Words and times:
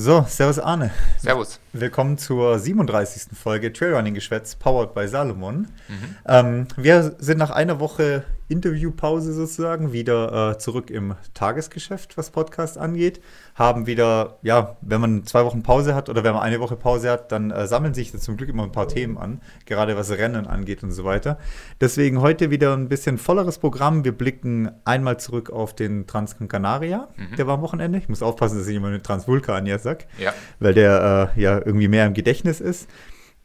So, 0.00 0.24
Servus 0.28 0.60
Arne. 0.60 0.92
Servus. 1.20 1.58
Willkommen 1.72 2.18
zur 2.18 2.56
37. 2.60 3.36
Folge 3.36 3.72
Trailrunning 3.72 4.14
Geschwätz, 4.14 4.54
powered 4.54 4.94
by 4.94 5.08
Salomon. 5.08 5.66
Mhm. 5.88 6.16
Ähm, 6.24 6.68
wir 6.76 7.16
sind 7.18 7.38
nach 7.38 7.50
einer 7.50 7.80
Woche 7.80 8.22
Interviewpause 8.48 9.34
sozusagen 9.34 9.92
wieder 9.92 10.52
äh, 10.52 10.58
zurück 10.58 10.90
im 10.90 11.14
Tagesgeschäft, 11.34 12.16
was 12.16 12.30
Podcast 12.30 12.78
angeht. 12.78 13.20
Haben 13.54 13.86
wieder, 13.86 14.38
ja, 14.42 14.76
wenn 14.80 15.00
man 15.00 15.24
zwei 15.24 15.44
Wochen 15.44 15.62
Pause 15.62 15.94
hat 15.94 16.08
oder 16.08 16.24
wenn 16.24 16.32
man 16.32 16.42
eine 16.42 16.58
Woche 16.60 16.76
Pause 16.76 17.10
hat, 17.10 17.30
dann 17.30 17.50
äh, 17.50 17.66
sammeln 17.66 17.92
sich 17.92 18.10
da 18.10 18.18
zum 18.18 18.36
Glück 18.36 18.48
immer 18.48 18.62
ein 18.62 18.72
paar 18.72 18.88
Themen 18.88 19.18
an, 19.18 19.42
gerade 19.66 19.96
was 19.96 20.10
Rennen 20.10 20.46
angeht 20.46 20.82
und 20.82 20.92
so 20.92 21.04
weiter. 21.04 21.38
Deswegen 21.80 22.20
heute 22.22 22.50
wieder 22.50 22.74
ein 22.74 22.88
bisschen 22.88 23.18
volleres 23.18 23.58
Programm. 23.58 24.04
Wir 24.04 24.12
blicken 24.12 24.70
einmal 24.84 25.20
zurück 25.20 25.50
auf 25.50 25.74
den 25.74 26.06
Transcan 26.06 26.48
Canaria, 26.48 27.08
mhm. 27.16 27.36
der 27.36 27.46
war 27.46 27.54
am 27.54 27.62
Wochenende. 27.62 27.98
Ich 27.98 28.08
muss 28.08 28.22
aufpassen, 28.22 28.58
dass 28.58 28.66
ich 28.66 28.76
immer 28.76 28.88
eine 28.88 29.02
Transvulkanier 29.02 29.78
sage, 29.78 30.06
ja. 30.18 30.32
weil 30.58 30.72
der 30.72 31.32
äh, 31.36 31.40
ja 31.40 31.58
irgendwie 31.58 31.88
mehr 31.88 32.06
im 32.06 32.14
Gedächtnis 32.14 32.60
ist. 32.60 32.88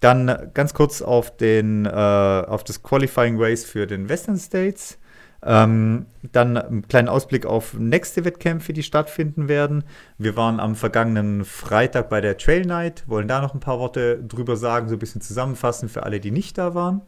Dann 0.04 0.50
ganz 0.54 0.74
kurz 0.74 1.02
auf, 1.02 1.38
den, 1.38 1.86
äh, 1.86 1.90
auf 1.90 2.66
das 2.66 2.84
Qualifying 2.84 3.42
Race 3.42 3.64
für 3.64 3.88
den 3.88 4.10
Western 4.10 4.38
States. 4.38 4.98
Ähm, 5.46 6.06
dann 6.32 6.58
einen 6.58 6.88
kleinen 6.88 7.10
Ausblick 7.10 7.46
auf 7.46 7.74
nächste 7.74 8.24
Wettkämpfe, 8.24 8.72
die 8.72 8.84
stattfinden 8.84 9.48
werden. 9.48 9.84
Wir 10.18 10.38
waren 10.38 10.60
am 10.60 10.76
vergangenen 10.76 11.44
Freitag 11.44 12.10
bei 12.10 12.22
der 12.22 12.38
Trail 12.38 12.66
Night, 12.66 13.04
wollen 13.08 13.28
da 13.28 13.42
noch 13.42 13.54
ein 13.54 13.60
paar 13.60 13.80
Worte 13.80 14.24
drüber 14.24 14.56
sagen, 14.56 14.88
so 14.88 14.96
ein 14.96 15.00
bisschen 15.00 15.22
zusammenfassen 15.22 15.90
für 15.90 16.04
alle, 16.04 16.20
die 16.20 16.32
nicht 16.32 16.58
da 16.58 16.74
waren. 16.74 17.02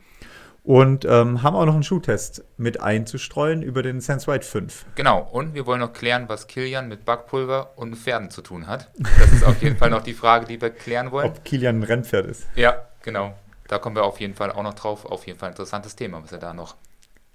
Und 0.64 1.06
ähm, 1.06 1.44
haben 1.44 1.56
auch 1.56 1.66
noch 1.66 1.76
einen 1.76 1.84
Schuhtest 1.84 2.44
mit 2.58 2.82
einzustreuen 2.82 3.62
über 3.62 3.84
den 3.84 4.02
Sense 4.02 4.26
White 4.26 4.46
5. 4.46 4.88
Genau, 4.96 5.22
und 5.32 5.54
wir 5.54 5.68
wollen 5.68 5.80
noch 5.80 5.94
klären, 5.94 6.28
was 6.28 6.48
Kilian 6.48 6.88
mit 6.88 7.06
Backpulver 7.06 7.74
und 7.76 7.96
Pferden 7.96 8.32
zu 8.32 8.42
tun 8.42 8.66
hat. 8.66 8.90
Das 9.20 9.32
ist 9.32 9.44
auf 9.44 9.62
jeden 9.62 9.78
Fall 9.78 9.92
noch 9.92 10.02
die 10.02 10.16
Frage, 10.16 10.48
die 10.48 10.60
wir 10.60 10.72
klären 10.72 11.12
wollen. 11.12 11.28
Ob 11.28 11.46
Kilian 11.46 11.82
ein 11.82 11.84
Rennpferd 11.84 12.26
ist. 12.26 12.48
Ja, 12.56 12.77
genau. 13.04 13.36
Da 13.68 13.77
kommen 13.77 13.96
wir 13.96 14.04
auf 14.04 14.20
jeden 14.20 14.34
Fall 14.34 14.52
auch 14.52 14.64
noch 14.64 14.74
drauf. 14.74 15.05
Auf 15.05 15.27
jeden 15.27 15.38
Fall 15.38 15.49
ein 15.49 15.54
interessantes 15.54 15.96
Thema, 15.96 16.24
was 16.24 16.32
wir 16.32 16.40
da 16.40 16.54
noch 16.54 16.76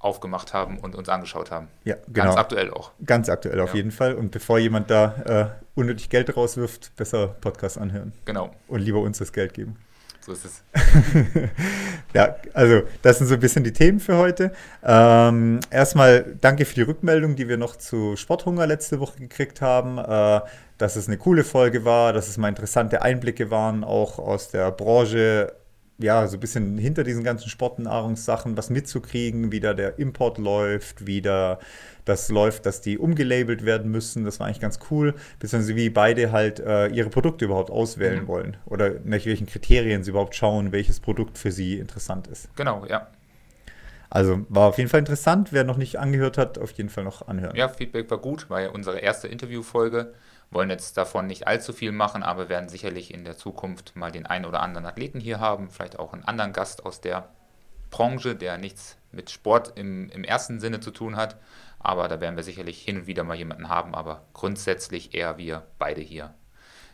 aufgemacht 0.00 0.54
haben 0.54 0.78
und 0.78 0.94
uns 0.94 1.08
angeschaut 1.08 1.50
haben. 1.50 1.68
Ja, 1.84 1.94
genau. 2.08 2.26
Ganz 2.26 2.36
aktuell 2.36 2.70
auch. 2.70 2.90
Ganz 3.04 3.28
aktuell 3.28 3.60
auf 3.60 3.70
ja. 3.70 3.76
jeden 3.76 3.90
Fall. 3.90 4.14
Und 4.14 4.30
bevor 4.30 4.58
jemand 4.58 4.90
da 4.90 5.52
äh, 5.54 5.78
unnötig 5.78 6.08
Geld 6.08 6.34
rauswirft, 6.36 6.96
besser 6.96 7.28
Podcast 7.28 7.78
anhören. 7.78 8.12
Genau. 8.24 8.50
Und 8.66 8.80
lieber 8.80 9.00
uns 9.00 9.18
das 9.18 9.32
Geld 9.32 9.54
geben. 9.54 9.76
So 10.20 10.32
ist 10.32 10.44
es. 10.44 10.62
ja, 12.14 12.36
also 12.52 12.82
das 13.02 13.18
sind 13.18 13.26
so 13.26 13.34
ein 13.34 13.40
bisschen 13.40 13.64
die 13.64 13.72
Themen 13.72 14.00
für 14.00 14.16
heute. 14.16 14.52
Ähm, 14.82 15.60
erstmal 15.70 16.36
danke 16.40 16.64
für 16.64 16.74
die 16.74 16.82
Rückmeldung, 16.82 17.36
die 17.36 17.48
wir 17.48 17.56
noch 17.56 17.76
zu 17.76 18.16
Sporthunger 18.16 18.66
letzte 18.66 19.00
Woche 19.00 19.18
gekriegt 19.18 19.60
haben. 19.60 19.98
Äh, 19.98 20.40
dass 20.80 20.96
es 20.96 21.08
eine 21.08 21.18
coole 21.18 21.44
Folge 21.44 21.84
war, 21.84 22.14
dass 22.14 22.28
es 22.28 22.38
mal 22.38 22.48
interessante 22.48 23.02
Einblicke 23.02 23.50
waren, 23.50 23.84
auch 23.84 24.18
aus 24.18 24.48
der 24.48 24.70
Branche 24.70 25.52
ja, 26.00 26.26
so 26.26 26.36
ein 26.36 26.40
bisschen 26.40 26.78
hinter 26.78 27.04
diesen 27.04 27.24
ganzen 27.24 27.48
Sportnahrungssachen 27.48 28.56
was 28.56 28.70
mitzukriegen, 28.70 29.52
wie 29.52 29.60
da 29.60 29.74
der 29.74 29.98
Import 29.98 30.38
läuft, 30.38 31.06
wie 31.06 31.20
da 31.20 31.58
das 32.04 32.30
läuft, 32.30 32.66
dass 32.66 32.80
die 32.80 32.98
umgelabelt 32.98 33.64
werden 33.64 33.90
müssen. 33.90 34.24
Das 34.24 34.40
war 34.40 34.46
eigentlich 34.46 34.60
ganz 34.60 34.78
cool, 34.90 35.14
beziehungsweise 35.38 35.76
wie 35.76 35.90
beide 35.90 36.32
halt 36.32 36.58
äh, 36.60 36.88
ihre 36.88 37.10
Produkte 37.10 37.44
überhaupt 37.44 37.70
auswählen 37.70 38.22
mhm. 38.22 38.28
wollen 38.28 38.56
oder 38.66 38.94
nach 39.04 39.24
welchen 39.24 39.46
Kriterien 39.46 40.02
sie 40.02 40.10
überhaupt 40.10 40.34
schauen, 40.34 40.72
welches 40.72 41.00
Produkt 41.00 41.38
für 41.38 41.52
sie 41.52 41.78
interessant 41.78 42.26
ist. 42.26 42.54
Genau, 42.56 42.84
ja. 42.86 43.08
Also 44.08 44.44
war 44.48 44.68
auf 44.68 44.78
jeden 44.78 44.90
Fall 44.90 44.98
interessant. 45.00 45.52
Wer 45.52 45.62
noch 45.62 45.76
nicht 45.76 45.96
angehört 46.00 46.36
hat, 46.36 46.58
auf 46.58 46.72
jeden 46.72 46.88
Fall 46.88 47.04
noch 47.04 47.28
anhören. 47.28 47.54
Ja, 47.54 47.68
Feedback 47.68 48.10
war 48.10 48.18
gut, 48.18 48.50
war 48.50 48.60
ja 48.60 48.70
unsere 48.70 48.98
erste 48.98 49.28
Interviewfolge 49.28 50.12
wollen 50.50 50.70
jetzt 50.70 50.96
davon 50.96 51.26
nicht 51.26 51.46
allzu 51.46 51.72
viel 51.72 51.92
machen, 51.92 52.22
aber 52.22 52.48
werden 52.48 52.68
sicherlich 52.68 53.14
in 53.14 53.24
der 53.24 53.36
Zukunft 53.36 53.94
mal 53.96 54.10
den 54.10 54.26
einen 54.26 54.44
oder 54.44 54.60
anderen 54.60 54.86
Athleten 54.86 55.20
hier 55.20 55.40
haben, 55.40 55.70
vielleicht 55.70 55.98
auch 55.98 56.12
einen 56.12 56.24
anderen 56.24 56.52
Gast 56.52 56.84
aus 56.84 57.00
der 57.00 57.28
Branche, 57.90 58.34
der 58.34 58.58
nichts 58.58 58.96
mit 59.12 59.30
Sport 59.30 59.72
im, 59.76 60.08
im 60.10 60.24
ersten 60.24 60.60
Sinne 60.60 60.80
zu 60.80 60.90
tun 60.90 61.16
hat. 61.16 61.36
Aber 61.78 62.08
da 62.08 62.20
werden 62.20 62.36
wir 62.36 62.42
sicherlich 62.42 62.82
hin 62.82 62.98
und 62.98 63.06
wieder 63.06 63.24
mal 63.24 63.36
jemanden 63.36 63.68
haben, 63.68 63.94
aber 63.94 64.24
grundsätzlich 64.34 65.14
eher 65.14 65.38
wir 65.38 65.66
beide 65.78 66.00
hier 66.00 66.34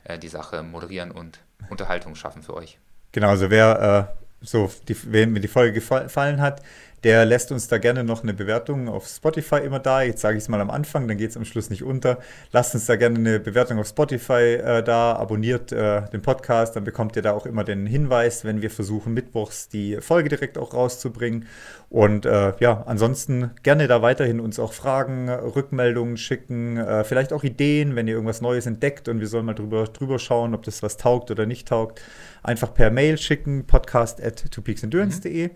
äh, 0.05 0.19
die 0.19 0.29
Sache 0.29 0.63
moderieren 0.63 1.11
und 1.11 1.41
Unterhaltung 1.71 2.15
schaffen 2.15 2.43
für 2.43 2.55
euch. 2.55 2.79
Genau, 3.13 3.29
also 3.29 3.51
wer 3.51 4.11
äh, 4.21 4.45
so, 4.45 4.71
die, 4.89 5.13
wem 5.13 5.33
mir 5.33 5.41
die 5.41 5.49
Folge 5.49 5.73
gefallen 5.73 6.41
hat, 6.41 6.63
der 7.07 7.25
lässt 7.25 7.53
uns 7.53 7.69
da 7.69 7.79
gerne 7.79 8.03
noch 8.03 8.25
eine 8.25 8.35
Bewertung 8.35 8.89
auf 8.89 9.07
Spotify 9.07 9.59
immer 9.59 9.79
da. 9.79 10.03
Jetzt 10.03 10.23
sage 10.23 10.39
ich 10.39 10.43
es 10.43 10.49
mal 10.49 10.61
am 10.61 10.71
Anfang, 10.71 11.07
dann 11.07 11.17
geht 11.17 11.31
es 11.31 11.37
am 11.37 11.45
Schluss 11.45 11.71
nicht 11.71 11.85
unter. 11.85 12.19
Lasst 12.51 12.75
uns 12.75 12.87
da 12.87 12.97
gerne 12.97 13.17
eine 13.17 13.39
Bewertung 13.39 13.79
auf 13.79 13.87
Spotify 13.87 14.55
äh, 14.55 14.83
da, 14.83 15.15
abonniert 15.15 15.71
äh, 15.71 16.03
den 16.11 16.21
Podcast, 16.21 16.75
dann 16.75 16.83
bekommt 16.83 17.15
ihr 17.15 17.23
da 17.23 17.31
auch 17.31 17.47
immer 17.47 17.63
den 17.63 17.87
Hinweis, 17.87 18.45
wenn 18.45 18.61
wir 18.61 18.73
versuchen, 18.73 19.15
mittwochs 19.15 19.69
die 19.69 19.99
Folge 20.01 20.31
direkt 20.31 20.59
auch 20.59 20.75
rauszubringen. 20.75 21.47
Und 21.91 22.27
äh, 22.27 22.55
ja, 22.59 22.83
ansonsten 22.87 23.53
gerne 23.63 23.87
da 23.87 24.03
weiterhin 24.03 24.41
uns 24.41 24.59
auch 24.59 24.73
Fragen, 24.73 25.29
Rückmeldungen 25.29 26.17
schicken, 26.17 26.77
äh, 26.77 27.05
vielleicht 27.05 27.33
auch 27.33 27.45
Ideen, 27.45 27.95
wenn 27.95 28.09
ihr 28.09 28.15
irgendwas 28.15 28.41
Neues 28.41 28.67
entdeckt 28.67 29.09
und 29.09 29.21
wir 29.21 29.29
sollen 29.29 29.47
mal 29.47 29.55
drüber, 29.55 29.85
drüber 29.85 30.19
schauen, 30.19 30.57
ob 30.57 30.65
das 30.65 30.83
was 30.83 30.97
taugt 30.97 31.31
oder 31.31 31.47
nicht 31.47 31.69
taugt. 31.69 32.03
Einfach 32.43 32.75
per 32.75 32.91
Mail 32.91 33.17
schicken, 33.17 33.69
podcast 33.69 34.21
at 34.21 34.51
twopeaksendurance.de. 34.51 35.49
Mhm. 35.49 35.53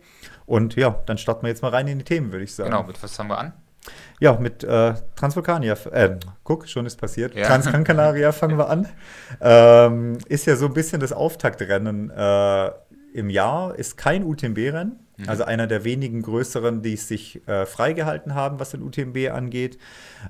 Und 0.51 0.75
ja, 0.75 1.01
dann 1.07 1.17
starten 1.17 1.43
wir 1.43 1.49
jetzt 1.49 1.63
mal 1.63 1.69
rein 1.69 1.87
in 1.87 1.99
die 1.99 2.05
Themen, 2.05 2.33
würde 2.33 2.43
ich 2.43 2.53
sagen. 2.53 2.71
Genau, 2.71 2.83
mit 2.83 3.01
was 3.01 3.17
haben 3.21 3.29
wir 3.29 3.39
an? 3.39 3.53
Ja, 4.19 4.33
mit 4.33 4.65
äh, 4.65 4.95
Transvulkania, 5.15 5.75
äh, 5.93 6.17
guck, 6.43 6.69
schon 6.69 6.87
ist 6.87 6.97
passiert. 6.97 7.37
Ja. 7.37 7.47
Transcancanaria 7.47 8.33
fangen 8.33 8.59
wir 8.59 8.69
an. 8.69 8.89
Ähm, 9.41 10.19
ist 10.27 10.47
ja 10.47 10.57
so 10.57 10.67
ein 10.67 10.75
bisschen 10.75 11.01
das 11.01 11.13
Auftaktrennen 11.13 12.11
äh, 12.11 12.71
im 13.15 13.31
Jahr, 13.31 13.77
ist 13.77 13.97
kein 13.97 14.25
UTMB-Rennen. 14.25 14.99
Mhm. 15.21 15.29
Also 15.29 15.45
einer 15.45 15.67
der 15.67 15.85
wenigen 15.85 16.23
größeren, 16.23 16.83
die 16.83 16.95
es 16.95 17.09
sich 17.09 17.47
äh, 17.47 17.67
freigehalten 17.67 18.35
haben, 18.35 18.59
was 18.59 18.71
den 18.71 18.83
UTMB 18.83 19.31
angeht. 19.33 19.79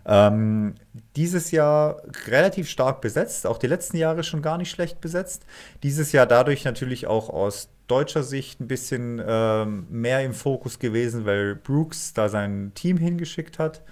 Ähm, 0.07 0.75
dieses 1.17 1.51
Jahr 1.51 2.03
relativ 2.27 2.69
stark 2.69 3.01
besetzt, 3.01 3.47
auch 3.47 3.59
die 3.59 3.67
letzten 3.67 3.97
Jahre 3.97 4.23
schon 4.23 4.43
gar 4.43 4.59
nicht 4.59 4.71
schlecht 4.71 5.01
besetzt. 5.01 5.47
Dieses 5.83 6.13
Jahr 6.13 6.27
dadurch 6.27 6.65
natürlich 6.65 7.07
auch 7.07 7.29
aus 7.29 7.69
deutscher 7.87 8.23
Sicht 8.23 8.61
ein 8.61 8.69
bisschen 8.69 9.21
ähm, 9.27 9.87
mehr 9.91 10.25
im 10.25 10.33
Fokus 10.33 10.79
gewesen, 10.79 11.27
weil 11.27 11.57
Brooks 11.57 12.13
da 12.13 12.29
sein 12.29 12.73
Team 12.75 12.97
hingeschickt 12.97 13.59
hat. 13.59 13.83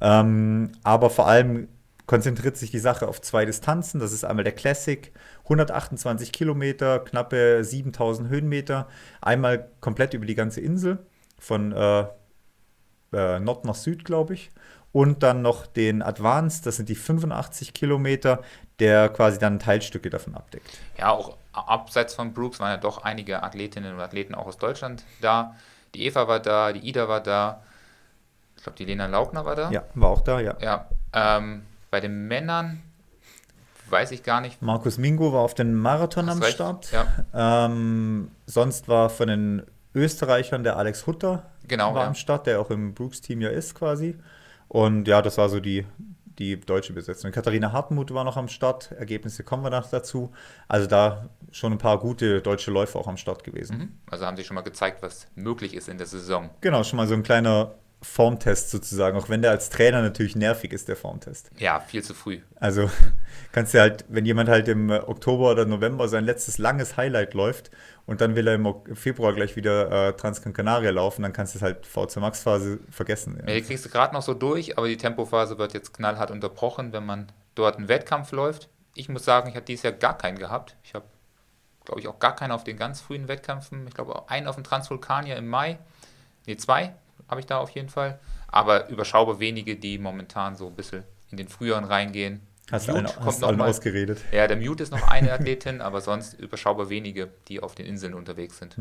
Ähm, 0.00 0.72
aber 0.82 1.10
vor 1.10 1.28
allem 1.28 1.68
konzentriert 2.06 2.56
sich 2.56 2.70
die 2.70 2.78
Sache 2.78 3.06
auf 3.08 3.20
zwei 3.20 3.44
Distanzen. 3.44 4.00
Das 4.00 4.12
ist 4.12 4.24
einmal 4.24 4.44
der 4.44 4.54
Classic, 4.54 5.12
128 5.44 6.32
Kilometer, 6.32 7.00
knappe 7.00 7.64
7000 7.64 8.28
Höhenmeter, 8.28 8.88
einmal 9.20 9.68
komplett 9.80 10.14
über 10.14 10.26
die 10.26 10.34
ganze 10.34 10.60
Insel, 10.60 10.98
von 11.38 11.72
äh, 11.72 12.04
äh, 13.12 13.40
Nord 13.40 13.64
nach 13.64 13.74
Süd, 13.74 14.04
glaube 14.04 14.34
ich. 14.34 14.50
Und 14.92 15.22
dann 15.22 15.40
noch 15.40 15.66
den 15.66 16.02
Advanced, 16.02 16.66
das 16.66 16.76
sind 16.76 16.88
die 16.88 16.94
85 16.94 17.72
Kilometer, 17.72 18.42
der 18.78 19.08
quasi 19.08 19.38
dann 19.38 19.58
Teilstücke 19.58 20.10
davon 20.10 20.34
abdeckt. 20.34 20.66
Ja, 20.98 21.10
auch 21.10 21.36
abseits 21.52 22.14
von 22.14 22.34
Brooks 22.34 22.60
waren 22.60 22.70
ja 22.70 22.76
doch 22.76 23.02
einige 23.02 23.42
Athletinnen 23.42 23.94
und 23.94 24.00
Athleten 24.00 24.34
auch 24.34 24.46
aus 24.46 24.58
Deutschland 24.58 25.04
da. 25.20 25.56
Die 25.94 26.04
Eva 26.04 26.28
war 26.28 26.40
da, 26.40 26.72
die 26.72 26.86
Ida 26.86 27.08
war 27.08 27.20
da. 27.20 27.62
Ich 28.56 28.62
glaube, 28.62 28.76
die 28.76 28.84
Lena 28.84 29.06
Laugner 29.06 29.44
war 29.44 29.56
da. 29.56 29.70
Ja, 29.70 29.82
war 29.94 30.10
auch 30.10 30.22
da, 30.22 30.40
ja. 30.40 30.56
Ja, 30.60 30.86
ähm, 31.12 31.62
bei 31.90 32.00
den 32.00 32.28
Männern 32.28 32.82
weiß 33.92 34.10
ich 34.10 34.22
gar 34.22 34.40
nicht. 34.40 34.62
Markus 34.62 34.98
Mingo 34.98 35.32
war 35.32 35.42
auf 35.42 35.54
den 35.54 35.74
Marathon 35.74 36.28
am 36.28 36.40
recht. 36.40 36.54
Start. 36.54 36.90
Ja. 36.90 37.66
Ähm, 37.66 38.30
sonst 38.46 38.88
war 38.88 39.10
von 39.10 39.28
den 39.28 39.62
Österreichern 39.94 40.64
der 40.64 40.78
Alex 40.78 41.06
Hutter 41.06 41.44
genau, 41.68 41.94
war 41.94 42.02
ja. 42.02 42.08
am 42.08 42.14
Start, 42.14 42.46
der 42.46 42.60
auch 42.60 42.70
im 42.70 42.94
Brooks-Team 42.94 43.42
ja 43.42 43.50
ist 43.50 43.74
quasi. 43.74 44.16
Und 44.68 45.06
ja, 45.06 45.20
das 45.20 45.36
war 45.36 45.50
so 45.50 45.60
die, 45.60 45.86
die 46.38 46.58
deutsche 46.58 46.94
Besetzung. 46.94 47.30
Katharina 47.30 47.72
Hartmut 47.72 48.12
war 48.14 48.24
noch 48.24 48.38
am 48.38 48.48
Start, 48.48 48.92
Ergebnisse 48.92 49.44
kommen 49.44 49.62
wir 49.62 49.70
noch 49.70 49.90
dazu. 49.90 50.32
Also 50.66 50.86
da 50.86 51.28
schon 51.50 51.72
ein 51.72 51.78
paar 51.78 51.98
gute 51.98 52.40
deutsche 52.40 52.70
Läufer 52.70 52.98
auch 52.98 53.08
am 53.08 53.18
Start 53.18 53.44
gewesen. 53.44 53.78
Mhm. 53.78 53.92
Also 54.10 54.24
haben 54.24 54.36
sie 54.38 54.44
schon 54.44 54.54
mal 54.54 54.62
gezeigt, 54.62 55.02
was 55.02 55.26
möglich 55.34 55.74
ist 55.74 55.88
in 55.88 55.98
der 55.98 56.06
Saison. 56.06 56.48
Genau, 56.62 56.82
schon 56.82 56.96
mal 56.96 57.06
so 57.06 57.14
ein 57.14 57.22
kleiner 57.22 57.74
Formtest 58.02 58.70
sozusagen, 58.70 59.16
auch 59.16 59.28
wenn 59.28 59.42
der 59.42 59.52
als 59.52 59.70
Trainer 59.70 60.02
natürlich 60.02 60.34
nervig 60.34 60.72
ist, 60.72 60.88
der 60.88 60.96
Formtest. 60.96 61.50
Ja, 61.58 61.78
viel 61.78 62.02
zu 62.02 62.14
früh. 62.14 62.40
Also 62.56 62.90
kannst 63.52 63.74
du 63.74 63.80
halt, 63.80 64.04
wenn 64.08 64.26
jemand 64.26 64.48
halt 64.48 64.66
im 64.66 64.90
Oktober 64.90 65.52
oder 65.52 65.66
November 65.66 66.08
sein 66.08 66.24
letztes 66.24 66.58
langes 66.58 66.96
Highlight 66.96 67.32
läuft 67.34 67.70
und 68.04 68.20
dann 68.20 68.34
will 68.34 68.48
er 68.48 68.54
im 68.54 68.74
Februar 68.94 69.32
gleich 69.32 69.54
wieder 69.54 70.08
äh, 70.08 70.12
Transcan 70.14 70.52
Canaria 70.52 70.90
laufen, 70.90 71.22
dann 71.22 71.32
kannst 71.32 71.54
du 71.54 71.58
es 71.58 71.62
halt 71.62 71.86
VC 71.86 72.16
Max 72.16 72.42
Phase 72.42 72.80
vergessen. 72.90 73.40
Ja, 73.46 73.54
die 73.54 73.62
kriegst 73.62 73.84
du 73.84 73.88
gerade 73.88 74.12
noch 74.14 74.22
so 74.22 74.34
durch, 74.34 74.76
aber 74.76 74.88
die 74.88 74.96
Tempophase 74.96 75.56
wird 75.58 75.72
jetzt 75.72 75.94
knallhart 75.94 76.32
unterbrochen, 76.32 76.92
wenn 76.92 77.06
man 77.06 77.30
dort 77.54 77.76
einen 77.76 77.88
Wettkampf 77.88 78.32
läuft. 78.32 78.68
Ich 78.94 79.08
muss 79.08 79.24
sagen, 79.24 79.48
ich 79.48 79.54
habe 79.54 79.64
dieses 79.64 79.84
Jahr 79.84 79.92
gar 79.92 80.18
keinen 80.18 80.38
gehabt. 80.38 80.76
Ich 80.82 80.94
habe, 80.94 81.04
glaube 81.84 82.00
ich, 82.00 82.08
auch 82.08 82.18
gar 82.18 82.34
keinen 82.34 82.50
auf 82.50 82.64
den 82.64 82.76
ganz 82.76 83.00
frühen 83.00 83.28
Wettkämpfen. 83.28 83.86
Ich 83.86 83.94
glaube, 83.94 84.28
einen 84.28 84.48
auf 84.48 84.56
dem 84.56 84.64
Transvulkanier 84.64 85.36
im 85.36 85.48
Mai. 85.48 85.78
Ne, 86.46 86.56
zwei 86.56 86.94
habe 87.32 87.40
ich 87.40 87.46
da 87.46 87.58
auf 87.58 87.70
jeden 87.70 87.88
Fall. 87.88 88.20
Aber 88.46 88.88
überschaubar 88.88 89.40
wenige, 89.40 89.76
die 89.76 89.98
momentan 89.98 90.54
so 90.54 90.68
ein 90.68 90.76
bisschen 90.76 91.02
in 91.30 91.38
den 91.38 91.48
früheren 91.48 91.84
reingehen. 91.84 92.42
Hast 92.70 92.88
allen, 92.88 93.06
kommt 93.06 93.42
allen 93.42 93.58
mal. 93.58 93.68
ausgeredet. 93.68 94.20
Ja, 94.30 94.46
der 94.46 94.56
Mute 94.56 94.82
ist 94.82 94.92
noch 94.92 95.08
eine 95.08 95.32
Athletin, 95.32 95.80
aber 95.80 96.00
sonst 96.00 96.34
überschaubar 96.34 96.90
wenige, 96.90 97.28
die 97.48 97.60
auf 97.60 97.74
den 97.74 97.86
Inseln 97.86 98.14
unterwegs 98.14 98.58
sind. 98.58 98.76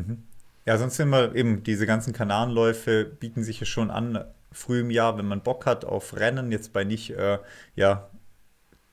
Ja, 0.66 0.78
sonst 0.78 0.98
sind 0.98 1.10
wir 1.10 1.34
eben, 1.34 1.64
diese 1.64 1.88
ganzen 1.88 2.14
Kanarenläufe 2.14 3.06
bieten 3.06 3.44
sich 3.44 3.60
ja 3.60 3.66
schon 3.66 3.90
an, 3.90 4.24
früh 4.52 4.82
im 4.82 4.92
Jahr, 4.92 5.18
wenn 5.18 5.26
man 5.26 5.42
Bock 5.42 5.66
hat 5.66 5.86
auf 5.86 6.16
Rennen, 6.16 6.52
jetzt 6.52 6.74
bei 6.74 6.84
nicht, 6.84 7.10
äh, 7.12 7.40
ja, 7.76 8.10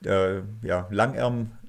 äh, 0.04 0.40
ja, 0.62 0.86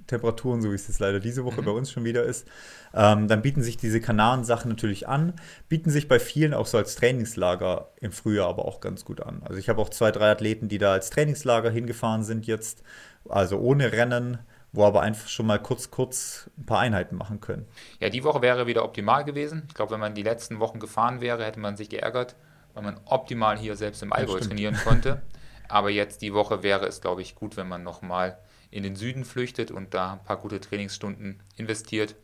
Langärm-Temperaturen, 0.09 0.61
so 0.61 0.71
wie 0.71 0.75
es 0.75 0.87
jetzt 0.87 0.99
leider 0.99 1.19
diese 1.19 1.45
Woche 1.45 1.61
Mhm. 1.61 1.65
bei 1.65 1.71
uns 1.71 1.91
schon 1.91 2.03
wieder 2.03 2.23
ist, 2.23 2.47
ähm, 2.93 3.27
dann 3.27 3.41
bieten 3.41 3.61
sich 3.61 3.77
diese 3.77 4.01
Kanarensachen 4.01 4.69
natürlich 4.69 5.07
an, 5.07 5.33
bieten 5.67 5.89
sich 5.89 6.07
bei 6.07 6.19
vielen 6.19 6.53
auch 6.53 6.65
so 6.65 6.77
als 6.77 6.95
Trainingslager 6.95 7.89
im 8.01 8.11
Frühjahr 8.11 8.49
aber 8.49 8.65
auch 8.65 8.81
ganz 8.81 9.05
gut 9.05 9.21
an. 9.21 9.41
Also 9.43 9.57
ich 9.59 9.69
habe 9.69 9.81
auch 9.81 9.89
zwei, 9.89 10.11
drei 10.11 10.31
Athleten, 10.31 10.67
die 10.67 10.77
da 10.77 10.93
als 10.93 11.09
Trainingslager 11.09 11.69
hingefahren 11.69 12.23
sind 12.23 12.47
jetzt, 12.47 12.83
also 13.27 13.59
ohne 13.59 13.91
Rennen, 13.91 14.39
wo 14.71 14.85
aber 14.85 15.01
einfach 15.01 15.27
schon 15.27 15.47
mal 15.47 15.59
kurz, 15.59 15.89
kurz 15.89 16.49
ein 16.57 16.65
paar 16.65 16.79
Einheiten 16.79 17.15
machen 17.15 17.39
können. 17.39 17.65
Ja, 17.99 18.09
die 18.09 18.23
Woche 18.23 18.41
wäre 18.41 18.67
wieder 18.67 18.83
optimal 18.83 19.23
gewesen. 19.25 19.63
Ich 19.67 19.73
glaube, 19.73 19.93
wenn 19.93 19.99
man 19.99 20.13
die 20.13 20.21
letzten 20.23 20.59
Wochen 20.59 20.79
gefahren 20.79 21.21
wäre, 21.21 21.43
hätte 21.43 21.59
man 21.59 21.75
sich 21.75 21.89
geärgert, 21.89 22.35
weil 22.75 22.83
man 22.83 22.99
optimal 23.05 23.57
hier 23.57 23.75
selbst 23.75 24.03
im 24.03 24.13
Allgäu 24.13 24.39
trainieren 24.39 24.77
konnte. 24.83 25.21
Aber 25.67 25.89
jetzt 25.89 26.21
die 26.21 26.33
Woche 26.33 26.63
wäre 26.63 26.85
es, 26.87 27.01
glaube 27.01 27.21
ich, 27.21 27.35
gut, 27.35 27.57
wenn 27.57 27.67
man 27.67 27.83
nochmal 27.83 28.37
in 28.71 28.83
den 28.83 28.95
Süden 28.95 29.25
flüchtet 29.25 29.71
und 29.71 29.93
da 29.93 30.13
ein 30.13 30.23
paar 30.23 30.37
gute 30.37 30.59
Trainingsstunden 30.59 31.41
investiert. 31.55 32.15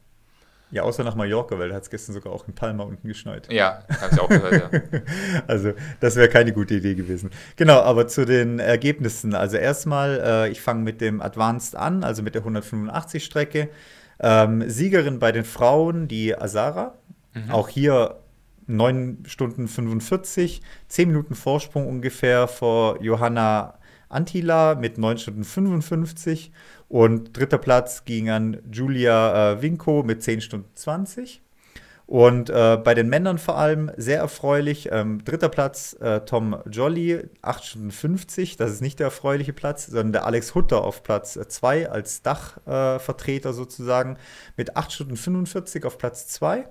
Ja, 0.71 0.83
außer 0.83 1.03
nach 1.03 1.15
Mallorca, 1.15 1.57
weil 1.59 1.69
da 1.69 1.75
hat 1.75 1.83
es 1.83 1.89
gestern 1.89 2.13
sogar 2.13 2.33
auch 2.33 2.47
in 2.47 2.55
Palma 2.55 2.83
unten 2.83 3.07
geschneit. 3.07 3.51
Ja, 3.51 3.83
habe 4.01 4.13
ich 4.13 4.19
auch 4.19 4.27
gehört, 4.27 4.73
ja. 4.73 5.01
Also, 5.47 5.73
das 5.99 6.15
wäre 6.15 6.27
keine 6.27 6.53
gute 6.53 6.75
Idee 6.75 6.95
gewesen. 6.95 7.29
Genau, 7.55 7.79
aber 7.81 8.07
zu 8.07 8.25
den 8.25 8.59
Ergebnissen. 8.59 9.35
Also, 9.35 9.57
erstmal, 9.57 10.21
äh, 10.25 10.49
ich 10.49 10.61
fange 10.61 10.81
mit 10.81 11.01
dem 11.01 11.21
Advanced 11.21 11.75
an, 11.75 12.03
also 12.03 12.23
mit 12.23 12.35
der 12.35 12.43
185-Strecke. 12.43 13.69
Ähm, 14.19 14.67
Siegerin 14.69 15.19
bei 15.19 15.31
den 15.31 15.45
Frauen, 15.45 16.07
die 16.07 16.35
Azara. 16.35 16.95
Auch 17.49 17.67
hier 17.67 18.21
9 18.67 19.23
Stunden 19.27 19.67
45, 19.67 20.61
10 20.87 21.09
Minuten 21.09 21.35
Vorsprung 21.35 21.87
ungefähr 21.87 22.47
vor 22.47 23.01
Johanna 23.01 23.77
Antila 24.09 24.75
mit 24.75 24.97
9 24.97 25.17
Stunden 25.17 25.43
55. 25.43 26.51
Und 26.87 27.37
dritter 27.37 27.57
Platz 27.57 28.05
ging 28.05 28.29
an 28.29 28.61
Julia 28.71 29.53
äh, 29.53 29.61
Winko 29.61 30.03
mit 30.03 30.23
10 30.23 30.41
Stunden 30.41 30.69
20. 30.75 31.41
Und 32.07 32.51
äh, 32.51 32.77
bei 32.77 32.93
den 32.93 33.09
Männern 33.09 33.39
vor 33.39 33.57
allem 33.57 33.91
sehr 33.97 34.19
erfreulich. 34.19 34.89
Ähm, 34.91 35.23
dritter 35.25 35.49
Platz 35.49 35.93
äh, 35.99 36.21
Tom 36.21 36.55
Jolly, 36.69 37.23
8 37.41 37.65
Stunden 37.65 37.91
50. 37.91 38.57
Das 38.57 38.71
ist 38.71 38.81
nicht 38.81 38.99
der 38.99 39.05
erfreuliche 39.05 39.53
Platz, 39.53 39.87
sondern 39.87 40.13
der 40.13 40.25
Alex 40.25 40.53
Hutter 40.53 40.83
auf 40.83 41.01
Platz 41.01 41.33
2 41.33 41.89
als 41.89 42.21
Dachvertreter 42.21 43.49
äh, 43.49 43.53
sozusagen 43.53 44.17
mit 44.55 44.77
8 44.77 44.91
Stunden 44.91 45.17
45 45.17 45.83
auf 45.85 45.97
Platz 45.97 46.27
2. 46.27 46.67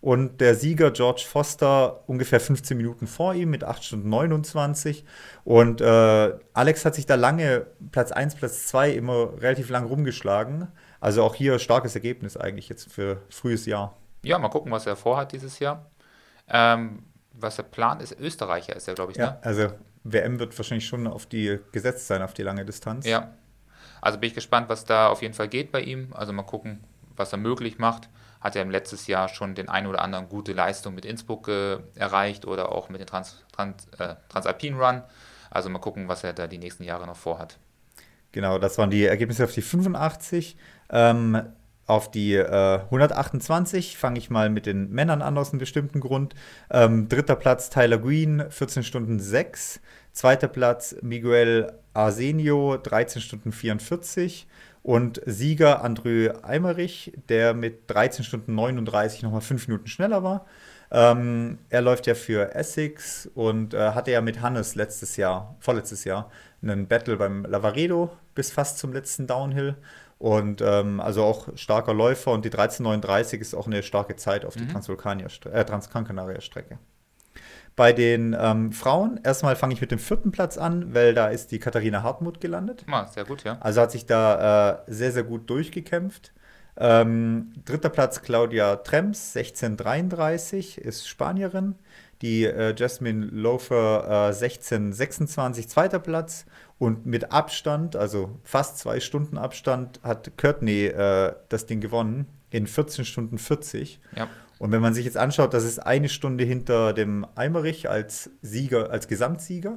Und 0.00 0.40
der 0.40 0.54
Sieger 0.54 0.92
George 0.92 1.24
Foster 1.28 2.02
ungefähr 2.06 2.40
15 2.40 2.74
Minuten 2.74 3.06
vor 3.06 3.34
ihm 3.34 3.50
mit 3.50 3.64
8 3.64 3.84
Stunden 3.84 4.08
29. 4.08 5.04
Und 5.44 5.82
äh, 5.82 6.32
Alex 6.54 6.86
hat 6.86 6.94
sich 6.94 7.04
da 7.04 7.16
lange 7.16 7.66
Platz 7.92 8.12
1, 8.12 8.36
Platz 8.36 8.66
2 8.68 8.92
immer 8.92 9.34
relativ 9.42 9.68
lang 9.68 9.84
rumgeschlagen. 9.84 10.68
Also 11.00 11.22
auch 11.22 11.34
hier 11.34 11.58
starkes 11.58 11.94
Ergebnis 11.94 12.38
eigentlich 12.38 12.70
jetzt 12.70 12.90
für 12.90 13.20
frühes 13.28 13.66
Jahr. 13.66 13.99
Ja, 14.22 14.38
mal 14.38 14.48
gucken, 14.48 14.70
was 14.72 14.86
er 14.86 14.96
vorhat 14.96 15.32
dieses 15.32 15.58
Jahr. 15.58 15.86
Ähm, 16.48 17.04
was 17.32 17.56
der 17.56 17.62
Plan 17.62 18.00
ist, 18.00 18.18
Österreicher 18.18 18.76
ist 18.76 18.88
er, 18.88 18.94
glaube 18.94 19.12
ich, 19.12 19.18
Ja, 19.18 19.32
ne? 19.32 19.38
also 19.42 19.68
WM 20.04 20.38
wird 20.38 20.56
wahrscheinlich 20.58 20.86
schon 20.86 21.06
auf 21.06 21.26
die 21.26 21.58
gesetzt 21.72 22.06
sein, 22.06 22.22
auf 22.22 22.34
die 22.34 22.42
lange 22.42 22.64
Distanz. 22.64 23.06
Ja. 23.06 23.32
Also 24.00 24.18
bin 24.18 24.28
ich 24.28 24.34
gespannt, 24.34 24.68
was 24.68 24.84
da 24.84 25.08
auf 25.08 25.22
jeden 25.22 25.34
Fall 25.34 25.48
geht 25.48 25.72
bei 25.72 25.80
ihm. 25.80 26.12
Also 26.12 26.32
mal 26.32 26.42
gucken, 26.42 26.84
was 27.16 27.32
er 27.32 27.38
möglich 27.38 27.78
macht. 27.78 28.08
Hat 28.40 28.56
er 28.56 28.62
im 28.62 28.70
letztes 28.70 29.06
Jahr 29.06 29.28
schon 29.28 29.54
den 29.54 29.68
ein 29.68 29.86
oder 29.86 30.00
anderen 30.00 30.28
gute 30.28 30.52
Leistung 30.54 30.94
mit 30.94 31.04
Innsbruck 31.04 31.48
äh, 31.48 31.78
erreicht 31.94 32.46
oder 32.46 32.72
auch 32.72 32.88
mit 32.88 33.00
dem 33.00 33.06
Trans, 33.06 33.44
Trans, 33.52 33.86
äh, 33.98 34.14
Transalpine 34.30 34.78
Run. 34.78 35.02
Also 35.50 35.68
mal 35.68 35.78
gucken, 35.78 36.08
was 36.08 36.24
er 36.24 36.32
da 36.32 36.46
die 36.46 36.58
nächsten 36.58 36.84
Jahre 36.84 37.06
noch 37.06 37.16
vorhat. 37.16 37.58
Genau, 38.32 38.58
das 38.58 38.78
waren 38.78 38.90
die 38.90 39.04
Ergebnisse 39.04 39.44
auf 39.44 39.52
die 39.52 39.62
85. 39.62 40.56
Ähm, 40.88 41.42
auf 41.90 42.08
die 42.08 42.34
äh, 42.34 42.78
128 42.84 43.98
fange 43.98 44.18
ich 44.20 44.30
mal 44.30 44.48
mit 44.48 44.64
den 44.64 44.90
Männern 44.90 45.22
an 45.22 45.36
aus 45.36 45.50
einem 45.50 45.58
bestimmten 45.58 45.98
Grund. 45.98 46.36
Ähm, 46.70 47.08
dritter 47.08 47.34
Platz 47.34 47.68
Tyler 47.68 47.98
Green, 47.98 48.44
14 48.48 48.84
Stunden 48.84 49.18
6. 49.18 49.80
Zweiter 50.12 50.46
Platz 50.46 50.94
Miguel 51.02 51.72
Arsenio, 51.92 52.76
13 52.76 53.20
Stunden 53.20 53.50
44. 53.50 54.46
Und 54.82 55.20
Sieger 55.26 55.84
André 55.84 56.44
Eimerich, 56.44 57.12
der 57.28 57.54
mit 57.54 57.90
13 57.90 58.24
Stunden 58.24 58.54
39 58.54 59.24
nochmal 59.24 59.40
5 59.40 59.66
Minuten 59.66 59.88
schneller 59.88 60.22
war. 60.22 60.46
Ähm, 60.92 61.58
er 61.70 61.82
läuft 61.82 62.06
ja 62.06 62.14
für 62.14 62.54
Essex 62.54 63.28
und 63.34 63.74
äh, 63.74 63.90
hatte 63.90 64.12
ja 64.12 64.20
mit 64.20 64.40
Hannes 64.40 64.76
letztes 64.76 65.16
Jahr, 65.16 65.56
vorletztes 65.58 66.04
Jahr, 66.04 66.30
einen 66.62 66.86
Battle 66.86 67.16
beim 67.16 67.44
Lavaredo 67.44 68.10
bis 68.36 68.52
fast 68.52 68.78
zum 68.78 68.92
letzten 68.92 69.26
Downhill. 69.26 69.76
Und 70.20 70.60
ähm, 70.60 71.00
also 71.00 71.24
auch 71.24 71.48
starker 71.56 71.94
Läufer 71.94 72.32
und 72.32 72.44
die 72.44 72.50
1339 72.50 73.40
ist 73.40 73.54
auch 73.54 73.66
eine 73.66 73.82
starke 73.82 74.16
Zeit 74.16 74.44
auf 74.44 74.54
die 74.54 74.68
Transvulkanier 74.68 75.28
äh, 75.50 75.64
Transgrankanaria-Strecke. 75.64 76.78
Bei 77.74 77.94
den 77.94 78.36
ähm, 78.38 78.72
Frauen, 78.72 79.18
erstmal 79.24 79.56
fange 79.56 79.72
ich 79.72 79.80
mit 79.80 79.90
dem 79.90 79.98
vierten 79.98 80.30
Platz 80.30 80.58
an, 80.58 80.92
weil 80.92 81.14
da 81.14 81.28
ist 81.28 81.52
die 81.52 81.58
Katharina 81.58 82.02
Hartmut 82.02 82.38
gelandet. 82.38 82.84
Ah, 82.90 83.06
sehr 83.06 83.24
gut, 83.24 83.44
ja. 83.44 83.56
Also 83.60 83.80
hat 83.80 83.92
sich 83.92 84.04
da 84.04 84.82
äh, 84.86 84.92
sehr, 84.92 85.12
sehr 85.12 85.22
gut 85.22 85.48
durchgekämpft. 85.48 86.34
Ähm, 86.76 87.54
dritter 87.64 87.88
Platz 87.88 88.20
Claudia 88.20 88.76
Trems, 88.76 89.34
1633, 89.34 90.76
ist 90.76 91.08
Spanierin. 91.08 91.76
Die 92.20 92.44
äh, 92.44 92.74
Jasmine 92.76 93.24
Lofer 93.24 94.04
äh, 94.04 94.34
1626, 94.34 95.70
zweiter 95.70 95.98
Platz. 95.98 96.44
Und 96.80 97.04
mit 97.04 97.30
Abstand, 97.30 97.94
also 97.94 98.40
fast 98.42 98.78
zwei 98.78 99.00
Stunden 99.00 99.36
Abstand, 99.36 100.00
hat 100.02 100.38
Courtney 100.38 100.86
äh, 100.86 101.34
das 101.50 101.66
Ding 101.66 101.82
gewonnen 101.82 102.24
in 102.48 102.66
14 102.66 103.04
Stunden 103.04 103.36
40. 103.36 104.00
Ja, 104.16 104.28
Und 104.58 104.72
wenn 104.72 104.80
man 104.80 104.94
sich 104.94 105.04
jetzt 105.04 105.18
anschaut, 105.18 105.52
das 105.52 105.64
ist 105.64 105.78
eine 105.78 106.08
Stunde 106.08 106.42
hinter 106.42 106.94
dem 106.94 107.26
Eimerich 107.34 107.90
als 107.90 108.30
Sieger, 108.40 108.90
als 108.90 109.08
Gesamtsieger 109.08 109.76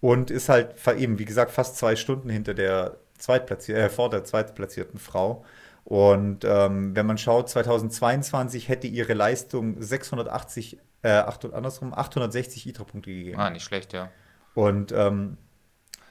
und 0.00 0.30
ist 0.30 0.48
halt 0.48 0.74
eben, 0.96 1.18
wie 1.18 1.26
gesagt, 1.26 1.50
fast 1.50 1.76
zwei 1.76 1.94
Stunden 1.94 2.30
hinter 2.30 2.54
der 2.54 2.96
Zweitplatzier 3.18 3.76
äh, 3.76 3.90
vor 3.90 4.08
der 4.08 4.24
zweitplatzierten 4.24 4.98
Frau. 4.98 5.44
Und 5.84 6.46
ähm, 6.46 6.96
wenn 6.96 7.04
man 7.04 7.18
schaut, 7.18 7.50
2022 7.50 8.70
hätte 8.70 8.86
ihre 8.86 9.12
Leistung 9.12 9.76
680, 9.78 10.78
äh, 11.02 11.10
800, 11.10 11.54
andersrum, 11.54 11.92
860 11.92 12.66
ITRA-Punkte 12.66 13.10
gegeben. 13.10 13.38
ah, 13.38 13.50
nicht 13.50 13.64
schlecht, 13.64 13.92
ja. 13.92 14.08
Und 14.54 14.90
ähm, 14.92 15.36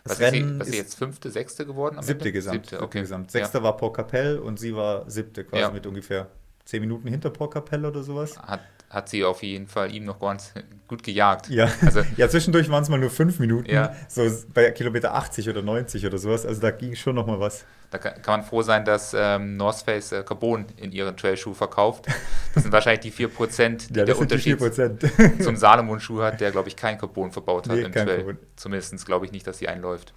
Was 0.03 0.13
ist, 0.13 0.17
sie, 0.19 0.23
Rennen 0.25 0.59
was 0.59 0.67
ist 0.67 0.73
sie 0.73 0.79
jetzt 0.79 0.95
fünfte, 0.95 1.31
sechste 1.31 1.65
geworden? 1.65 1.95
siebte 2.01 2.25
Ende? 2.25 2.31
Gesamt. 2.33 2.65
Siebte, 2.67 2.81
okay. 2.83 3.01
Gesamt. 3.01 3.31
Sechster 3.31 3.63
war 3.63 3.77
Paul 3.77 3.93
Capell 3.93 4.37
und 4.39 4.59
sie 4.59 4.75
war 4.75 5.09
siebte, 5.09 5.43
quasi 5.45 5.61
Ja. 5.61 5.69
mit 5.71 5.85
ungefähr 5.87 6.27
zehn 6.65 6.81
Minuten 6.81 7.07
hinter 7.07 7.29
Paul 7.29 7.49
Capell 7.49 7.85
oder 7.85 8.03
sowas. 8.03 8.35
Ja. 8.35 8.43
Hat, 8.47 8.61
hat 8.93 9.09
sie 9.09 9.23
auf 9.25 9.41
jeden 9.43 9.67
Fall 9.67 9.93
ihm 9.93 10.05
noch 10.05 10.19
ganz 10.19 10.53
gut 10.87 11.03
gejagt. 11.03 11.49
Ja, 11.49 11.69
Also, 11.85 12.01
ja 12.17 12.29
zwischendurch 12.29 12.69
waren 12.69 12.83
es 12.83 12.89
mal 12.89 12.99
nur 12.99 13.09
fünf 13.09 13.39
Minuten, 13.39 13.69
Ja. 13.69 13.95
so 14.07 14.21
bei 14.53 14.69
Kilometer 14.71 15.13
80 15.15 15.49
oder 15.49 15.61
90 15.61 16.05
oder 16.05 16.17
sowas. 16.17 16.45
Also 16.45 16.61
da 16.61 16.71
ging 16.71 16.95
schon 16.95 17.15
noch 17.15 17.25
mal 17.27 17.39
was. 17.39 17.65
Da 17.89 17.97
kann, 17.99 18.21
kann 18.21 18.39
man 18.39 18.47
froh 18.47 18.61
sein, 18.63 18.85
dass 18.85 19.15
ähm, 19.17 19.55
North 19.57 19.81
Face 19.83 20.11
äh, 20.11 20.23
Carbon 20.23 20.65
in 20.77 20.91
ihren 20.91 21.15
Trailschuh 21.17 21.53
verkauft. 21.53 22.05
Das 22.53 22.63
sind 22.63 22.71
wahrscheinlich 22.71 23.01
die 23.01 23.11
4%, 23.27 23.29
die 23.89 23.99
Ja, 23.99 24.05
der 24.05 24.15
die 24.15 24.21
Unterschied 24.21 24.59
4%. 24.59 25.41
zum 25.43 25.55
Salomon-Schuh 25.55 26.21
hat, 26.23 26.41
der, 26.41 26.51
glaube 26.51 26.69
ich, 26.69 26.75
kein 26.75 26.97
Carbon 26.97 27.31
verbaut 27.31 27.67
hat 27.69 27.75
Nee, 27.75 27.83
im 27.83 27.91
Trail. 27.91 28.05
Carbon. 28.17 28.37
Zumindest 28.55 29.05
glaube 29.05 29.25
ich 29.25 29.31
nicht, 29.31 29.45
dass 29.45 29.57
sie 29.59 29.67
einläuft. 29.67 30.13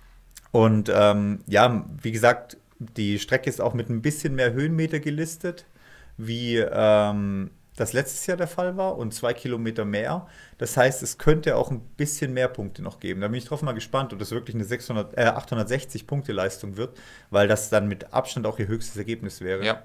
Und 0.53 0.91
ähm, 0.95 1.41
ja, 1.47 1.85
wie 2.03 2.13
gesagt, 2.13 2.57
die 2.79 3.19
Strecke 3.19 3.49
ist 3.51 3.61
auch 3.61 3.75
mit 3.75 3.89
ein 3.91 4.01
bisschen 4.03 4.35
mehr 4.35 4.53
Höhenmeter 4.53 5.01
gelistet, 5.01 5.67
wie 6.19 6.57
ähm, 6.57 7.51
das 7.77 7.93
letztes 7.93 8.27
Jahr 8.27 8.37
der 8.37 8.49
Fall 8.49 8.77
war 8.77 8.97
und 8.97 9.13
zwei 9.13 9.35
Kilometer 9.35 9.85
mehr. 9.85 10.27
Das 10.59 10.77
heißt, 10.77 11.03
es 11.03 11.19
könnte 11.19 11.57
auch 11.57 11.71
ein 11.71 11.81
bisschen 11.81 12.33
mehr 12.33 12.49
Punkte 12.49 12.83
noch 12.83 13.01
geben. 13.01 13.21
Da 13.21 13.29
bin 13.29 13.37
ich 13.37 13.45
drauf 13.45 13.63
mal 13.63 13.73
gespannt, 13.73 14.13
ob 14.13 14.19
das 14.19 14.31
wirklich 14.31 14.55
eine 14.55 14.65
600, 14.65 15.17
äh, 15.17 15.25
860 15.27 16.07
Punkte 16.07 16.33
Leistung 16.33 16.77
wird, 16.77 16.99
weil 17.31 17.49
das 17.49 17.71
dann 17.71 17.87
mit 17.87 18.13
Abstand 18.13 18.47
auch 18.47 18.59
ihr 18.59 18.69
höchstes 18.69 18.97
Ergebnis 18.97 19.41
wäre. 19.41 19.65
Ja. 19.65 19.83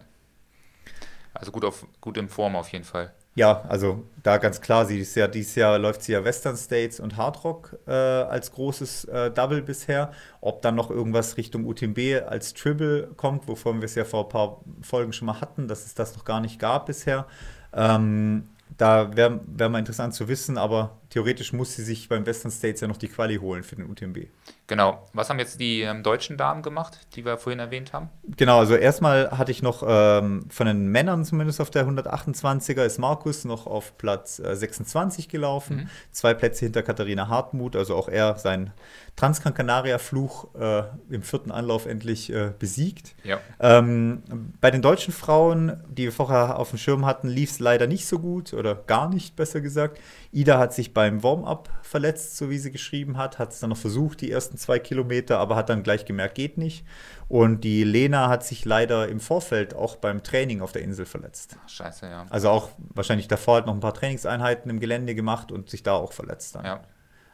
Also 1.34 1.52
gut, 1.52 1.66
auf, 1.66 1.86
gut 2.00 2.18
in 2.18 2.30
Form 2.30 2.56
auf 2.56 2.70
jeden 2.70 2.86
Fall. 2.86 3.14
Ja, 3.34 3.62
also 3.70 4.04
da 4.24 4.38
ganz 4.38 4.60
klar, 4.60 4.86
sie 4.86 5.00
ist 5.00 5.16
ja, 5.16 5.26
dieses 5.28 5.56
Jahr 5.56 5.80
läuft 5.80 6.02
sie 6.02 6.12
ja 6.12 6.26
Western 6.26 6.58
States 6.58 7.00
und 7.00 7.16
Hard 7.16 7.46
Rock 7.46 7.78
äh, 7.88 7.92
als 7.92 8.52
großes 8.52 9.06
äh, 9.06 9.32
Double 9.32 9.62
bisher. 9.62 10.12
Ob 10.42 10.62
dann 10.62 10.76
noch 10.76 10.90
irgendwas 10.90 11.38
Richtung 11.38 11.66
UTMB 11.66 12.28
als 12.28 12.54
Triple 12.54 13.08
kommt, 13.16 13.48
wovon 13.48 13.80
wir 13.80 13.86
es 13.86 13.96
ja 13.96 14.04
vor 14.04 14.26
ein 14.26 14.30
paar 14.30 14.62
Folgen 14.82 15.14
schon 15.14 15.28
mal 15.28 15.40
hatten, 15.40 15.70
dass 15.70 15.86
es 15.86 15.94
das 15.94 16.14
noch 16.18 16.26
gar 16.26 16.42
nicht 16.42 16.60
gab 16.60 16.88
bisher. 16.88 17.26
Ähm, 17.74 18.50
da 18.78 19.16
wäre 19.16 19.42
wär 19.48 19.70
mal 19.70 19.80
interessant 19.80 20.14
zu 20.14 20.28
wissen, 20.28 20.58
aber 20.58 21.01
theoretisch 21.12 21.54
muss 21.54 21.76
sie 21.76 21.84
sich 21.84 22.10
beim 22.10 22.26
Western 22.26 22.52
States 22.52 22.82
ja 22.82 22.88
noch 22.88 22.98
die 22.98 23.10
Quali 23.10 23.36
holen 23.38 23.64
für 23.64 23.76
den 23.76 23.90
UTMB. 23.90 24.28
Genau. 24.68 25.06
Was 25.14 25.30
haben 25.30 25.40
jetzt 25.40 25.60
die 25.60 25.82
ähm, 25.82 26.02
deutschen 26.02 26.38
Damen 26.38 26.64
gemacht, 26.64 27.00
die 27.16 27.26
wir 27.26 27.38
vorhin 27.38 27.60
erwähnt 27.60 27.92
haben? 27.92 28.10
Genau, 28.38 28.60
also 28.60 28.76
erstmal 28.76 29.30
hatte 29.32 29.52
ich 29.52 29.62
noch 29.62 29.84
ähm, 29.86 30.46
von 30.50 30.66
den 30.66 30.88
Männern 30.88 31.26
zumindest 31.26 31.60
auf 31.60 31.70
der 31.70 31.86
128er 31.86 32.86
ist 32.86 32.98
Markus 32.98 33.44
noch 33.44 33.68
auf 33.68 33.98
Platz 33.98 34.40
äh, 34.40 34.56
26 34.56 35.28
gelaufen. 35.28 35.76
Mhm. 35.76 35.90
Zwei 36.12 36.34
Plätze 36.34 36.66
hinter 36.66 36.84
Katharina 36.84 37.28
Hartmut, 37.28 37.76
also 37.76 37.96
auch 37.96 38.08
er 38.08 38.38
sein 38.38 38.72
Transgran 39.18 39.54
Canaria 39.54 39.98
Fluch 39.98 40.48
äh, 40.56 40.84
im 41.10 41.22
vierten 41.22 41.52
Anlauf 41.52 41.86
endlich 41.86 42.32
äh, 42.32 42.54
besiegt. 42.58 43.14
Ja. 43.24 43.40
Ähm, 43.60 44.24
bei 44.62 44.72
den 44.72 44.82
deutschen 44.82 45.14
Frauen, 45.14 45.84
die 45.90 46.06
wir 46.06 46.12
vorher 46.14 46.58
auf 46.58 46.70
dem 46.70 46.80
Schirm 46.80 47.06
hatten, 47.06 47.28
lief 47.28 47.52
es 47.52 47.60
leider 47.60 47.88
nicht 47.88 48.08
so 48.08 48.20
gut 48.20 48.54
oder 48.54 48.74
gar 48.74 49.10
nicht, 49.10 49.36
besser 49.36 49.60
gesagt. 49.60 50.00
Ida 50.32 50.58
hat 50.58 50.74
sich 50.74 50.94
beim 51.02 51.24
Warm-up 51.24 51.68
verletzt, 51.82 52.38
so 52.38 52.52
wie 52.52 52.60
sie 52.60 52.70
geschrieben 52.70 53.18
hat, 53.18 53.40
hat 53.40 53.54
es 53.54 53.60
dann 53.60 53.72
noch 53.72 53.78
versucht, 53.78 54.22
die 54.22 54.30
ersten 54.30 54.56
zwei 54.56 54.78
Kilometer, 54.78 55.40
aber 55.40 55.56
hat 55.56 55.68
dann 55.70 55.82
gleich 55.82 56.06
gemerkt, 56.06 56.36
geht 56.36 56.60
nicht. 56.60 56.86
Und 57.28 57.64
die 57.64 57.84
Lena 57.84 58.30
hat 58.30 58.46
sich 58.46 58.66
leider 58.66 59.08
im 59.08 59.20
Vorfeld 59.20 59.74
auch 59.74 59.96
beim 59.96 60.22
Training 60.22 60.62
auf 60.62 60.74
der 60.74 60.84
Insel 60.84 61.08
verletzt. 61.08 61.58
Ach, 61.60 61.68
scheiße, 61.68 62.06
ja. 62.06 62.28
Also 62.30 62.50
auch 62.50 62.70
wahrscheinlich 62.94 63.28
davor 63.28 63.58
hat 63.58 63.66
noch 63.66 63.74
ein 63.74 63.80
paar 63.80 63.96
Trainingseinheiten 63.96 64.70
im 64.70 64.80
Gelände 64.80 65.16
gemacht 65.16 65.52
und 65.52 65.72
sich 65.72 65.82
da 65.82 65.94
auch 65.94 66.14
verletzt 66.14 66.54
dann. 66.54 66.66
Ja. 66.66 66.82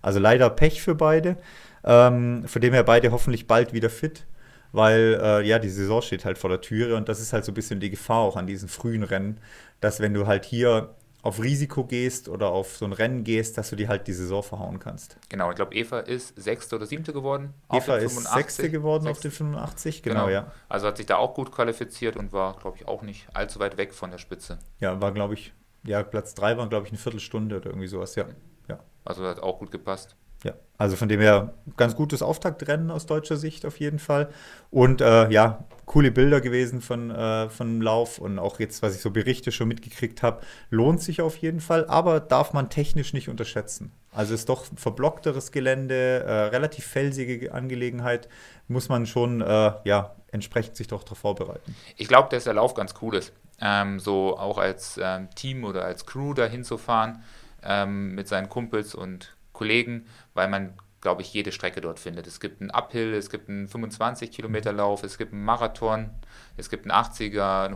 Also 0.02 0.20
leider 0.20 0.50
Pech 0.50 0.82
für 0.82 0.96
beide. 0.96 1.36
Ähm, 1.84 2.46
von 2.48 2.62
dem 2.62 2.74
her 2.74 2.84
beide 2.84 3.12
hoffentlich 3.12 3.48
bald 3.48 3.74
wieder 3.74 3.90
fit, 3.90 4.26
weil 4.72 5.20
äh, 5.22 5.46
ja, 5.46 5.60
die 5.60 5.68
Saison 5.68 6.02
steht 6.02 6.24
halt 6.24 6.38
vor 6.38 6.50
der 6.50 6.62
Türe 6.62 6.96
und 6.96 7.10
das 7.10 7.20
ist 7.20 7.34
halt 7.34 7.44
so 7.44 7.52
ein 7.52 7.56
bisschen 7.56 7.82
die 7.82 7.90
Gefahr 7.90 8.20
auch 8.20 8.38
an 8.38 8.48
diesen 8.48 8.70
frühen 8.70 9.04
Rennen, 9.04 9.42
dass 9.82 10.00
wenn 10.00 10.14
du 10.14 10.26
halt 10.26 10.46
hier 10.46 10.96
auf 11.22 11.42
Risiko 11.42 11.84
gehst 11.84 12.30
oder 12.30 12.50
auf 12.50 12.78
so 12.78 12.86
ein 12.86 12.94
Rennen 12.94 13.24
gehst, 13.24 13.58
dass 13.58 13.70
du 13.70 13.76
dir 13.76 13.88
halt 13.88 14.08
die 14.08 14.14
Saison 14.14 14.44
verhauen 14.44 14.80
kannst. 14.80 15.18
Genau, 15.30 15.50
ich 15.50 15.56
glaube, 15.56 15.76
Eva 15.76 16.00
ist 16.00 16.40
Sechste 16.42 16.76
oder 16.76 16.86
Siebte 16.86 17.14
geworden. 17.14 17.54
Eva 17.72 17.98
ist 17.98 18.16
Sechste 18.32 18.70
geworden 18.70 19.04
Sechste. 19.04 19.28
auf 19.28 19.34
den 19.34 19.38
85, 19.38 20.04
genau, 20.04 20.26
genau, 20.26 20.30
ja. 20.30 20.52
Also 20.70 20.88
hat 20.88 20.98
sich 20.98 21.06
da 21.06 21.18
auch 21.18 21.34
gut 21.34 21.52
qualifiziert 21.52 22.16
und 22.16 22.34
war, 22.34 22.56
glaube 22.58 22.78
ich, 22.78 22.88
auch 22.88 23.02
nicht 23.02 23.28
allzu 23.34 23.60
weit 23.60 23.78
weg 23.78 23.94
von 23.94 24.12
der 24.12 24.20
Spitze. 24.20 24.60
Ja, 24.80 25.02
war, 25.02 25.12
glaube 25.12 25.34
ich, 25.34 25.54
ja, 25.84 26.04
Platz 26.04 26.34
3 26.36 26.58
war, 26.58 26.70
glaube 26.70 26.86
ich, 26.86 26.92
eine 26.92 27.00
Viertelstunde 27.00 27.58
oder 27.58 27.68
irgendwie 27.68 27.88
sowas, 27.88 28.16
ja. 28.16 28.26
ja. 28.68 28.80
Also 29.04 29.26
hat 29.26 29.40
auch 29.42 29.60
gut 29.60 29.72
gepasst. 29.72 30.16
Ja, 30.44 30.54
also 30.78 30.96
von 30.96 31.10
dem 31.10 31.20
her 31.20 31.54
ganz 31.78 31.96
gutes 31.96 32.22
Auftaktrennen 32.22 32.92
aus 32.92 33.06
deutscher 33.06 33.38
Sicht 33.38 33.66
auf 33.66 33.80
jeden 33.80 34.00
Fall. 34.00 34.30
Und 34.70 35.02
äh, 35.02 35.30
ja, 35.32 35.66
coole 35.86 36.12
Bilder 36.12 36.42
gewesen 36.42 36.82
von, 36.82 37.10
äh, 37.10 37.50
von 37.50 37.82
Lauf 37.82 38.20
und 38.20 38.38
auch 38.38 38.60
jetzt, 38.60 38.84
was 38.84 38.96
ich 38.96 39.02
so 39.02 39.10
Berichte 39.10 39.52
schon 39.52 39.68
mitgekriegt 39.68 40.22
habe, 40.22 40.42
lohnt 40.70 41.02
sich 41.02 41.22
auf 41.22 41.38
jeden 41.38 41.62
Fall, 41.62 41.86
aber 41.88 42.20
darf 42.20 42.54
man 42.54 42.70
technisch 42.70 43.14
nicht 43.14 43.30
unterschätzen. 43.30 43.92
Also 44.12 44.34
ist 44.34 44.50
doch 44.50 44.66
verblockteres 44.76 45.52
Gelände, 45.52 46.24
äh, 46.24 46.32
relativ 46.50 46.86
felsige 46.86 47.54
Angelegenheit, 47.54 48.28
muss 48.68 48.90
man 48.90 49.06
schon 49.06 49.42
äh, 49.42 49.72
ja, 49.86 50.16
entsprechend 50.32 50.76
sich 50.76 50.88
doch 50.88 51.04
darauf 51.04 51.20
vorbereiten. 51.20 51.76
Ich 51.96 52.08
glaube, 52.08 52.30
dass 52.30 52.44
der 52.44 52.54
Lauf 52.54 52.74
ganz 52.74 52.94
cool 53.02 53.16
ist. 53.16 53.34
Ähm, 53.60 54.00
so 54.00 54.38
auch 54.38 54.60
als 54.60 55.00
ähm, 55.02 55.30
Team 55.34 55.64
oder 55.64 55.84
als 55.84 56.06
Crew 56.06 56.34
dahin 56.34 56.64
zu 56.64 56.78
fahren 56.78 57.24
ähm, 57.64 58.14
mit 58.14 58.28
seinen 58.28 58.50
Kumpels 58.50 58.94
und 58.94 59.37
Kollegen, 59.58 60.06
weil 60.34 60.48
man, 60.48 60.78
glaube 61.02 61.24
ich, 61.24 61.34
jede 61.34 61.52
Strecke 61.52 61.82
dort 61.82 62.00
findet. 62.00 62.28
Es 62.28 62.40
gibt 62.40 62.62
einen 62.62 62.72
Uphill, 62.72 63.14
es 63.14 63.30
gibt 63.30 63.50
einen 63.50 63.68
25 63.68 64.32
Kilometer 64.32 64.72
Lauf, 64.72 65.04
es 65.04 65.18
gibt 65.18 65.34
einen 65.34 65.44
Marathon, 65.44 66.12
es 66.58 66.70
gibt 66.70 66.90
einen 66.90 67.06
80er, 67.06 67.66
einen 67.66 67.76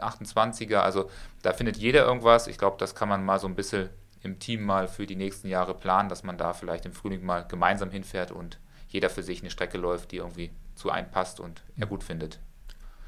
128er. 0.00 0.76
Also 0.76 1.10
da 1.42 1.52
findet 1.52 1.76
jeder 1.76 2.06
irgendwas. 2.06 2.46
Ich 2.46 2.56
glaube, 2.56 2.76
das 2.78 2.94
kann 2.94 3.08
man 3.08 3.24
mal 3.24 3.40
so 3.40 3.48
ein 3.48 3.56
bisschen 3.56 3.90
im 4.22 4.38
Team 4.38 4.62
mal 4.62 4.88
für 4.88 5.06
die 5.06 5.16
nächsten 5.16 5.48
Jahre 5.48 5.74
planen, 5.74 6.08
dass 6.08 6.22
man 6.22 6.38
da 6.38 6.52
vielleicht 6.52 6.86
im 6.86 6.92
Frühling 6.92 7.24
mal 7.24 7.46
gemeinsam 7.46 7.90
hinfährt 7.90 8.30
und 8.30 8.58
jeder 8.88 9.10
für 9.10 9.22
sich 9.22 9.40
eine 9.40 9.50
Strecke 9.50 9.78
läuft, 9.78 10.12
die 10.12 10.16
irgendwie 10.16 10.50
zu 10.74 10.90
einem 10.90 11.10
passt 11.10 11.40
und 11.40 11.62
er 11.76 11.86
gut 11.86 12.04
findet. 12.04 12.38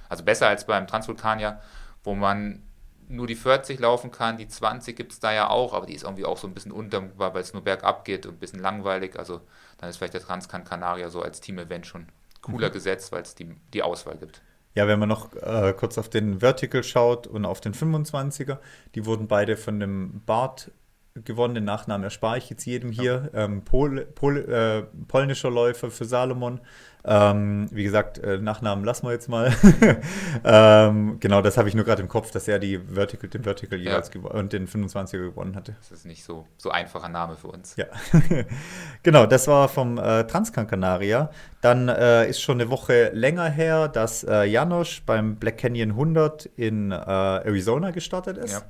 Also 0.08 0.24
besser 0.24 0.48
als 0.48 0.66
beim 0.66 0.86
Transvulkanier, 0.86 1.60
wo 2.02 2.14
man 2.14 2.62
nur 3.10 3.26
die 3.26 3.34
40 3.34 3.78
laufen 3.80 4.10
kann. 4.10 4.36
Die 4.36 4.48
20 4.48 4.96
gibt 4.96 5.12
es 5.12 5.20
da 5.20 5.32
ja 5.32 5.50
auch, 5.50 5.74
aber 5.74 5.86
die 5.86 5.94
ist 5.94 6.04
irgendwie 6.04 6.24
auch 6.24 6.38
so 6.38 6.46
ein 6.46 6.54
bisschen 6.54 6.72
undankbar, 6.72 7.34
weil 7.34 7.42
es 7.42 7.52
nur 7.52 7.62
bergab 7.62 8.04
geht 8.04 8.24
und 8.26 8.34
ein 8.34 8.38
bisschen 8.38 8.60
langweilig. 8.60 9.18
Also 9.18 9.40
dann 9.78 9.90
ist 9.90 9.96
vielleicht 9.96 10.14
der 10.14 10.22
Transcan 10.22 10.64
Canaria 10.64 11.10
so 11.10 11.20
als 11.20 11.40
Team-Event 11.40 11.86
schon 11.86 12.06
cooler 12.40 12.68
mhm. 12.68 12.72
gesetzt, 12.72 13.12
weil 13.12 13.22
es 13.22 13.34
die, 13.34 13.54
die 13.74 13.82
Auswahl 13.82 14.16
gibt. 14.16 14.40
Ja, 14.74 14.86
wenn 14.86 15.00
man 15.00 15.08
noch 15.08 15.34
äh, 15.34 15.74
kurz 15.76 15.98
auf 15.98 16.08
den 16.08 16.40
Vertical 16.40 16.84
schaut 16.84 17.26
und 17.26 17.44
auf 17.44 17.60
den 17.60 17.74
25er, 17.74 18.58
die 18.94 19.04
wurden 19.04 19.26
beide 19.26 19.56
von 19.56 19.80
dem 19.80 20.22
Bart 20.24 20.70
gewonnen. 21.14 21.54
Den 21.54 21.64
Nachnamen 21.64 22.04
erspare 22.04 22.38
ich 22.38 22.50
jetzt 22.50 22.64
jedem 22.64 22.92
hier. 22.92 23.30
Ja. 23.32 23.44
Ähm, 23.44 23.62
Pol, 23.64 24.06
Pol, 24.14 24.38
äh, 24.38 24.82
polnischer 25.06 25.50
Läufer 25.50 25.90
für 25.90 26.04
Salomon. 26.04 26.60
Ähm, 27.02 27.66
wie 27.70 27.82
gesagt, 27.82 28.18
äh, 28.18 28.38
Nachnamen 28.38 28.84
lassen 28.84 29.06
wir 29.06 29.12
jetzt 29.12 29.28
mal. 29.28 29.54
ähm, 30.44 31.16
genau, 31.18 31.40
das 31.40 31.56
habe 31.56 31.68
ich 31.68 31.74
nur 31.74 31.84
gerade 31.84 32.02
im 32.02 32.08
Kopf, 32.08 32.30
dass 32.30 32.46
er 32.46 32.58
die 32.58 32.78
Vertical, 32.78 33.30
den 33.30 33.42
Vertical 33.42 33.78
jeweils 33.78 34.10
ja. 34.14 34.20
und 34.20 34.52
den 34.52 34.68
25er 34.68 35.30
gewonnen 35.30 35.56
hatte. 35.56 35.76
Das 35.80 35.90
ist 35.90 36.04
nicht 36.04 36.22
so, 36.22 36.46
so 36.58 36.70
einfacher 36.70 37.08
Name 37.08 37.36
für 37.36 37.48
uns. 37.48 37.74
Ja, 37.76 37.86
genau, 39.02 39.24
das 39.24 39.48
war 39.48 39.68
vom 39.68 39.96
äh, 39.96 40.24
Canaria. 40.24 41.30
Dann 41.62 41.88
äh, 41.88 42.28
ist 42.28 42.42
schon 42.42 42.60
eine 42.60 42.68
Woche 42.68 43.10
länger 43.14 43.48
her, 43.48 43.88
dass 43.88 44.22
äh, 44.24 44.44
Janosch 44.44 45.02
beim 45.06 45.36
Black 45.36 45.56
Canyon 45.56 45.90
100 45.92 46.46
in 46.56 46.92
äh, 46.92 46.96
Arizona 46.96 47.92
gestartet 47.92 48.36
ist. 48.36 48.52
Ja. 48.52 48.62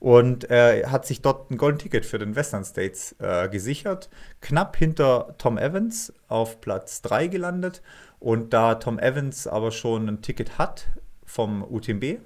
Und 0.00 0.44
er 0.44 0.90
hat 0.90 1.06
sich 1.06 1.20
dort 1.20 1.50
ein 1.50 1.58
Golden 1.58 1.78
Ticket 1.78 2.06
für 2.06 2.18
den 2.18 2.34
Western 2.34 2.64
States 2.64 3.14
äh, 3.18 3.48
gesichert. 3.50 4.08
Knapp 4.40 4.76
hinter 4.76 5.34
Tom 5.36 5.58
Evans 5.58 6.12
auf 6.26 6.62
Platz 6.62 7.02
3 7.02 7.26
gelandet. 7.26 7.82
Und 8.18 8.54
da 8.54 8.76
Tom 8.76 8.98
Evans 8.98 9.46
aber 9.46 9.70
schon 9.70 10.08
ein 10.08 10.22
Ticket 10.22 10.58
hat 10.58 10.88
vom 11.24 11.62
UTMB, 11.62 12.18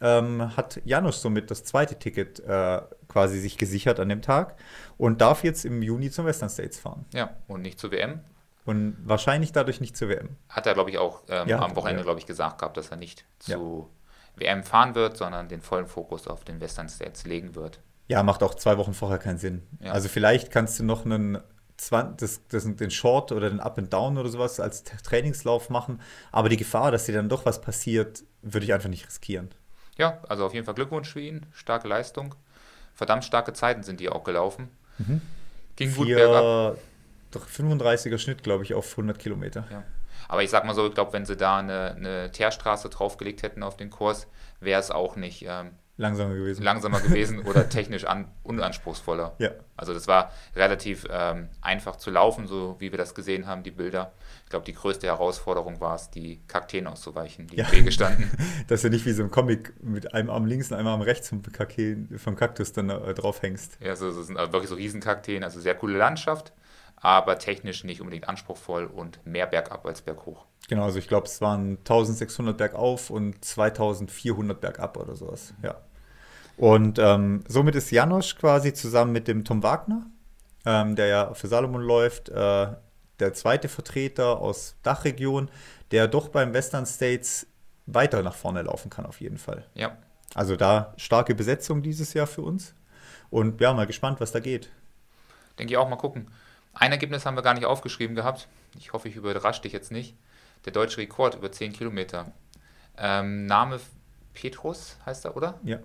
ähm, 0.00 0.56
hat 0.56 0.80
Janusz 0.84 1.22
somit 1.22 1.50
das 1.50 1.64
zweite 1.64 1.98
Ticket 1.98 2.40
äh, 2.40 2.82
quasi 3.08 3.40
sich 3.40 3.58
gesichert 3.58 4.00
an 4.00 4.08
dem 4.08 4.22
Tag 4.22 4.56
und 4.96 5.20
darf 5.20 5.44
jetzt 5.44 5.64
im 5.64 5.82
Juni 5.82 6.10
zum 6.10 6.26
Western 6.26 6.50
States 6.50 6.78
fahren. 6.78 7.04
Ja, 7.12 7.36
und 7.48 7.62
nicht 7.62 7.78
zur 7.80 7.90
WM. 7.90 8.20
Und 8.64 8.96
wahrscheinlich 9.02 9.52
dadurch 9.52 9.80
nicht 9.80 9.96
zur 9.96 10.08
WM. 10.08 10.36
Hat 10.48 10.66
er, 10.66 10.74
glaube 10.74 10.90
ich, 10.90 10.98
auch 10.98 11.22
ähm, 11.28 11.48
ja, 11.48 11.60
am 11.60 11.76
Wochenende, 11.76 12.00
ja. 12.00 12.04
glaube 12.04 12.20
ich, 12.20 12.26
gesagt 12.26 12.58
gehabt, 12.58 12.76
dass 12.76 12.88
er 12.88 12.96
nicht 12.96 13.24
zu 13.38 13.90
WM 14.36 14.64
fahren 14.64 14.94
wird, 14.94 15.16
sondern 15.16 15.48
den 15.48 15.60
vollen 15.60 15.86
Fokus 15.86 16.26
auf 16.26 16.44
den 16.44 16.60
Western 16.60 16.88
States 16.88 17.24
legen 17.24 17.54
wird. 17.54 17.80
Ja, 18.08 18.22
macht 18.22 18.42
auch 18.42 18.54
zwei 18.54 18.76
Wochen 18.78 18.94
vorher 18.94 19.18
keinen 19.18 19.38
Sinn. 19.38 19.62
Ja. 19.80 19.92
Also 19.92 20.08
vielleicht 20.08 20.50
kannst 20.50 20.78
du 20.78 20.84
noch 20.84 21.04
einen 21.04 21.38
20, 21.76 22.20
das, 22.20 22.40
das, 22.48 22.76
den 22.76 22.90
Short 22.90 23.32
oder 23.32 23.48
den 23.48 23.60
Up 23.60 23.78
and 23.78 23.92
Down 23.92 24.18
oder 24.18 24.28
sowas 24.28 24.60
als 24.60 24.84
Trainingslauf 24.84 25.70
machen, 25.70 26.00
aber 26.30 26.48
die 26.48 26.56
Gefahr, 26.56 26.90
dass 26.90 27.06
dir 27.06 27.14
dann 27.14 27.28
doch 27.28 27.46
was 27.46 27.60
passiert, 27.60 28.22
würde 28.42 28.66
ich 28.66 28.72
einfach 28.72 28.88
nicht 28.88 29.06
riskieren. 29.06 29.50
Ja, 29.96 30.18
also 30.28 30.44
auf 30.46 30.54
jeden 30.54 30.66
Fall 30.66 30.74
Glückwunsch 30.74 31.12
für 31.12 31.20
ihn, 31.20 31.46
starke 31.52 31.88
Leistung. 31.88 32.34
Verdammt 32.94 33.24
starke 33.24 33.52
Zeiten 33.52 33.82
sind 33.82 34.00
die 34.00 34.08
auch 34.08 34.24
gelaufen. 34.24 34.68
Mhm. 34.98 35.20
Ging 35.76 35.90
Vier, 35.90 35.96
gut 35.96 36.14
bergab. 36.14 36.78
Doch 37.32 37.48
35er 37.48 38.18
Schnitt, 38.18 38.44
glaube 38.44 38.62
ich, 38.62 38.74
auf 38.74 38.92
100 38.92 39.18
Kilometer. 39.18 39.66
Ja. 39.70 39.82
Aber 40.28 40.42
ich 40.42 40.50
sag 40.50 40.64
mal 40.64 40.74
so, 40.74 40.86
ich 40.86 40.94
glaube, 40.94 41.12
wenn 41.12 41.26
sie 41.26 41.36
da 41.36 41.58
eine, 41.58 41.94
eine 41.96 42.30
Teerstraße 42.30 42.88
draufgelegt 42.88 43.42
hätten 43.42 43.62
auf 43.62 43.76
den 43.76 43.90
Kurs, 43.90 44.26
wäre 44.60 44.80
es 44.80 44.90
auch 44.90 45.16
nicht 45.16 45.44
ähm, 45.46 45.72
langsamer 45.96 46.34
gewesen. 46.34 46.62
Langsamer 46.62 47.00
gewesen 47.00 47.40
oder 47.40 47.68
technisch 47.68 48.04
an, 48.04 48.26
unanspruchsvoller. 48.42 49.34
Ja. 49.38 49.50
Also 49.76 49.94
das 49.94 50.08
war 50.08 50.32
relativ 50.56 51.06
ähm, 51.10 51.48
einfach 51.60 51.96
zu 51.96 52.10
laufen, 52.10 52.46
so 52.46 52.76
wie 52.78 52.90
wir 52.90 52.98
das 52.98 53.14
gesehen 53.14 53.46
haben, 53.46 53.62
die 53.62 53.70
Bilder. 53.70 54.12
Ich 54.44 54.50
glaube, 54.50 54.64
die 54.64 54.74
größte 54.74 55.06
Herausforderung 55.06 55.80
war 55.80 55.94
es, 55.94 56.10
die 56.10 56.40
Kakteen 56.48 56.86
auszuweichen, 56.86 57.46
die 57.46 57.56
ja. 57.56 57.66
im 57.66 57.72
Wege 57.72 57.92
standen. 57.92 58.30
Dass 58.68 58.82
du 58.82 58.90
nicht 58.90 59.06
wie 59.06 59.12
so 59.12 59.22
im 59.22 59.30
Comic 59.30 59.74
mit 59.82 60.14
einem 60.14 60.30
Arm 60.30 60.46
links 60.46 60.70
und 60.70 60.78
einem 60.78 60.88
Arm 60.88 61.00
rechts 61.00 61.28
vom, 61.28 61.42
Kakteen, 61.42 62.18
vom 62.18 62.36
Kaktus 62.36 62.72
dann 62.72 62.90
äh, 62.90 63.14
draufhängst. 63.14 63.78
Ja, 63.80 63.94
so, 63.96 64.10
so 64.10 64.22
sind 64.22 64.36
wirklich 64.36 64.68
so 64.68 64.74
Riesenkakteen, 64.74 65.44
also 65.44 65.60
sehr 65.60 65.74
coole 65.74 65.96
Landschaft 65.96 66.52
aber 66.96 67.38
technisch 67.38 67.84
nicht 67.84 68.00
unbedingt 68.00 68.28
anspruchsvoll 68.28 68.86
und 68.86 69.24
mehr 69.26 69.46
bergab 69.46 69.84
als 69.86 70.02
berghoch. 70.02 70.46
Genau, 70.68 70.84
also 70.84 70.98
ich 70.98 71.08
glaube, 71.08 71.26
es 71.26 71.40
waren 71.40 71.78
1600 71.78 72.56
bergauf 72.56 73.10
und 73.10 73.44
2400 73.44 74.60
bergab 74.60 74.96
oder 74.96 75.14
sowas, 75.14 75.54
ja. 75.62 75.76
Und 76.56 76.98
ähm, 76.98 77.42
somit 77.48 77.74
ist 77.74 77.90
Janosch 77.90 78.36
quasi 78.36 78.72
zusammen 78.72 79.12
mit 79.12 79.28
dem 79.28 79.44
Tom 79.44 79.62
Wagner, 79.62 80.06
ähm, 80.64 80.94
der 80.94 81.06
ja 81.06 81.34
für 81.34 81.48
Salomon 81.48 81.82
läuft, 81.82 82.28
äh, 82.28 82.68
der 83.20 83.32
zweite 83.34 83.68
Vertreter 83.68 84.40
aus 84.40 84.76
Dachregion, 84.82 85.50
der 85.90 86.08
doch 86.08 86.28
beim 86.28 86.54
Western 86.54 86.86
States 86.86 87.46
weiter 87.86 88.22
nach 88.22 88.34
vorne 88.34 88.62
laufen 88.62 88.90
kann, 88.90 89.04
auf 89.04 89.20
jeden 89.20 89.38
Fall. 89.38 89.64
Ja. 89.74 89.96
Also 90.34 90.56
da 90.56 90.94
starke 90.96 91.34
Besetzung 91.34 91.82
dieses 91.82 92.14
Jahr 92.14 92.26
für 92.26 92.42
uns. 92.42 92.74
Und 93.30 93.60
ja, 93.60 93.72
mal 93.72 93.86
gespannt, 93.86 94.20
was 94.20 94.32
da 94.32 94.40
geht. 94.40 94.70
Denke 95.58 95.72
ich 95.72 95.76
auch, 95.76 95.88
mal 95.88 95.96
gucken. 95.96 96.28
Ein 96.74 96.92
Ergebnis 96.92 97.24
haben 97.24 97.36
wir 97.36 97.42
gar 97.42 97.54
nicht 97.54 97.66
aufgeschrieben 97.66 98.16
gehabt. 98.16 98.48
Ich 98.76 98.92
hoffe, 98.92 99.08
ich 99.08 99.16
überrasche 99.16 99.62
dich 99.62 99.72
jetzt 99.72 99.92
nicht. 99.92 100.16
Der 100.64 100.72
deutsche 100.72 100.98
Rekord 100.98 101.36
über 101.36 101.52
10 101.52 101.72
Kilometer. 101.72 102.32
Ähm, 102.96 103.46
Name 103.46 103.80
Petrus 104.32 104.96
heißt 105.06 105.24
er, 105.24 105.36
oder? 105.36 105.58
Ja. 105.62 105.78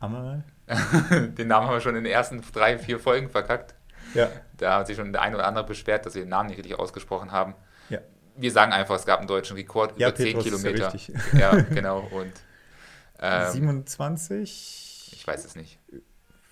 Einmal. 0.00 0.44
Den 1.38 1.48
Namen 1.48 1.68
haben 1.68 1.74
wir 1.74 1.80
schon 1.80 1.96
in 1.96 2.04
den 2.04 2.12
ersten 2.12 2.42
drei, 2.52 2.78
vier 2.78 2.98
Folgen 2.98 3.30
verkackt. 3.30 3.74
Ja. 4.14 4.28
Da 4.56 4.78
hat 4.78 4.86
sich 4.86 4.96
schon 4.96 5.12
der 5.12 5.22
eine 5.22 5.36
oder 5.36 5.46
andere 5.46 5.64
beschwert, 5.64 6.06
dass 6.06 6.14
wir 6.14 6.22
den 6.22 6.28
Namen 6.28 6.48
nicht 6.48 6.58
richtig 6.58 6.78
ausgesprochen 6.78 7.32
haben. 7.32 7.54
Ja. 7.88 8.00
Wir 8.36 8.50
sagen 8.50 8.72
einfach, 8.72 8.96
es 8.96 9.06
gab 9.06 9.20
einen 9.20 9.28
deutschen 9.28 9.56
Rekord 9.56 9.92
über 9.92 10.00
ja, 10.00 10.14
10 10.14 10.38
Kilometer. 10.40 10.94
Ist 10.94 11.08
ja, 11.08 11.56
ja, 11.56 11.60
genau. 11.62 12.00
Und, 12.10 12.32
ähm, 13.20 13.52
27? 13.52 15.12
Ich 15.12 15.26
weiß 15.26 15.44
es 15.44 15.56
nicht. 15.56 15.78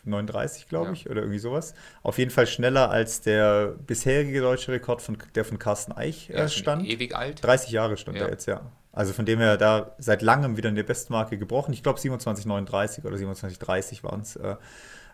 39, 0.06 0.68
glaube 0.68 0.92
ich, 0.92 1.08
oder 1.08 1.20
irgendwie 1.20 1.38
sowas. 1.38 1.74
Auf 2.02 2.18
jeden 2.18 2.30
Fall 2.30 2.46
schneller 2.46 2.90
als 2.90 3.20
der 3.20 3.74
bisherige 3.86 4.40
deutsche 4.40 4.72
Rekord, 4.72 5.02
von, 5.02 5.18
der 5.34 5.44
von 5.44 5.58
Carsten 5.58 5.92
Eich 5.92 6.28
ja, 6.28 6.48
stand. 6.48 6.86
Ewig 6.86 7.14
alt. 7.14 7.42
30 7.44 7.70
Jahre 7.70 7.96
stand 7.96 8.18
er 8.18 8.30
jetzt, 8.30 8.46
ja. 8.46 8.70
Also 8.92 9.12
von 9.12 9.26
dem 9.26 9.40
her 9.40 9.56
da 9.56 9.94
seit 9.98 10.22
langem 10.22 10.56
wieder 10.56 10.68
eine 10.68 10.84
Bestmarke 10.84 11.36
gebrochen. 11.36 11.72
Ich 11.72 11.82
glaube 11.82 11.98
27,39 11.98 13.04
oder 13.04 13.16
27,30 13.16 14.04
waren 14.04 14.20
es. 14.20 14.36
Äh, 14.36 14.56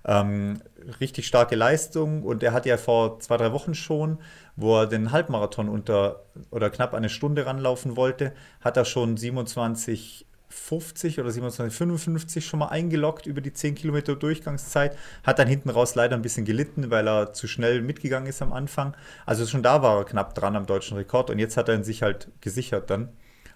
ähm, 0.05 0.63
richtig 1.01 1.27
starke 1.27 1.57
Leistung 1.57 2.23
und 2.23 2.43
er 2.43 2.53
hat 2.53 2.65
ja 2.67 2.79
vor 2.79 3.21
zwei, 3.21 3.37
drei 3.37 3.53
Wochen 3.53 3.75
schon, 3.75 4.19
wo 4.57 4.81
er 4.81 4.87
den 4.87 5.13
Halbmarathon 5.13 5.69
unter 5.69 6.25
oder 6.51 6.71
knapp 6.71 6.95
eine 6.95 7.11
Stunde 7.11 7.45
ranlaufen 7.45 7.97
wollte, 7.97 8.33
hat 8.61 8.77
er 8.77 8.85
schon 8.85 9.17
27 9.17 10.27
50 10.51 11.21
oder 11.21 11.31
27, 11.31 12.45
schon 12.45 12.59
mal 12.59 12.69
eingeloggt 12.69 13.27
über 13.27 13.41
die 13.41 13.53
10 13.53 13.77
Kilometer 13.77 14.17
Durchgangszeit. 14.17 14.97
Hat 15.23 15.39
dann 15.39 15.49
hinten 15.49 15.71
raus 15.71 15.95
leider 15.95 16.17
ein 16.17 16.23
bisschen 16.23 16.45
gelitten, 16.45 16.91
weil 16.91 17.09
er 17.09 17.33
zu 17.33 17.47
schnell 17.47 17.83
mitgegangen 17.83 18.29
ist 18.29 18.43
am 18.43 18.53
Anfang. 18.53 18.97
Also 19.27 19.47
schon 19.47 19.63
da 19.63 19.83
war 19.83 19.99
er 19.99 20.05
knapp 20.05 20.35
dran 20.35 20.57
am 20.57 20.67
deutschen 20.67 20.97
Rekord 20.97 21.31
und 21.31 21.39
jetzt 21.39 21.57
hat 21.57 21.69
er 21.69 21.77
ihn 21.77 21.85
sich 21.85 22.03
halt 22.03 22.29
gesichert 22.41 22.91
dann. 22.91 23.11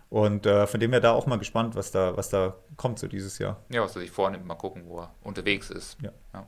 Und 0.09 0.47
äh, 0.47 0.69
von 0.69 0.79
dem 0.79 0.93
her 0.93 1.01
da 1.01 1.13
auch 1.13 1.27
mal 1.27 1.39
gespannt, 1.39 1.75
was 1.75 1.91
da, 1.91 2.17
was 2.17 2.29
da 2.29 2.55
kommt 2.77 3.01
so 3.01 3.09
dieses 3.09 3.39
Jahr. 3.39 3.61
Ja, 3.71 3.83
was 3.83 3.97
er 3.97 4.03
sich 4.03 4.13
vornimmt, 4.13 4.47
mal 4.47 4.55
gucken, 4.55 4.85
wo 4.87 5.01
er 5.01 5.15
unterwegs 5.23 5.71
ist. 5.71 5.97
Ja. 6.01 6.13
ja. 6.33 6.47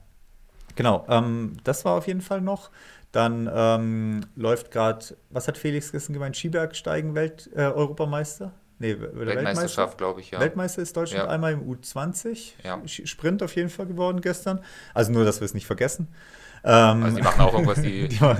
Genau, 0.76 1.04
ähm, 1.08 1.56
das 1.64 1.84
war 1.84 1.96
auf 1.96 2.06
jeden 2.06 2.20
Fall 2.20 2.40
noch. 2.40 2.70
Dann 3.10 3.50
ähm, 3.52 4.26
läuft 4.36 4.70
gerade, 4.70 5.16
was 5.30 5.48
hat 5.48 5.58
Felix 5.58 5.90
gestern 5.90 6.12
gemeint? 6.12 6.36
Skibergsteigen 6.36 7.14
Welt 7.14 7.50
äh, 7.56 7.62
Europameister? 7.62 8.52
Nee, 8.78 8.96
Weltmeisterschaft, 9.00 9.96
glaube 9.96 10.20
ich, 10.20 10.32
ja. 10.32 10.40
Weltmeister 10.40 10.82
ist 10.82 10.96
Deutschland 10.96 11.24
ja. 11.24 11.30
einmal 11.30 11.52
im 11.52 11.62
U20. 11.62 12.52
Ja. 12.62 12.80
Sprint 12.86 13.42
auf 13.42 13.54
jeden 13.56 13.70
Fall 13.70 13.86
geworden 13.86 14.20
gestern. 14.20 14.62
Also 14.92 15.12
nur, 15.12 15.24
dass 15.24 15.40
wir 15.40 15.46
es 15.46 15.54
nicht 15.54 15.66
vergessen. 15.66 16.08
Ähm, 16.62 17.02
also 17.02 17.16
die 17.16 17.22
machen 17.22 17.40
auch 17.40 17.54
irgendwas, 17.54 17.80
die, 17.80 18.08
die 18.08 18.16
ja. 18.16 18.36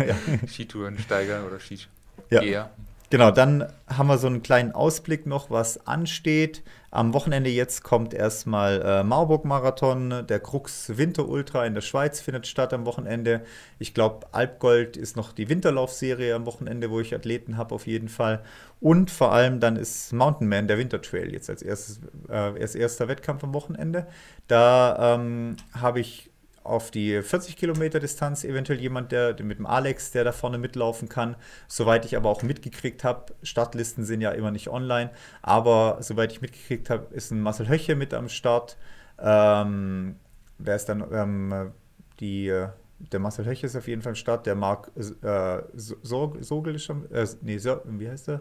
Skitouren 0.46 0.98
steigern 0.98 1.46
oder 1.46 1.58
Skigeher. 1.58 1.88
Ja. 2.30 2.70
Genau, 3.08 3.30
dann 3.30 3.72
haben 3.86 4.08
wir 4.08 4.18
so 4.18 4.26
einen 4.26 4.42
kleinen 4.42 4.72
Ausblick 4.72 5.26
noch, 5.26 5.48
was 5.48 5.86
ansteht. 5.86 6.64
Am 6.90 7.14
Wochenende 7.14 7.50
jetzt 7.50 7.84
kommt 7.84 8.12
erstmal 8.12 8.82
äh, 8.82 9.04
Marburg-Marathon, 9.04 10.26
der 10.26 10.40
Krux 10.40 10.96
Winter 10.96 11.28
Ultra 11.28 11.64
in 11.66 11.74
der 11.74 11.82
Schweiz 11.82 12.20
findet 12.20 12.48
statt 12.48 12.72
am 12.72 12.84
Wochenende. 12.84 13.42
Ich 13.78 13.94
glaube, 13.94 14.26
Alpgold 14.32 14.96
ist 14.96 15.14
noch 15.14 15.32
die 15.32 15.48
Winterlaufserie 15.48 16.34
am 16.34 16.46
Wochenende, 16.46 16.90
wo 16.90 16.98
ich 16.98 17.14
Athleten 17.14 17.56
habe 17.56 17.76
auf 17.76 17.86
jeden 17.86 18.08
Fall. 18.08 18.42
Und 18.80 19.12
vor 19.12 19.32
allem 19.32 19.60
dann 19.60 19.76
ist 19.76 20.12
Mountain 20.12 20.48
Man, 20.48 20.66
der 20.66 20.78
Wintertrail, 20.78 21.32
jetzt 21.32 21.48
als, 21.48 21.62
erstes, 21.62 22.00
äh, 22.28 22.32
als 22.32 22.74
erster 22.74 23.06
Wettkampf 23.06 23.44
am 23.44 23.54
Wochenende. 23.54 24.08
Da 24.48 25.14
ähm, 25.14 25.56
habe 25.80 26.00
ich 26.00 26.30
auf 26.66 26.90
die 26.90 27.22
40 27.22 27.56
Kilometer 27.56 28.00
Distanz 28.00 28.44
eventuell 28.44 28.80
jemand, 28.80 29.12
der 29.12 29.36
mit 29.42 29.58
dem 29.58 29.66
Alex, 29.66 30.10
der 30.10 30.24
da 30.24 30.32
vorne 30.32 30.58
mitlaufen 30.58 31.08
kann. 31.08 31.36
Soweit 31.68 32.04
ich 32.04 32.16
aber 32.16 32.30
auch 32.30 32.42
mitgekriegt 32.42 33.04
habe, 33.04 33.34
Startlisten 33.42 34.04
sind 34.04 34.20
ja 34.20 34.30
immer 34.32 34.50
nicht 34.50 34.68
online, 34.68 35.10
aber 35.42 35.98
soweit 36.00 36.32
ich 36.32 36.40
mitgekriegt 36.40 36.90
habe, 36.90 37.14
ist 37.14 37.30
ein 37.30 37.40
Marcel 37.40 37.68
Höche 37.68 37.96
mit 37.96 38.14
am 38.14 38.28
Start. 38.28 38.76
Ähm, 39.18 40.16
wer 40.58 40.76
ist 40.76 40.88
dann 40.88 41.04
ähm, 41.12 41.72
die 42.20 42.52
der 42.98 43.20
Marcel 43.20 43.44
Höche 43.44 43.66
ist 43.66 43.76
auf 43.76 43.88
jeden 43.88 44.02
Fall 44.02 44.10
am 44.10 44.16
Start, 44.16 44.46
der 44.46 44.54
Marc 44.54 44.90
äh, 44.96 45.62
Sogel 45.74 46.74
ist 46.74 46.84
schon, 46.84 47.10
äh, 47.10 47.26
nee, 47.42 47.58
wie 47.58 48.08
heißt 48.08 48.28
der? 48.28 48.40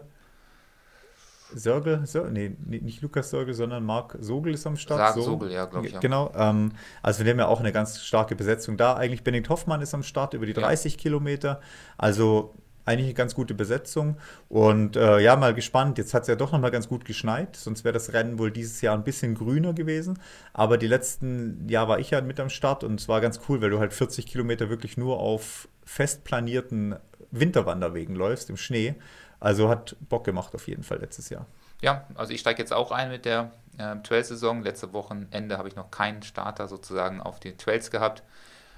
Sörgel, 1.56 2.06
Sör, 2.06 2.30
nee, 2.30 2.56
nicht 2.64 3.02
Lukas 3.02 3.30
Sörgel, 3.30 3.54
sondern 3.54 3.84
Marc 3.84 4.16
Sogel 4.20 4.54
ist 4.54 4.66
am 4.66 4.76
Start. 4.76 5.14
Sag, 5.14 5.22
Sogel, 5.22 5.50
ja, 5.50 5.64
glaube 5.64 5.86
ich. 5.86 5.94
Ja. 5.94 6.00
Genau, 6.00 6.32
ähm, 6.36 6.72
also 7.02 7.24
wir 7.24 7.32
haben 7.32 7.38
ja 7.38 7.48
auch 7.48 7.60
eine 7.60 7.72
ganz 7.72 8.02
starke 8.02 8.36
Besetzung 8.36 8.76
da. 8.76 8.94
Eigentlich 8.94 9.24
Benedikt 9.24 9.48
Hoffmann 9.48 9.80
ist 9.80 9.94
am 9.94 10.02
Start 10.02 10.34
über 10.34 10.46
die 10.46 10.52
30 10.52 10.94
ja. 10.94 10.98
Kilometer. 10.98 11.60
Also 11.96 12.54
eigentlich 12.86 13.06
eine 13.06 13.14
ganz 13.14 13.34
gute 13.34 13.52
Besetzung. 13.52 14.16
Und 14.48 14.96
äh, 14.96 15.18
ja, 15.18 15.36
mal 15.36 15.52
gespannt. 15.52 15.98
Jetzt 15.98 16.14
hat 16.14 16.22
es 16.22 16.28
ja 16.28 16.36
doch 16.36 16.52
nochmal 16.52 16.70
ganz 16.70 16.88
gut 16.88 17.04
geschneit. 17.04 17.56
Sonst 17.56 17.84
wäre 17.84 17.92
das 17.92 18.12
Rennen 18.12 18.38
wohl 18.38 18.50
dieses 18.50 18.80
Jahr 18.80 18.96
ein 18.96 19.04
bisschen 19.04 19.34
grüner 19.34 19.72
gewesen. 19.72 20.20
Aber 20.52 20.78
die 20.78 20.86
letzten 20.86 21.68
Jahr 21.68 21.88
war 21.88 21.98
ich 21.98 22.10
ja 22.10 22.20
mit 22.20 22.38
am 22.38 22.48
Start 22.48 22.84
und 22.84 23.00
es 23.00 23.08
war 23.08 23.20
ganz 23.20 23.40
cool, 23.48 23.60
weil 23.60 23.70
du 23.70 23.80
halt 23.80 23.92
40 23.92 24.26
Kilometer 24.26 24.70
wirklich 24.70 24.96
nur 24.96 25.18
auf 25.18 25.68
fest 25.84 26.24
planierten 26.24 26.96
Winterwanderwegen 27.30 28.14
läufst 28.14 28.50
im 28.50 28.56
Schnee. 28.56 28.94
Also 29.40 29.68
hat 29.68 29.96
Bock 30.00 30.24
gemacht 30.24 30.54
auf 30.54 30.66
jeden 30.66 30.82
Fall 30.82 30.98
letztes 30.98 31.28
Jahr. 31.28 31.46
Ja, 31.82 32.06
also 32.14 32.32
ich 32.32 32.40
steige 32.40 32.60
jetzt 32.60 32.72
auch 32.72 32.90
ein 32.90 33.10
mit 33.10 33.24
der 33.24 33.52
äh, 33.78 33.96
Trail-Saison. 33.96 34.62
Letzte 34.62 34.92
Wochenende 34.92 35.58
habe 35.58 35.68
ich 35.68 35.76
noch 35.76 35.90
keinen 35.90 36.22
Starter 36.22 36.68
sozusagen 36.68 37.20
auf 37.20 37.38
den 37.38 37.58
Trails 37.58 37.90
gehabt. 37.90 38.22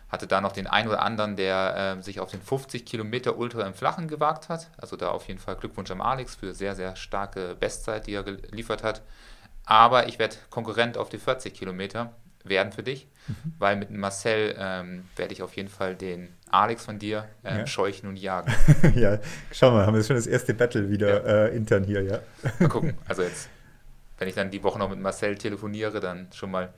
Hatte 0.08 0.26
da 0.26 0.40
noch 0.40 0.52
den 0.52 0.66
einen 0.66 0.88
oder 0.88 1.02
anderen, 1.02 1.36
der 1.36 1.96
äh, 1.98 2.02
sich 2.02 2.18
auf 2.18 2.30
den 2.30 2.42
50 2.42 2.86
Kilometer 2.86 3.36
Ultra 3.38 3.62
im 3.66 3.74
Flachen 3.74 4.08
gewagt 4.08 4.48
hat. 4.48 4.70
Also 4.78 4.96
da 4.96 5.10
auf 5.10 5.28
jeden 5.28 5.38
Fall 5.38 5.56
Glückwunsch 5.56 5.90
am 5.90 6.00
Alex 6.00 6.34
für 6.34 6.54
sehr, 6.54 6.74
sehr 6.74 6.96
starke 6.96 7.54
Bestzeit, 7.54 8.06
die 8.06 8.14
er 8.14 8.24
geliefert 8.24 8.82
hat. 8.82 9.02
Aber 9.64 10.08
ich 10.08 10.18
werde 10.18 10.36
Konkurrent 10.50 10.96
auf 10.96 11.10
die 11.10 11.18
40 11.18 11.52
Kilometer 11.52 12.14
werden 12.42 12.72
für 12.72 12.82
dich, 12.82 13.06
mhm. 13.28 13.52
weil 13.58 13.76
mit 13.76 13.90
Marcel 13.90 14.54
ähm, 14.58 15.04
werde 15.16 15.32
ich 15.32 15.42
auf 15.42 15.54
jeden 15.56 15.68
Fall 15.68 15.94
den 15.94 16.28
Alex 16.50 16.84
von 16.84 16.98
dir 16.98 17.26
ähm, 17.44 17.58
ja. 17.58 17.66
scheuchen 17.66 18.08
und 18.08 18.16
jagen. 18.16 18.52
ja, 18.94 19.18
schau 19.52 19.70
mal, 19.70 19.86
haben 19.86 19.94
wir 19.94 20.02
schon 20.02 20.16
das 20.16 20.26
erste 20.26 20.54
Battle 20.54 20.88
wieder 20.90 21.24
ja. 21.26 21.46
äh, 21.46 21.56
intern 21.56 21.84
hier, 21.84 22.02
ja. 22.02 22.18
Mal 22.58 22.68
gucken, 22.68 22.94
also 23.06 23.22
jetzt, 23.22 23.48
wenn 24.18 24.28
ich 24.28 24.34
dann 24.34 24.50
die 24.50 24.62
Woche 24.62 24.78
noch 24.78 24.90
mit 24.90 24.98
Marcel 24.98 25.36
telefoniere, 25.36 26.00
dann 26.00 26.28
schon 26.32 26.50
mal 26.50 26.72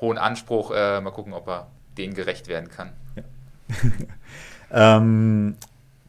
hohen 0.00 0.18
Anspruch, 0.18 0.72
äh, 0.74 1.00
mal 1.00 1.10
gucken, 1.10 1.32
ob 1.32 1.48
er 1.48 1.68
denen 1.96 2.14
gerecht 2.14 2.48
werden 2.48 2.68
kann. 2.68 2.92
Ja. 3.16 3.24
ähm, 4.98 5.56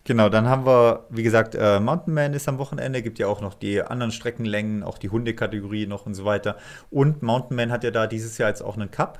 Genau, 0.07 0.29
dann 0.29 0.47
haben 0.47 0.67
wir, 0.67 1.07
wie 1.09 1.23
gesagt, 1.23 1.55
äh, 1.55 1.79
Mountain 1.79 2.13
Man 2.13 2.33
ist 2.35 2.47
am 2.47 2.59
Wochenende, 2.59 3.01
gibt 3.01 3.17
ja 3.17 3.25
auch 3.25 3.41
noch 3.41 3.55
die 3.55 3.81
anderen 3.81 4.11
Streckenlängen, 4.11 4.83
auch 4.83 4.99
die 4.99 5.09
Hundekategorie 5.09 5.87
noch 5.87 6.05
und 6.05 6.13
so 6.13 6.25
weiter. 6.25 6.57
Und 6.91 7.23
Mountain 7.23 7.57
Man 7.57 7.71
hat 7.71 7.83
ja 7.83 7.89
da 7.89 8.05
dieses 8.05 8.37
Jahr 8.37 8.49
jetzt 8.49 8.61
auch 8.61 8.75
einen 8.75 8.91
Cup 8.91 9.17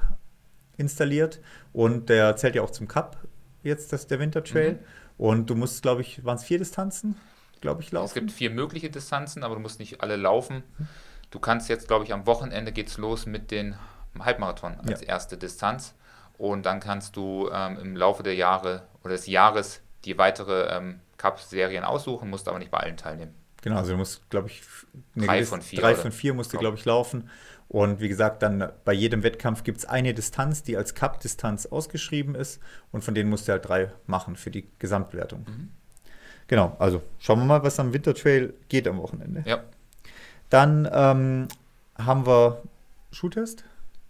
installiert 0.78 1.40
und 1.74 2.10
der 2.10 2.36
zählt 2.36 2.56
ja 2.56 2.62
auch 2.62 2.72
zum 2.72 2.88
Cup 2.88 3.18
jetzt, 3.64 3.94
das 3.94 4.08
der 4.08 4.20
Wintertrail. 4.20 4.74
Mhm. 4.74 4.80
Und 5.18 5.50
du 5.50 5.56
musst, 5.56 5.82
glaube 5.82 6.02
ich, 6.02 6.24
waren 6.26 6.38
es 6.38 6.44
vier 6.44 6.58
Distanzen, 6.58 7.16
glaube 7.62 7.82
ich, 7.82 7.92
laufen? 7.92 8.08
Es 8.08 8.14
gibt 8.14 8.32
vier 8.32 8.50
mögliche 8.50 8.90
Distanzen, 8.90 9.44
aber 9.44 9.56
du 9.56 9.62
musst 9.62 9.80
nicht 9.80 10.02
alle 10.02 10.18
laufen. 10.18 10.64
Du 11.32 11.40
kannst 11.40 11.70
jetzt, 11.70 11.88
glaube 11.88 12.06
ich, 12.06 12.14
am 12.14 12.26
Wochenende 12.28 12.72
geht's 12.72 12.98
los 12.98 13.26
mit 13.26 13.52
den 13.52 13.76
Halbmarathon 14.20 14.76
als 14.80 15.02
ja. 15.02 15.08
erste 15.08 15.38
Distanz. 15.38 15.96
Und 16.38 16.66
dann 16.66 16.80
kannst 16.80 17.16
du 17.16 17.50
ähm, 17.52 17.78
im 17.80 17.96
Laufe 17.96 18.24
der 18.24 18.36
Jahre 18.36 18.88
oder 19.04 19.14
des 19.14 19.28
Jahres 19.28 19.82
die 20.04 20.18
weitere 20.18 20.68
ähm, 20.76 21.00
Cup-Serien 21.18 21.84
aussuchen, 21.84 22.30
musst 22.30 22.48
aber 22.48 22.60
nicht 22.60 22.72
bei 22.72 22.80
allen 22.80 22.98
teilnehmen. 22.98 23.34
Genau, 23.62 23.78
also 23.78 23.94
du 23.94 23.98
musst, 23.98 24.30
glaube 24.30 24.50
ich, 24.50 24.62
drei 25.16 25.44
von 25.44 25.62
vier. 25.62 25.80
Drei 25.80 25.96
von 25.96 26.12
vier 26.12 26.34
musst 26.34 26.54
du, 26.54 26.58
glaube 26.58 26.78
ich, 26.78 26.86
laufen. 26.86 27.30
Und 27.68 28.00
wie 28.00 28.08
gesagt, 28.08 28.44
dann 28.44 28.72
bei 28.86 28.94
jedem 28.94 29.24
Wettkampf 29.24 29.64
gibt 29.64 29.80
es 29.80 29.86
eine 29.86 30.14
Distanz, 30.14 30.64
die 30.64 30.78
als 30.78 30.94
Cup-Distanz 30.94 31.66
ausgeschrieben 31.66 32.36
ist. 32.36 32.62
Und 32.92 33.04
von 33.04 33.16
denen 33.16 33.30
musst 33.30 33.48
du 33.48 33.54
halt 33.54 33.68
drei 33.68 33.92
machen 34.06 34.36
für 34.36 34.52
die 34.52 34.68
Gesamtwertung. 34.80 35.46
Mhm. 35.48 35.70
Genau, 36.48 36.76
also 36.78 37.02
schauen 37.20 37.40
wir 37.40 37.46
mal, 37.46 37.64
was 37.64 37.80
am 37.80 37.92
Wintertrail 37.94 38.54
geht 38.70 38.88
am 38.88 38.98
Wochenende. 38.98 39.44
Ja. 39.48 39.64
Dann 40.50 40.88
ähm, 40.92 41.48
haben 41.98 42.28
wir 42.28 42.62
Schuhtest. 43.12 43.64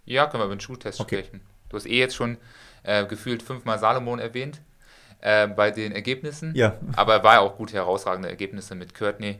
Ja, 0.04 0.26
können 0.26 0.42
wir 0.42 0.46
über 0.46 0.54
den 0.54 0.60
Schuhtest 0.60 1.00
okay. 1.00 1.24
sprechen. 1.24 1.40
Du 1.68 1.76
hast 1.76 1.86
eh 1.86 1.98
jetzt 1.98 2.14
schon 2.14 2.36
äh, 2.82 3.06
gefühlt 3.06 3.42
fünfmal 3.42 3.78
Salomon 3.78 4.18
erwähnt 4.18 4.60
äh, 5.20 5.48
bei 5.48 5.70
den 5.70 5.92
Ergebnissen. 5.92 6.54
Ja. 6.54 6.76
Aber 6.94 7.24
war 7.24 7.34
ja 7.34 7.40
auch 7.40 7.56
gute, 7.56 7.74
herausragende 7.74 8.28
Ergebnisse 8.28 8.74
mit 8.74 8.94
Courtney. 8.94 9.38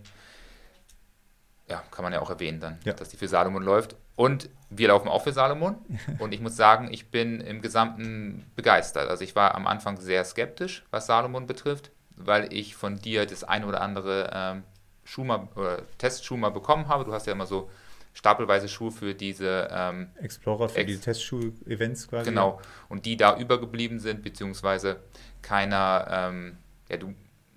Ja, 1.68 1.82
kann 1.90 2.02
man 2.02 2.12
ja 2.12 2.20
auch 2.20 2.30
erwähnen 2.30 2.60
dann, 2.60 2.78
ja. 2.84 2.92
dass 2.92 3.10
die 3.10 3.16
für 3.16 3.28
Salomon 3.28 3.62
läuft. 3.62 3.96
Und 4.16 4.50
wir 4.70 4.88
laufen 4.88 5.08
auch 5.08 5.22
für 5.22 5.32
Salomon. 5.32 5.76
Und 6.18 6.32
ich 6.32 6.40
muss 6.40 6.56
sagen, 6.56 6.88
ich 6.90 7.10
bin 7.10 7.40
im 7.40 7.60
Gesamten 7.60 8.50
begeistert. 8.56 9.08
Also 9.08 9.22
ich 9.22 9.36
war 9.36 9.54
am 9.54 9.66
Anfang 9.66 9.98
sehr 9.98 10.24
skeptisch, 10.24 10.84
was 10.90 11.06
Salomon 11.06 11.46
betrifft, 11.46 11.90
weil 12.16 12.52
ich 12.52 12.74
von 12.74 12.96
dir 12.96 13.26
das 13.26 13.44
ein 13.44 13.64
oder 13.64 13.80
andere 13.80 14.30
ähm, 14.32 14.62
Schuh 15.04 15.24
mal, 15.24 15.48
oder 15.54 15.82
Testschuh 15.98 16.36
mal 16.36 16.50
bekommen 16.50 16.88
habe. 16.88 17.04
Du 17.04 17.12
hast 17.12 17.26
ja 17.26 17.32
immer 17.32 17.46
so 17.46 17.70
stapelweise 18.12 18.68
Schuhe 18.68 18.90
für 18.90 19.14
diese 19.14 19.68
ähm, 19.70 20.08
Explorer, 20.20 20.70
für 20.70 20.78
Ex 20.78 20.92
die 20.92 20.98
Testschuh-Events 20.98 22.08
quasi. 22.08 22.30
Genau. 22.30 22.60
Und 22.88 23.04
die 23.04 23.16
da 23.16 23.36
übergeblieben 23.38 24.00
sind, 24.00 24.22
beziehungsweise 24.22 24.96
keiner, 25.42 26.06
ähm, 26.10 26.56
ja, 26.88 26.96
du 26.96 27.14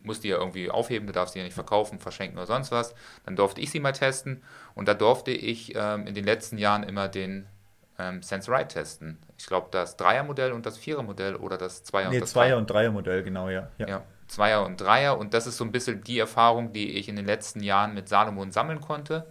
musst 0.09 0.23
die 0.23 0.29
ja 0.29 0.37
irgendwie 0.37 0.71
aufheben, 0.71 1.05
du 1.05 1.13
darfst 1.13 1.35
die 1.35 1.39
ja 1.39 1.45
nicht 1.45 1.53
verkaufen, 1.53 1.99
verschenken 1.99 2.37
oder 2.39 2.47
sonst 2.47 2.71
was. 2.71 2.95
Dann 3.25 3.35
durfte 3.35 3.61
ich 3.61 3.69
sie 3.69 3.79
mal 3.79 3.91
testen 3.91 4.41
und 4.73 4.87
da 4.87 4.95
durfte 4.95 5.29
ich 5.29 5.75
ähm, 5.75 6.07
in 6.07 6.15
den 6.15 6.25
letzten 6.25 6.57
Jahren 6.57 6.81
immer 6.81 7.07
den 7.07 7.45
ähm, 7.99 8.23
Sense 8.23 8.51
Ride 8.51 8.69
testen. 8.69 9.19
Ich 9.37 9.45
glaube, 9.45 9.67
das 9.69 9.97
Dreier-Modell 9.97 10.51
und 10.53 10.65
das 10.65 10.79
Vierer-Modell 10.79 11.35
oder 11.35 11.57
das 11.57 11.83
Zweier- 11.83 12.09
nee, 12.09 12.15
und 12.15 12.21
das 12.21 12.31
Zweier- 12.31 12.57
und 12.57 12.67
Dreier-Modell, 12.67 13.21
genau, 13.21 13.49
ja. 13.49 13.67
ja. 13.77 13.87
ja. 13.87 14.03
Zweier 14.27 14.65
und 14.65 14.81
Dreier. 14.81 15.17
Und 15.17 15.33
das 15.33 15.45
ist 15.45 15.57
so 15.57 15.63
ein 15.63 15.71
bisschen 15.71 16.03
die 16.03 16.17
Erfahrung, 16.17 16.73
die 16.73 16.97
ich 16.97 17.07
in 17.07 17.15
den 17.15 17.25
letzten 17.25 17.61
Jahren 17.61 17.93
mit 17.93 18.09
Salomon 18.09 18.51
sammeln 18.51 18.81
konnte. 18.81 19.27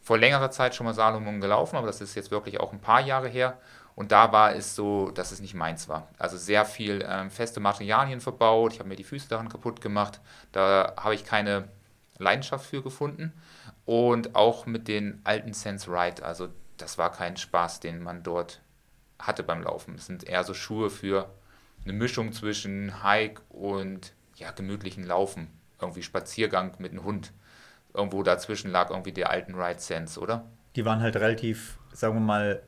Vor 0.00 0.18
längerer 0.18 0.50
Zeit 0.50 0.74
schon 0.74 0.84
mal 0.84 0.94
Salomon 0.94 1.40
gelaufen, 1.40 1.76
aber 1.76 1.86
das 1.86 2.00
ist 2.00 2.16
jetzt 2.16 2.30
wirklich 2.30 2.58
auch 2.58 2.72
ein 2.72 2.80
paar 2.80 3.00
Jahre 3.00 3.28
her. 3.28 3.58
Und 3.94 4.12
da 4.12 4.32
war 4.32 4.54
es 4.54 4.74
so, 4.74 5.10
dass 5.10 5.32
es 5.32 5.40
nicht 5.40 5.54
meins 5.54 5.88
war. 5.88 6.08
Also 6.18 6.36
sehr 6.36 6.64
viel 6.64 7.04
ähm, 7.06 7.30
feste 7.30 7.60
Materialien 7.60 8.20
verbaut. 8.20 8.72
Ich 8.72 8.78
habe 8.78 8.88
mir 8.88 8.96
die 8.96 9.04
Füße 9.04 9.28
daran 9.28 9.48
kaputt 9.48 9.80
gemacht. 9.80 10.20
Da 10.52 10.94
habe 10.96 11.14
ich 11.14 11.24
keine 11.24 11.68
Leidenschaft 12.18 12.66
für 12.66 12.82
gefunden. 12.82 13.32
Und 13.84 14.34
auch 14.34 14.66
mit 14.66 14.88
den 14.88 15.20
alten 15.24 15.52
Sense 15.52 15.90
Ride. 15.90 16.24
Also 16.24 16.48
das 16.78 16.98
war 16.98 17.12
kein 17.12 17.36
Spaß, 17.36 17.80
den 17.80 18.02
man 18.02 18.22
dort 18.22 18.60
hatte 19.18 19.42
beim 19.42 19.62
Laufen. 19.62 19.94
Es 19.94 20.06
sind 20.06 20.24
eher 20.24 20.44
so 20.44 20.54
Schuhe 20.54 20.90
für 20.90 21.30
eine 21.84 21.92
Mischung 21.92 22.32
zwischen 22.32 23.02
Hike 23.02 23.42
und 23.48 24.14
ja, 24.36 24.50
gemütlichen 24.52 25.04
Laufen. 25.04 25.48
Irgendwie 25.80 26.02
Spaziergang 26.02 26.74
mit 26.78 26.92
einem 26.92 27.04
Hund. 27.04 27.32
Irgendwo 27.92 28.22
dazwischen 28.22 28.70
lag 28.70 28.90
irgendwie 28.90 29.12
der 29.12 29.30
alten 29.30 29.54
Ride 29.54 29.80
Sense, 29.80 30.18
oder? 30.18 30.46
Die 30.76 30.84
waren 30.84 31.00
halt 31.00 31.16
relativ, 31.16 31.78
sagen 31.92 32.14
wir 32.14 32.20
mal, 32.20 32.62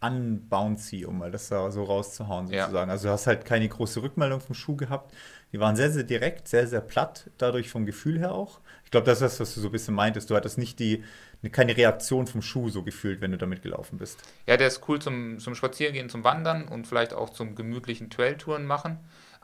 unbouncy, 0.00 1.04
um 1.04 1.18
mal 1.18 1.30
das 1.30 1.48
da 1.48 1.70
so 1.70 1.84
rauszuhauen 1.84 2.46
sozusagen. 2.46 2.88
Ja. 2.88 2.92
Also 2.92 3.08
du 3.08 3.12
hast 3.12 3.26
halt 3.26 3.44
keine 3.44 3.68
große 3.68 4.02
Rückmeldung 4.02 4.40
vom 4.40 4.54
Schuh 4.54 4.76
gehabt. 4.76 5.14
Die 5.52 5.60
waren 5.60 5.76
sehr, 5.76 5.90
sehr 5.90 6.02
direkt, 6.02 6.48
sehr, 6.48 6.66
sehr 6.66 6.80
platt, 6.80 7.30
dadurch 7.38 7.70
vom 7.70 7.86
Gefühl 7.86 8.18
her 8.18 8.32
auch. 8.32 8.60
Ich 8.84 8.90
glaube, 8.90 9.06
das 9.06 9.20
ist 9.20 9.32
das, 9.32 9.40
was 9.40 9.54
du 9.54 9.60
so 9.60 9.68
ein 9.68 9.72
bisschen 9.72 9.94
meintest. 9.94 10.28
Du 10.30 10.36
hattest 10.36 10.58
nicht 10.58 10.78
die, 10.78 11.02
keine 11.50 11.76
Reaktion 11.76 12.26
vom 12.26 12.42
Schuh 12.42 12.68
so 12.68 12.82
gefühlt, 12.82 13.20
wenn 13.20 13.32
du 13.32 13.38
damit 13.38 13.62
gelaufen 13.62 13.98
bist. 13.98 14.18
Ja, 14.46 14.56
der 14.56 14.68
ist 14.68 14.88
cool 14.88 15.00
zum, 15.00 15.38
zum 15.38 15.54
Spazierengehen, 15.54 16.08
zum 16.08 16.24
Wandern 16.24 16.68
und 16.68 16.86
vielleicht 16.86 17.14
auch 17.14 17.30
zum 17.30 17.54
gemütlichen 17.54 18.10
Trailtouren 18.10 18.66
machen. 18.66 18.98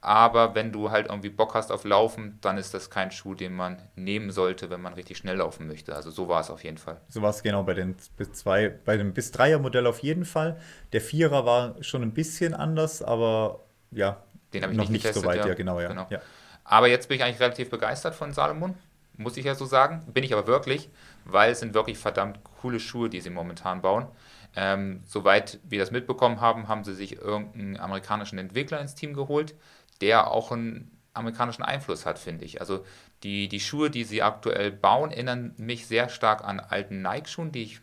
Aber 0.04 0.56
wenn 0.56 0.72
du 0.72 0.90
halt 0.90 1.06
irgendwie 1.08 1.30
Bock 1.30 1.54
hast 1.54 1.70
auf 1.70 1.84
Laufen, 1.84 2.36
dann 2.40 2.58
ist 2.58 2.74
das 2.74 2.90
kein 2.90 3.12
Schuh, 3.12 3.34
den 3.34 3.54
man 3.54 3.80
nehmen 3.94 4.32
sollte, 4.32 4.68
wenn 4.68 4.80
man 4.80 4.94
richtig 4.94 5.16
schnell 5.16 5.36
laufen 5.36 5.68
möchte. 5.68 5.94
Also 5.94 6.10
so 6.10 6.26
war 6.26 6.40
es 6.40 6.50
auf 6.50 6.64
jeden 6.64 6.76
Fall. 6.76 7.00
So 7.08 7.22
war 7.22 7.30
es 7.30 7.40
genau 7.44 7.62
bei 7.62 7.74
den 7.74 7.94
bis 8.16 8.32
zwei, 8.32 8.68
bei 8.68 8.96
dem 8.96 9.14
bis 9.14 9.30
Dreier 9.30 9.60
Modell 9.60 9.86
auf 9.86 10.00
jeden 10.00 10.24
Fall. 10.24 10.58
Der 10.92 11.00
Vierer 11.00 11.46
war 11.46 11.80
schon 11.84 12.02
ein 12.02 12.12
bisschen 12.12 12.52
anders, 12.52 13.00
aber 13.00 13.60
ja, 13.92 14.20
den 14.52 14.64
habe 14.64 14.72
ich 14.72 14.78
noch 14.78 14.88
nicht, 14.88 15.02
getestet, 15.02 15.22
so 15.22 15.28
weit, 15.28 15.38
ja. 15.38 15.46
ja, 15.46 15.54
genau, 15.54 15.80
ja. 15.80 15.88
genau. 15.88 16.06
ja. 16.10 16.20
Aber 16.64 16.88
jetzt 16.88 17.08
bin 17.08 17.18
ich 17.18 17.22
eigentlich 17.22 17.40
relativ 17.40 17.70
begeistert 17.70 18.16
von 18.16 18.32
Salomon, 18.32 18.74
muss 19.16 19.36
ich 19.36 19.44
ja 19.44 19.54
so 19.54 19.66
sagen. 19.66 20.02
Bin 20.12 20.24
ich 20.24 20.32
aber 20.32 20.48
wirklich, 20.48 20.90
weil 21.24 21.52
es 21.52 21.60
sind 21.60 21.74
wirklich 21.74 21.98
verdammt 21.98 22.40
coole 22.60 22.80
Schuhe, 22.80 23.08
die 23.08 23.20
sie 23.20 23.30
momentan 23.30 23.82
bauen. 23.82 24.08
Ähm, 24.54 25.02
soweit 25.06 25.60
wir 25.64 25.78
das 25.78 25.90
mitbekommen 25.90 26.40
haben, 26.40 26.68
haben 26.68 26.84
sie 26.84 26.94
sich 26.94 27.16
irgendeinen 27.16 27.78
amerikanischen 27.78 28.38
Entwickler 28.38 28.80
ins 28.80 28.94
Team 28.94 29.14
geholt, 29.14 29.54
der 30.02 30.30
auch 30.30 30.52
einen 30.52 30.90
amerikanischen 31.14 31.62
Einfluss 31.62 32.04
hat, 32.04 32.18
finde 32.18 32.44
ich. 32.44 32.60
Also 32.60 32.84
die, 33.22 33.48
die 33.48 33.60
Schuhe, 33.60 33.90
die 33.90 34.04
sie 34.04 34.22
aktuell 34.22 34.70
bauen, 34.70 35.10
erinnern 35.10 35.54
mich 35.56 35.86
sehr 35.86 36.08
stark 36.08 36.44
an 36.44 36.60
alten 36.60 37.02
Nike-Schuhen, 37.02 37.52
die 37.52 37.62
ich 37.62 37.80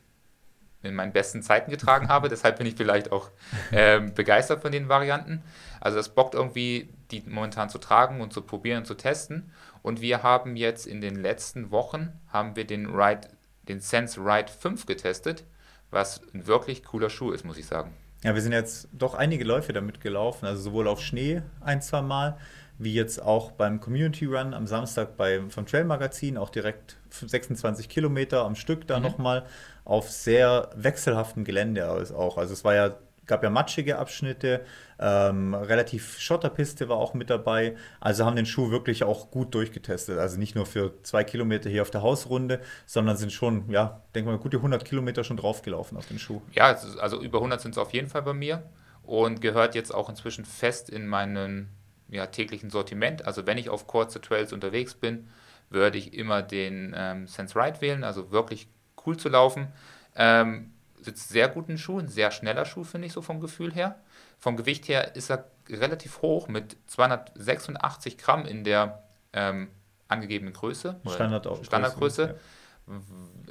in 0.81 0.95
meinen 0.95 1.11
besten 1.11 1.41
Zeiten 1.41 1.71
getragen 1.71 2.09
habe. 2.09 2.29
Deshalb 2.29 2.57
bin 2.57 2.67
ich 2.67 2.75
vielleicht 2.75 3.11
auch 3.11 3.29
ähm, 3.71 4.13
begeistert 4.13 4.61
von 4.61 4.71
den 4.71 4.89
Varianten. 4.89 5.43
Also 5.79 5.99
es 5.99 6.09
bockt 6.09 6.35
irgendwie, 6.35 6.89
die 7.11 7.23
momentan 7.25 7.69
zu 7.69 7.77
tragen 7.77 8.21
und 8.21 8.33
zu 8.33 8.41
probieren 8.41 8.79
und 8.79 8.85
zu 8.85 8.95
testen. 8.95 9.51
Und 9.81 10.01
wir 10.01 10.23
haben 10.23 10.55
jetzt 10.55 10.85
in 10.85 11.01
den 11.01 11.15
letzten 11.15 11.71
Wochen 11.71 12.11
haben 12.27 12.55
wir 12.55 12.65
den 12.65 12.87
Ride, 12.87 13.29
den 13.67 13.79
Sense 13.79 14.19
Ride 14.19 14.51
5 14.51 14.85
getestet, 14.85 15.45
was 15.89 16.21
ein 16.33 16.47
wirklich 16.47 16.83
cooler 16.83 17.09
Schuh 17.09 17.31
ist, 17.31 17.45
muss 17.45 17.57
ich 17.57 17.65
sagen. 17.65 17.93
Ja, 18.23 18.35
wir 18.35 18.41
sind 18.41 18.51
jetzt 18.51 18.89
doch 18.91 19.13
einige 19.13 19.45
Läufe 19.45 19.71
damit 19.71 20.01
gelaufen, 20.01 20.45
also 20.45 20.61
sowohl 20.61 20.87
auf 20.87 21.01
Schnee 21.01 21.41
ein, 21.61 21.81
zwei 21.81 22.01
Mal, 22.01 22.37
wie 22.77 22.93
jetzt 22.93 23.21
auch 23.21 23.51
beim 23.51 23.79
Community 23.79 24.25
Run 24.25 24.53
am 24.53 24.67
Samstag 24.67 25.15
beim, 25.15 25.49
vom 25.49 25.65
Trail 25.65 25.85
Magazin, 25.85 26.37
auch 26.37 26.49
direkt 26.49 26.97
26 27.09 27.87
Kilometer 27.87 28.43
am 28.43 28.55
Stück 28.55 28.87
da 28.87 28.97
mhm. 28.97 29.03
nochmal 29.03 29.45
auf 29.85 30.09
sehr 30.09 30.69
wechselhaftem 30.75 31.43
Gelände 31.45 31.89
auch. 31.89 32.37
Also 32.37 32.53
es 32.53 32.63
war 32.63 32.75
ja 32.75 32.95
gab 33.29 33.43
ja 33.43 33.49
matschige 33.49 33.97
Abschnitte, 33.97 34.65
ähm, 34.99 35.53
relativ 35.53 36.19
Schotterpiste 36.19 36.89
war 36.89 36.97
auch 36.97 37.13
mit 37.13 37.29
dabei. 37.29 37.77
Also 38.01 38.25
haben 38.25 38.35
den 38.35 38.45
Schuh 38.45 38.71
wirklich 38.71 39.03
auch 39.05 39.31
gut 39.31 39.55
durchgetestet. 39.55 40.19
Also 40.19 40.37
nicht 40.37 40.55
nur 40.55 40.65
für 40.65 41.01
zwei 41.03 41.23
Kilometer 41.23 41.69
hier 41.69 41.83
auf 41.83 41.91
der 41.91 42.01
Hausrunde, 42.01 42.59
sondern 42.85 43.15
sind 43.15 43.31
schon, 43.31 43.69
ja, 43.69 44.01
denke 44.13 44.31
mal, 44.31 44.37
gute 44.37 44.57
100 44.57 44.83
Kilometer 44.83 45.23
schon 45.23 45.37
draufgelaufen 45.37 45.97
auf 45.97 46.07
den 46.07 46.19
Schuh. 46.19 46.41
Ja, 46.51 46.75
also 46.99 47.21
über 47.21 47.37
100 47.37 47.61
sind 47.61 47.71
es 47.71 47.77
auf 47.77 47.93
jeden 47.93 48.09
Fall 48.09 48.23
bei 48.23 48.33
mir 48.33 48.63
und 49.03 49.39
gehört 49.39 49.75
jetzt 49.75 49.93
auch 49.93 50.09
inzwischen 50.09 50.43
fest 50.43 50.89
in 50.89 51.07
meinem 51.07 51.69
ja, 52.09 52.25
täglichen 52.25 52.69
Sortiment. 52.69 53.25
Also 53.25 53.45
wenn 53.45 53.57
ich 53.57 53.69
auf 53.69 53.87
kurze 53.87 54.19
Trails 54.19 54.51
unterwegs 54.51 54.95
bin, 54.95 55.29
würde 55.69 55.97
ich 55.97 56.13
immer 56.13 56.41
den 56.41 56.93
ähm, 56.97 57.27
Sense 57.27 57.55
Ride 57.55 57.79
wählen, 57.81 58.03
also 58.03 58.31
wirklich 58.31 58.67
cool 59.05 59.17
zu 59.17 59.29
laufen. 59.29 59.67
Ähm, 60.15 60.73
sitzt 61.01 61.29
sehr 61.29 61.47
gut 61.49 61.69
in 61.69 61.77
Schuh, 61.77 61.99
ein 61.99 62.07
sehr 62.07 62.31
schneller 62.31 62.65
Schuh, 62.65 62.83
finde 62.83 63.07
ich 63.07 63.13
so 63.13 63.21
vom 63.21 63.39
Gefühl 63.39 63.73
her. 63.73 63.99
Vom 64.37 64.57
Gewicht 64.57 64.87
her 64.87 65.15
ist 65.15 65.29
er 65.29 65.45
relativ 65.69 66.21
hoch 66.21 66.47
mit 66.47 66.77
286 66.87 68.17
Gramm 68.17 68.45
in 68.45 68.63
der 68.63 69.03
ähm, 69.33 69.69
angegebenen 70.07 70.53
Größe. 70.53 70.99
Standard 71.07 71.65
Standardgröße. 71.65 72.23
Ja. 72.23 72.95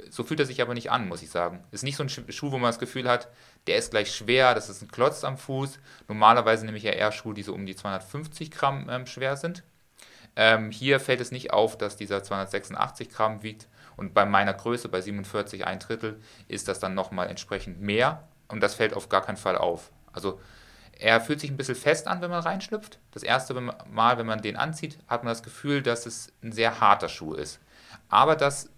So 0.09 0.23
fühlt 0.23 0.41
er 0.41 0.45
sich 0.45 0.61
aber 0.61 0.73
nicht 0.73 0.91
an, 0.91 1.07
muss 1.07 1.21
ich 1.21 1.29
sagen. 1.29 1.63
Ist 1.71 1.83
nicht 1.83 1.95
so 1.95 2.03
ein 2.03 2.09
Schuh, 2.09 2.51
wo 2.51 2.57
man 2.57 2.69
das 2.69 2.79
Gefühl 2.79 3.07
hat, 3.07 3.29
der 3.67 3.77
ist 3.77 3.91
gleich 3.91 4.13
schwer, 4.13 4.53
das 4.53 4.69
ist 4.69 4.81
ein 4.81 4.91
Klotz 4.91 5.23
am 5.23 5.37
Fuß. 5.37 5.79
Normalerweise 6.09 6.65
nehme 6.65 6.77
ich 6.77 6.83
ja 6.83 6.91
eher 6.91 7.11
Schuhe, 7.11 7.33
die 7.33 7.43
so 7.43 7.53
um 7.53 7.65
die 7.65 7.75
250 7.75 8.51
Gramm 8.51 8.89
ähm, 8.89 9.05
schwer 9.05 9.37
sind. 9.37 9.63
Ähm, 10.35 10.71
hier 10.71 10.99
fällt 10.99 11.21
es 11.21 11.31
nicht 11.31 11.51
auf, 11.51 11.77
dass 11.77 11.95
dieser 11.95 12.23
286 12.23 13.09
Gramm 13.09 13.43
wiegt. 13.43 13.67
Und 13.99 14.13
bei 14.13 14.25
meiner 14.25 14.53
Größe, 14.53 14.87
bei 14.87 15.01
47 15.01 15.67
ein 15.67 15.79
Drittel, 15.79 16.21
ist 16.47 16.69
das 16.69 16.79
dann 16.79 16.93
nochmal 16.93 17.27
entsprechend 17.27 17.81
mehr. 17.81 18.23
Und 18.47 18.61
das 18.61 18.73
fällt 18.73 18.93
auf 18.93 19.09
gar 19.09 19.21
keinen 19.21 19.35
Fall 19.35 19.57
auf. 19.57 19.91
Also 20.13 20.39
er 20.97 21.19
fühlt 21.19 21.41
sich 21.41 21.51
ein 21.51 21.57
bisschen 21.57 21.75
fest 21.75 22.07
an, 22.07 22.21
wenn 22.21 22.29
man 22.29 22.41
reinschlüpft. 22.41 22.97
Das 23.11 23.23
erste 23.23 23.53
Mal, 23.53 24.17
wenn 24.17 24.25
man 24.25 24.41
den 24.41 24.55
anzieht, 24.55 24.97
hat 25.07 25.25
man 25.25 25.31
das 25.31 25.43
Gefühl, 25.43 25.81
dass 25.81 26.05
es 26.05 26.31
ein 26.41 26.53
sehr 26.53 26.79
harter 26.79 27.09
Schuh 27.09 27.33
ist. 27.33 27.59
Aber 28.07 28.37
das 28.37 28.69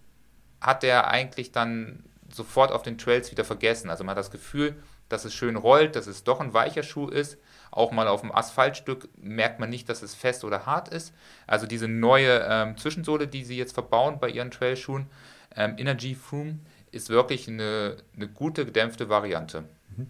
hat 0.59 0.83
er 0.83 1.07
eigentlich 1.07 1.51
dann 1.51 2.03
sofort 2.33 2.71
auf 2.71 2.81
den 2.81 2.97
Trails 2.97 3.29
wieder 3.29 3.45
vergessen. 3.45 3.91
Also 3.91 4.03
man 4.03 4.11
hat 4.11 4.19
das 4.19 4.31
Gefühl, 4.31 4.75
dass 5.07 5.23
es 5.23 5.35
schön 5.35 5.55
rollt, 5.55 5.95
dass 5.95 6.07
es 6.07 6.23
doch 6.23 6.39
ein 6.39 6.55
weicher 6.55 6.83
Schuh 6.83 7.09
ist. 7.09 7.37
Auch 7.71 7.91
mal 7.91 8.07
auf 8.07 8.21
dem 8.21 8.35
Asphaltstück 8.35 9.07
merkt 9.17 9.59
man 9.59 9.69
nicht, 9.69 9.87
dass 9.87 10.01
es 10.01 10.13
fest 10.13 10.43
oder 10.43 10.65
hart 10.65 10.89
ist. 10.89 11.13
Also 11.47 11.65
diese 11.65 11.87
neue 11.87 12.45
ähm, 12.47 12.77
Zwischensohle, 12.77 13.27
die 13.27 13.45
sie 13.45 13.57
jetzt 13.57 13.73
verbauen 13.73 14.19
bei 14.19 14.29
ihren 14.29 14.51
Trailschuhen, 14.51 15.07
ähm, 15.55 15.75
Energy 15.77 16.13
Froome, 16.15 16.59
ist 16.91 17.09
wirklich 17.09 17.47
eine, 17.47 17.97
eine 18.15 18.27
gute 18.27 18.65
gedämpfte 18.65 19.07
Variante. 19.07 19.63
Mhm. 19.95 20.07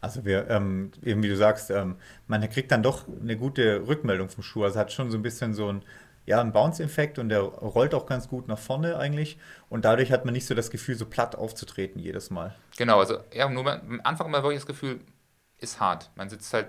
Also 0.00 0.24
wir, 0.24 0.48
ähm, 0.48 0.92
eben 1.02 1.22
wie 1.22 1.28
du 1.28 1.36
sagst, 1.36 1.70
ähm, 1.70 1.96
man 2.28 2.48
kriegt 2.48 2.70
dann 2.70 2.82
doch 2.82 3.06
eine 3.08 3.36
gute 3.36 3.86
Rückmeldung 3.86 4.28
vom 4.28 4.44
Schuh. 4.44 4.64
Also 4.64 4.78
hat 4.78 4.92
schon 4.92 5.10
so 5.10 5.18
ein 5.18 5.22
bisschen 5.22 5.54
so 5.54 5.72
ein, 5.72 5.82
ja, 6.24 6.40
einen 6.40 6.52
Bounce-Effekt 6.52 7.18
und 7.18 7.28
der 7.28 7.40
rollt 7.40 7.94
auch 7.94 8.06
ganz 8.06 8.28
gut 8.28 8.46
nach 8.46 8.58
vorne 8.58 8.96
eigentlich. 8.96 9.38
Und 9.68 9.84
dadurch 9.84 10.12
hat 10.12 10.24
man 10.24 10.34
nicht 10.34 10.46
so 10.46 10.54
das 10.54 10.70
Gefühl, 10.70 10.94
so 10.94 11.06
platt 11.06 11.34
aufzutreten 11.34 12.00
jedes 12.00 12.30
Mal. 12.30 12.54
Genau, 12.76 13.00
also 13.00 13.18
ja, 13.32 13.48
nur 13.48 13.66
am 13.66 14.00
Anfang 14.04 14.28
immer 14.28 14.42
wirklich 14.42 14.60
das 14.60 14.66
Gefühl, 14.66 15.00
ist 15.58 15.80
hart. 15.80 16.10
Man 16.16 16.28
sitzt 16.28 16.52
halt 16.52 16.66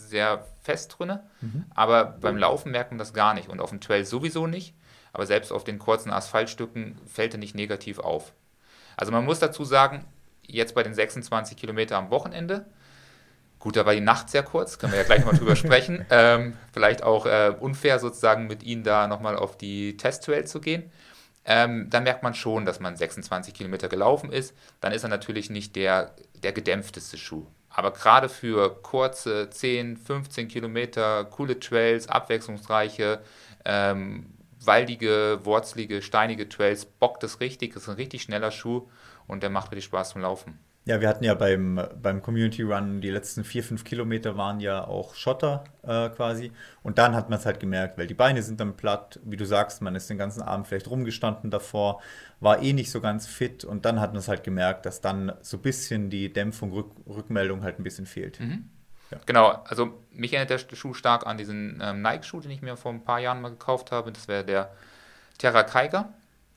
sehr 0.00 0.46
fest 0.62 0.96
drin, 0.98 1.18
mhm. 1.40 1.64
aber 1.74 2.04
beim 2.04 2.36
Laufen 2.36 2.72
merkt 2.72 2.90
man 2.90 2.98
das 2.98 3.14
gar 3.14 3.34
nicht 3.34 3.48
und 3.48 3.60
auf 3.60 3.70
dem 3.70 3.80
Trail 3.80 4.04
sowieso 4.04 4.46
nicht. 4.46 4.74
Aber 5.14 5.26
selbst 5.26 5.52
auf 5.52 5.64
den 5.64 5.78
kurzen 5.78 6.10
Asphaltstücken 6.10 6.98
fällt 7.06 7.34
er 7.34 7.38
nicht 7.38 7.54
negativ 7.54 7.98
auf. 7.98 8.32
Also 8.96 9.12
man 9.12 9.24
muss 9.24 9.40
dazu 9.40 9.64
sagen, 9.64 10.06
jetzt 10.46 10.74
bei 10.74 10.82
den 10.82 10.94
26 10.94 11.56
Kilometer 11.56 11.98
am 11.98 12.10
Wochenende, 12.10 12.64
Gut, 13.62 13.76
da 13.76 13.86
war 13.86 13.94
die 13.94 14.00
Nacht 14.00 14.28
sehr 14.28 14.42
kurz, 14.42 14.80
können 14.80 14.90
wir 14.90 14.98
ja 14.98 15.04
gleich 15.04 15.24
mal 15.24 15.36
drüber 15.36 15.54
sprechen. 15.56 16.04
Ähm, 16.10 16.56
vielleicht 16.72 17.04
auch 17.04 17.26
äh, 17.26 17.54
unfair 17.60 18.00
sozusagen 18.00 18.48
mit 18.48 18.64
Ihnen 18.64 18.82
da 18.82 19.06
nochmal 19.06 19.36
auf 19.36 19.56
die 19.56 19.96
Testtrail 19.96 20.48
zu 20.48 20.60
gehen. 20.60 20.90
Ähm, 21.44 21.88
dann 21.88 22.02
merkt 22.02 22.24
man 22.24 22.34
schon, 22.34 22.64
dass 22.64 22.80
man 22.80 22.96
26 22.96 23.54
Kilometer 23.54 23.88
gelaufen 23.88 24.32
ist. 24.32 24.52
Dann 24.80 24.90
ist 24.90 25.04
er 25.04 25.10
natürlich 25.10 25.48
nicht 25.48 25.76
der, 25.76 26.16
der 26.42 26.50
gedämpfteste 26.50 27.16
Schuh. 27.16 27.46
Aber 27.72 27.92
gerade 27.92 28.28
für 28.28 28.82
kurze 28.82 29.48
10, 29.48 29.96
15 29.96 30.48
Kilometer, 30.48 31.24
coole 31.24 31.58
Trails, 31.58 32.06
abwechslungsreiche, 32.08 33.22
ähm, 33.64 34.34
waldige, 34.60 35.40
wurzelige, 35.44 36.02
steinige 36.02 36.48
Trails, 36.48 36.84
bockt 36.84 37.24
es 37.24 37.40
richtig. 37.40 37.74
Ist 37.74 37.88
ein 37.88 37.96
richtig 37.96 38.22
schneller 38.22 38.50
Schuh 38.50 38.88
und 39.26 39.42
der 39.42 39.50
macht 39.50 39.72
richtig 39.72 39.86
Spaß 39.86 40.10
zum 40.10 40.22
Laufen. 40.22 40.58
Ja, 40.84 41.00
wir 41.00 41.08
hatten 41.08 41.22
ja 41.22 41.34
beim, 41.34 41.80
beim 42.02 42.22
Community 42.22 42.62
Run 42.62 43.00
die 43.00 43.10
letzten 43.10 43.44
vier, 43.44 43.62
fünf 43.62 43.84
Kilometer 43.84 44.36
waren 44.36 44.58
ja 44.58 44.84
auch 44.84 45.14
Schotter 45.14 45.62
äh, 45.84 46.08
quasi. 46.08 46.50
Und 46.82 46.98
dann 46.98 47.14
hat 47.14 47.30
man 47.30 47.38
es 47.38 47.46
halt 47.46 47.60
gemerkt, 47.60 47.98
weil 47.98 48.08
die 48.08 48.14
Beine 48.14 48.42
sind 48.42 48.58
dann 48.58 48.76
platt, 48.76 49.20
wie 49.22 49.36
du 49.36 49.46
sagst, 49.46 49.80
man 49.80 49.94
ist 49.94 50.10
den 50.10 50.18
ganzen 50.18 50.42
Abend 50.42 50.66
vielleicht 50.66 50.90
rumgestanden 50.90 51.52
davor, 51.52 52.00
war 52.40 52.60
eh 52.62 52.72
nicht 52.72 52.90
so 52.90 53.00
ganz 53.00 53.28
fit 53.28 53.64
und 53.64 53.84
dann 53.84 54.00
hat 54.00 54.10
man 54.10 54.18
es 54.18 54.26
halt 54.26 54.42
gemerkt, 54.42 54.84
dass 54.84 55.00
dann 55.00 55.32
so 55.40 55.56
ein 55.56 55.62
bisschen 55.62 56.10
die 56.10 56.32
Dämpfung, 56.32 56.72
Rück, 56.72 56.90
Rückmeldung 57.06 57.62
halt 57.62 57.78
ein 57.78 57.84
bisschen 57.84 58.06
fehlt. 58.06 58.40
Mhm. 58.40 58.68
Ja. 59.12 59.18
Genau, 59.26 59.50
also 59.64 60.00
mich 60.10 60.32
erinnert 60.32 60.50
der 60.50 60.74
Schuh 60.74 60.94
stark 60.94 61.26
an 61.28 61.38
diesen 61.38 61.80
ähm, 61.80 62.02
Nike-Schuh, 62.02 62.40
den 62.40 62.50
ich 62.50 62.62
mir 62.62 62.76
vor 62.76 62.92
ein 62.92 63.04
paar 63.04 63.20
Jahren 63.20 63.40
mal 63.40 63.50
gekauft 63.50 63.92
habe. 63.92 64.10
Das 64.10 64.26
wäre 64.26 64.44
der 64.44 64.72
Terra 65.38 65.62
Kaiga. 65.62 66.12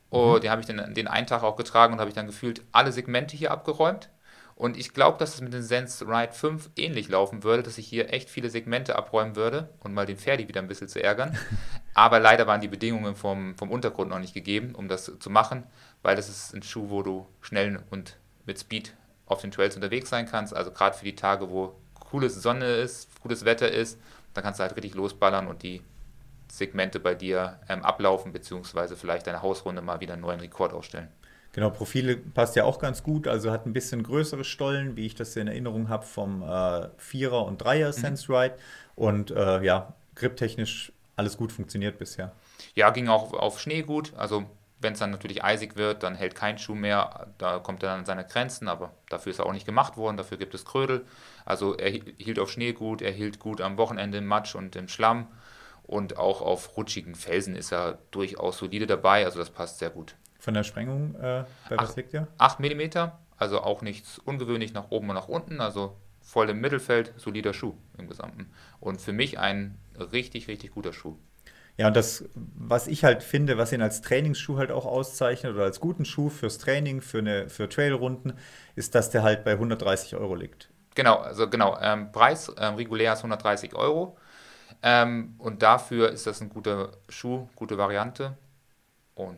Oh, 0.10 0.36
mhm. 0.36 0.42
Den 0.42 0.52
habe 0.52 0.62
ich 0.62 0.68
den, 0.68 0.94
den 0.94 1.08
einen 1.08 1.28
Tag 1.28 1.44
auch 1.44 1.58
getragen 1.58 1.94
und 1.94 2.00
habe 2.00 2.10
ich 2.10 2.16
dann 2.16 2.28
gefühlt 2.28 2.62
alle 2.72 2.92
Segmente 2.92 3.36
hier 3.36 3.52
abgeräumt. 3.52 4.10
Und 4.56 4.78
ich 4.78 4.94
glaube, 4.94 5.18
dass 5.18 5.36
es 5.36 5.42
mit 5.42 5.54
dem 5.54 5.62
Sense 5.62 6.08
Ride 6.08 6.32
5 6.32 6.70
ähnlich 6.78 7.10
laufen 7.10 7.44
würde, 7.44 7.62
dass 7.62 7.78
ich 7.78 7.88
hier 7.88 8.14
echt 8.14 8.30
viele 8.30 8.50
Segmente 8.50 8.96
abräumen 8.96 9.36
würde 9.36 9.70
und 9.82 9.94
mal 9.94 10.06
den 10.06 10.18
Ferdi 10.18 10.48
wieder 10.48 10.62
ein 10.62 10.70
bisschen 10.70 10.88
zu 10.88 11.04
ärgern. 11.04 11.38
Aber 11.94 12.20
leider 12.20 12.48
waren 12.48 12.62
die 12.62 12.70
Bedingungen 12.70 13.16
vom, 13.16 13.58
vom 13.58 13.70
Untergrund 13.70 14.12
noch 14.12 14.20
nicht 14.20 14.34
gegeben, 14.34 14.74
um 14.74 14.88
das 14.88 15.12
zu 15.20 15.30
machen, 15.30 15.64
weil 16.04 16.16
das 16.16 16.30
ist 16.30 16.54
ein 16.54 16.64
Schuh, 16.64 16.90
wo 16.90 17.04
du 17.04 17.28
schnell 17.42 17.84
und 17.90 18.16
mit 18.46 18.60
Speed 18.60 18.94
auf 19.26 19.42
den 19.42 19.52
Trails 19.52 19.76
unterwegs 19.76 20.10
sein 20.10 20.26
kannst. 20.26 20.56
Also 20.56 20.72
gerade 20.72 20.98
für 20.98 21.06
die 21.06 21.16
Tage, 21.16 21.50
wo 21.50 21.76
coole 22.00 22.30
Sonne 22.30 22.76
ist, 22.76 23.10
cooles 23.22 23.44
Wetter 23.44 23.70
ist, 23.70 24.00
dann 24.34 24.44
kannst 24.44 24.60
du 24.60 24.64
halt 24.64 24.76
richtig 24.78 24.96
losballern 24.96 25.48
und 25.48 25.64
die 25.64 25.82
Segmente 26.50 27.00
bei 27.02 27.16
dir 27.16 27.60
ähm, 27.68 27.84
ablaufen, 27.84 28.32
beziehungsweise 28.32 28.96
vielleicht 28.96 29.28
deine 29.28 29.42
Hausrunde 29.42 29.82
mal 29.82 30.00
wieder 30.00 30.14
einen 30.14 30.22
neuen 30.22 30.40
Rekord 30.40 30.74
aufstellen. 30.74 31.10
Genau, 31.56 31.70
Profile 31.70 32.18
passt 32.18 32.58
ja 32.58 32.66
auch 32.66 32.80
ganz 32.80 33.02
gut. 33.02 33.30
Also 33.30 33.50
hat 33.50 33.66
ein 33.66 33.72
bisschen 33.72 34.04
größere 34.04 34.44
Stollen, 34.44 34.98
wie 34.98 35.06
ich 35.06 35.16
das 35.16 35.38
in 35.38 35.48
Erinnerung 35.48 35.88
habe, 35.88 36.06
vom 36.06 36.44
äh, 36.44 36.90
Vierer- 36.98 37.46
und 37.46 37.60
Dreier 37.60 37.88
mhm. 37.88 37.94
Sense 37.94 38.28
Ride. 38.28 38.56
Und 38.98 39.32
äh, 39.32 39.64
ja, 39.64 39.94
griptechnisch 40.16 40.92
alles 41.16 41.38
gut 41.38 41.54
funktioniert 41.54 41.98
bisher. 41.98 42.34
Ja, 42.74 42.90
ging 42.90 43.08
auch 43.08 43.32
auf 43.32 43.62
Schnee 43.62 43.84
gut. 43.84 44.12
Also 44.18 44.44
wenn 44.82 44.92
es 44.92 45.00
dann 45.00 45.12
natürlich 45.12 45.46
eisig 45.46 45.78
wird, 45.78 46.04
dann 46.04 46.16
hält 46.16 46.36
kein 46.36 46.58
Schuh 46.58 46.76
mehr. 46.76 47.28
Da 47.38 47.60
kommt 47.60 47.84
er 47.84 47.90
dann 47.92 48.00
an 48.00 48.06
seine 48.06 48.26
Grenzen, 48.26 48.68
aber 48.68 48.92
dafür 49.08 49.30
ist 49.32 49.40
er 49.40 49.46
auch 49.46 49.54
nicht 49.54 49.66
gemacht 49.66 49.96
worden. 49.96 50.18
Dafür 50.18 50.38
gibt 50.38 50.54
es 50.56 50.66
Krödel. 50.66 51.06
Also 51.46 51.78
er 51.78 51.90
hielt 51.90 52.38
auf 52.38 52.52
Schnee 52.52 52.74
gut, 52.74 53.02
er 53.02 53.12
hielt 53.12 53.40
gut 53.40 53.62
am 53.62 53.78
Wochenende 53.78 54.18
im 54.18 54.26
Matsch 54.26 54.56
und 54.56 54.76
im 54.76 54.90
Schlamm. 54.90 55.28
Und 55.84 56.18
auch 56.18 56.42
auf 56.42 56.76
rutschigen 56.76 57.16
Felsen 57.16 57.56
ist 57.56 57.72
er 57.72 58.00
durchaus 58.12 58.58
solide 58.58 58.88
dabei. 58.88 59.24
Also 59.24 59.40
das 59.40 59.52
passt 59.52 59.80
sehr 59.80 59.90
gut. 59.90 60.16
Von 60.46 60.54
der 60.54 60.64
Sprengung, 60.64 61.16
äh, 61.16 61.44
bei 61.70 61.78
was 61.78 61.96
liegt 61.96 62.14
der? 62.14 62.28
8 62.38 62.60
mm, 62.60 63.10
also 63.36 63.62
auch 63.62 63.82
nichts 63.82 64.20
ungewöhnlich 64.20 64.76
nach 64.76 64.92
oben 64.92 65.10
und 65.10 65.16
nach 65.16 65.28
unten, 65.28 65.60
also 65.60 65.98
voll 66.22 66.52
im 66.52 66.62
Mittelfeld, 66.62 67.14
solider 67.18 67.52
Schuh 67.52 67.74
im 67.98 68.08
Gesamten. 68.08 68.52
Und 68.80 69.02
für 69.02 69.12
mich 69.12 69.40
ein 69.40 69.80
richtig, 69.98 70.48
richtig 70.48 70.76
guter 70.76 70.94
Schuh. 70.94 71.18
Ja, 71.78 71.88
und 71.88 71.96
das, 71.96 72.26
was 72.36 72.86
ich 72.86 73.04
halt 73.04 73.24
finde, 73.24 73.58
was 73.58 73.72
ihn 73.72 73.82
als 73.82 74.02
Trainingsschuh 74.02 74.60
halt 74.60 74.70
auch 74.70 74.86
auszeichnet 74.86 75.56
oder 75.56 75.64
als 75.64 75.80
guten 75.80 76.06
Schuh 76.06 76.30
fürs 76.30 76.60
Training, 76.60 77.02
für, 77.02 77.18
eine, 77.18 77.50
für 77.50 77.68
Trailrunden, 77.68 78.34
ist, 78.76 78.94
dass 78.94 79.10
der 79.10 79.24
halt 79.24 79.46
bei 79.46 79.54
130 79.54 80.16
Euro 80.16 80.36
liegt. 80.36 80.70
Genau, 80.94 81.16
also 81.16 81.50
genau, 81.50 81.76
ähm, 81.82 82.12
Preis 82.12 82.52
ähm, 82.60 82.76
regulär 82.76 83.14
ist 83.14 83.24
130 83.24 83.74
Euro. 83.74 84.16
Ähm, 84.84 85.34
und 85.40 85.64
dafür 85.64 86.12
ist 86.12 86.28
das 86.28 86.40
ein 86.40 86.50
guter 86.50 86.92
Schuh, 87.10 87.50
gute 87.56 87.80
Variante. 87.80 88.38
Und 89.16 89.38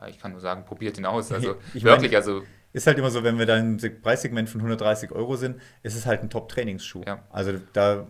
ja, 0.00 0.08
ich 0.08 0.18
kann 0.18 0.32
nur 0.32 0.40
sagen, 0.40 0.64
probiert 0.64 0.98
ihn 0.98 1.06
aus. 1.06 1.30
Also 1.36 1.56
ich 1.74 1.84
wirklich, 1.84 2.10
meine, 2.12 2.16
also. 2.16 2.42
Ist 2.72 2.86
halt 2.86 2.98
immer 2.98 3.10
so, 3.10 3.24
wenn 3.24 3.38
wir 3.38 3.46
da 3.46 3.56
im 3.56 3.78
Preissegment 4.02 4.50
von 4.50 4.60
130 4.60 5.10
Euro 5.12 5.36
sind, 5.36 5.60
ist 5.82 5.96
es 5.96 6.04
halt 6.04 6.22
ein 6.22 6.28
Top-Trainingsschuh. 6.28 7.04
Ja. 7.06 7.22
Also 7.30 7.52
da 7.72 8.06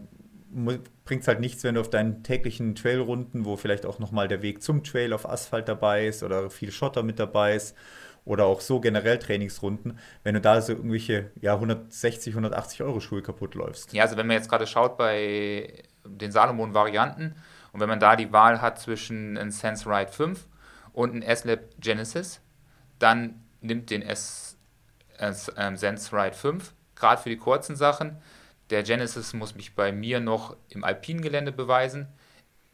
bringt 1.05 1.23
es 1.23 1.29
halt 1.29 1.41
nichts, 1.41 1.63
wenn 1.65 1.75
du 1.75 1.81
auf 1.81 1.91
deinen 1.91 2.23
täglichen 2.23 2.75
Trailrunden, 2.75 3.45
wo 3.45 3.57
vielleicht 3.57 3.87
auch 3.87 3.99
nochmal 3.99 4.27
der 4.27 4.43
Weg 4.43 4.63
zum 4.63 4.83
Trail 4.83 5.13
auf 5.13 5.29
Asphalt 5.29 5.69
dabei 5.69 6.07
ist 6.07 6.23
oder 6.23 6.51
viel 6.51 6.73
Schotter 6.73 7.03
mit 7.03 7.19
dabei 7.19 7.55
ist 7.55 7.77
oder 8.25 8.45
auch 8.47 8.61
so 8.61 8.81
generell 8.81 9.19
Trainingsrunden, 9.19 9.99
wenn 10.25 10.35
du 10.35 10.41
da 10.41 10.61
so 10.61 10.73
irgendwelche 10.73 11.31
ja, 11.41 11.55
160, 11.55 12.33
180 12.35 12.83
Euro 12.83 13.01
Schuhe 13.01 13.23
kaputt 13.23 13.55
läufst. 13.55 13.93
Ja, 13.93 14.03
also 14.03 14.17
wenn 14.17 14.27
man 14.27 14.37
jetzt 14.37 14.49
gerade 14.49 14.67
schaut 14.67 14.97
bei 14.97 15.85
den 16.05 16.33
Salomon-Varianten 16.33 17.37
und 17.73 17.81
wenn 17.81 17.89
man 17.89 18.01
da 18.01 18.17
die 18.17 18.33
Wahl 18.33 18.61
hat 18.61 18.81
zwischen 18.81 19.39
einem 19.39 19.51
Sense 19.51 19.89
Ride 19.89 20.11
5 20.11 20.47
und 20.97 21.15
ein 21.15 21.23
S-Lab 21.23 21.61
Genesis, 21.79 22.41
dann 22.99 23.45
nimmt 23.61 23.91
den 23.91 24.01
S, 24.01 24.57
S 25.19 25.53
ähm, 25.59 25.77
Sense 25.77 26.11
Ride 26.17 26.35
5, 26.35 26.73
gerade 26.95 27.23
für 27.23 27.29
die 27.29 27.37
kurzen 27.37 27.77
Sachen. 27.77 28.17
Der 28.71 28.83
Genesis 28.83 29.35
muss 29.35 29.55
mich 29.55 29.75
bei 29.75 29.93
mir 29.93 30.21
noch 30.21 30.57
im 30.71 30.85
alpinen 30.85 31.21
Gelände 31.21 31.53
beweisen, 31.53 32.09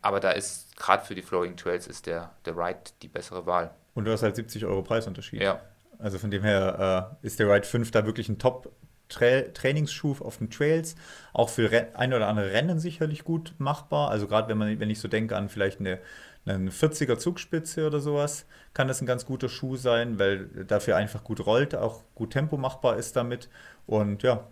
aber 0.02 0.20
da 0.20 0.30
ist 0.30 0.76
gerade 0.76 1.04
für 1.04 1.16
die 1.16 1.22
Flowing 1.22 1.56
Trails 1.56 1.88
ist 1.88 2.06
der, 2.06 2.30
der 2.44 2.56
Ride 2.56 2.78
die 3.02 3.08
bessere 3.08 3.44
Wahl. 3.44 3.74
Und 3.94 4.04
du 4.04 4.12
hast 4.12 4.22
halt 4.22 4.36
70 4.36 4.64
Euro 4.66 4.82
Preisunterschied. 4.82 5.42
Ja. 5.42 5.60
Also 5.98 6.18
von 6.18 6.30
dem 6.30 6.44
her 6.44 7.18
äh, 7.22 7.26
ist 7.26 7.40
der 7.40 7.52
Ride 7.52 7.66
5 7.66 7.90
da 7.90 8.06
wirklich 8.06 8.28
ein 8.28 8.38
Top 8.38 8.72
Tra 9.08 9.42
Trainingsschuh 9.52 10.16
auf 10.20 10.38
den 10.38 10.48
Trails. 10.48 10.94
Auch 11.32 11.48
für 11.48 11.88
ein 11.94 12.14
oder 12.14 12.28
andere 12.28 12.52
Rennen 12.52 12.78
sicherlich 12.78 13.24
gut 13.24 13.54
machbar. 13.58 14.10
Also 14.10 14.28
gerade 14.28 14.48
wenn 14.48 14.58
man, 14.58 14.80
wenn 14.80 14.90
ich 14.90 15.00
so 15.00 15.08
denke 15.08 15.36
an 15.36 15.48
vielleicht 15.48 15.80
eine 15.80 15.98
eine 16.44 16.70
40er 16.70 17.18
Zugspitze 17.18 17.86
oder 17.86 18.00
sowas, 18.00 18.46
kann 18.74 18.88
das 18.88 19.00
ein 19.00 19.06
ganz 19.06 19.26
guter 19.26 19.48
Schuh 19.48 19.76
sein, 19.76 20.18
weil 20.18 20.46
dafür 20.64 20.96
einfach 20.96 21.22
gut 21.22 21.44
rollt, 21.46 21.74
auch 21.74 22.02
gut 22.14 22.32
Tempo 22.32 22.56
machbar 22.56 22.96
ist 22.96 23.14
damit. 23.16 23.48
Und 23.86 24.22
ja, 24.22 24.48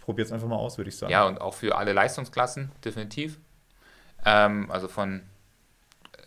probiert 0.00 0.26
es 0.26 0.32
einfach 0.32 0.48
mal 0.48 0.56
aus, 0.56 0.78
würde 0.78 0.88
ich 0.88 0.96
sagen. 0.96 1.12
Ja, 1.12 1.26
und 1.26 1.40
auch 1.40 1.54
für 1.54 1.76
alle 1.76 1.92
Leistungsklassen, 1.92 2.72
definitiv. 2.84 3.38
Ähm, 4.24 4.70
also 4.70 4.88
von 4.88 5.22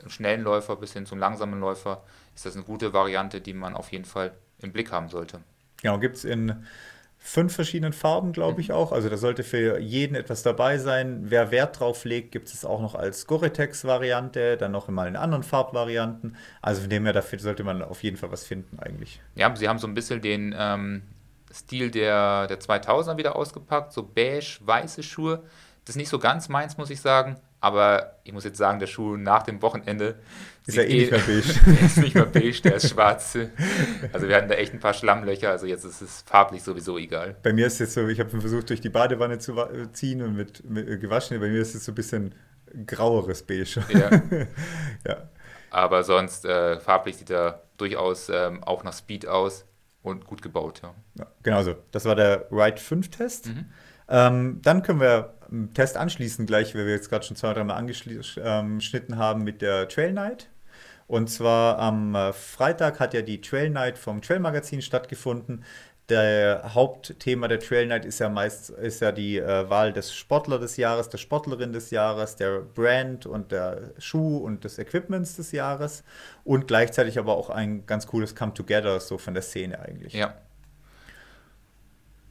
schnellen 0.08 0.42
Läufer 0.42 0.76
bis 0.78 0.94
hin 0.94 1.06
zum 1.06 1.20
langsamen 1.20 1.60
Läufer 1.60 2.04
ist 2.36 2.46
das 2.46 2.56
eine 2.56 2.64
gute 2.64 2.94
Variante, 2.94 3.42
die 3.42 3.54
man 3.54 3.76
auf 3.76 3.92
jeden 3.92 4.06
Fall 4.06 4.32
im 4.60 4.72
Blick 4.72 4.92
haben 4.92 5.10
sollte. 5.10 5.42
Ja, 5.84 5.94
und 5.94 6.02
gibt 6.02 6.16
es 6.18 6.24
in 6.24 6.66
fünf 7.24 7.54
verschiedenen 7.54 7.94
Farben, 7.94 8.32
glaube 8.34 8.62
ich 8.62 8.70
mhm. 8.70 8.76
auch. 8.76 8.92
Also 8.92 9.08
da 9.08 9.16
sollte 9.16 9.44
für 9.44 9.80
jeden 9.80 10.16
etwas 10.16 10.42
dabei 10.42 10.80
sein. 10.80 11.22
Wer 11.26 11.52
Wert 11.52 11.80
drauf 11.80 12.04
legt, 12.04 12.32
gibt 12.32 12.50
es 12.50 12.66
auch 12.66 12.82
noch 12.82 12.96
als 12.96 13.28
Gore-Tex-Variante, 13.28 14.58
dann 14.58 14.72
noch 14.72 14.88
mal 14.90 15.08
in 15.08 15.16
anderen 15.16 15.44
Farbvarianten. 15.44 16.36
Also 16.62 16.82
von 16.82 16.90
dem 16.90 17.06
her, 17.06 17.14
dafür 17.14 17.40
sollte 17.40 17.64
man 17.64 17.84
auf 17.84 18.02
jeden 18.04 18.18
Fall 18.18 18.32
was 18.32 18.44
finden 18.44 18.80
eigentlich. 18.80 19.22
Ja, 19.36 19.56
sie 19.56 19.70
haben 19.70 19.78
so 19.78 19.88
ein 19.88 19.94
bisschen 19.94 20.22
den 20.22 20.56
ähm, 20.58 21.04
Stil 21.54 21.92
der, 21.92 22.48
der 22.48 22.60
2000er 22.60 23.18
wieder 23.18 23.36
ausgepackt, 23.36 23.94
so 23.94 24.04
beige, 24.04 24.58
weiße 24.62 25.04
Schuhe. 25.04 25.44
Das 25.86 25.96
ist 25.96 25.98
nicht 25.98 26.10
so 26.10 26.18
ganz 26.18 26.50
meins, 26.50 26.78
muss 26.78 26.90
ich 26.90 27.02
sagen. 27.02 27.38
Aber 27.62 28.18
ich 28.24 28.34
muss 28.34 28.44
jetzt 28.44 28.58
sagen, 28.58 28.80
der 28.80 28.88
Schuh 28.88 29.18
nach 29.18 29.44
dem 29.44 29.62
Wochenende 29.62 30.16
ist 30.66 30.78
ja 30.78 30.84
eh 30.84 31.02
nicht 31.02 31.12
mehr 31.12 31.20
beige. 31.20 31.54
der 31.66 31.82
ist 31.82 31.98
nicht 31.98 32.16
mehr 32.16 32.26
beige, 32.26 32.62
der 32.64 32.76
ist 32.76 32.90
schwarz. 32.90 33.38
Also 34.12 34.28
wir 34.28 34.36
hatten 34.36 34.50
da 34.50 34.56
echt 34.56 34.74
ein 34.74 34.80
paar 34.80 34.96
Schlammlöcher, 34.96 35.52
also 35.52 35.68
jetzt 35.68 35.86
ist 35.86 36.02
es 36.02 36.24
farblich 36.24 36.64
sowieso 36.64 36.98
egal. 36.98 37.36
Bei 37.44 37.54
mir 37.54 37.68
ist 37.68 37.80
es 37.80 37.94
so, 37.94 38.08
ich 38.08 38.20
habe 38.20 38.30
versucht, 38.32 38.72
durch 38.72 38.82
die 38.82 38.90
Badewanne 38.90 39.38
zu 39.38 39.56
ziehen 39.94 40.24
und 40.24 40.36
mit, 40.36 40.68
mit 40.68 40.90
äh, 40.90 40.98
gewaschen. 40.98 41.40
Bei 41.40 41.50
mir 41.50 41.62
ist 41.62 41.76
es 41.76 41.86
so 41.86 41.92
ein 41.92 41.96
bisschen 41.96 42.34
graueres 42.88 43.44
Beige. 43.44 43.84
Ja. 43.90 44.10
ja. 45.08 45.30
Aber 45.70 46.04
sonst 46.04 46.46
äh, 46.46 46.80
farblich 46.80 47.18
sieht 47.18 47.30
er 47.30 47.62
durchaus 47.78 48.30
ähm, 48.30 48.64
auch 48.64 48.84
nach 48.84 48.94
Speed 48.94 49.28
aus 49.28 49.66
und 50.02 50.26
gut 50.26 50.42
gebaut, 50.42 50.82
ja. 50.82 50.96
ja 51.20 51.28
genau 51.44 51.62
so. 51.62 51.76
Das 51.92 52.06
war 52.06 52.16
der 52.16 52.48
Ride 52.52 52.78
5 52.78 53.10
Test. 53.10 53.48
Mhm. 53.48 53.66
Ähm, 54.10 54.60
dann 54.62 54.82
können 54.82 55.00
wir 55.00 55.36
Test 55.74 55.98
anschließen, 55.98 56.46
gleich, 56.46 56.76
weil 56.76 56.86
wir 56.86 56.94
jetzt 56.94 57.10
gerade 57.10 57.26
schon 57.26 57.36
zwei, 57.36 57.54
dreimal 57.54 57.78
angeschnitten 57.78 59.14
ähm, 59.14 59.18
haben 59.18 59.44
mit 59.44 59.62
der 59.62 59.88
Trail 59.88 60.14
Night. 60.14 60.50
Und 61.08 61.30
zwar 61.30 61.78
am 61.80 62.16
äh, 62.16 62.32
Freitag 62.32 63.02
hat 63.02 63.14
ja 63.14 63.22
die 63.22 63.42
Trail 63.42 63.70
Night 63.70 63.98
vom 63.98 64.22
Trail 64.22 64.40
Magazin 64.40 64.82
stattgefunden. 64.82 65.66
Der 66.08 66.74
Hauptthema 66.74 67.48
der 67.50 67.60
Trail 67.60 67.88
Night 67.88 68.06
ist 68.06 68.20
ja 68.20 68.30
meist 68.30 68.70
ist 68.70 69.02
ja 69.02 69.12
die 69.12 69.38
äh, 69.38 69.70
Wahl 69.70 69.92
des 69.92 70.14
Sportler 70.14 70.58
des 70.58 70.78
Jahres, 70.78 71.10
der 71.10 71.18
Sportlerin 71.18 71.74
des 71.74 71.92
Jahres, 71.92 72.38
der 72.38 72.62
Brand 72.62 73.26
und 73.26 73.52
der 73.52 73.92
Schuh 73.98 74.38
und 74.38 74.64
des 74.64 74.80
Equipments 74.80 75.36
des 75.36 75.52
Jahres 75.52 76.04
und 76.46 76.68
gleichzeitig 76.68 77.20
aber 77.20 77.36
auch 77.36 77.50
ein 77.50 77.86
ganz 77.86 78.08
cooles 78.08 78.36
Come 78.36 78.54
Together 78.54 79.00
so 79.00 79.18
von 79.18 79.34
der 79.34 79.44
Szene 79.44 79.80
eigentlich. 79.80 80.14
Ja, 80.14 80.34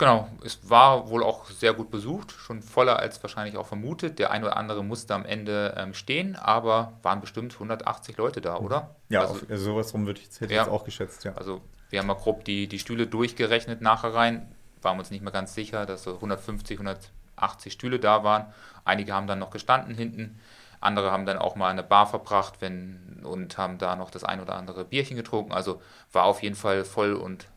Genau, 0.00 0.26
es 0.42 0.58
war 0.70 1.10
wohl 1.10 1.22
auch 1.22 1.44
sehr 1.50 1.74
gut 1.74 1.90
besucht, 1.90 2.32
schon 2.32 2.62
voller 2.62 2.98
als 2.98 3.22
wahrscheinlich 3.22 3.58
auch 3.58 3.66
vermutet. 3.66 4.18
Der 4.18 4.30
ein 4.30 4.42
oder 4.42 4.56
andere 4.56 4.82
musste 4.82 5.14
am 5.14 5.26
Ende 5.26 5.74
ähm, 5.76 5.92
stehen, 5.92 6.36
aber 6.36 6.94
waren 7.02 7.20
bestimmt 7.20 7.52
180 7.52 8.16
Leute 8.16 8.40
da, 8.40 8.56
oder? 8.56 8.94
Ja, 9.10 9.20
also, 9.20 9.34
auf, 9.34 9.50
also 9.50 9.62
sowas 9.62 9.92
rum 9.92 10.06
würde 10.06 10.20
ich, 10.22 10.40
hätte 10.40 10.54
ja, 10.54 10.62
jetzt 10.62 10.70
auch 10.70 10.84
geschätzt, 10.84 11.24
ja. 11.24 11.34
Also 11.34 11.60
wir 11.90 11.98
haben 11.98 12.06
mal 12.06 12.14
grob 12.14 12.46
die, 12.46 12.66
die 12.66 12.78
Stühle 12.78 13.06
durchgerechnet 13.08 13.82
nachher 13.82 14.14
rein, 14.14 14.50
waren 14.80 14.98
uns 14.98 15.10
nicht 15.10 15.20
mehr 15.20 15.34
ganz 15.34 15.54
sicher, 15.54 15.84
dass 15.84 16.04
so 16.04 16.14
150, 16.14 16.78
180 16.78 17.70
Stühle 17.70 18.00
da 18.00 18.24
waren. 18.24 18.46
Einige 18.86 19.12
haben 19.12 19.26
dann 19.26 19.38
noch 19.38 19.50
gestanden 19.50 19.94
hinten, 19.94 20.40
andere 20.80 21.12
haben 21.12 21.26
dann 21.26 21.36
auch 21.36 21.56
mal 21.56 21.68
eine 21.68 21.82
Bar 21.82 22.06
verbracht 22.06 22.54
wenn, 22.60 23.20
und 23.22 23.58
haben 23.58 23.76
da 23.76 23.96
noch 23.96 24.10
das 24.10 24.24
ein 24.24 24.40
oder 24.40 24.54
andere 24.54 24.86
Bierchen 24.86 25.18
getrunken. 25.18 25.52
Also 25.52 25.82
war 26.10 26.24
auf 26.24 26.42
jeden 26.42 26.56
Fall 26.56 26.86
voll 26.86 27.12
und 27.12 27.48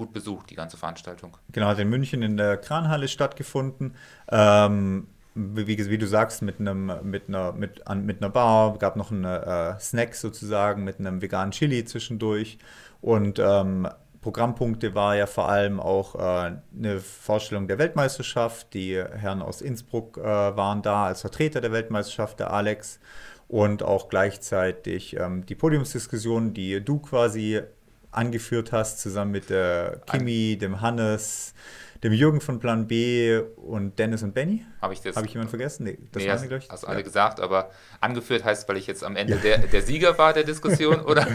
gut 0.00 0.14
besucht, 0.14 0.48
die 0.48 0.54
ganze 0.54 0.78
Veranstaltung. 0.78 1.36
Genau, 1.52 1.66
hat 1.66 1.78
in 1.78 1.90
München 1.90 2.22
in 2.22 2.38
der 2.38 2.56
Kranhalle 2.56 3.06
stattgefunden. 3.06 3.94
Ähm, 4.30 5.08
wie, 5.34 5.66
wie, 5.66 5.98
du 5.98 6.06
sagst, 6.06 6.40
mit 6.40 6.58
einem 6.58 6.90
mit 7.02 7.28
einer 7.28 7.52
mit, 7.52 7.86
an, 7.86 8.06
mit 8.06 8.22
einer 8.22 8.30
Bar, 8.30 8.78
gab 8.78 8.96
noch 8.96 9.10
einen 9.10 9.24
äh, 9.24 9.78
Snack 9.78 10.14
sozusagen 10.14 10.84
mit 10.84 10.98
einem 10.98 11.20
veganen 11.20 11.52
Chili 11.52 11.84
zwischendurch 11.84 12.58
und 13.02 13.38
ähm, 13.38 13.86
Programmpunkte 14.22 14.94
war 14.94 15.16
ja 15.16 15.26
vor 15.26 15.48
allem 15.48 15.80
auch 15.80 16.14
äh, 16.14 16.52
eine 16.76 17.00
Vorstellung 17.00 17.68
der 17.68 17.78
Weltmeisterschaft. 17.78 18.74
Die 18.74 18.96
Herren 18.96 19.40
aus 19.40 19.62
Innsbruck 19.62 20.18
äh, 20.18 20.22
waren 20.22 20.82
da 20.82 21.06
als 21.06 21.22
Vertreter 21.22 21.60
der 21.60 21.72
Weltmeisterschaft, 21.72 22.40
der 22.40 22.52
Alex. 22.52 23.00
Und 23.48 23.82
auch 23.82 24.08
gleichzeitig 24.08 25.16
ähm, 25.16 25.44
die 25.46 25.56
Podiumsdiskussion, 25.56 26.54
die 26.54 26.84
du 26.84 26.98
quasi 26.98 27.62
angeführt 28.12 28.72
hast, 28.72 29.00
zusammen 29.00 29.30
mit 29.30 29.50
der 29.50 30.02
Kimi, 30.10 30.56
dem 30.58 30.80
Hannes, 30.80 31.54
dem 32.02 32.12
Jürgen 32.12 32.40
von 32.40 32.60
Plan 32.60 32.86
B 32.86 33.40
und 33.56 33.98
Dennis 33.98 34.22
und 34.22 34.32
Benny. 34.32 34.64
Habe 34.80 34.94
ich 34.94 35.02
das? 35.02 35.16
Habe 35.16 35.26
ich 35.26 35.34
jemanden 35.34 35.50
vergessen? 35.50 35.84
Nee, 35.84 35.98
das 36.12 36.22
nee, 36.22 36.28
waren 36.28 36.38
hast, 36.38 36.50
ich. 36.50 36.70
Hast 36.70 36.82
ja. 36.84 36.88
alle 36.88 37.02
gesagt, 37.02 37.40
aber 37.40 37.70
angeführt 38.00 38.44
heißt, 38.44 38.68
weil 38.68 38.78
ich 38.78 38.86
jetzt 38.86 39.04
am 39.04 39.16
Ende 39.16 39.34
ja. 39.34 39.40
der, 39.40 39.58
der 39.58 39.82
Sieger 39.82 40.16
war 40.16 40.32
der 40.32 40.44
Diskussion 40.44 41.00
oder 41.04 41.26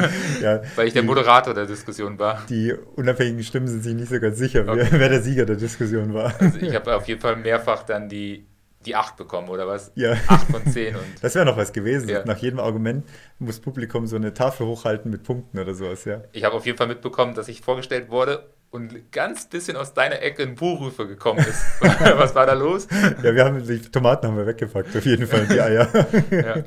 ja, 0.42 0.62
weil 0.76 0.88
ich 0.88 0.94
der 0.94 1.04
Moderator 1.04 1.54
der 1.54 1.68
Diskussion 1.68 2.18
war? 2.18 2.42
Die 2.50 2.74
unabhängigen 2.96 3.44
Stimmen 3.44 3.68
sind 3.68 3.84
sich 3.84 3.94
nicht 3.94 4.10
so 4.10 4.20
ganz 4.20 4.38
sicher, 4.38 4.62
okay. 4.62 4.88
wer, 4.90 5.00
wer, 5.00 5.10
der 5.10 5.22
Sieger 5.22 5.46
der 5.46 5.58
Diskussion 5.58 6.14
war. 6.14 6.34
Also 6.40 6.58
ich 6.60 6.74
habe 6.74 6.96
auf 6.96 7.08
jeden 7.08 7.22
Fall 7.22 7.36
mehrfach 7.36 7.84
dann 7.84 8.10
die 8.10 8.48
die 8.86 8.96
8 8.96 9.18
bekommen, 9.18 9.50
oder 9.50 9.68
was? 9.68 9.92
Ja. 9.96 10.14
8 10.28 10.48
von 10.48 10.66
10. 10.66 10.96
Und 10.96 11.04
das 11.22 11.36
wäre 11.36 11.46
noch 11.46 11.58
was 11.58 11.74
gewesen. 11.74 12.10
Ja. 12.10 12.26
Nach 12.26 12.38
jedem 12.38 12.60
Argument 12.60 13.06
muss 13.40 13.60
Publikum 13.60 14.08
so 14.08 14.16
eine 14.16 14.34
Tafel 14.34 14.68
hochhalten 14.68 15.12
mit 15.12 15.24
Punkten 15.24 15.60
oder 15.60 15.74
sowas, 15.74 16.06
ja. 16.06 16.22
Ich 16.32 16.44
habe 16.44 16.56
auf 16.56 16.66
jeden 16.66 16.78
Fall 16.78 16.88
mitbekommen, 16.88 17.34
dass 17.36 17.48
ich 17.48 17.62
vorgestellt 17.62 18.10
wurde 18.10 18.50
und 18.72 19.12
ganz 19.12 19.48
bisschen 19.48 19.78
aus 19.78 19.94
deiner 19.94 20.22
Ecke 20.22 20.44
ein 20.44 20.56
Buchrufer 20.56 21.06
gekommen 21.06 21.40
ist. 21.40 21.64
Was 21.82 22.36
war 22.36 22.46
da 22.46 22.54
los? 22.54 22.88
Ja, 23.24 23.34
wir 23.34 23.46
haben 23.46 23.66
die 23.66 23.80
Tomaten 23.80 24.28
haben 24.28 24.38
wir 24.38 24.46
weggepackt, 24.46 24.96
auf 24.96 25.06
jeden 25.06 25.28
Fall, 25.28 25.48
die 25.48 25.62
Eier. 25.62 25.88
ja. 26.30 26.64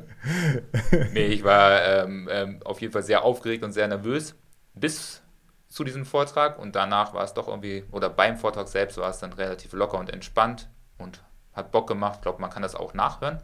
Nee, 1.13 1.27
ich 1.27 1.43
war 1.43 1.83
ähm, 1.83 2.27
ähm, 2.31 2.59
auf 2.65 2.81
jeden 2.81 2.93
Fall 2.93 3.03
sehr 3.03 3.23
aufgeregt 3.23 3.63
und 3.63 3.73
sehr 3.73 3.87
nervös 3.87 4.35
bis 4.73 5.21
zu 5.67 5.83
diesem 5.83 6.05
Vortrag 6.05 6.57
und 6.57 6.75
danach 6.75 7.13
war 7.13 7.23
es 7.23 7.33
doch 7.33 7.47
irgendwie, 7.47 7.83
oder 7.91 8.09
beim 8.09 8.37
Vortrag 8.37 8.67
selbst 8.67 8.97
war 8.97 9.11
es 9.11 9.19
dann 9.19 9.33
relativ 9.33 9.73
locker 9.73 9.99
und 9.99 10.11
entspannt 10.11 10.67
und 10.97 11.21
hat 11.59 11.71
Bock 11.71 11.87
gemacht. 11.87 12.15
Ich 12.15 12.21
glaube, 12.21 12.41
man 12.41 12.49
kann 12.49 12.61
das 12.61 12.75
auch 12.75 12.93
nachhören. 12.93 13.39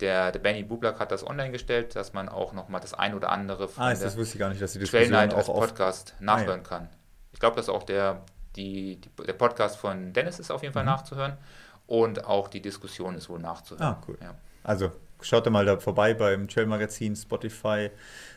Der, 0.00 0.32
der 0.32 0.40
Benny 0.40 0.64
Bublak 0.64 0.98
hat 0.98 1.12
das 1.12 1.24
online 1.24 1.52
gestellt, 1.52 1.94
dass 1.94 2.12
man 2.12 2.28
auch 2.28 2.52
nochmal 2.52 2.80
das 2.80 2.94
ein 2.94 3.14
oder 3.14 3.30
andere 3.30 3.68
von 3.68 3.84
ah, 3.84 3.90
das 3.94 4.16
wusste 4.16 4.34
ich 4.34 4.40
gar 4.40 4.48
nicht, 4.48 4.60
dass 4.60 4.72
die 4.72 4.80
Diskussion 4.80 5.14
auch 5.14 5.36
als 5.36 5.46
Podcast 5.46 6.14
nachhören 6.18 6.60
ah, 6.60 6.70
ja. 6.70 6.78
kann 6.78 6.88
glaube, 7.42 7.56
dass 7.56 7.68
auch 7.68 7.82
der, 7.82 8.22
die, 8.56 9.00
die, 9.00 9.26
der 9.26 9.32
Podcast 9.32 9.76
von 9.76 10.12
Dennis 10.12 10.38
ist 10.38 10.50
auf 10.50 10.62
jeden 10.62 10.72
Fall 10.72 10.84
mhm. 10.84 10.90
nachzuhören 10.90 11.36
und 11.86 12.24
auch 12.24 12.48
die 12.48 12.62
Diskussion 12.62 13.16
ist 13.16 13.28
wohl 13.28 13.40
nachzuhören. 13.40 13.84
Ah, 13.84 14.00
cool. 14.06 14.16
Ja. 14.22 14.34
Also 14.62 14.92
schaut 15.20 15.50
mal 15.50 15.66
da 15.66 15.78
vorbei 15.78 16.14
beim 16.14 16.46
Trail 16.46 16.66
Magazin, 16.66 17.16
Spotify. 17.16 17.90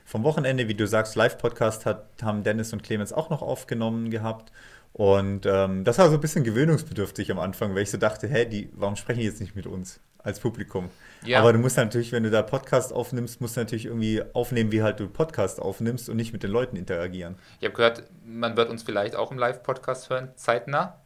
Vom 0.06 0.24
Wochenende, 0.24 0.68
wie 0.68 0.74
du 0.74 0.88
sagst, 0.88 1.16
Live-Podcast 1.16 1.86
haben 1.86 2.44
Dennis 2.44 2.74
und 2.74 2.82
Clemens 2.82 3.14
auch 3.14 3.30
noch 3.30 3.44
aufgenommen 3.44 4.10
gehabt. 4.10 4.52
Und 4.96 5.46
ähm, 5.46 5.84
das 5.84 5.98
war 5.98 6.08
so 6.08 6.14
ein 6.14 6.22
bisschen 6.22 6.46
gewöhnungsbedürftig 6.46 7.30
am 7.30 7.38
Anfang, 7.38 7.76
weil 7.76 7.82
ich 7.82 7.92
so 7.92 7.98
dachte, 7.98 8.30
hä, 8.30 8.46
die, 8.46 8.70
warum 8.72 8.96
sprechen 8.96 9.20
die 9.20 9.26
jetzt 9.26 9.42
nicht 9.42 9.54
mit 9.54 9.68
uns 9.68 10.00
als 10.20 10.40
Publikum? 10.40 10.90
Ja. 11.26 11.42
Aber 11.42 11.52
du 11.52 11.60
musst 11.60 11.76
natürlich, 11.76 12.14
wenn 12.14 12.24
du 12.24 12.32
da 12.32 12.42
Podcast 12.42 12.94
aufnimmst, 12.94 13.42
musst 13.42 13.58
du 13.58 13.60
natürlich 13.60 13.88
irgendwie 13.88 14.24
aufnehmen, 14.32 14.72
wie 14.72 14.84
halt 14.84 15.02
du 15.02 15.10
Podcast 15.10 15.62
aufnimmst 15.62 16.08
und 16.08 16.16
nicht 16.16 16.32
mit 16.32 16.44
den 16.44 16.52
Leuten 16.52 16.78
interagieren. 16.78 17.36
Ich 17.60 17.66
habe 17.66 17.76
gehört, 17.76 18.04
man 18.26 18.56
wird 18.56 18.70
uns 18.70 18.84
vielleicht 18.84 19.18
auch 19.18 19.34
im 19.34 19.38
Live-Podcast 19.38 20.10
hören, 20.10 20.30
zeitnah. 20.38 21.02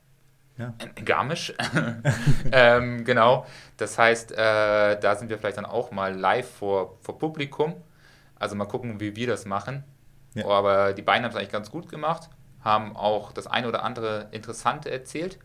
Ja. 0.60 0.76
Garmisch. 1.04 1.56
ähm, 2.52 3.06
genau. 3.06 3.48
Das 3.78 3.98
heißt, 3.98 4.34
äh, 4.34 5.00
da 5.00 5.16
sind 5.16 5.30
wir 5.30 5.40
vielleicht 5.40 5.58
dann 5.58 5.66
auch 5.66 5.90
mal 5.90 6.16
live 6.16 6.48
vor, 6.48 7.00
vor 7.02 7.18
Publikum. 7.18 7.74
Also 8.36 8.56
mal 8.56 8.66
gucken, 8.66 9.00
wie 9.00 9.16
wir 9.16 9.26
das 9.26 9.46
machen. 9.46 9.84
Ja. 10.36 10.46
Aber 10.46 10.94
die 10.94 11.02
beiden 11.02 11.24
haben 11.24 11.32
es 11.32 11.38
eigentlich 11.38 11.52
ganz 11.52 11.72
gut 11.72 11.90
gemacht, 11.90 12.30
haben 12.62 12.96
auch 12.96 13.32
das 13.32 13.48
eine 13.48 13.68
oder 13.68 13.84
andere 13.84 14.28
Interessante 14.32 14.92
erzählt, 14.92 15.40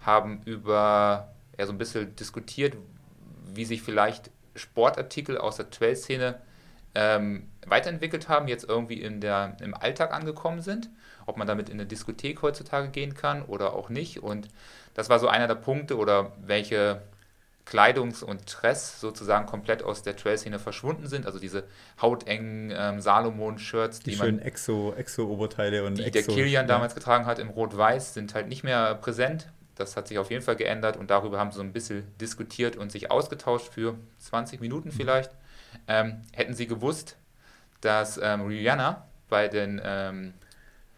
haben 0.00 0.42
über 0.44 1.32
ja, 1.58 1.66
so 1.66 1.72
ein 1.72 1.78
bisschen 1.78 2.14
diskutiert, 2.16 2.76
wie 3.54 3.64
sich 3.64 3.82
vielleicht 3.82 4.30
Sportartikel 4.54 5.38
aus 5.38 5.56
der 5.56 5.70
Trail-Szene 5.70 6.40
ähm, 6.94 7.48
weiterentwickelt 7.66 8.28
haben, 8.28 8.48
jetzt 8.48 8.68
irgendwie 8.68 9.00
in 9.00 9.20
der, 9.20 9.56
im 9.60 9.74
Alltag 9.74 10.12
angekommen 10.12 10.62
sind, 10.62 10.88
ob 11.26 11.36
man 11.36 11.46
damit 11.46 11.68
in 11.68 11.74
eine 11.74 11.86
Diskothek 11.86 12.42
heutzutage 12.42 12.88
gehen 12.88 13.14
kann 13.14 13.42
oder 13.42 13.74
auch 13.74 13.88
nicht. 13.88 14.22
Und 14.22 14.48
das 14.94 15.08
war 15.08 15.18
so 15.18 15.28
einer 15.28 15.46
der 15.46 15.56
Punkte 15.56 15.96
oder 15.96 16.32
welche 16.40 17.02
Kleidungs- 17.66 18.22
und 18.22 18.44
Dress 18.46 19.00
sozusagen 19.00 19.46
komplett 19.46 19.82
aus 19.82 20.02
der 20.02 20.16
Trail-Szene 20.16 20.58
verschwunden 20.58 21.08
sind. 21.08 21.26
Also 21.26 21.40
diese 21.40 21.64
hautengen 22.00 22.72
ähm, 22.74 23.00
Salomon-Shirts, 23.00 24.00
die, 24.00 24.10
die 24.10 24.16
schönen 24.16 24.38
Exo-Oberteile 24.38 25.84
und 25.84 25.98
die 25.98 26.04
Exo, 26.04 26.12
der 26.12 26.34
Kilian 26.34 26.64
ja. 26.64 26.74
damals 26.74 26.94
getragen 26.94 27.26
hat 27.26 27.40
im 27.40 27.48
Rot-Weiß, 27.48 28.14
sind 28.14 28.34
halt 28.34 28.46
nicht 28.46 28.62
mehr 28.62 28.94
präsent. 28.94 29.48
Das 29.74 29.96
hat 29.96 30.08
sich 30.08 30.18
auf 30.18 30.30
jeden 30.30 30.42
Fall 30.42 30.56
geändert 30.56 30.96
und 30.96 31.10
darüber 31.10 31.38
haben 31.38 31.50
sie 31.50 31.56
so 31.56 31.62
ein 31.62 31.72
bisschen 31.72 32.04
diskutiert 32.20 32.76
und 32.76 32.92
sich 32.92 33.10
ausgetauscht 33.10 33.72
für 33.72 33.96
20 34.20 34.60
Minuten 34.60 34.88
mhm. 34.88 34.92
vielleicht. 34.92 35.32
Ähm, 35.88 36.22
hätten 36.32 36.54
sie 36.54 36.68
gewusst, 36.68 37.16
dass 37.80 38.18
ähm, 38.22 38.42
Rihanna 38.42 39.06
bei 39.28 39.48
den 39.48 39.80
ähm, 39.84 40.34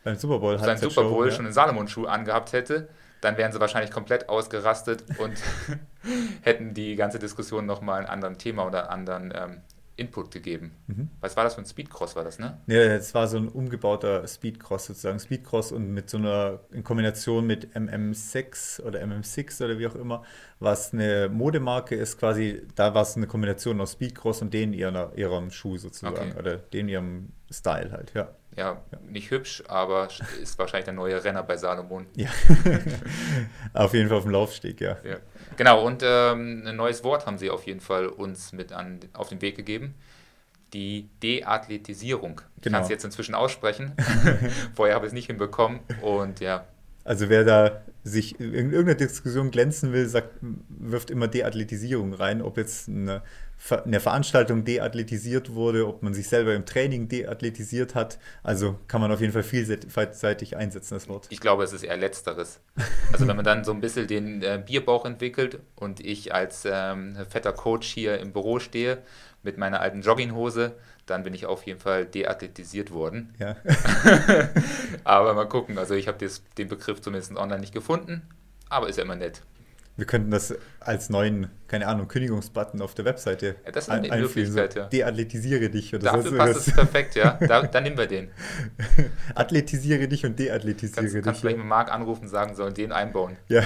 beim 0.04 0.16
Super 0.16 0.38
Bowl, 0.38 0.58
seinen 0.58 0.78
Super 0.78 1.02
Bowl 1.04 1.30
schon 1.32 1.46
einen 1.46 1.54
Salomon-Schuh 1.54 2.06
angehabt 2.06 2.52
hätte, 2.52 2.88
dann 3.20 3.36
wären 3.36 3.52
sie 3.52 3.60
wahrscheinlich 3.60 3.90
komplett 3.90 4.28
ausgerastet 4.28 5.04
und 5.18 5.38
hätten 6.42 6.74
die 6.74 6.96
ganze 6.96 7.18
Diskussion 7.18 7.66
nochmal 7.66 8.00
ein 8.00 8.06
anderes 8.06 8.38
Thema 8.38 8.66
oder 8.66 8.90
einen 8.90 9.08
anderen 9.08 9.32
ähm, 9.34 9.62
Input 9.98 10.30
gegeben. 10.30 10.72
Mhm. 10.86 11.10
Was 11.20 11.36
war 11.36 11.44
das 11.44 11.56
für 11.56 11.60
ein 11.60 11.66
Speedcross, 11.66 12.14
war 12.14 12.22
das, 12.22 12.38
ne? 12.38 12.60
Ja, 12.68 12.78
es 12.78 13.14
war 13.14 13.26
so 13.26 13.36
ein 13.36 13.48
umgebauter 13.48 14.26
Speedcross 14.26 14.86
sozusagen. 14.86 15.18
Speedcross 15.18 15.72
und 15.72 15.92
mit 15.92 16.08
so 16.08 16.18
einer, 16.18 16.60
in 16.70 16.84
Kombination 16.84 17.46
mit 17.46 17.74
MM6 17.74 18.80
oder 18.82 19.00
MM6 19.02 19.64
oder 19.64 19.78
wie 19.78 19.88
auch 19.88 19.96
immer, 19.96 20.22
was 20.60 20.92
eine 20.92 21.28
Modemarke 21.28 21.96
ist, 21.96 22.18
quasi, 22.18 22.62
da 22.76 22.94
war 22.94 23.02
es 23.02 23.16
eine 23.16 23.26
Kombination 23.26 23.80
aus 23.80 23.92
Speedcross 23.92 24.40
und 24.40 24.54
den 24.54 24.72
ihrer, 24.72 25.12
ihrem 25.16 25.50
Schuh 25.50 25.76
sozusagen. 25.76 26.30
Okay. 26.30 26.38
Oder 26.38 26.56
den 26.58 26.88
ihrem 26.88 27.32
Style 27.50 27.90
halt, 27.90 28.14
ja. 28.14 28.28
Ja, 28.58 28.82
nicht 29.08 29.30
hübsch, 29.30 29.62
aber 29.68 30.08
ist 30.42 30.58
wahrscheinlich 30.58 30.86
der 30.86 30.94
neue 30.94 31.22
Renner 31.22 31.44
bei 31.44 31.56
Salomon. 31.56 32.06
Ja, 32.16 32.28
auf 33.72 33.94
jeden 33.94 34.08
Fall 34.08 34.18
auf 34.18 34.24
dem 34.24 34.32
Laufsteg, 34.32 34.80
ja. 34.80 34.96
ja. 35.04 35.18
Genau, 35.56 35.86
und 35.86 36.02
ähm, 36.04 36.64
ein 36.66 36.74
neues 36.74 37.04
Wort 37.04 37.24
haben 37.24 37.38
sie 37.38 37.50
auf 37.50 37.66
jeden 37.66 37.78
Fall 37.78 38.08
uns 38.08 38.52
mit 38.52 38.72
an, 38.72 38.98
auf 39.12 39.28
den 39.28 39.40
Weg 39.42 39.56
gegeben. 39.56 39.94
Die 40.72 41.08
Deathletisierung. 41.22 42.40
Ich 42.56 42.62
genau. 42.62 42.78
kann 42.78 42.82
es 42.82 42.90
jetzt 42.90 43.04
inzwischen 43.04 43.36
aussprechen. 43.36 43.92
Vorher 44.74 44.96
habe 44.96 45.06
ich 45.06 45.10
es 45.10 45.14
nicht 45.14 45.28
hinbekommen. 45.28 45.78
Und 46.02 46.40
ja. 46.40 46.66
Also 47.04 47.28
wer 47.28 47.44
da 47.44 47.82
sich 48.02 48.40
in 48.40 48.72
irgendeiner 48.72 48.96
Diskussion 48.96 49.52
glänzen 49.52 49.92
will, 49.92 50.08
sagt, 50.08 50.30
wirft 50.68 51.10
immer 51.10 51.28
Deathletisierung 51.28 52.12
rein, 52.12 52.42
ob 52.42 52.56
jetzt 52.56 52.88
eine, 52.88 53.22
eine 53.84 54.00
Veranstaltung 54.00 54.64
deathletisiert 54.64 55.54
wurde, 55.54 55.86
ob 55.86 56.02
man 56.02 56.14
sich 56.14 56.28
selber 56.28 56.54
im 56.54 56.64
Training 56.64 57.08
deathletisiert 57.08 57.94
hat. 57.94 58.18
Also 58.42 58.78
kann 58.86 59.00
man 59.00 59.10
auf 59.10 59.20
jeden 59.20 59.32
Fall 59.32 59.42
vielseitig 59.42 60.56
einsetzen, 60.56 60.94
das 60.94 61.08
Wort. 61.08 61.26
Ich 61.30 61.40
glaube, 61.40 61.64
es 61.64 61.72
ist 61.72 61.82
eher 61.82 61.96
letzteres. 61.96 62.60
Also 63.12 63.26
wenn 63.26 63.36
man 63.36 63.44
dann 63.44 63.64
so 63.64 63.72
ein 63.72 63.80
bisschen 63.80 64.06
den 64.06 64.42
äh, 64.42 64.62
Bierbauch 64.64 65.04
entwickelt 65.04 65.58
und 65.74 66.00
ich 66.00 66.34
als 66.34 66.66
ähm, 66.70 67.16
fetter 67.28 67.52
Coach 67.52 67.88
hier 67.88 68.18
im 68.18 68.32
Büro 68.32 68.58
stehe 68.58 68.98
mit 69.42 69.58
meiner 69.58 69.80
alten 69.80 70.02
Jogginghose, 70.02 70.74
dann 71.06 71.22
bin 71.22 71.34
ich 71.34 71.46
auf 71.46 71.64
jeden 71.64 71.80
Fall 71.80 72.04
deathletisiert 72.06 72.92
worden. 72.92 73.34
Ja. 73.38 73.56
aber 75.04 75.34
mal 75.34 75.48
gucken, 75.48 75.78
also 75.78 75.94
ich 75.94 76.06
habe 76.08 76.18
den 76.56 76.68
Begriff 76.68 77.00
zumindest 77.00 77.34
online 77.36 77.60
nicht 77.60 77.74
gefunden, 77.74 78.22
aber 78.68 78.88
ist 78.88 78.96
ja 78.96 79.04
immer 79.04 79.16
nett. 79.16 79.42
Wir 79.98 80.06
könnten 80.06 80.30
das 80.30 80.54
als 80.78 81.10
neuen, 81.10 81.50
keine 81.66 81.88
Ahnung, 81.88 82.06
Kündigungsbutton 82.06 82.80
auf 82.80 82.94
der 82.94 83.04
Webseite 83.04 83.56
ja, 83.66 83.72
das 83.72 83.88
ist 83.88 83.90
eine 83.90 84.08
Möglichkeit, 84.16 84.72
so, 84.72 84.78
ja. 84.78 84.86
Deathletisiere 84.86 85.70
dich 85.70 85.92
oder 85.92 86.12
Dafür 86.12 86.38
passt 86.38 86.68
es 86.68 86.72
perfekt, 86.72 87.16
ja. 87.16 87.32
Da, 87.32 87.62
dann 87.62 87.82
nehmen 87.82 87.98
wir 87.98 88.06
den. 88.06 88.30
Athletisiere 89.34 90.06
dich 90.06 90.24
und 90.24 90.38
deathletisiere 90.38 91.00
kannst, 91.00 91.14
dich. 91.16 91.24
Kannst 91.24 91.40
vielleicht 91.40 91.58
mal 91.58 91.64
Marc 91.64 91.92
anrufen 91.92 92.28
sagen, 92.28 92.54
sollen 92.54 92.74
den 92.74 92.92
einbauen. 92.92 93.38
Ja. 93.48 93.64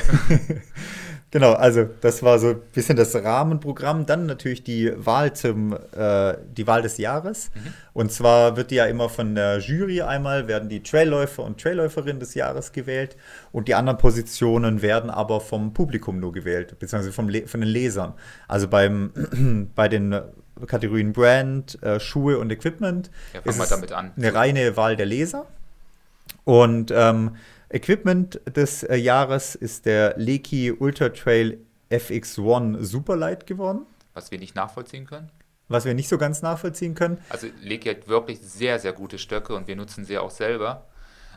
genau, 1.32 1.54
also 1.54 1.88
das 2.00 2.22
war 2.22 2.38
so 2.38 2.50
ein 2.50 2.60
bisschen 2.72 2.96
das 2.96 3.12
Rahmenprogramm. 3.16 4.06
Dann 4.06 4.26
natürlich 4.26 4.62
die 4.62 4.92
Wahl 4.94 5.32
zum, 5.32 5.72
äh, 5.72 6.34
die 6.56 6.68
Wahl 6.68 6.82
des 6.82 6.98
Jahres. 6.98 7.50
Mhm. 7.54 7.74
Und 7.94 8.12
zwar 8.12 8.56
wird 8.56 8.70
die 8.70 8.76
ja 8.76 8.86
immer 8.86 9.08
von 9.08 9.34
der 9.34 9.58
Jury 9.58 10.02
einmal, 10.02 10.46
werden 10.46 10.68
die 10.68 10.84
Trailläufer 10.84 11.42
und 11.42 11.60
Trailläuferinnen 11.60 12.20
des 12.20 12.34
Jahres 12.34 12.70
gewählt. 12.70 13.16
Und 13.50 13.66
die 13.66 13.74
anderen 13.74 13.98
Positionen 13.98 14.80
werden 14.80 15.10
aber 15.10 15.40
vom 15.40 15.74
Publikum 15.74 16.20
nur 16.20 16.32
gewählt, 16.32 16.78
beziehungsweise 16.78 17.12
vom 17.12 17.28
von 17.46 17.60
den 17.60 17.68
Lesern. 17.68 18.12
Also 18.46 18.68
beim, 18.68 19.70
bei 19.74 19.88
den 19.88 20.20
Kategorien 20.66 21.12
Brand, 21.12 21.82
äh, 21.82 21.98
Schuhe 21.98 22.38
und 22.38 22.52
Equipment 22.52 23.10
ja, 23.32 23.40
ist 23.40 23.70
damit 23.70 23.92
an. 23.92 24.12
eine 24.16 24.34
reine 24.34 24.76
Wahl 24.76 24.96
der 24.96 25.06
Leser. 25.06 25.46
Und 26.44 26.92
ähm, 26.94 27.36
Equipment 27.72 28.40
des 28.46 28.82
äh, 28.82 28.96
Jahres 28.96 29.54
ist 29.54 29.86
der 29.86 30.14
Leki 30.18 30.72
Ultra 30.72 31.08
Trail 31.08 31.58
FX1 31.90 32.82
Superlight 32.82 33.46
geworden. 33.46 33.86
Was 34.12 34.30
wir 34.30 34.38
nicht 34.38 34.54
nachvollziehen 34.54 35.06
können? 35.06 35.30
Was 35.68 35.86
wir 35.86 35.94
nicht 35.94 36.08
so 36.08 36.18
ganz 36.18 36.42
nachvollziehen 36.42 36.94
können. 36.94 37.18
Also 37.30 37.46
Leki 37.62 37.88
hat 37.88 38.08
wirklich 38.08 38.40
sehr, 38.40 38.78
sehr 38.78 38.92
gute 38.92 39.18
Stöcke 39.18 39.54
und 39.54 39.68
wir 39.68 39.76
nutzen 39.76 40.04
sie 40.04 40.18
auch 40.18 40.30
selber. 40.30 40.86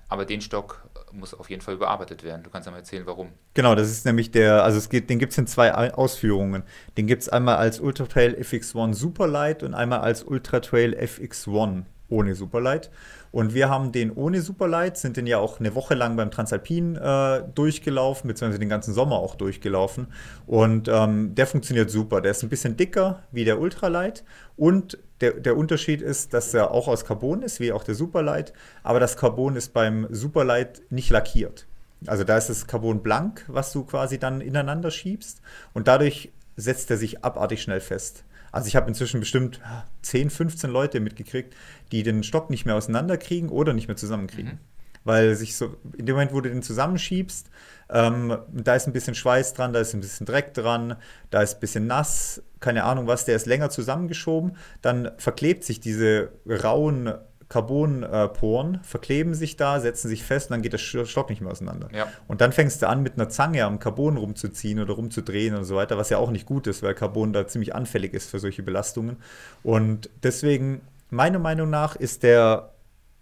Aber 0.10 0.26
den 0.26 0.42
Stock 0.42 0.88
muss 1.12 1.34
auf 1.34 1.50
jeden 1.50 1.62
Fall 1.62 1.76
überarbeitet 1.76 2.24
werden. 2.24 2.44
Du 2.44 2.50
kannst 2.50 2.66
ja 2.66 2.72
mal 2.72 2.80
erzählen, 2.80 3.06
warum. 3.06 3.30
Genau, 3.54 3.74
das 3.74 3.90
ist 3.90 4.06
nämlich 4.06 4.30
der, 4.32 4.64
also 4.64 4.78
es 4.78 4.90
geht, 4.90 5.10
den 5.10 5.20
gibt 5.20 5.32
es 5.32 5.38
in 5.38 5.48
zwei 5.48 5.74
Ausführungen. 5.94 6.64
Den 6.98 7.08
gibt 7.08 7.24
es 7.24 7.30
einmal 7.30 7.56
als 7.56 7.80
Ultra 7.80 8.06
Trail 8.06 8.36
FX1 8.36 8.94
Superlight 8.94 9.64
und 9.64 9.74
einmal 9.74 10.02
als 10.02 10.24
Ultra 10.24 10.60
Trail 10.60 10.96
FX1 10.96 11.86
ohne 12.10 12.36
Superlight. 12.36 12.92
Und 13.32 13.54
wir 13.54 13.70
haben 13.70 13.92
den 13.92 14.12
ohne 14.12 14.42
Superlight, 14.42 14.98
sind 14.98 15.18
den 15.18 15.28
ja 15.28 15.40
auch 15.40 15.60
eine 15.60 15.76
Woche 15.76 15.94
lang 15.94 16.16
beim 16.16 16.32
Transalpin 16.32 16.96
äh, 16.96 17.44
durchgelaufen, 17.54 18.28
beziehungsweise 18.28 18.60
den 18.60 18.70
ganzen 18.70 18.94
Sommer 18.94 19.18
auch 19.18 19.36
durchgelaufen. 19.36 20.08
Und 20.46 20.88
ähm, 20.88 21.36
der 21.36 21.48
funktioniert 21.48 21.90
super. 21.90 22.22
Der 22.22 22.32
ist 22.32 22.44
ein 22.44 22.50
bisschen 22.50 22.78
dicker 22.78 23.24
wie 23.32 23.46
der 23.46 23.60
Ultralight. 23.60 24.24
Und 24.56 24.98
der, 25.22 25.34
der 25.34 25.58
Unterschied 25.58 26.02
ist, 26.02 26.34
dass 26.34 26.54
er 26.54 26.72
auch 26.72 26.88
aus 26.88 27.06
Carbon 27.06 27.42
ist, 27.42 27.60
wie 27.60 27.72
auch 27.72 27.84
der 27.84 27.96
Superlight. 27.96 28.54
Aber 28.84 29.00
das 29.00 29.18
Carbon 29.18 29.56
ist 29.56 29.74
beim 29.74 30.08
Superlight 30.10 30.82
nicht 30.90 31.10
lackiert. 31.10 31.68
Also 32.08 32.24
da 32.24 32.38
ist 32.38 32.50
das 32.50 32.68
Carbon 32.68 33.02
blank, 33.02 33.46
was 33.48 33.72
du 33.72 33.84
quasi 33.84 34.20
dann 34.20 34.42
ineinander 34.42 34.92
schiebst. 34.92 35.42
Und 35.74 35.88
dadurch 35.88 36.32
setzt 36.58 36.92
er 36.92 36.98
sich 36.98 37.24
abartig 37.24 37.62
schnell 37.62 37.82
fest. 37.82 38.25
Also 38.56 38.70
ich 38.70 38.78
habe 38.78 38.88
inzwischen 38.88 39.20
bestimmt 39.20 39.60
10, 40.04 40.30
15 40.30 40.70
Leute 40.70 41.02
mitgekriegt, 41.02 41.54
die 41.92 42.04
den 42.04 42.24
Stock 42.24 42.50
nicht 42.50 42.66
mehr 42.66 42.76
auseinanderkriegen 42.76 43.50
oder 43.50 43.74
nicht 43.74 43.90
mehr 43.90 43.98
zusammenkriegen. 43.98 44.54
Mhm. 44.54 44.60
Weil 45.04 45.36
sich 45.36 45.58
so, 45.58 45.76
in 45.98 46.06
dem 46.06 46.16
Moment, 46.16 46.32
wo 46.32 46.40
du 46.40 46.50
den 46.50 46.64
zusammenschiebst, 46.64 47.50
ähm, 47.90 48.38
da 48.54 48.76
ist 48.76 48.88
ein 48.88 48.94
bisschen 48.94 49.14
Schweiß 49.14 49.56
dran, 49.56 49.74
da 49.74 49.82
ist 49.82 49.94
ein 49.94 50.00
bisschen 50.00 50.26
Dreck 50.26 50.54
dran, 50.54 50.96
da 51.32 51.42
ist 51.42 51.56
ein 51.56 51.60
bisschen 51.60 51.86
nass, 51.86 52.44
keine 52.62 52.86
Ahnung 52.86 53.08
was, 53.08 53.26
der 53.26 53.36
ist 53.36 53.46
länger 53.46 53.72
zusammengeschoben, 53.72 54.56
dann 54.82 55.12
verklebt 55.18 55.66
sich 55.66 55.82
diese 55.82 56.32
rauen 56.48 57.14
Carbonporen 57.48 58.80
verkleben 58.82 59.36
sich 59.36 59.56
da, 59.56 59.80
setzen 59.80 60.10
sich 60.10 60.24
fest 60.24 60.50
und 60.50 60.56
dann 60.56 60.62
geht 60.62 60.74
der 60.74 60.78
Stock 60.78 61.30
nicht 61.30 61.42
mehr 61.42 61.52
auseinander. 61.52 61.90
Ja. 61.94 62.08
Und 62.28 62.42
dann 62.42 62.52
fängst 62.52 62.82
du 62.82 62.90
an, 62.90 63.04
mit 63.04 63.14
einer 63.14 63.30
Zange 63.30 63.64
am 63.64 63.80
Carbon 63.80 64.18
rumzuziehen 64.18 64.80
oder 64.80 64.94
rumzudrehen 64.94 65.56
und 65.56 65.64
so 65.64 65.76
weiter, 65.76 65.98
was 65.98 66.10
ja 66.10 66.18
auch 66.18 66.32
nicht 66.32 66.48
gut 66.48 66.66
ist, 66.68 66.82
weil 66.82 66.96
Carbon 66.96 67.34
da 67.34 67.48
ziemlich 67.48 67.76
anfällig 67.76 68.14
ist 68.14 68.30
für 68.30 68.40
solche 68.40 68.64
Belastungen. 68.64 69.18
Und 69.62 70.10
deswegen, 70.24 70.82
meiner 71.12 71.40
Meinung 71.40 71.70
nach, 71.70 71.96
ist 71.96 72.24
der 72.24 72.72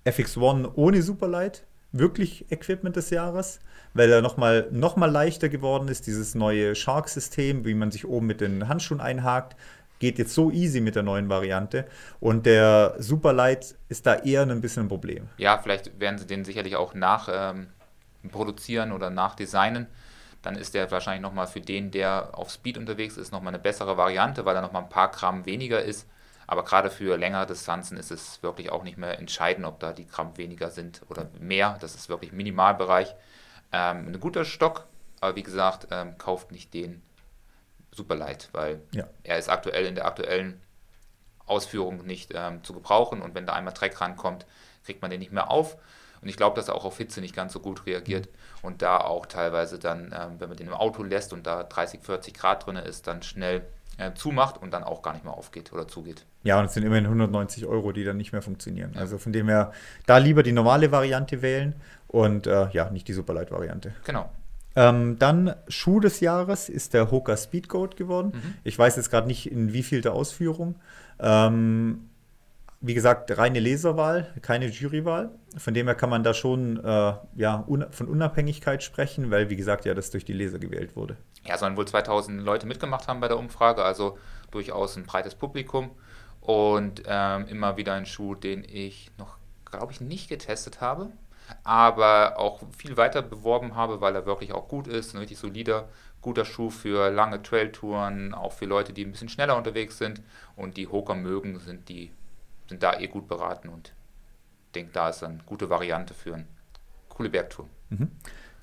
FX1 0.05 0.71
ohne 0.75 1.01
Superlight 1.01 1.63
wirklich 1.91 2.51
Equipment 2.51 2.95
des 2.95 3.09
Jahres, 3.09 3.59
weil 3.93 4.11
er 4.11 4.21
nochmal 4.21 4.67
noch 4.71 4.95
mal 4.95 5.11
leichter 5.11 5.49
geworden 5.49 5.87
ist, 5.87 6.07
dieses 6.07 6.33
neue 6.33 6.75
Shark-System, 6.75 7.65
wie 7.65 7.75
man 7.75 7.91
sich 7.91 8.07
oben 8.07 8.25
mit 8.25 8.41
den 8.41 8.67
Handschuhen 8.67 8.99
einhakt, 8.99 9.55
geht 10.03 10.19
jetzt 10.19 10.33
so 10.33 10.51
easy 10.51 10.81
mit 10.81 10.95
der 10.95 11.03
neuen 11.03 11.29
Variante. 11.29 11.87
Und 12.19 12.45
der 12.45 12.95
Superlight 12.99 13.75
ist 13.87 14.05
da 14.05 14.15
eher 14.15 14.41
ein 14.41 14.59
bisschen 14.59 14.83
ein 14.83 14.89
Problem. 14.89 15.29
Ja, 15.37 15.57
vielleicht 15.57 15.97
werden 15.97 16.19
sie 16.19 16.27
den 16.27 16.43
sicherlich 16.43 16.75
auch 16.75 16.93
nach 16.93 17.29
ähm, 17.31 17.67
produzieren 18.29 18.91
oder 18.91 19.09
nachdesignen. 19.09 19.87
Dann 20.41 20.57
ist 20.57 20.73
der 20.73 20.91
wahrscheinlich 20.91 21.21
nochmal 21.21 21.47
für 21.47 21.61
den, 21.61 21.89
der 21.89 22.37
auf 22.37 22.51
Speed 22.51 22.77
unterwegs 22.77 23.15
ist, 23.15 23.31
nochmal 23.31 23.53
eine 23.53 23.63
bessere 23.63 23.95
Variante, 23.95 24.43
weil 24.43 24.57
er 24.57 24.61
nochmal 24.61 24.83
ein 24.83 24.89
paar 24.89 25.09
Gramm 25.09 25.45
weniger 25.45 25.81
ist. 25.81 26.05
Aber 26.47 26.65
gerade 26.65 26.89
für 26.89 27.17
längere 27.17 27.45
Distanzen 27.45 27.95
ist 27.95 28.11
es 28.11 28.43
wirklich 28.43 28.73
auch 28.73 28.83
nicht 28.83 28.97
mehr 28.97 29.17
entscheidend, 29.19 29.65
ob 29.65 29.79
da 29.79 29.93
die 29.93 30.05
Gramm 30.05 30.37
weniger 30.37 30.69
sind 30.69 31.01
oder 31.07 31.29
mehr. 31.39 31.77
Das 31.79 31.95
ist 31.95 32.09
wirklich 32.09 32.33
Minimalbereich. 32.33 33.15
Ähm, 33.71 34.07
ein 34.09 34.19
guter 34.19 34.43
Stock, 34.43 34.85
aber 35.21 35.37
wie 35.37 35.43
gesagt, 35.43 35.87
ähm, 35.91 36.17
kauft 36.17 36.51
nicht 36.51 36.73
den, 36.73 37.01
super 37.95 38.15
leid, 38.15 38.49
weil 38.51 38.81
ja. 38.93 39.07
er 39.23 39.37
ist 39.37 39.49
aktuell 39.49 39.85
in 39.85 39.95
der 39.95 40.05
aktuellen 40.05 40.61
Ausführung 41.45 42.05
nicht 42.05 42.31
ähm, 42.35 42.63
zu 42.63 42.73
gebrauchen 42.73 43.21
und 43.21 43.35
wenn 43.35 43.45
da 43.45 43.53
einmal 43.53 43.73
Dreck 43.73 43.99
rankommt, 43.99 44.45
kriegt 44.85 45.01
man 45.01 45.11
den 45.11 45.19
nicht 45.19 45.31
mehr 45.31 45.49
auf. 45.51 45.77
Und 46.21 46.29
ich 46.29 46.37
glaube, 46.37 46.55
dass 46.55 46.69
er 46.69 46.75
auch 46.75 46.85
auf 46.85 46.97
Hitze 46.97 47.19
nicht 47.19 47.35
ganz 47.35 47.51
so 47.51 47.59
gut 47.59 47.85
reagiert 47.85 48.27
mhm. 48.27 48.67
und 48.67 48.81
da 48.81 48.97
auch 48.97 49.25
teilweise 49.25 49.77
dann, 49.77 50.15
ähm, 50.17 50.39
wenn 50.39 50.47
man 50.47 50.57
den 50.57 50.67
im 50.67 50.73
Auto 50.73 51.03
lässt 51.03 51.33
und 51.33 51.45
da 51.45 51.63
30, 51.63 52.01
40 52.01 52.33
Grad 52.33 52.65
drin 52.65 52.77
ist, 52.77 53.07
dann 53.07 53.23
schnell 53.23 53.65
äh, 53.97 54.13
zumacht 54.13 54.61
und 54.61 54.71
dann 54.71 54.83
auch 54.83 55.01
gar 55.01 55.13
nicht 55.13 55.25
mehr 55.25 55.33
aufgeht 55.33 55.73
oder 55.73 55.87
zugeht. 55.87 56.25
Ja, 56.43 56.59
und 56.59 56.65
es 56.65 56.73
sind 56.73 56.83
immerhin 56.83 57.05
190 57.05 57.65
Euro, 57.65 57.91
die 57.91 58.03
dann 58.03 58.17
nicht 58.17 58.31
mehr 58.31 58.41
funktionieren. 58.41 58.93
Ja. 58.95 59.01
Also 59.01 59.17
von 59.17 59.33
dem 59.33 59.49
her, 59.49 59.73
da 60.05 60.17
lieber 60.17 60.43
die 60.43 60.51
normale 60.51 60.91
Variante 60.91 61.41
wählen 61.41 61.75
und 62.07 62.47
äh, 62.47 62.69
ja, 62.69 62.89
nicht 62.89 63.07
die 63.07 63.13
Superlight-Variante. 63.13 63.93
Genau. 64.05 64.29
Ähm, 64.75 65.19
dann 65.19 65.55
Schuh 65.67 65.99
des 65.99 66.19
Jahres 66.19 66.69
ist 66.69 66.93
der 66.93 67.11
Hoka 67.11 67.37
Speedgoat 67.37 67.95
geworden. 67.95 68.31
Mhm. 68.33 68.53
Ich 68.63 68.77
weiß 68.77 68.95
jetzt 68.95 69.09
gerade 69.09 69.27
nicht, 69.27 69.51
in 69.51 69.73
wie 69.73 69.83
viel 69.83 70.01
der 70.01 70.13
Ausführung. 70.13 70.75
Ähm, 71.19 72.09
wie 72.81 72.93
gesagt, 72.93 73.37
reine 73.37 73.59
Leserwahl, 73.59 74.33
keine 74.41 74.67
Jurywahl. 74.67 75.31
Von 75.57 75.73
dem 75.73 75.87
her 75.87 75.95
kann 75.95 76.09
man 76.09 76.23
da 76.23 76.33
schon 76.33 76.83
äh, 76.83 77.13
ja, 77.35 77.63
un 77.65 77.85
von 77.91 78.07
Unabhängigkeit 78.07 78.83
sprechen, 78.83 79.31
weil, 79.31 79.49
wie 79.49 79.55
gesagt, 79.55 79.85
ja, 79.85 79.93
das 79.93 80.11
durch 80.11 80.25
die 80.25 80.33
Leser 80.33 80.59
gewählt 80.59 80.95
wurde. 80.95 81.15
Ja, 81.45 81.57
sollen 81.57 81.77
wohl 81.77 81.87
2000 81.87 82.41
Leute 82.41 82.67
mitgemacht 82.67 83.07
haben 83.07 83.21
bei 83.21 83.29
der 83.29 83.37
Umfrage, 83.37 83.83
also 83.83 84.17
durchaus 84.51 84.97
ein 84.97 85.05
breites 85.05 85.35
Publikum. 85.35 85.91
Und 86.41 87.03
ähm, 87.05 87.47
immer 87.47 87.77
wieder 87.77 87.93
ein 87.93 88.05
Schuh, 88.05 88.35
den 88.35 88.65
ich 88.65 89.11
noch, 89.17 89.37
glaube 89.63 89.93
ich, 89.93 90.01
nicht 90.01 90.27
getestet 90.27 90.81
habe 90.81 91.09
aber 91.63 92.37
auch 92.37 92.61
viel 92.77 92.97
weiter 92.97 93.21
beworben 93.21 93.75
habe, 93.75 94.01
weil 94.01 94.15
er 94.15 94.25
wirklich 94.25 94.53
auch 94.53 94.67
gut 94.67 94.87
ist, 94.87 95.13
ein 95.13 95.19
richtig 95.19 95.37
solider, 95.37 95.89
guter 96.21 96.45
Schuh 96.45 96.69
für 96.69 97.09
lange 97.09 97.41
Trailtouren, 97.43 98.33
auch 98.33 98.53
für 98.53 98.65
Leute, 98.65 98.93
die 98.93 99.05
ein 99.05 99.11
bisschen 99.11 99.29
schneller 99.29 99.57
unterwegs 99.57 99.97
sind 99.97 100.21
und 100.55 100.77
die 100.77 100.87
Hoker 100.87 101.15
mögen, 101.15 101.59
sind 101.59 101.89
die 101.89 102.11
sind 102.69 102.81
da 102.81 102.99
eh 102.99 103.07
gut 103.07 103.27
beraten 103.27 103.69
und 103.69 103.93
denke, 104.73 104.91
da 104.93 105.09
ist 105.09 105.23
eine 105.23 105.39
gute 105.45 105.69
Variante 105.69 106.13
für 106.13 106.35
eine 106.35 106.45
coole 107.09 107.29
Bergtour. 107.29 107.67
Mhm. 107.89 108.11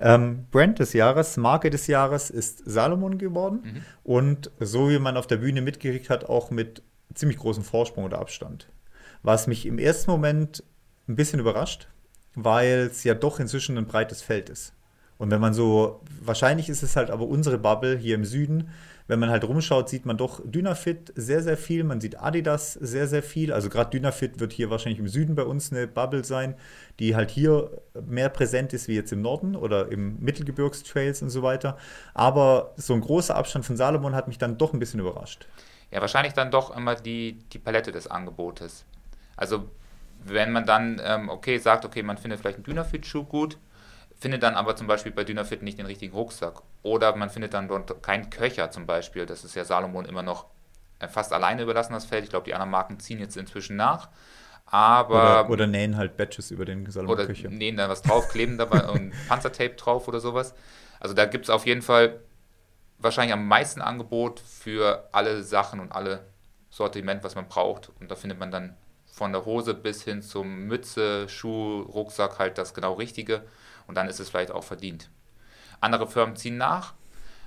Ähm, 0.00 0.46
Brand 0.50 0.78
des 0.78 0.94
Jahres, 0.94 1.36
Marke 1.36 1.70
des 1.70 1.86
Jahres 1.86 2.30
ist 2.30 2.62
Salomon 2.64 3.18
geworden 3.18 3.60
mhm. 3.62 3.82
und 4.02 4.50
so 4.58 4.88
wie 4.88 4.98
man 4.98 5.16
auf 5.16 5.26
der 5.26 5.36
Bühne 5.36 5.60
mitgekriegt 5.60 6.08
hat, 6.08 6.24
auch 6.24 6.50
mit 6.50 6.82
ziemlich 7.14 7.38
großem 7.38 7.62
Vorsprung 7.62 8.04
oder 8.04 8.18
Abstand. 8.18 8.66
Was 9.22 9.46
mich 9.46 9.66
im 9.66 9.78
ersten 9.78 10.10
Moment 10.10 10.64
ein 11.06 11.16
bisschen 11.16 11.38
überrascht, 11.38 11.88
weil 12.34 12.88
es 12.90 13.04
ja 13.04 13.14
doch 13.14 13.40
inzwischen 13.40 13.76
ein 13.78 13.86
breites 13.86 14.22
Feld 14.22 14.48
ist. 14.50 14.72
Und 15.18 15.30
wenn 15.30 15.40
man 15.40 15.52
so, 15.52 16.00
wahrscheinlich 16.22 16.68
ist 16.70 16.82
es 16.82 16.96
halt 16.96 17.10
aber 17.10 17.26
unsere 17.26 17.58
Bubble 17.58 17.98
hier 17.98 18.14
im 18.14 18.24
Süden, 18.24 18.70
wenn 19.10 19.18
man 19.18 19.28
halt 19.28 19.42
rumschaut, 19.42 19.88
sieht 19.88 20.06
man 20.06 20.16
doch 20.16 20.40
Dynafit 20.44 21.12
sehr, 21.16 21.42
sehr 21.42 21.56
viel. 21.56 21.82
Man 21.82 22.00
sieht 22.00 22.20
Adidas 22.20 22.74
sehr, 22.74 23.08
sehr 23.08 23.24
viel. 23.24 23.52
Also 23.52 23.68
gerade 23.68 23.90
Dynafit 23.90 24.38
wird 24.38 24.52
hier 24.52 24.70
wahrscheinlich 24.70 25.00
im 25.00 25.08
Süden 25.08 25.34
bei 25.34 25.42
uns 25.42 25.72
eine 25.72 25.88
Bubble 25.88 26.24
sein, 26.24 26.54
die 27.00 27.16
halt 27.16 27.30
hier 27.30 27.82
mehr 28.06 28.28
präsent 28.28 28.72
ist 28.72 28.86
wie 28.86 28.94
jetzt 28.94 29.12
im 29.12 29.20
Norden 29.20 29.56
oder 29.56 29.90
im 29.90 30.20
Mittelgebirgstrails 30.20 31.22
und 31.22 31.30
so 31.30 31.42
weiter. 31.42 31.76
Aber 32.14 32.72
so 32.76 32.94
ein 32.94 33.00
großer 33.00 33.34
Abstand 33.34 33.66
von 33.66 33.76
Salomon 33.76 34.14
hat 34.14 34.28
mich 34.28 34.38
dann 34.38 34.58
doch 34.58 34.72
ein 34.72 34.78
bisschen 34.78 35.00
überrascht. 35.00 35.48
Ja, 35.90 36.00
wahrscheinlich 36.00 36.34
dann 36.34 36.52
doch 36.52 36.74
immer 36.74 36.94
die, 36.94 37.40
die 37.52 37.58
Palette 37.58 37.90
des 37.90 38.06
Angebotes. 38.06 38.84
Also 39.36 39.68
wenn 40.24 40.52
man 40.52 40.66
dann, 40.66 41.00
ähm, 41.04 41.28
okay, 41.28 41.58
sagt, 41.58 41.84
okay, 41.84 42.02
man 42.02 42.18
findet 42.18 42.40
vielleicht 42.40 42.56
einen 42.56 42.64
Dynafit-Schuh 42.64 43.24
gut, 43.24 43.58
findet 44.18 44.42
dann 44.42 44.54
aber 44.54 44.76
zum 44.76 44.86
Beispiel 44.86 45.12
bei 45.12 45.24
Dynafit 45.24 45.62
nicht 45.62 45.78
den 45.78 45.86
richtigen 45.86 46.14
Rucksack. 46.14 46.62
Oder 46.82 47.16
man 47.16 47.30
findet 47.30 47.54
dann 47.54 47.68
dort 47.68 48.02
keinen 48.02 48.28
Köcher 48.30 48.70
zum 48.70 48.86
Beispiel. 48.86 49.26
Das 49.26 49.44
ist 49.44 49.54
ja 49.54 49.64
Salomon 49.64 50.04
immer 50.04 50.22
noch 50.22 50.46
äh, 50.98 51.08
fast 51.08 51.32
alleine 51.32 51.62
überlassen, 51.62 51.94
das 51.94 52.04
Feld. 52.04 52.24
Ich 52.24 52.30
glaube, 52.30 52.44
die 52.44 52.54
anderen 52.54 52.70
Marken 52.70 53.00
ziehen 53.00 53.18
jetzt 53.18 53.36
inzwischen 53.36 53.76
nach. 53.76 54.08
Aber, 54.66 55.40
oder, 55.40 55.50
oder 55.50 55.66
nähen 55.66 55.96
halt 55.96 56.16
Badges 56.16 56.50
über 56.50 56.64
den 56.64 56.88
Salomon-Köcher. 56.88 57.48
Oder 57.48 57.56
nähen 57.56 57.76
da 57.76 57.88
was 57.88 58.02
drauf, 58.02 58.28
kleben 58.28 58.58
dabei 58.58 58.82
und 58.92 59.12
Panzertape 59.26 59.74
drauf 59.74 60.06
oder 60.06 60.20
sowas. 60.20 60.54
Also 61.00 61.14
da 61.14 61.24
gibt 61.24 61.46
es 61.46 61.50
auf 61.50 61.66
jeden 61.66 61.82
Fall 61.82 62.20
wahrscheinlich 62.98 63.32
am 63.32 63.48
meisten 63.48 63.80
Angebot 63.80 64.38
für 64.40 65.08
alle 65.12 65.42
Sachen 65.42 65.80
und 65.80 65.92
alle 65.92 66.26
Sortiment, 66.68 67.24
was 67.24 67.34
man 67.34 67.48
braucht. 67.48 67.90
Und 68.00 68.10
da 68.10 68.14
findet 68.14 68.38
man 68.38 68.50
dann 68.50 68.76
von 69.20 69.32
der 69.32 69.44
Hose 69.44 69.74
bis 69.74 70.02
hin 70.02 70.22
zum 70.22 70.60
Mütze, 70.64 71.28
Schuh, 71.28 71.82
Rucksack 71.82 72.38
halt 72.38 72.56
das 72.56 72.72
genau 72.72 72.94
Richtige 72.94 73.44
und 73.86 73.94
dann 73.96 74.08
ist 74.08 74.18
es 74.18 74.30
vielleicht 74.30 74.50
auch 74.50 74.64
verdient. 74.64 75.10
Andere 75.82 76.06
Firmen 76.06 76.36
ziehen 76.36 76.56
nach, 76.56 76.94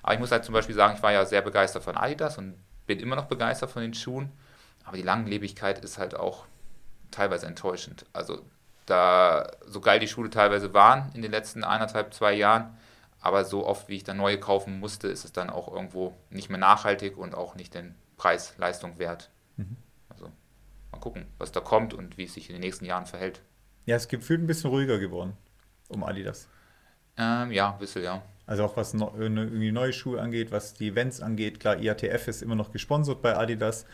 aber 0.03 0.13
ich 0.13 0.19
muss 0.19 0.31
halt 0.31 0.45
zum 0.45 0.53
Beispiel 0.53 0.75
sagen, 0.75 0.93
ich 0.95 1.01
war 1.01 1.11
ja 1.11 1.25
sehr 1.25 1.41
begeistert 1.41 1.81
von 1.81 1.97
Adidas 1.97 2.37
und 2.37 2.53
bin 2.85 2.99
immer 2.99 3.15
noch 3.15 3.25
begeistert 3.25 3.71
von 3.71 3.81
den 3.81 3.95
Schuhen, 3.95 4.31
aber 4.83 4.97
die 4.97 5.01
Langlebigkeit 5.01 5.83
ist 5.83 5.97
halt 5.97 6.15
auch 6.15 6.45
teilweise 7.09 7.47
enttäuschend. 7.47 8.05
Also 8.13 8.45
da, 8.85 9.49
so 9.65 9.81
geil 9.81 9.99
die 9.99 10.07
Schuhe 10.07 10.29
teilweise 10.29 10.75
waren 10.75 11.09
in 11.15 11.23
den 11.23 11.31
letzten 11.31 11.63
eineinhalb, 11.63 12.13
zwei 12.13 12.33
Jahren, 12.33 12.77
aber 13.19 13.45
so 13.45 13.65
oft, 13.65 13.89
wie 13.89 13.95
ich 13.95 14.03
dann 14.03 14.17
neue 14.17 14.39
kaufen 14.39 14.79
musste, 14.79 15.07
ist 15.07 15.25
es 15.25 15.33
dann 15.33 15.49
auch 15.49 15.73
irgendwo 15.73 16.15
nicht 16.29 16.51
mehr 16.51 16.59
nachhaltig 16.59 17.17
und 17.17 17.33
auch 17.33 17.55
nicht 17.55 17.73
den 17.73 17.95
Preis-Leistung 18.17 18.99
wert. 18.99 19.31
Mhm. 19.57 19.77
Mal 20.93 20.99
gucken, 20.99 21.25
was 21.39 21.51
da 21.51 21.59
kommt 21.59 21.93
und 21.93 22.17
wie 22.17 22.25
es 22.25 22.35
sich 22.35 22.49
in 22.49 22.53
den 22.53 22.61
nächsten 22.61 22.85
Jahren 22.85 23.07
verhält. 23.07 23.41
Ja, 23.85 23.95
es 23.95 24.03
ist 24.03 24.09
gefühlt 24.09 24.41
ein 24.41 24.47
bisschen 24.47 24.69
ruhiger 24.69 24.99
geworden 24.99 25.35
um 25.89 26.03
Adidas. 26.03 26.47
Ähm, 27.17 27.51
ja, 27.51 27.73
ein 27.73 27.79
bisschen, 27.79 28.03
ja. 28.03 28.21
Also 28.45 28.65
auch 28.65 28.77
was 28.77 28.93
no, 28.93 29.13
irgendwie 29.17 29.71
neue 29.71 29.93
Schuhe 29.93 30.21
angeht, 30.21 30.51
was 30.51 30.73
die 30.73 30.89
Events 30.89 31.21
angeht. 31.21 31.59
Klar, 31.59 31.79
IATF 31.79 32.27
ist 32.27 32.41
immer 32.41 32.55
noch 32.55 32.71
gesponsert 32.71 33.21
bei 33.21 33.35
Adidas. 33.35 33.85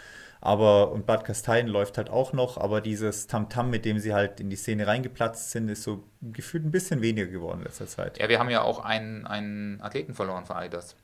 Aber, 0.41 0.91
und 0.91 1.05
Bad 1.05 1.25
Kastein 1.25 1.67
läuft 1.67 1.97
halt 1.97 2.09
auch 2.09 2.31
noch, 2.31 2.57
aber 2.57 2.81
dieses 2.81 3.27
Tamtam, 3.27 3.69
mit 3.69 3.83
dem 3.83 3.99
sie 3.99 4.13
halt 4.13 4.39
in 4.39 4.49
die 4.49 4.55
Szene 4.55 4.87
reingeplatzt 4.87 5.51
sind, 5.51 5.67
ist 5.67 5.83
so 5.83 6.03
gefühlt 6.21 6.65
ein 6.65 6.71
bisschen 6.71 7.01
weniger 7.01 7.27
geworden 7.27 7.59
in 7.59 7.65
letzter 7.65 7.87
Zeit. 7.87 8.17
Ja, 8.19 8.29
wir 8.29 8.39
haben 8.39 8.49
ja 8.49 8.61
auch 8.61 8.79
einen, 8.79 9.27
einen 9.27 9.81
Athleten 9.81 10.13
verloren 10.13 10.45
von 10.45 10.55
Adidas. 10.55 10.95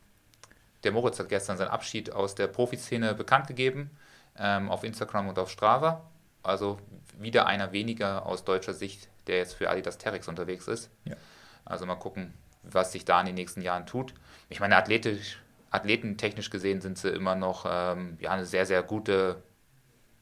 Der 0.85 0.93
Moritz 0.93 1.19
hat 1.19 1.29
gestern 1.29 1.57
seinen 1.57 1.67
Abschied 1.67 2.13
aus 2.13 2.35
der 2.35 2.47
Profiszene 2.47 3.13
bekannt 3.13 3.47
gegeben, 3.47 3.91
ähm, 4.37 4.69
auf 4.69 4.83
Instagram 4.83 5.29
und 5.29 5.39
auf 5.39 5.49
Strava. 5.49 6.01
Also 6.43 6.79
wieder 7.17 7.47
einer 7.47 7.71
weniger 7.71 8.25
aus 8.25 8.43
deutscher 8.43 8.73
Sicht, 8.73 9.09
der 9.27 9.37
jetzt 9.37 9.53
für 9.53 9.69
Adidas 9.69 9.97
Terex 9.97 10.27
unterwegs 10.27 10.67
ist. 10.67 10.89
Ja. 11.05 11.15
Also 11.63 11.85
mal 11.85 11.95
gucken, 11.95 12.33
was 12.63 12.91
sich 12.91 13.05
da 13.05 13.19
in 13.19 13.27
den 13.27 13.35
nächsten 13.35 13.61
Jahren 13.61 13.85
tut. 13.85 14.13
Ich 14.49 14.59
meine, 14.59 14.75
athletisch 14.75 15.39
athletentechnisch 15.71 16.49
gesehen 16.49 16.79
sind 16.79 16.97
sie 16.97 17.09
immer 17.09 17.35
noch 17.35 17.65
ähm, 17.69 18.17
ja, 18.21 18.31
eine 18.31 18.45
sehr, 18.45 18.65
sehr 18.65 18.81
gute 18.81 19.43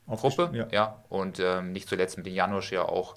Gruppe. 0.08 0.50
Ja. 0.54 0.68
ja. 0.72 1.04
Und 1.10 1.40
ähm, 1.40 1.72
nicht 1.72 1.88
zuletzt 1.88 2.18
mit 2.18 2.26
den 2.26 2.34
Janusz 2.34 2.72
ja 2.72 2.84
auch 2.84 3.16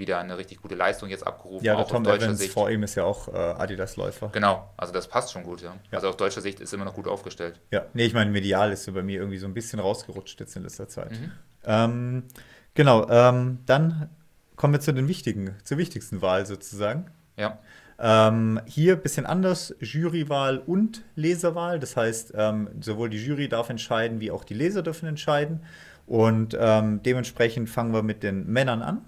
wieder 0.00 0.18
eine 0.18 0.36
richtig 0.36 0.60
gute 0.60 0.74
Leistung 0.74 1.08
jetzt 1.08 1.24
abgerufen. 1.24 1.64
Ja, 1.64 1.76
der 1.76 1.86
Tom 1.86 2.04
Evans 2.04 2.40
Sicht. 2.40 2.52
vor 2.52 2.68
ihm 2.68 2.82
ist 2.82 2.96
ja 2.96 3.04
auch 3.04 3.28
äh, 3.28 3.36
Adidas-Läufer. 3.36 4.30
Genau, 4.32 4.68
also 4.76 4.92
das 4.92 5.06
passt 5.06 5.30
schon 5.32 5.44
gut, 5.44 5.62
ja. 5.62 5.68
ja. 5.68 5.76
Also 5.92 6.08
aus 6.08 6.16
deutscher 6.16 6.40
Sicht 6.40 6.58
ist 6.58 6.74
immer 6.74 6.84
noch 6.84 6.94
gut 6.94 7.06
aufgestellt. 7.06 7.60
Ja, 7.70 7.86
nee, 7.94 8.04
ich 8.04 8.14
meine, 8.14 8.30
medial 8.30 8.72
ist 8.72 8.84
so 8.84 8.92
bei 8.92 9.02
mir 9.02 9.20
irgendwie 9.20 9.38
so 9.38 9.46
ein 9.46 9.54
bisschen 9.54 9.78
rausgerutscht 9.78 10.40
jetzt 10.40 10.56
in 10.56 10.64
letzter 10.64 10.88
Zeit. 10.88 11.12
Mhm. 11.12 11.32
Ähm, 11.64 12.22
genau, 12.74 13.08
ähm, 13.08 13.60
dann 13.66 14.10
kommen 14.56 14.74
wir 14.74 14.80
zu 14.80 14.92
den 14.92 15.06
wichtigen, 15.06 15.54
zur 15.62 15.78
wichtigsten 15.78 16.20
Wahl 16.22 16.46
sozusagen. 16.46 17.10
Ja. 17.36 17.58
Ähm, 18.02 18.60
hier 18.64 18.94
ein 18.94 19.02
bisschen 19.02 19.26
anders, 19.26 19.74
Jurywahl 19.78 20.58
und 20.58 21.04
Leserwahl. 21.16 21.78
Das 21.78 21.96
heißt, 21.96 22.32
ähm, 22.34 22.70
sowohl 22.80 23.10
die 23.10 23.22
Jury 23.22 23.48
darf 23.48 23.68
entscheiden, 23.68 24.20
wie 24.20 24.30
auch 24.30 24.42
die 24.42 24.54
Leser 24.54 24.82
dürfen 24.82 25.06
entscheiden. 25.06 25.60
Und 26.06 26.56
ähm, 26.58 27.02
dementsprechend 27.02 27.68
fangen 27.68 27.92
wir 27.92 28.02
mit 28.02 28.22
den 28.22 28.46
Männern 28.46 28.82
an. 28.82 29.04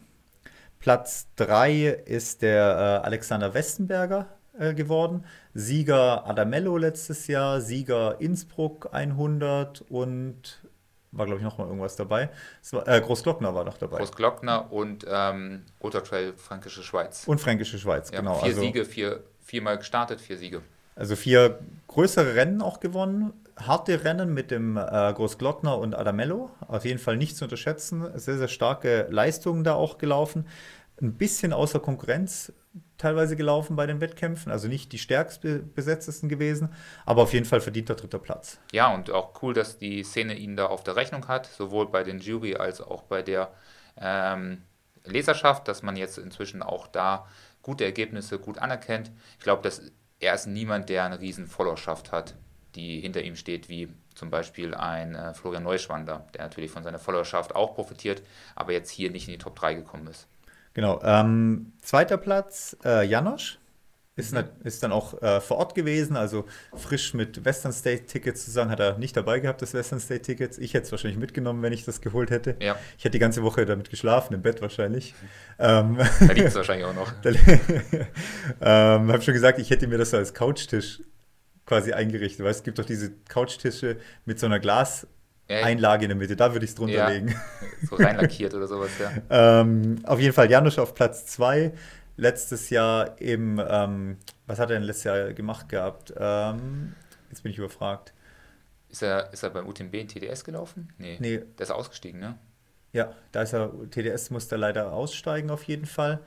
Platz 0.83 1.29
3 1.37 2.03
ist 2.07 2.43
der 2.43 3.01
äh, 3.05 3.07
Alexander 3.07 3.55
Westenberger 3.55 4.27
äh, 4.59 4.75
geworden. 4.75 5.25
Sieger 5.55 6.27
Adamello 6.27 6.77
letztes 6.77 7.29
Jahr, 7.29 7.61
Sieger 7.61 8.21
Innsbruck 8.21 8.89
100 8.91 9.83
und 9.89 10.61
war, 11.13 11.27
glaube 11.27 11.39
ich, 11.39 11.45
noch 11.45 11.57
mal 11.59 11.69
irgendwas 11.69 11.95
dabei. 11.95 12.31
War, 12.73 12.89
äh, 12.89 13.01
Großglockner 13.01 13.55
war 13.55 13.63
noch 13.63 13.79
dabei. 13.79 13.99
Großglockner 13.99 14.73
und 14.73 15.07
ähm, 15.09 15.63
Ultratrail 15.79 16.33
Fränkische 16.37 16.83
Schweiz. 16.83 17.29
Und 17.29 17.41
Fränkische 17.41 17.79
Schweiz, 17.79 18.11
ja, 18.11 18.19
genau. 18.19 18.41
Vier 18.41 18.49
also, 18.49 18.61
Siege, 18.63 18.85
vier, 18.85 19.23
viermal 19.41 19.79
gestartet, 19.79 20.21
vier 20.21 20.37
Siege. 20.37 20.63
Also 20.97 21.15
vier 21.15 21.61
größere 21.87 22.35
Rennen 22.35 22.61
auch 22.61 22.81
gewonnen. 22.81 23.33
Harte 23.57 24.05
Rennen 24.05 24.33
mit 24.33 24.51
dem 24.51 24.77
äh, 24.77 24.81
Großglockner 25.13 25.79
und 25.79 25.95
Adamello. 25.95 26.51
Auf 26.67 26.85
jeden 26.85 26.99
Fall 26.99 27.17
nicht 27.17 27.37
zu 27.37 27.45
unterschätzen. 27.45 28.07
Sehr, 28.19 28.39
sehr 28.39 28.49
starke 28.49 29.07
Leistungen 29.11 29.65
da 29.65 29.75
auch 29.75 29.99
gelaufen. 29.99 30.47
Ein 31.01 31.15
bisschen 31.15 31.53
außer 31.53 31.81
Konkurrenz 31.81 32.53
teilweise 32.97 33.37
gelaufen 33.37 33.77
bei 33.77 33.87
den 33.87 34.01
Wettkämpfen, 34.01 34.51
also 34.53 34.69
nicht 34.69 34.93
die 34.93 34.99
stärkst 34.99 35.43
besetztesten 35.75 36.29
gewesen, 36.29 36.73
aber 37.05 37.23
auf 37.23 37.33
jeden 37.33 37.45
Fall 37.45 37.61
verdienter 37.61 37.97
dritter 37.97 38.19
Platz. 38.19 38.59
Ja, 38.73 38.95
und 38.95 39.11
auch 39.11 39.43
cool, 39.43 39.53
dass 39.55 39.79
die 39.79 40.05
Szene 40.05 40.35
ihn 40.35 40.57
da 40.57 40.67
auf 40.67 40.85
der 40.85 40.97
Rechnung 40.97 41.29
hat, 41.29 41.47
sowohl 41.47 41.89
bei 41.91 42.05
den 42.05 42.21
Jury 42.21 42.55
als 42.55 42.81
auch 42.81 43.03
bei 43.03 43.23
der 43.23 43.53
ähm, 43.97 44.63
Leserschaft, 45.05 45.69
dass 45.69 45.83
man 45.83 45.97
jetzt 45.97 46.19
inzwischen 46.19 46.63
auch 46.63 46.87
da 46.87 47.27
gute 47.63 47.85
Ergebnisse 47.85 48.39
gut 48.39 48.59
anerkennt. 48.59 49.11
Ich 49.39 49.45
glaube, 49.45 49.63
dass 49.63 49.83
er 50.21 50.35
ist 50.35 50.47
niemand, 50.47 50.89
der 50.89 51.05
eine 51.05 51.21
riesen 51.21 51.47
Followerschaft 51.49 52.13
hat, 52.13 52.37
die 52.75 53.01
hinter 53.01 53.23
ihm 53.23 53.37
steht, 53.37 53.69
wie 53.69 53.89
zum 54.15 54.31
Beispiel 54.31 54.75
ein 54.75 55.15
äh, 55.15 55.35
Florian 55.35 55.63
Neuschwander, 55.63 56.27
der 56.35 56.43
natürlich 56.43 56.71
von 56.71 56.83
seiner 56.83 56.99
Followerschaft 56.99 57.55
auch 57.55 57.75
profitiert, 57.75 58.23
aber 58.55 58.73
jetzt 58.73 58.91
hier 58.91 59.11
nicht 59.11 59.29
in 59.29 59.33
die 59.33 59.39
Top 59.39 59.57
3 59.57 59.75
gekommen 59.75 60.07
ist. 60.07 60.27
Genau. 60.75 61.01
Ähm, 61.03 61.73
zweiter 61.83 62.17
Platz, 62.17 62.77
äh, 62.85 63.07
Janosch. 63.07 63.59
Ist, 64.15 64.35
mhm. 64.35 64.45
ist 64.63 64.83
dann 64.83 64.93
auch 64.93 65.23
äh, 65.23 65.41
vor 65.41 65.57
Ort 65.57 65.75
gewesen, 65.75 66.19
also 66.19 66.45
frisch 66.77 67.15
mit 67.15 67.47
Western 67.47 67.73
State 67.73 68.05
Tickets 68.05 68.45
zusammen, 68.45 68.71
hat 68.71 68.79
er 68.79 68.99
nicht 68.99 69.17
dabei 69.17 69.41
gehabt, 69.41 69.63
das 69.63 69.73
Western 69.73 70.01
State 70.01 70.21
Tickets. 70.21 70.59
Ich 70.59 70.75
hätte 70.75 70.85
es 70.85 70.93
wahrscheinlich 70.93 71.19
mitgenommen, 71.19 71.63
wenn 71.63 71.73
ich 71.73 71.87
das 71.87 72.03
geholt 72.03 72.31
hätte. 72.31 72.57
Ja. 72.61 72.77
Ich 72.99 73.05
hätte 73.05 73.13
die 73.13 73.19
ganze 73.19 73.43
Woche 73.43 73.65
damit 73.65 73.89
geschlafen, 73.89 74.35
im 74.35 74.43
Bett 74.43 74.61
wahrscheinlich. 74.61 75.15
Ähm, 75.59 75.97
da 75.99 76.33
liegt 76.33 76.49
es 76.49 76.55
wahrscheinlich 76.57 76.87
auch 76.87 76.95
noch. 76.95 77.13
ähm, 77.25 79.13
habe 79.13 79.23
schon 79.23 79.35
gesagt, 79.35 79.61
ich 79.61 79.71
hätte 79.71 79.87
mir 79.87 79.99
das 79.99 80.11
so 80.11 80.17
als 80.17 80.35
Couchtisch 80.35 81.03
quasi 81.73 81.93
eingerichtet. 81.93 82.45
Weißt, 82.45 82.61
es 82.61 82.65
gibt 82.65 82.79
doch 82.79 82.85
diese 82.85 83.13
Couchtische 83.29 83.97
mit 84.25 84.39
so 84.39 84.47
einer 84.47 84.61
Glas- 84.61 85.07
Einlage 85.49 86.05
in 86.05 86.09
der 86.09 86.17
Mitte, 86.17 86.35
da 86.35 86.53
würde 86.53 86.65
ich 86.65 86.71
es 86.71 86.75
drunter 86.75 86.95
ja, 86.95 87.09
legen. 87.09 87.35
So 87.89 87.97
reinlackiert 87.97 88.55
oder 88.55 88.67
sowas, 88.67 88.91
ja. 88.99 89.11
ähm, 89.61 89.99
auf 90.05 90.19
jeden 90.19 90.33
Fall 90.33 90.51
Janusz 90.51 90.79
auf 90.79 90.95
Platz 90.95 91.27
2. 91.27 91.73
Letztes 92.17 92.71
Jahr 92.71 93.21
eben, 93.21 93.59
ähm, 93.59 94.17
was 94.47 94.59
hat 94.59 94.71
er 94.71 94.77
denn 94.77 94.85
letztes 94.85 95.05
Jahr 95.05 95.33
gemacht 95.35 95.69
gehabt? 95.69 96.15
Ähm, 96.17 96.95
jetzt 97.29 97.43
bin 97.43 97.53
ich 97.53 97.59
überfragt. 97.59 98.15
Ist 98.89 99.03
er, 99.03 99.33
ist 99.33 99.43
er 99.43 99.51
beim 99.51 99.67
UTMB 99.67 99.95
in 99.95 100.09
TDS 100.09 100.45
gelaufen? 100.45 100.93
Nee. 100.97 101.19
nee. 101.21 101.39
Der 101.39 101.65
ist 101.65 101.71
ausgestiegen, 101.71 102.21
ne? 102.21 102.39
Ja, 102.93 103.13
da 103.33 103.43
ist 103.43 103.53
er, 103.53 103.73
TDS 103.91 104.31
musste 104.31 104.57
leider 104.57 104.93
aussteigen 104.93 105.51
auf 105.51 105.65
jeden 105.65 105.87
Fall. 105.87 106.21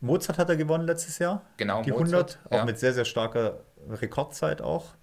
Mozart 0.00 0.38
hat 0.38 0.48
er 0.48 0.56
gewonnen 0.56 0.86
letztes 0.86 1.18
Jahr. 1.18 1.42
Genau, 1.56 1.82
Die 1.82 1.90
Mozart, 1.90 2.38
100, 2.38 2.38
auch 2.46 2.56
ja. 2.58 2.64
mit 2.64 2.78
sehr, 2.78 2.92
sehr 2.92 3.04
starker 3.04 3.60
Rekordzeit 3.88 4.62
auch. 4.62 4.94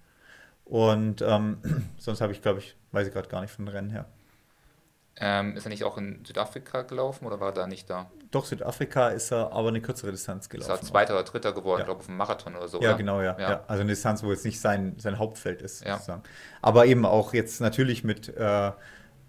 Und 0.64 1.22
ähm, 1.22 1.58
sonst 1.98 2.20
habe 2.20 2.32
ich, 2.32 2.42
glaube 2.42 2.58
ich, 2.58 2.76
weiß 2.92 3.06
ich 3.06 3.12
gerade 3.12 3.28
gar 3.28 3.40
nicht 3.40 3.52
von 3.52 3.64
den 3.64 3.74
Rennen 3.74 3.90
her. 3.90 4.06
Ähm, 5.20 5.56
ist 5.56 5.66
er 5.66 5.70
nicht 5.70 5.82
auch 5.82 5.98
in 5.98 6.24
Südafrika 6.24 6.82
gelaufen 6.82 7.26
oder 7.26 7.40
war 7.40 7.48
er 7.48 7.52
da 7.52 7.66
nicht 7.66 7.90
da? 7.90 8.08
Doch, 8.30 8.44
Südafrika 8.44 9.08
ist 9.08 9.32
er 9.32 9.52
aber 9.52 9.68
eine 9.68 9.80
kürzere 9.80 10.12
Distanz 10.12 10.48
gelaufen. 10.48 10.72
Ist 10.72 10.82
er 10.82 10.86
Zweiter 10.86 11.14
oder 11.14 11.24
Dritter 11.24 11.52
geworden, 11.52 11.80
ja. 11.80 11.84
glaube 11.86 11.98
ich, 11.98 12.02
auf 12.02 12.06
dem 12.06 12.16
Marathon 12.16 12.54
oder 12.54 12.68
so. 12.68 12.80
Ja, 12.80 12.90
oder? 12.90 12.98
genau, 12.98 13.20
ja, 13.20 13.36
ja. 13.38 13.50
ja, 13.50 13.64
Also 13.66 13.80
eine 13.80 13.90
Distanz, 13.90 14.22
wo 14.22 14.30
jetzt 14.30 14.44
nicht 14.44 14.60
sein, 14.60 14.94
sein 14.98 15.18
Hauptfeld 15.18 15.62
ist, 15.62 15.80
sozusagen. 15.80 16.22
Aber 16.62 16.86
eben 16.86 17.04
auch 17.04 17.34
jetzt 17.34 17.60
natürlich 17.60 18.04
mit, 18.04 18.28
äh, 18.28 18.70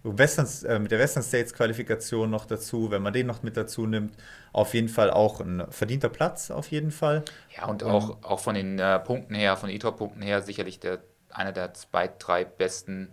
Western, 0.04 0.47
äh, 0.66 0.80
mit 0.80 0.91
der 0.91 1.00
Western 1.00 1.24
States 1.24 1.54
Qualifikation 1.54 2.30
noch 2.30 2.45
dazu, 2.45 2.89
wenn 2.91 3.02
man 3.02 3.14
den 3.14 3.28
noch 3.28 3.43
mit 3.43 3.58
dazu 3.58 3.86
nimmt, 3.86 4.16
auf 4.54 4.74
jeden 4.74 4.89
Fall 4.89 5.12
auch 5.12 5.41
ein 5.41 5.66
verdienter 5.70 6.10
Platz, 6.10 6.52
auf 6.52 6.72
jeden 6.72 6.91
Fall. 6.91 7.24
Ja, 7.56 7.66
und 7.66 7.84
um, 7.84 7.91
auch, 7.91 8.24
auch 8.24 8.39
von 8.39 8.56
den 8.56 8.80
äh, 8.80 9.00
Punkten 9.00 9.36
her, 9.36 9.58
von 9.58 9.68
den 9.68 9.76
E-Top-Punkten 9.76 10.22
her, 10.22 10.41
sicherlich 10.41 10.80
der 10.80 11.00
einer 11.32 11.52
der 11.52 11.74
zwei, 11.74 12.10
drei 12.18 12.43
besten 12.43 13.10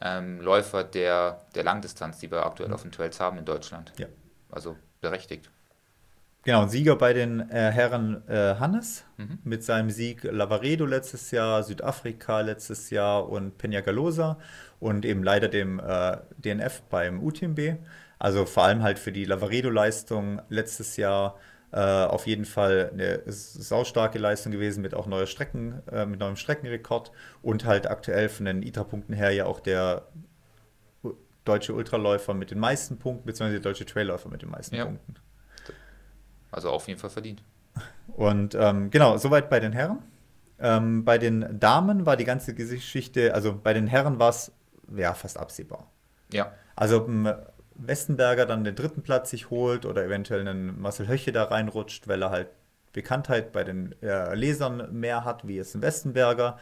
ähm, 0.00 0.40
Läufer 0.40 0.84
der, 0.84 1.40
der 1.54 1.62
Langdistanz, 1.64 2.18
die 2.18 2.30
wir 2.30 2.44
aktuell 2.44 2.68
mhm. 2.68 2.74
auf 2.74 2.82
den 2.82 2.92
Trails 2.92 3.20
haben 3.20 3.38
in 3.38 3.44
Deutschland. 3.44 3.92
Ja. 3.98 4.06
Also 4.50 4.76
berechtigt. 5.00 5.50
Genau, 6.42 6.66
Sieger 6.66 6.96
bei 6.96 7.12
den 7.12 7.50
äh, 7.50 7.70
Herren 7.70 8.26
äh, 8.26 8.54
Hannes 8.54 9.04
mhm. 9.18 9.38
mit 9.44 9.62
seinem 9.62 9.90
Sieg 9.90 10.24
Lavaredo 10.24 10.86
letztes 10.86 11.30
Jahr, 11.32 11.62
Südafrika 11.62 12.40
letztes 12.40 12.88
Jahr 12.88 13.28
und 13.28 13.60
Peñagalosa 13.60 14.36
und 14.78 15.04
eben 15.04 15.22
leider 15.22 15.48
dem 15.48 15.80
äh, 15.80 16.16
DNF 16.38 16.82
beim 16.88 17.22
UTMB. 17.22 17.76
Also 18.18 18.46
vor 18.46 18.64
allem 18.64 18.82
halt 18.82 18.98
für 18.98 19.12
die 19.12 19.26
Lavaredo-Leistung 19.26 20.40
letztes 20.48 20.96
Jahr 20.96 21.36
äh, 21.72 21.78
auf 21.78 22.26
jeden 22.26 22.46
Fall 22.46 22.90
eine 22.92 23.22
saustarke 23.26 24.18
Leistung 24.18 24.50
gewesen 24.50 24.82
mit 24.82 24.94
auch 24.94 25.06
neuer 25.06 25.26
Strecken, 25.26 25.82
äh, 25.92 26.06
mit 26.06 26.20
neuem 26.20 26.36
Streckenrekord 26.36 27.12
und 27.42 27.66
halt 27.66 27.86
aktuell 27.88 28.30
von 28.30 28.46
den 28.46 28.62
ITRA-Punkten 28.62 29.12
her 29.12 29.30
ja 29.30 29.44
auch 29.44 29.60
der 29.60 30.08
deutsche 31.44 31.74
Ultraläufer 31.74 32.34
mit 32.34 32.50
den 32.50 32.58
meisten 32.58 32.98
Punkten, 32.98 33.26
beziehungsweise 33.26 33.60
der 33.60 33.70
deutsche 33.70 33.86
Trailläufer 33.86 34.28
mit 34.28 34.42
den 34.42 34.50
meisten 34.50 34.74
ja. 34.74 34.84
Punkten. 34.84 35.14
Also 36.50 36.70
auf 36.70 36.88
jeden 36.88 37.00
Fall 37.00 37.10
verdient. 37.10 37.42
Und 38.08 38.54
ähm, 38.54 38.90
genau, 38.90 39.16
soweit 39.16 39.50
bei 39.50 39.60
den 39.60 39.72
Herren. 39.72 40.02
Ähm, 40.58 41.04
bei 41.04 41.16
den 41.18 41.58
Damen 41.58 42.04
war 42.04 42.16
die 42.16 42.24
ganze 42.24 42.54
Geschichte, 42.54 43.34
also 43.34 43.58
bei 43.58 43.72
den 43.72 43.86
Herren 43.86 44.18
war 44.18 44.28
es 44.28 44.52
ja 44.94 45.14
fast 45.14 45.38
absehbar. 45.38 45.90
Ja. 46.32 46.52
Also 46.76 47.08
Westenberger 47.74 48.46
dann 48.46 48.64
den 48.64 48.74
dritten 48.74 49.02
Platz 49.02 49.30
sich 49.30 49.50
holt 49.50 49.86
oder 49.86 50.04
eventuell 50.04 50.46
einen 50.46 50.80
Marcel 50.80 51.08
Höche 51.08 51.32
da 51.32 51.44
reinrutscht, 51.44 52.08
weil 52.08 52.22
er 52.22 52.30
halt 52.30 52.48
Bekanntheit 52.92 53.52
bei 53.52 53.64
den 53.64 53.94
äh, 54.02 54.34
Lesern 54.34 54.88
mehr 54.92 55.24
hat, 55.24 55.46
wie 55.46 55.58
es 55.58 55.74
ein 55.74 55.82
Westenberger 55.82 56.58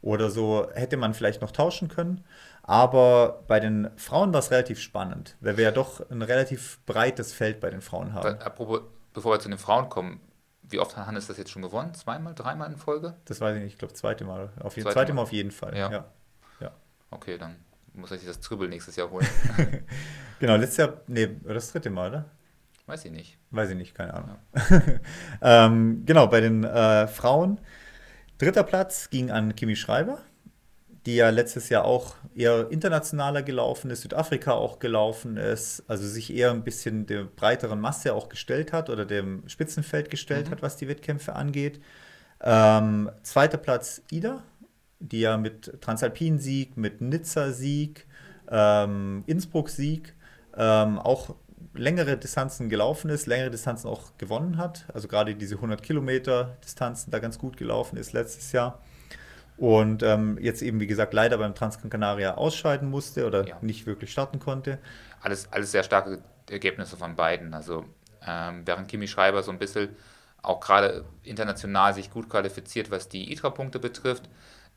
oder 0.00 0.30
so, 0.30 0.68
hätte 0.74 0.96
man 0.96 1.14
vielleicht 1.14 1.42
noch 1.42 1.50
tauschen 1.50 1.88
können. 1.88 2.24
Aber 2.62 3.42
bei 3.48 3.60
den 3.60 3.90
Frauen 3.96 4.32
war 4.32 4.40
es 4.40 4.50
relativ 4.50 4.80
spannend, 4.80 5.36
weil 5.40 5.56
wir 5.56 5.64
ja 5.64 5.70
doch 5.72 6.08
ein 6.10 6.22
relativ 6.22 6.78
breites 6.86 7.32
Feld 7.32 7.60
bei 7.60 7.70
den 7.70 7.80
Frauen 7.80 8.14
haben. 8.14 8.38
Apropos, 8.40 8.82
bevor 9.12 9.34
wir 9.34 9.40
zu 9.40 9.48
den 9.48 9.58
Frauen 9.58 9.88
kommen, 9.88 10.20
wie 10.62 10.78
oft 10.78 10.96
hat 10.96 11.06
Hannes 11.06 11.26
das 11.26 11.36
jetzt 11.36 11.50
schon 11.50 11.62
gewonnen? 11.62 11.94
Zweimal, 11.94 12.34
dreimal 12.34 12.70
in 12.70 12.76
Folge? 12.76 13.16
Das 13.24 13.40
weiß 13.40 13.56
ich 13.56 13.62
nicht, 13.62 13.72
ich 13.72 13.78
glaube 13.78 13.94
zweite 13.94 14.24
Mal. 14.24 14.50
Auf 14.60 14.76
jeden, 14.76 14.84
zweite, 14.84 14.94
zweite 14.94 15.12
Mal. 15.12 15.16
Mal 15.16 15.22
auf 15.22 15.32
jeden 15.32 15.50
Fall. 15.50 15.76
Ja. 15.76 15.90
ja. 15.90 16.04
ja. 16.60 16.70
Okay, 17.10 17.36
dann 17.38 17.56
muss 17.94 18.10
ich 18.12 18.24
das 18.24 18.40
Triple 18.40 18.68
nächstes 18.68 18.96
Jahr 18.96 19.10
holen. 19.10 19.26
genau, 20.38 20.56
letztes 20.56 20.78
Jahr, 20.78 21.00
nee, 21.06 21.28
das 21.44 21.72
dritte 21.72 21.90
Mal, 21.90 22.10
oder? 22.10 22.24
Weiß 22.86 23.04
ich 23.04 23.12
nicht. 23.12 23.38
Weiß 23.50 23.70
ich 23.70 23.76
nicht, 23.76 23.94
keine 23.94 24.14
Ahnung. 24.14 24.36
Ja. 24.54 24.82
ähm, 25.66 26.02
genau, 26.04 26.26
bei 26.26 26.40
den 26.40 26.64
äh, 26.64 27.06
Frauen. 27.06 27.60
Dritter 28.38 28.64
Platz 28.64 29.10
ging 29.10 29.30
an 29.30 29.54
Kimi 29.54 29.76
Schreiber, 29.76 30.18
die 31.06 31.16
ja 31.16 31.30
letztes 31.30 31.68
Jahr 31.68 31.84
auch 31.84 32.14
eher 32.34 32.70
internationaler 32.70 33.42
gelaufen 33.42 33.90
ist, 33.90 34.02
Südafrika 34.02 34.52
auch 34.52 34.78
gelaufen 34.78 35.36
ist, 35.36 35.82
also 35.88 36.06
sich 36.06 36.32
eher 36.32 36.52
ein 36.52 36.62
bisschen 36.62 37.06
der 37.06 37.24
breiteren 37.24 37.80
Masse 37.80 38.14
auch 38.14 38.28
gestellt 38.28 38.72
hat 38.72 38.88
oder 38.88 39.04
dem 39.04 39.42
Spitzenfeld 39.48 40.10
gestellt 40.10 40.46
mhm. 40.46 40.52
hat, 40.52 40.62
was 40.62 40.76
die 40.76 40.88
Wettkämpfe 40.88 41.34
angeht. 41.34 41.80
Ähm, 42.40 43.10
zweiter 43.22 43.58
Platz 43.58 44.02
Ida, 44.10 44.42
die 45.00 45.20
ja 45.20 45.36
mit 45.36 45.80
Transalpin-Sieg, 45.80 46.76
mit 46.76 47.00
Nizza-Sieg, 47.00 48.06
ähm, 48.48 49.24
Innsbruck-Sieg 49.26 50.14
ähm, 50.56 50.98
auch 50.98 51.34
längere 51.74 52.16
Distanzen 52.16 52.68
gelaufen 52.68 53.10
ist, 53.10 53.26
längere 53.26 53.50
Distanzen 53.50 53.88
auch 53.88 54.16
gewonnen 54.18 54.56
hat. 54.56 54.84
Also 54.92 55.08
gerade 55.08 55.34
diese 55.34 55.56
100 55.56 55.82
Kilometer 55.82 56.56
Distanzen 56.64 57.10
da 57.10 57.18
ganz 57.18 57.38
gut 57.38 57.56
gelaufen 57.56 57.96
ist 57.96 58.12
letztes 58.12 58.52
Jahr. 58.52 58.80
Und 59.56 60.02
ähm, 60.02 60.38
jetzt 60.40 60.62
eben, 60.62 60.80
wie 60.80 60.86
gesagt, 60.86 61.12
leider 61.12 61.38
beim 61.38 61.54
Transcan 61.54 61.90
Canaria 61.90 62.34
ausscheiden 62.34 62.90
musste 62.90 63.26
oder 63.26 63.46
ja. 63.46 63.58
nicht 63.60 63.86
wirklich 63.86 64.10
starten 64.10 64.38
konnte. 64.38 64.78
Alles, 65.20 65.52
alles 65.52 65.70
sehr 65.72 65.82
starke 65.82 66.22
Ergebnisse 66.50 66.96
von 66.96 67.14
beiden. 67.14 67.54
Also 67.54 67.84
ähm, 68.26 68.62
während 68.64 68.88
Kimi 68.88 69.06
Schreiber 69.06 69.42
so 69.42 69.52
ein 69.52 69.58
bisschen 69.58 69.90
auch 70.42 70.60
gerade 70.60 71.04
international 71.22 71.94
sich 71.94 72.10
gut 72.10 72.28
qualifiziert, 72.28 72.90
was 72.90 73.08
die 73.08 73.32
ITRA-Punkte 73.32 73.78
betrifft, 73.78 74.28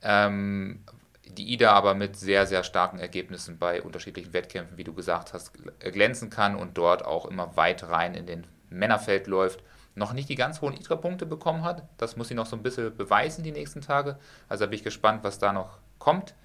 ähm, 0.03 0.83
die 1.27 1.53
IDA 1.53 1.71
aber 1.71 1.95
mit 1.95 2.15
sehr, 2.15 2.45
sehr 2.45 2.63
starken 2.63 2.99
Ergebnissen 2.99 3.57
bei 3.57 3.81
unterschiedlichen 3.81 4.33
Wettkämpfen, 4.33 4.77
wie 4.77 4.83
du 4.83 4.93
gesagt 4.93 5.33
hast, 5.33 5.51
glänzen 5.79 6.29
kann 6.29 6.55
und 6.55 6.77
dort 6.77 7.03
auch 7.03 7.25
immer 7.25 7.57
weit 7.57 7.83
rein 7.83 8.13
in 8.13 8.27
den 8.27 8.45
Männerfeld 8.69 9.25
läuft. 9.25 9.63
Noch 9.95 10.13
nicht 10.13 10.29
die 10.29 10.35
ganz 10.35 10.61
hohen 10.61 10.73
ITRA-Punkte 10.73 11.25
bekommen 11.25 11.63
hat. 11.63 11.83
Das 11.97 12.17
muss 12.17 12.27
sie 12.27 12.35
noch 12.35 12.45
so 12.45 12.55
ein 12.55 12.63
bisschen 12.63 12.95
beweisen 12.95 13.43
die 13.43 13.51
nächsten 13.51 13.81
Tage. 13.81 14.17
Also 14.49 14.65
bin 14.65 14.73
ich 14.73 14.83
gespannt, 14.83 15.23
was 15.23 15.39
da 15.39 15.53
noch 15.53 15.77
kommt. 15.99 16.35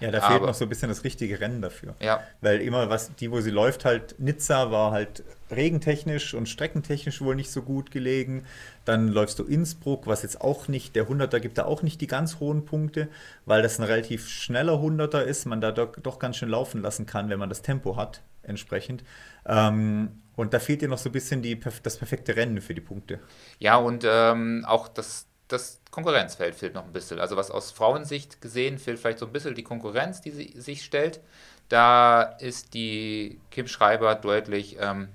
Ja, 0.00 0.10
da 0.10 0.20
fehlt 0.20 0.42
noch 0.42 0.54
so 0.54 0.66
ein 0.66 0.68
bisschen 0.68 0.90
das 0.90 1.04
richtige 1.04 1.40
Rennen 1.40 1.62
dafür. 1.62 1.94
Ja. 2.00 2.20
Weil 2.42 2.60
immer, 2.60 2.90
was 2.90 3.14
die, 3.14 3.30
wo 3.30 3.40
sie 3.40 3.50
läuft, 3.50 3.86
halt 3.86 4.16
Nizza 4.18 4.70
war 4.70 4.92
halt 4.92 5.24
regentechnisch 5.50 6.34
und 6.34 6.48
streckentechnisch 6.48 7.22
wohl 7.22 7.34
nicht 7.34 7.50
so 7.50 7.62
gut 7.62 7.90
gelegen. 7.90 8.44
Dann 8.84 9.08
läufst 9.08 9.38
du 9.38 9.44
Innsbruck, 9.44 10.06
was 10.06 10.22
jetzt 10.22 10.40
auch 10.40 10.68
nicht, 10.68 10.96
der 10.96 11.08
100er 11.08 11.40
gibt 11.40 11.56
da 11.56 11.64
auch 11.64 11.82
nicht 11.82 12.00
die 12.00 12.06
ganz 12.06 12.40
hohen 12.40 12.66
Punkte, 12.66 13.08
weil 13.46 13.62
das 13.62 13.78
ein 13.78 13.84
relativ 13.84 14.28
schneller 14.28 14.74
100er 14.74 15.22
ist, 15.22 15.46
man 15.46 15.60
da 15.60 15.72
doch, 15.72 15.92
doch 16.02 16.18
ganz 16.18 16.36
schön 16.36 16.50
laufen 16.50 16.82
lassen 16.82 17.06
kann, 17.06 17.30
wenn 17.30 17.38
man 17.38 17.48
das 17.48 17.62
Tempo 17.62 17.96
hat, 17.96 18.22
entsprechend. 18.42 19.02
Ähm, 19.46 20.20
und 20.36 20.54
da 20.54 20.60
fehlt 20.60 20.82
dir 20.82 20.88
noch 20.88 20.98
so 20.98 21.08
ein 21.08 21.12
bisschen 21.12 21.42
die, 21.42 21.58
das 21.58 21.96
perfekte 21.96 22.36
Rennen 22.36 22.60
für 22.60 22.74
die 22.74 22.80
Punkte. 22.80 23.18
Ja, 23.58 23.76
und 23.76 24.04
ähm, 24.06 24.64
auch 24.66 24.88
das 24.88 25.26
das 25.48 25.80
Konkurrenzfeld 25.90 26.54
fehlt 26.54 26.74
noch 26.74 26.84
ein 26.84 26.92
bisschen. 26.92 27.20
Also 27.20 27.36
was 27.36 27.50
aus 27.50 27.70
Frauensicht 27.70 28.40
gesehen 28.40 28.78
fehlt 28.78 28.98
vielleicht 28.98 29.18
so 29.18 29.26
ein 29.26 29.32
bisschen 29.32 29.54
die 29.54 29.62
Konkurrenz, 29.62 30.20
die 30.20 30.30
sie, 30.30 30.60
sich 30.60 30.84
stellt. 30.84 31.20
Da 31.68 32.22
ist 32.22 32.74
die 32.74 33.40
Kim 33.50 33.68
Schreiber 33.68 34.14
deutlich 34.14 34.76
ähm, 34.80 35.08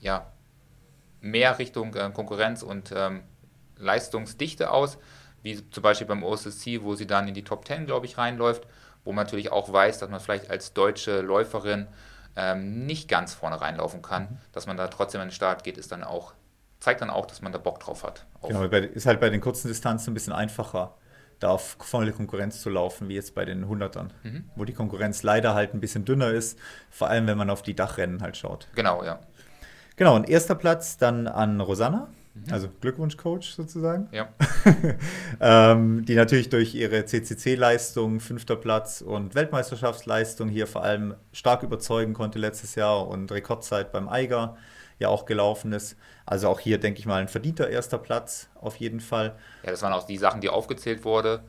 ja, 0.00 0.26
mehr 1.20 1.58
Richtung 1.58 1.94
äh, 1.94 2.10
Konkurrenz 2.12 2.62
und 2.62 2.92
ähm, 2.94 3.22
Leistungsdichte 3.76 4.70
aus, 4.70 4.98
wie 5.42 5.68
zum 5.70 5.82
Beispiel 5.82 6.06
beim 6.06 6.22
OSSC, 6.22 6.82
wo 6.82 6.94
sie 6.94 7.06
dann 7.06 7.28
in 7.28 7.34
die 7.34 7.44
Top 7.44 7.66
10, 7.66 7.86
glaube 7.86 8.06
ich, 8.06 8.18
reinläuft, 8.18 8.66
wo 9.04 9.12
man 9.12 9.24
natürlich 9.24 9.52
auch 9.52 9.72
weiß, 9.72 9.98
dass 9.98 10.10
man 10.10 10.20
vielleicht 10.20 10.50
als 10.50 10.74
deutsche 10.74 11.20
Läuferin 11.20 11.86
ähm, 12.36 12.86
nicht 12.86 13.08
ganz 13.08 13.34
vorne 13.34 13.60
reinlaufen 13.60 14.02
kann, 14.02 14.22
mhm. 14.22 14.38
dass 14.52 14.66
man 14.66 14.76
da 14.76 14.88
trotzdem 14.88 15.20
an 15.20 15.28
den 15.28 15.32
Start 15.34 15.64
geht, 15.64 15.78
ist 15.78 15.92
dann 15.92 16.04
auch 16.04 16.34
zeigt 16.80 17.02
dann 17.02 17.10
auch, 17.10 17.26
dass 17.26 17.42
man 17.42 17.52
da 17.52 17.58
Bock 17.58 17.78
drauf 17.78 18.02
hat. 18.02 18.26
Genau, 18.42 18.64
ist 18.64 19.06
halt 19.06 19.20
bei 19.20 19.30
den 19.30 19.40
kurzen 19.40 19.68
Distanzen 19.68 20.10
ein 20.10 20.14
bisschen 20.14 20.32
einfacher, 20.32 20.94
da 21.38 21.50
auf 21.50 21.76
volle 21.78 22.12
Konkurrenz 22.12 22.60
zu 22.60 22.70
laufen, 22.70 23.08
wie 23.08 23.14
jetzt 23.14 23.34
bei 23.34 23.44
den 23.44 23.66
100ern, 23.66 24.08
mhm. 24.22 24.50
wo 24.56 24.64
die 24.64 24.72
Konkurrenz 24.72 25.22
leider 25.22 25.54
halt 25.54 25.74
ein 25.74 25.80
bisschen 25.80 26.04
dünner 26.04 26.30
ist, 26.30 26.58
vor 26.90 27.08
allem 27.08 27.26
wenn 27.26 27.38
man 27.38 27.50
auf 27.50 27.62
die 27.62 27.74
Dachrennen 27.74 28.22
halt 28.22 28.36
schaut. 28.36 28.66
Genau, 28.74 29.04
ja. 29.04 29.20
Genau, 29.96 30.16
und 30.16 30.28
erster 30.28 30.54
Platz 30.54 30.96
dann 30.96 31.26
an 31.26 31.60
Rosanna, 31.60 32.08
mhm. 32.34 32.52
also 32.52 32.68
Glückwunsch-Coach 32.80 33.50
sozusagen. 33.50 34.08
Ja. 34.12 34.28
ähm, 35.40 36.04
die 36.04 36.14
natürlich 36.14 36.48
durch 36.48 36.74
ihre 36.74 37.04
CCC-Leistung, 37.04 38.20
fünfter 38.20 38.56
Platz 38.56 39.00
und 39.00 39.34
Weltmeisterschaftsleistung 39.34 40.48
hier 40.48 40.66
vor 40.66 40.82
allem 40.82 41.14
stark 41.32 41.62
überzeugen 41.62 42.14
konnte 42.14 42.38
letztes 42.38 42.74
Jahr 42.74 43.08
und 43.08 43.30
Rekordzeit 43.32 43.92
beim 43.92 44.08
Eiger 44.08 44.56
ja 44.98 45.08
auch 45.08 45.26
gelaufen 45.26 45.72
ist. 45.72 45.96
Also 46.26 46.48
auch 46.48 46.60
hier, 46.60 46.78
denke 46.78 47.00
ich 47.00 47.06
mal, 47.06 47.20
ein 47.20 47.28
verdienter 47.28 47.68
erster 47.68 47.98
Platz 47.98 48.48
auf 48.54 48.76
jeden 48.76 49.00
Fall. 49.00 49.36
Ja, 49.64 49.70
das 49.70 49.82
waren 49.82 49.92
auch 49.92 50.06
die 50.06 50.18
Sachen, 50.18 50.40
die 50.40 50.48
aufgezählt 50.48 51.04
wurden. 51.04 51.40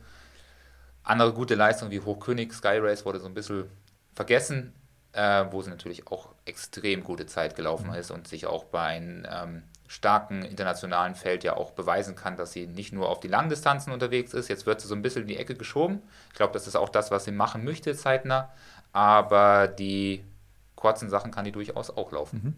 Andere 1.03 1.33
gute 1.33 1.55
Leistungen 1.55 1.91
wie 1.91 1.99
Hochkönig, 1.99 2.53
Sky 2.53 2.77
Race 2.77 3.05
wurde 3.05 3.19
so 3.19 3.27
ein 3.27 3.33
bisschen 3.33 3.65
vergessen, 4.13 4.73
äh, 5.13 5.45
wo 5.51 5.61
sie 5.61 5.69
natürlich 5.69 6.07
auch 6.07 6.29
extrem 6.45 7.03
gute 7.03 7.25
Zeit 7.25 7.55
gelaufen 7.55 7.89
mhm. 7.89 7.95
ist 7.95 8.11
und 8.11 8.27
sich 8.27 8.45
auch 8.45 8.65
bei 8.65 8.83
einem 8.83 9.25
ähm, 9.29 9.63
starken 9.91 10.43
internationalen 10.43 11.15
Feld 11.15 11.43
ja 11.43 11.57
auch 11.57 11.71
beweisen 11.71 12.15
kann, 12.15 12.37
dass 12.37 12.53
sie 12.53 12.65
nicht 12.65 12.93
nur 12.93 13.09
auf 13.09 13.19
die 13.19 13.27
langen 13.27 13.49
Distanzen 13.49 13.91
unterwegs 13.91 14.33
ist. 14.33 14.47
Jetzt 14.47 14.65
wird 14.65 14.79
sie 14.79 14.87
so 14.87 14.95
ein 14.95 15.01
bisschen 15.01 15.23
in 15.23 15.27
die 15.27 15.35
Ecke 15.35 15.53
geschoben. 15.53 16.01
Ich 16.29 16.35
glaube, 16.35 16.53
das 16.53 16.65
ist 16.65 16.77
auch 16.77 16.87
das, 16.87 17.11
was 17.11 17.25
sie 17.25 17.33
machen 17.33 17.65
möchte 17.65 17.93
zeitnah. 17.93 18.53
Aber 18.93 19.67
die 19.67 20.23
kurzen 20.77 21.09
Sachen 21.09 21.31
kann 21.31 21.43
die 21.43 21.51
durchaus 21.51 21.89
auch 21.89 22.13
laufen. 22.13 22.41
Mhm. 22.41 22.55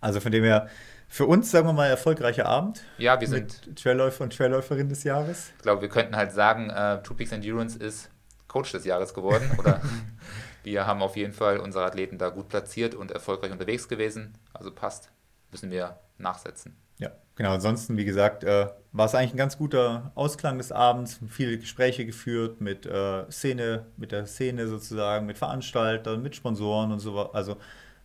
Also 0.00 0.20
von 0.20 0.30
dem 0.30 0.44
her, 0.44 0.68
für 1.08 1.26
uns, 1.26 1.50
sagen 1.50 1.66
wir 1.66 1.72
mal, 1.72 1.88
erfolgreicher 1.88 2.46
Abend. 2.46 2.84
Ja, 2.96 3.20
wir 3.20 3.26
sind 3.26 3.76
Trailläufer 3.76 4.22
und 4.22 4.36
Trailläuferin 4.36 4.88
des 4.88 5.02
Jahres. 5.02 5.50
Ich 5.56 5.62
glaube, 5.62 5.82
wir 5.82 5.88
könnten 5.88 6.14
halt 6.14 6.30
sagen, 6.30 6.70
äh, 6.70 7.02
Two 7.02 7.14
Peaks 7.14 7.32
Endurance 7.32 7.76
ist 7.76 8.08
Coach 8.46 8.70
des 8.70 8.84
Jahres 8.84 9.14
geworden. 9.14 9.50
Oder 9.58 9.80
wir 10.62 10.86
haben 10.86 11.02
auf 11.02 11.16
jeden 11.16 11.32
Fall 11.32 11.58
unsere 11.58 11.84
Athleten 11.84 12.18
da 12.18 12.28
gut 12.28 12.48
platziert 12.48 12.94
und 12.94 13.10
erfolgreich 13.10 13.50
unterwegs 13.50 13.88
gewesen. 13.88 14.38
Also 14.54 14.70
passt. 14.70 15.10
Müssen 15.50 15.72
wir 15.72 15.98
nachsetzen. 16.22 16.76
Ja, 16.98 17.10
genau. 17.34 17.52
Ansonsten, 17.52 17.96
wie 17.96 18.04
gesagt, 18.04 18.44
äh, 18.44 18.68
war 18.92 19.06
es 19.06 19.14
eigentlich 19.14 19.34
ein 19.34 19.38
ganz 19.38 19.58
guter 19.58 20.12
Ausklang 20.14 20.58
des 20.58 20.72
Abends. 20.72 21.20
Viele 21.28 21.58
Gespräche 21.58 22.06
geführt 22.06 22.60
mit 22.60 22.86
äh, 22.86 23.30
Szene, 23.30 23.86
mit 23.96 24.12
der 24.12 24.26
Szene 24.26 24.68
sozusagen, 24.68 25.26
mit 25.26 25.38
Veranstaltern, 25.38 26.22
mit 26.22 26.36
Sponsoren 26.36 26.92
und 26.92 27.00
so. 27.00 27.32
Also 27.32 27.56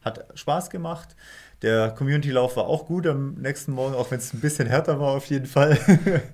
hat 0.02 0.26
Spaß 0.36 0.70
gemacht. 0.70 1.16
Der 1.62 1.92
Community-Lauf 1.92 2.56
war 2.56 2.66
auch 2.66 2.86
gut 2.86 3.08
am 3.08 3.34
nächsten 3.36 3.72
Morgen, 3.72 3.96
auch 3.96 4.12
wenn 4.12 4.20
es 4.20 4.34
ein 4.34 4.40
bisschen 4.40 4.68
härter 4.68 5.00
war 5.00 5.14
auf 5.14 5.26
jeden 5.26 5.48
Fall. 5.48 5.78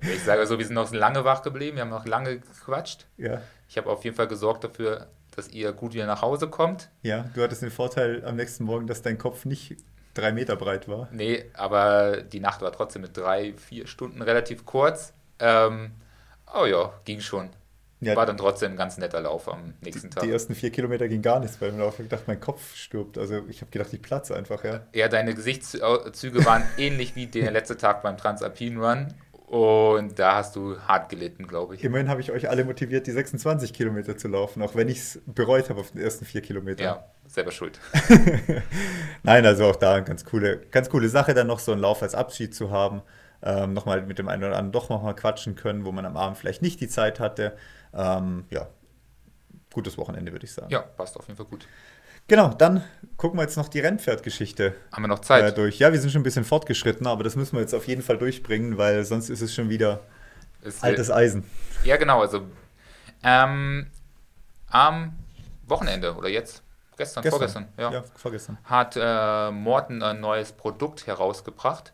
ich 0.02 0.22
sage 0.22 0.46
so, 0.46 0.58
wir 0.58 0.66
sind 0.66 0.74
noch 0.74 0.92
lange 0.92 1.24
wach 1.24 1.42
geblieben, 1.42 1.76
wir 1.76 1.82
haben 1.82 1.90
noch 1.90 2.06
lange 2.06 2.40
gequatscht. 2.40 3.06
Ja. 3.16 3.40
Ich 3.68 3.78
habe 3.78 3.90
auf 3.90 4.04
jeden 4.04 4.16
Fall 4.16 4.28
gesorgt 4.28 4.64
dafür, 4.64 5.08
dass 5.34 5.48
ihr 5.48 5.72
gut 5.72 5.94
wieder 5.94 6.06
nach 6.06 6.20
Hause 6.20 6.48
kommt. 6.48 6.90
Ja, 7.02 7.24
du 7.34 7.42
hattest 7.42 7.62
den 7.62 7.70
Vorteil 7.70 8.24
am 8.24 8.36
nächsten 8.36 8.64
Morgen, 8.64 8.86
dass 8.86 9.00
dein 9.00 9.16
Kopf 9.16 9.46
nicht 9.46 9.76
drei 10.14 10.32
Meter 10.32 10.56
breit 10.56 10.88
war. 10.88 11.08
Nee, 11.12 11.44
aber 11.54 12.22
die 12.22 12.40
Nacht 12.40 12.62
war 12.62 12.72
trotzdem 12.72 13.02
mit 13.02 13.16
drei, 13.16 13.54
vier 13.54 13.86
Stunden 13.86 14.22
relativ 14.22 14.64
kurz. 14.64 15.12
Ähm, 15.38 15.92
oh 16.54 16.66
ja, 16.66 16.92
ging 17.04 17.20
schon. 17.20 17.50
Ja, 18.00 18.16
war 18.16 18.26
dann 18.26 18.36
trotzdem 18.36 18.72
ein 18.72 18.76
ganz 18.76 18.98
netter 18.98 19.20
Lauf 19.20 19.48
am 19.48 19.74
nächsten 19.80 20.10
Tag. 20.10 20.24
Die 20.24 20.30
ersten 20.30 20.54
vier 20.54 20.70
Kilometer 20.70 21.08
ging 21.08 21.22
gar 21.22 21.40
nichts 21.40 21.56
beim 21.56 21.78
Lauf. 21.78 21.98
Ich 22.00 22.08
dachte, 22.08 22.24
mein 22.26 22.40
Kopf 22.40 22.74
stirbt. 22.74 23.16
Also 23.16 23.42
ich 23.48 23.60
habe 23.62 23.70
gedacht, 23.70 23.92
ich 23.92 24.02
platze 24.02 24.36
einfach, 24.36 24.62
ja. 24.64 24.86
Ja, 24.92 25.08
deine 25.08 25.34
Gesichtszüge 25.34 26.44
waren 26.44 26.64
ähnlich 26.76 27.16
wie 27.16 27.26
der 27.26 27.50
letzte 27.50 27.76
Tag 27.76 28.02
beim 28.02 28.18
Transalpine 28.18 28.78
Run. 28.78 29.14
Und 29.46 30.18
da 30.18 30.36
hast 30.36 30.56
du 30.56 30.80
hart 30.80 31.10
gelitten, 31.10 31.46
glaube 31.46 31.74
ich. 31.74 31.84
Immerhin 31.84 32.08
habe 32.08 32.20
ich 32.20 32.32
euch 32.32 32.48
alle 32.48 32.64
motiviert, 32.64 33.06
die 33.06 33.12
26 33.12 33.74
Kilometer 33.74 34.16
zu 34.16 34.28
laufen, 34.28 34.62
auch 34.62 34.74
wenn 34.74 34.88
ich 34.88 34.98
es 34.98 35.22
bereut 35.26 35.68
habe 35.68 35.80
auf 35.80 35.90
den 35.90 36.00
ersten 36.00 36.24
vier 36.24 36.40
Kilometern. 36.40 36.84
Ja, 36.84 37.04
selber 37.26 37.52
schuld. 37.52 37.78
Nein, 39.22 39.44
also 39.44 39.66
auch 39.66 39.76
da 39.76 39.94
eine 39.94 40.04
ganz 40.04 40.24
coole, 40.24 40.60
ganz 40.70 40.88
coole 40.88 41.08
Sache, 41.10 41.34
dann 41.34 41.46
noch 41.46 41.58
so 41.58 41.72
einen 41.72 41.82
Lauf 41.82 42.02
als 42.02 42.14
Abschied 42.14 42.54
zu 42.54 42.70
haben. 42.70 43.02
Ähm, 43.42 43.74
nochmal 43.74 44.00
mit 44.02 44.18
dem 44.18 44.28
einen 44.28 44.42
oder 44.42 44.56
anderen 44.56 44.72
doch 44.72 44.88
nochmal 44.88 45.14
quatschen 45.14 45.54
können, 45.54 45.84
wo 45.84 45.92
man 45.92 46.06
am 46.06 46.16
Abend 46.16 46.38
vielleicht 46.38 46.62
nicht 46.62 46.80
die 46.80 46.88
Zeit 46.88 47.20
hatte. 47.20 47.54
Ähm, 47.92 48.46
ja, 48.48 48.68
gutes 49.74 49.98
Wochenende, 49.98 50.32
würde 50.32 50.46
ich 50.46 50.52
sagen. 50.52 50.70
Ja, 50.70 50.80
passt 50.80 51.18
auf 51.18 51.26
jeden 51.26 51.36
Fall 51.36 51.46
gut. 51.46 51.68
Genau, 52.28 52.48
dann 52.48 52.82
gucken 53.16 53.38
wir 53.38 53.42
jetzt 53.42 53.56
noch 53.56 53.68
die 53.68 53.80
Rennpferdgeschichte. 53.80 54.74
Haben 54.92 55.02
wir 55.04 55.08
noch 55.08 55.20
Zeit? 55.20 55.44
Äh, 55.44 55.52
durch. 55.52 55.78
Ja, 55.78 55.92
wir 55.92 56.00
sind 56.00 56.10
schon 56.10 56.20
ein 56.20 56.24
bisschen 56.24 56.44
fortgeschritten, 56.44 57.06
aber 57.06 57.22
das 57.24 57.36
müssen 57.36 57.56
wir 57.56 57.60
jetzt 57.60 57.74
auf 57.74 57.86
jeden 57.86 58.02
Fall 58.02 58.18
durchbringen, 58.18 58.78
weil 58.78 59.04
sonst 59.04 59.28
ist 59.28 59.40
es 59.40 59.54
schon 59.54 59.68
wieder 59.68 60.00
es 60.62 60.82
altes 60.82 61.10
Eisen. 61.10 61.44
Ja, 61.84 61.96
genau. 61.96 62.20
Also 62.20 62.42
ähm, 63.22 63.90
am 64.68 65.18
Wochenende 65.66 66.14
oder 66.14 66.28
jetzt, 66.28 66.62
gestern, 66.96 67.22
gestern. 67.22 67.30
vorgestern, 67.30 67.68
ja, 67.76 67.92
ja 67.92 68.04
vorgestern. 68.16 68.58
hat 68.64 68.96
äh, 68.96 69.50
Morton 69.50 70.02
ein 70.02 70.20
neues 70.20 70.52
Produkt 70.52 71.06
herausgebracht. 71.06 71.92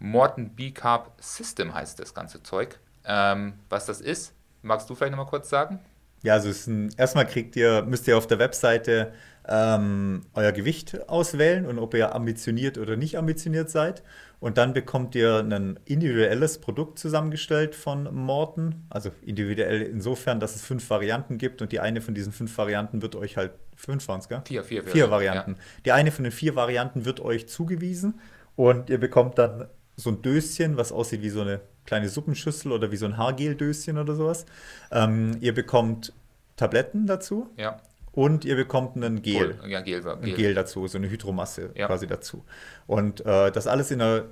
Morton 0.00 0.50
B-Carb 0.54 1.12
System 1.20 1.74
heißt 1.74 1.98
das 1.98 2.14
ganze 2.14 2.42
Zeug. 2.42 2.78
Ähm, 3.04 3.54
was 3.68 3.86
das 3.86 4.00
ist, 4.00 4.32
Magst 4.62 4.90
du 4.90 4.94
vielleicht 4.94 5.12
nochmal 5.12 5.26
kurz 5.26 5.48
sagen? 5.48 5.78
Ja, 6.22 6.34
also 6.34 6.50
ein, 6.70 6.92
erstmal 6.96 7.26
kriegt 7.26 7.54
ihr, 7.54 7.82
müsst 7.82 8.08
ihr 8.08 8.18
auf 8.18 8.26
der 8.26 8.38
Webseite 8.38 9.12
ähm, 9.48 10.22
euer 10.34 10.52
Gewicht 10.52 11.08
auswählen 11.08 11.66
und 11.66 11.78
ob 11.78 11.94
ihr 11.94 12.14
ambitioniert 12.14 12.78
oder 12.78 12.96
nicht 12.96 13.16
ambitioniert 13.16 13.70
seid. 13.70 14.02
Und 14.40 14.56
dann 14.56 14.72
bekommt 14.72 15.14
ihr 15.16 15.38
ein 15.38 15.80
individuelles 15.84 16.58
Produkt 16.58 16.98
zusammengestellt 16.98 17.74
von 17.74 18.14
Morton. 18.14 18.86
Also 18.88 19.10
individuell 19.22 19.82
insofern, 19.82 20.38
dass 20.38 20.54
es 20.54 20.62
fünf 20.62 20.88
Varianten 20.90 21.38
gibt 21.38 21.60
und 21.60 21.72
die 21.72 21.80
eine 21.80 22.00
von 22.00 22.14
diesen 22.14 22.32
fünf 22.32 22.56
Varianten 22.56 23.02
wird 23.02 23.16
euch 23.16 23.36
halt, 23.36 23.52
fünf 23.74 24.06
waren 24.06 24.20
es, 24.20 24.28
gell? 24.28 24.42
Vier, 24.46 24.62
vier, 24.62 24.82
vier. 24.84 24.92
Vier 24.92 25.10
Varianten. 25.10 25.52
Ja. 25.52 25.58
Die 25.86 25.92
eine 25.92 26.12
von 26.12 26.24
den 26.24 26.32
vier 26.32 26.54
Varianten 26.54 27.04
wird 27.04 27.20
euch 27.20 27.48
zugewiesen 27.48 28.20
und 28.54 28.90
ihr 28.90 28.98
bekommt 28.98 29.38
dann 29.38 29.66
so 29.96 30.10
ein 30.10 30.22
Döschen, 30.22 30.76
was 30.76 30.92
aussieht 30.92 31.22
wie 31.22 31.30
so 31.30 31.40
eine 31.40 31.60
kleine 31.84 32.08
Suppenschüssel 32.08 32.70
oder 32.70 32.92
wie 32.92 32.96
so 32.96 33.06
ein 33.06 33.16
Haargeldöschen 33.16 33.98
oder 33.98 34.14
sowas. 34.14 34.46
Ähm, 34.92 35.36
ihr 35.40 35.54
bekommt 35.54 36.12
Tabletten 36.56 37.06
dazu. 37.06 37.48
Ja. 37.56 37.80
Und 38.18 38.44
ihr 38.44 38.56
bekommt 38.56 38.96
einen 38.96 39.22
Gel. 39.22 39.60
Cool. 39.62 39.70
Ja, 39.70 39.80
Gel, 39.80 40.02
Gel. 40.02 40.10
Ein 40.10 40.34
Gel 40.34 40.52
dazu, 40.52 40.88
so 40.88 40.98
eine 40.98 41.08
Hydromasse 41.08 41.70
ja. 41.76 41.86
quasi 41.86 42.08
dazu. 42.08 42.44
Und 42.88 43.24
äh, 43.24 43.52
das 43.52 43.68
alles 43.68 43.92
in 43.92 44.02
einer 44.02 44.24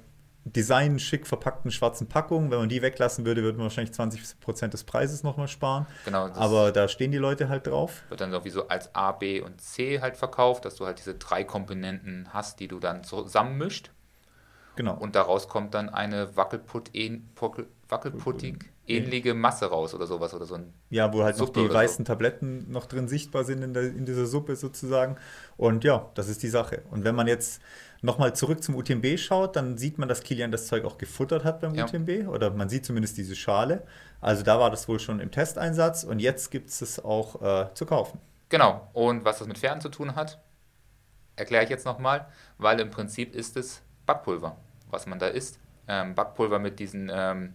design 0.42 0.98
schick 0.98 1.24
verpackten 1.24 1.70
schwarzen 1.70 2.08
Packung. 2.08 2.50
Wenn 2.50 2.58
man 2.58 2.68
die 2.68 2.82
weglassen 2.82 3.24
würde, 3.24 3.44
würde 3.44 3.58
man 3.58 3.66
wahrscheinlich 3.66 3.94
20% 3.94 4.66
des 4.70 4.82
Preises 4.82 5.22
nochmal 5.22 5.46
sparen. 5.46 5.86
Genau. 6.04 6.26
Aber 6.32 6.72
da 6.72 6.88
stehen 6.88 7.12
die 7.12 7.18
Leute 7.18 7.48
halt 7.48 7.68
drauf. 7.68 8.02
Wird 8.08 8.20
dann 8.20 8.32
sowieso 8.32 8.66
als 8.66 8.92
A, 8.92 9.12
B 9.12 9.40
und 9.40 9.60
C 9.60 10.00
halt 10.00 10.16
verkauft, 10.16 10.64
dass 10.64 10.74
du 10.74 10.84
halt 10.84 10.98
diese 10.98 11.14
drei 11.14 11.44
Komponenten 11.44 12.26
hast, 12.32 12.58
die 12.58 12.66
du 12.66 12.80
dann 12.80 13.04
zusammenmischt. 13.04 13.92
Genau. 14.74 14.94
Und 14.94 15.14
daraus 15.14 15.46
kommt 15.48 15.74
dann 15.74 15.88
eine 15.88 16.36
Wackelputtig 17.88 18.56
ähnliche 18.88 19.34
Masse 19.34 19.66
raus 19.66 19.94
oder 19.94 20.06
sowas 20.06 20.34
oder 20.34 20.46
so 20.46 20.54
ein 20.54 20.72
Ja, 20.90 21.12
wo 21.12 21.22
halt 21.22 21.36
Suppe 21.36 21.60
noch 21.60 21.68
die 21.68 21.74
weißen 21.74 22.04
so. 22.04 22.12
Tabletten 22.12 22.70
noch 22.70 22.86
drin 22.86 23.08
sichtbar 23.08 23.44
sind 23.44 23.62
in, 23.62 23.74
der, 23.74 23.84
in 23.84 24.06
dieser 24.06 24.26
Suppe 24.26 24.56
sozusagen. 24.56 25.16
Und 25.56 25.84
ja, 25.84 26.10
das 26.14 26.28
ist 26.28 26.42
die 26.42 26.48
Sache. 26.48 26.82
Und 26.90 27.04
wenn 27.04 27.14
man 27.14 27.26
jetzt 27.26 27.60
nochmal 28.02 28.34
zurück 28.34 28.62
zum 28.62 28.76
UTMB 28.76 29.18
schaut, 29.18 29.56
dann 29.56 29.78
sieht 29.78 29.98
man, 29.98 30.08
dass 30.08 30.22
Kilian 30.22 30.52
das 30.52 30.66
Zeug 30.66 30.84
auch 30.84 30.98
gefuttert 30.98 31.44
hat 31.44 31.60
beim 31.60 31.74
ja. 31.74 31.84
UTMB. 31.84 32.28
Oder 32.28 32.50
man 32.50 32.68
sieht 32.68 32.84
zumindest 32.84 33.16
diese 33.16 33.36
Schale. 33.36 33.82
Also 34.20 34.42
da 34.42 34.58
war 34.58 34.70
das 34.70 34.88
wohl 34.88 35.00
schon 35.00 35.20
im 35.20 35.30
Testeinsatz 35.30 36.04
und 36.04 36.20
jetzt 36.20 36.50
gibt 36.50 36.68
es 36.70 36.82
es 36.82 37.04
auch 37.04 37.42
äh, 37.42 37.74
zu 37.74 37.86
kaufen. 37.86 38.20
Genau. 38.48 38.88
Und 38.92 39.24
was 39.24 39.38
das 39.38 39.48
mit 39.48 39.58
Pferden 39.58 39.80
zu 39.80 39.88
tun 39.88 40.14
hat, 40.14 40.38
erkläre 41.34 41.64
ich 41.64 41.70
jetzt 41.70 41.84
nochmal, 41.84 42.26
weil 42.58 42.80
im 42.80 42.90
Prinzip 42.90 43.34
ist 43.34 43.56
es 43.56 43.82
Backpulver, 44.06 44.56
was 44.90 45.06
man 45.06 45.18
da 45.18 45.28
isst. 45.28 45.58
Ähm, 45.88 46.14
Backpulver 46.14 46.58
mit 46.58 46.78
diesen 46.78 47.10
ähm, 47.12 47.54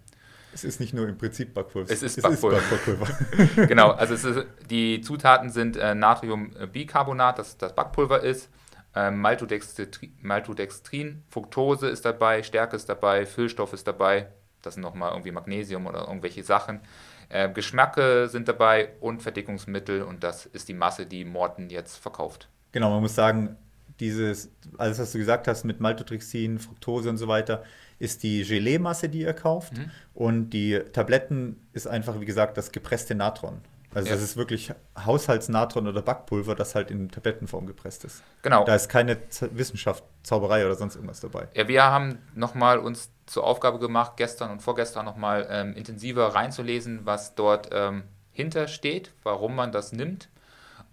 es 0.54 0.64
ist 0.64 0.80
nicht 0.80 0.94
nur 0.94 1.08
im 1.08 1.18
Prinzip 1.18 1.54
Backpulver. 1.54 1.92
Es 1.92 2.04
ist 2.04 2.18
es 2.18 2.24
Backpulver. 2.24 2.58
Ist 2.58 2.70
Backpulver. 2.70 3.68
genau, 3.68 3.92
also 3.92 4.14
ist, 4.14 4.46
die 4.70 5.02
Zutaten 5.02 5.50
sind 5.50 5.78
äh, 5.78 5.96
Natriumbicarbonat, 5.96 7.40
das 7.40 7.58
das 7.58 7.74
Backpulver 7.74 8.22
ist, 8.22 8.50
äh, 8.96 9.12
Maltodextrin, 9.12 9.90
Maltodextrin, 10.22 11.24
Fructose 11.30 11.88
ist 11.88 12.06
dabei, 12.06 12.44
Stärke 12.44 12.76
ist 12.76 12.90
dabei, 12.90 13.26
Füllstoff 13.26 13.74
ist 13.74 13.88
dabei, 13.88 14.28
das 14.62 14.76
sind 14.76 14.84
nochmal 14.84 15.12
irgendwie 15.12 15.32
Magnesium 15.32 15.88
oder 15.88 16.08
irgendwelche 16.08 16.44
Sachen. 16.44 16.82
Äh, 17.30 17.50
Geschmacke 17.50 18.28
sind 18.28 18.48
dabei 18.48 18.90
und 19.00 19.22
Verdickungsmittel 19.22 20.02
und 20.04 20.24
das 20.24 20.46
ist 20.46 20.68
die 20.68 20.74
Masse, 20.74 21.06
die 21.06 21.24
Morten 21.24 21.70
jetzt 21.70 21.98
verkauft. 21.98 22.50
Genau, 22.74 22.90
man 22.90 23.02
muss 23.02 23.16
sagen, 23.16 23.58
dieses, 24.02 24.50
alles 24.78 25.00
was 25.00 25.12
du 25.12 25.20
gesagt 25.20 25.48
hast 25.48 25.64
mit 25.64 25.80
Maltodextrin, 25.80 26.60
Fructose 26.60 27.10
und 27.10 27.18
so 27.18 27.28
weiter, 27.28 27.64
ist 28.00 28.24
die 28.24 28.44
Gelee-Masse, 28.44 29.08
die 29.08 29.22
ihr 29.22 29.34
kauft. 29.34 29.78
Mhm. 29.78 29.92
Und 30.14 30.50
die 30.50 30.80
Tabletten 30.92 31.62
ist 31.72 31.88
einfach, 31.88 32.20
wie 32.20 32.26
gesagt, 32.26 32.58
das 32.58 32.72
gepresste 32.72 33.16
Natron. 33.16 33.62
Also 33.94 34.08
ja. 34.08 34.16
das 34.16 34.24
ist 34.24 34.38
wirklich 34.38 34.74
Haushaltsnatron 35.06 35.88
oder 35.88 36.02
Backpulver, 36.02 36.56
das 36.56 36.76
halt 36.76 36.92
in 36.92 37.12
Tablettenform 37.12 37.68
gepresst 37.68 38.06
ist. 38.06 38.24
Genau. 38.42 38.64
Da 38.64 38.76
ist 38.76 38.88
keine 38.90 39.30
Z 39.30 39.56
Wissenschaft, 39.58 40.04
Zauberei 40.24 40.66
oder 40.66 40.76
sonst 40.76 40.96
irgendwas 40.96 41.20
dabei. 41.20 41.50
Ja, 41.54 41.68
wir 41.68 41.84
haben 41.84 42.20
nochmal 42.34 42.80
uns 42.80 43.12
zur 43.26 43.44
Aufgabe 43.44 43.80
gemacht, 43.80 44.14
gestern 44.16 44.50
und 44.52 44.62
vorgestern 44.62 45.06
nochmal 45.06 45.46
ähm, 45.50 45.74
intensiver 45.76 46.28
reinzulesen, 46.28 47.02
was 47.06 47.36
dort 47.36 47.70
ähm, 47.72 48.04
hintersteht, 48.32 49.12
warum 49.24 49.56
man 49.56 49.72
das 49.72 49.92
nimmt. 49.92 50.30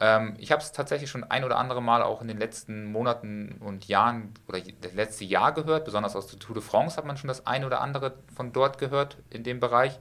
Ähm, 0.01 0.35
ich 0.39 0.53
habe 0.53 0.63
es 0.63 0.73
tatsächlich 0.73 1.11
schon 1.11 1.25
ein 1.25 1.45
oder 1.45 1.59
andere 1.59 1.83
Mal 1.83 2.03
auch 2.03 2.23
in 2.23 2.29
den 2.29 2.39
letzten 2.39 2.93
Monaten 2.93 3.57
und 3.61 3.89
Jahren 3.89 4.33
oder 4.47 4.61
das 4.81 4.95
letzte 4.95 5.25
Jahr 5.25 5.53
gehört, 5.53 5.85
besonders 5.85 6.15
aus 6.15 6.29
der 6.29 6.39
Tour 6.39 6.55
de 6.55 6.63
France 6.63 6.97
hat 6.97 7.05
man 7.05 7.17
schon 7.17 7.29
das 7.29 7.47
ein 7.47 7.65
oder 7.65 7.81
andere 7.81 8.15
von 8.35 8.53
dort 8.53 8.79
gehört 8.79 9.17
in 9.31 9.43
dem 9.43 9.61
Bereich. 9.61 9.99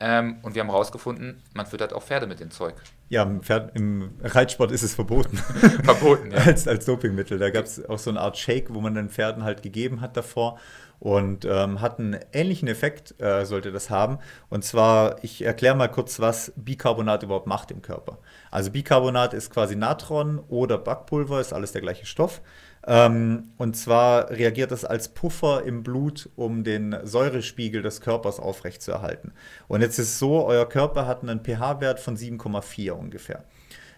Ähm, 0.00 0.38
und 0.42 0.54
wir 0.54 0.62
haben 0.62 0.70
herausgefunden, 0.70 1.42
man 1.54 1.66
füttert 1.66 1.92
auch 1.92 2.02
Pferde 2.02 2.26
mit 2.26 2.38
dem 2.40 2.50
Zeug. 2.50 2.74
Ja, 3.08 3.22
im, 3.24 3.42
Pferd, 3.42 3.74
im 3.74 4.10
Reitsport 4.22 4.70
ist 4.70 4.82
es 4.82 4.94
verboten. 4.94 5.36
verboten, 5.36 6.30
ja. 6.30 6.38
als, 6.46 6.68
als 6.68 6.84
Dopingmittel. 6.84 7.38
Da 7.38 7.50
gab 7.50 7.64
es 7.64 7.84
auch 7.84 7.98
so 7.98 8.10
eine 8.10 8.20
Art 8.20 8.36
Shake, 8.36 8.72
wo 8.72 8.80
man 8.80 8.94
den 8.94 9.08
Pferden 9.08 9.42
halt 9.42 9.62
gegeben 9.62 10.00
hat 10.00 10.16
davor 10.16 10.58
und 11.00 11.44
ähm, 11.44 11.80
hat 11.80 11.98
einen 11.98 12.18
ähnlichen 12.32 12.68
Effekt, 12.68 13.20
äh, 13.20 13.44
sollte 13.44 13.72
das 13.72 13.90
haben. 13.90 14.18
Und 14.48 14.64
zwar, 14.64 15.22
ich 15.22 15.42
erkläre 15.42 15.76
mal 15.76 15.88
kurz, 15.88 16.20
was 16.20 16.52
Bicarbonat 16.56 17.22
überhaupt 17.22 17.46
macht 17.46 17.70
im 17.70 17.82
Körper. 17.82 18.18
Also 18.50 18.70
Bicarbonat 18.70 19.34
ist 19.34 19.50
quasi 19.50 19.76
Natron 19.76 20.38
oder 20.48 20.78
Backpulver, 20.78 21.40
ist 21.40 21.52
alles 21.52 21.72
der 21.72 21.82
gleiche 21.82 22.06
Stoff. 22.06 22.40
Ähm, 22.86 23.50
und 23.58 23.76
zwar 23.76 24.30
reagiert 24.30 24.72
es 24.72 24.84
als 24.84 25.08
Puffer 25.08 25.64
im 25.64 25.82
Blut, 25.82 26.30
um 26.36 26.64
den 26.64 26.96
Säurespiegel 27.02 27.82
des 27.82 28.00
Körpers 28.00 28.40
aufrechtzuerhalten. 28.40 29.32
Und 29.68 29.82
jetzt 29.82 29.98
ist 29.98 30.08
es 30.08 30.18
so, 30.18 30.46
euer 30.46 30.68
Körper 30.68 31.06
hat 31.06 31.22
einen 31.22 31.44
pH-Wert 31.44 32.00
von 32.00 32.16
7,4 32.16 32.92
ungefähr. 32.92 33.44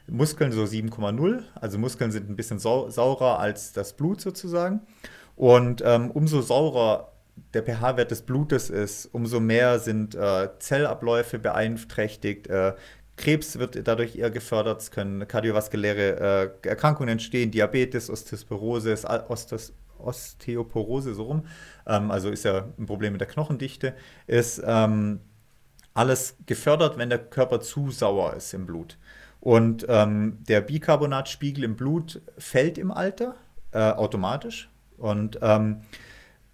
Muskeln 0.08 0.50
so 0.50 0.64
7,0, 0.64 1.44
also 1.54 1.78
Muskeln 1.78 2.10
sind 2.10 2.28
ein 2.28 2.36
bisschen 2.36 2.58
sau 2.58 2.88
saurer 2.88 3.38
als 3.38 3.72
das 3.72 3.92
Blut 3.92 4.20
sozusagen. 4.20 4.80
Und 5.36 5.82
ähm, 5.84 6.10
umso 6.10 6.42
saurer 6.42 7.12
der 7.54 7.62
pH-Wert 7.62 8.10
des 8.10 8.22
Blutes 8.22 8.70
ist, 8.70 9.06
umso 9.06 9.40
mehr 9.40 9.78
sind 9.78 10.14
äh, 10.14 10.48
Zellabläufe 10.58 11.38
beeinträchtigt. 11.38 12.46
Äh, 12.48 12.74
Krebs 13.16 13.58
wird 13.58 13.86
dadurch 13.86 14.16
eher 14.16 14.30
gefördert, 14.30 14.80
es 14.80 14.90
können 14.90 15.26
kardiovaskuläre 15.26 16.52
äh, 16.64 16.68
Erkrankungen 16.68 17.10
entstehen, 17.10 17.50
Diabetes, 17.50 18.08
Osteoporose, 18.08 18.96
Ostes, 19.28 19.74
Osteoporose 19.98 21.14
so 21.14 21.24
rum, 21.24 21.46
ähm, 21.86 22.10
also 22.10 22.30
ist 22.30 22.44
ja 22.44 22.66
ein 22.78 22.86
Problem 22.86 23.12
mit 23.12 23.20
der 23.20 23.28
Knochendichte, 23.28 23.94
ist 24.26 24.62
ähm, 24.64 25.20
alles 25.92 26.36
gefördert, 26.46 26.96
wenn 26.96 27.10
der 27.10 27.18
Körper 27.18 27.60
zu 27.60 27.90
sauer 27.90 28.34
ist 28.34 28.54
im 28.54 28.64
Blut. 28.64 28.96
Und 29.40 29.86
ähm, 29.88 30.38
der 30.48 30.60
Bicarbonatspiegel 30.60 31.64
im 31.64 31.76
Blut 31.76 32.20
fällt 32.38 32.78
im 32.78 32.90
Alter 32.90 33.34
äh, 33.72 33.78
automatisch, 33.78 34.70
und 35.00 35.38
ähm, 35.42 35.82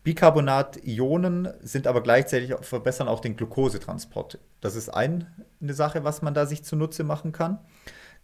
Bicarbonat-Ionen 0.07 1.49
sind 1.63 1.89
aber 1.89 2.01
gleichzeitig 2.01 2.55
verbessern 2.61 3.09
auch 3.09 3.19
den 3.19 3.37
Glukosetransport. 3.37 4.39
Das 4.61 4.77
ist 4.77 4.89
ein, 4.89 5.27
eine 5.61 5.75
Sache, 5.75 6.05
was 6.05 6.23
man 6.23 6.33
da 6.33 6.47
sich 6.47 6.63
zunutze 6.63 7.03
machen 7.03 7.33
kann. 7.33 7.59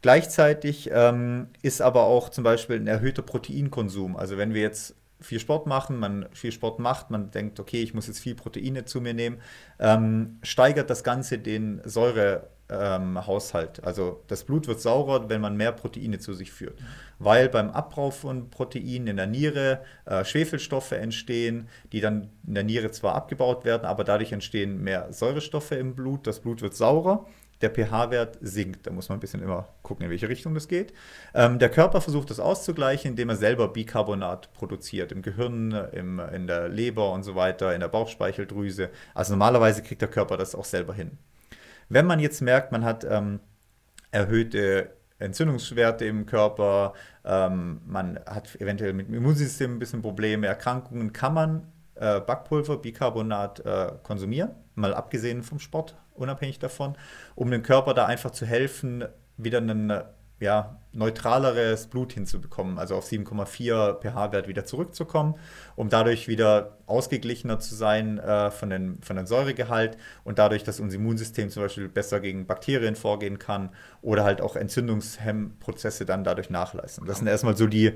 Gleichzeitig 0.00 0.90
ähm, 0.92 1.48
ist 1.60 1.82
aber 1.82 2.04
auch 2.04 2.28
zum 2.28 2.44
Beispiel 2.44 2.76
ein 2.76 2.86
erhöhter 2.86 3.22
Proteinkonsum. 3.22 4.16
Also 4.16 4.38
wenn 4.38 4.54
wir 4.54 4.60
jetzt 4.60 4.94
viel 5.20 5.40
Sport 5.40 5.66
machen, 5.66 5.98
man 5.98 6.26
viel 6.32 6.52
Sport 6.52 6.78
macht, 6.78 7.10
man 7.10 7.32
denkt, 7.32 7.58
okay, 7.58 7.82
ich 7.82 7.94
muss 7.94 8.06
jetzt 8.06 8.20
viel 8.20 8.36
Proteine 8.36 8.84
zu 8.84 9.00
mir 9.00 9.14
nehmen, 9.14 9.40
ähm, 9.80 10.38
steigert 10.42 10.88
das 10.88 11.02
Ganze 11.02 11.38
den 11.38 11.80
Säurehaushalt. 11.84 12.51
Ähm, 12.68 13.16
also 13.16 14.22
das 14.28 14.44
Blut 14.44 14.66
wird 14.66 14.80
saurer, 14.80 15.28
wenn 15.28 15.40
man 15.40 15.56
mehr 15.56 15.72
Proteine 15.72 16.18
zu 16.18 16.32
sich 16.34 16.52
führt, 16.52 16.78
weil 17.18 17.48
beim 17.48 17.70
Abbau 17.70 18.10
von 18.10 18.50
Proteinen 18.50 19.08
in 19.08 19.16
der 19.16 19.26
Niere 19.26 19.82
äh, 20.04 20.24
Schwefelstoffe 20.24 20.92
entstehen, 20.92 21.68
die 21.92 22.00
dann 22.00 22.30
in 22.46 22.54
der 22.54 22.64
Niere 22.64 22.90
zwar 22.90 23.14
abgebaut 23.14 23.64
werden, 23.64 23.84
aber 23.84 24.04
dadurch 24.04 24.32
entstehen 24.32 24.82
mehr 24.82 25.12
Säurestoffe 25.12 25.72
im 25.72 25.94
Blut, 25.94 26.26
das 26.26 26.40
Blut 26.40 26.62
wird 26.62 26.74
saurer 26.74 27.26
der 27.62 27.70
pH-Wert 27.70 28.38
sinkt. 28.40 28.86
Da 28.86 28.90
muss 28.90 29.08
man 29.08 29.18
ein 29.18 29.20
bisschen 29.20 29.42
immer 29.42 29.68
gucken, 29.82 30.04
in 30.04 30.10
welche 30.10 30.28
Richtung 30.28 30.54
das 30.54 30.68
geht. 30.68 30.92
Ähm, 31.32 31.58
der 31.58 31.70
Körper 31.70 32.00
versucht 32.00 32.30
das 32.30 32.40
auszugleichen, 32.40 33.12
indem 33.12 33.30
er 33.30 33.36
selber 33.36 33.68
Bicarbonat 33.68 34.52
produziert. 34.52 35.12
Im 35.12 35.22
Gehirn, 35.22 35.72
im, 35.92 36.18
in 36.18 36.46
der 36.46 36.68
Leber 36.68 37.12
und 37.12 37.22
so 37.22 37.34
weiter, 37.34 37.72
in 37.74 37.80
der 37.80 37.88
Bauchspeicheldrüse. 37.88 38.90
Also 39.14 39.32
normalerweise 39.32 39.82
kriegt 39.82 40.02
der 40.02 40.08
Körper 40.08 40.36
das 40.36 40.54
auch 40.54 40.64
selber 40.64 40.92
hin. 40.92 41.18
Wenn 41.93 42.07
man 42.07 42.20
jetzt 42.20 42.40
merkt, 42.40 42.72
man 42.72 42.84
hat 42.86 43.05
ähm, 43.05 43.40
erhöhte 44.12 44.95
Entzündungswerte 45.18 46.07
im 46.07 46.24
Körper, 46.24 46.95
ähm, 47.22 47.82
man 47.84 48.18
hat 48.24 48.59
eventuell 48.62 48.95
mit 48.95 49.09
dem 49.09 49.14
Immunsystem 49.14 49.74
ein 49.74 49.78
bisschen 49.78 50.01
Probleme, 50.01 50.47
Erkrankungen, 50.47 51.12
kann 51.12 51.34
man 51.34 51.66
äh, 51.97 52.18
Backpulver, 52.20 52.78
Bicarbonat 52.78 53.61
äh, 53.66 53.93
konsumieren, 54.05 54.53
mal 54.74 54.95
abgesehen 54.95 55.43
vom 55.43 55.59
Sport, 55.59 55.99
unabhängig 56.14 56.59
davon, 56.59 56.97
um 57.34 57.51
dem 57.51 57.62
Körper 57.62 57.93
da 57.93 58.07
einfach 58.07 58.30
zu 58.30 58.47
helfen, 58.47 59.05
wieder 59.36 59.59
einen 59.59 59.93
ja, 60.43 60.76
neutraleres 60.93 61.86
Blut 61.86 62.12
hinzubekommen, 62.12 62.78
also 62.78 62.97
auf 62.97 63.07
7,4 63.07 64.01
pH-Wert 64.01 64.49
wieder 64.49 64.64
zurückzukommen, 64.64 65.36
um 65.76 65.88
dadurch 65.88 66.26
wieder 66.26 66.76
ausgeglichener 66.86 67.61
zu 67.61 67.74
sein 67.74 68.18
äh, 68.18 68.51
von, 68.51 68.68
den, 68.68 69.01
von 69.03 69.16
den 69.16 69.26
Säuregehalt 69.26 69.97
und 70.24 70.38
dadurch, 70.38 70.64
dass 70.64 70.80
unser 70.80 70.97
Immunsystem 70.97 71.49
zum 71.49 71.62
Beispiel 71.62 71.88
besser 71.88 72.20
gegen 72.20 72.47
Bakterien 72.47 72.97
vorgehen 72.97 73.38
kann 73.38 73.70
oder 74.03 74.24
halt 74.24 74.40
auch 74.40 74.57
Entzündungshemmprozesse 74.57 76.05
dann 76.05 76.24
dadurch 76.24 76.51
nachleisten. 76.51 77.07
Das 77.07 77.18
sind 77.18 77.28
erstmal 77.28 77.57
so 77.57 77.68
die, 77.68 77.93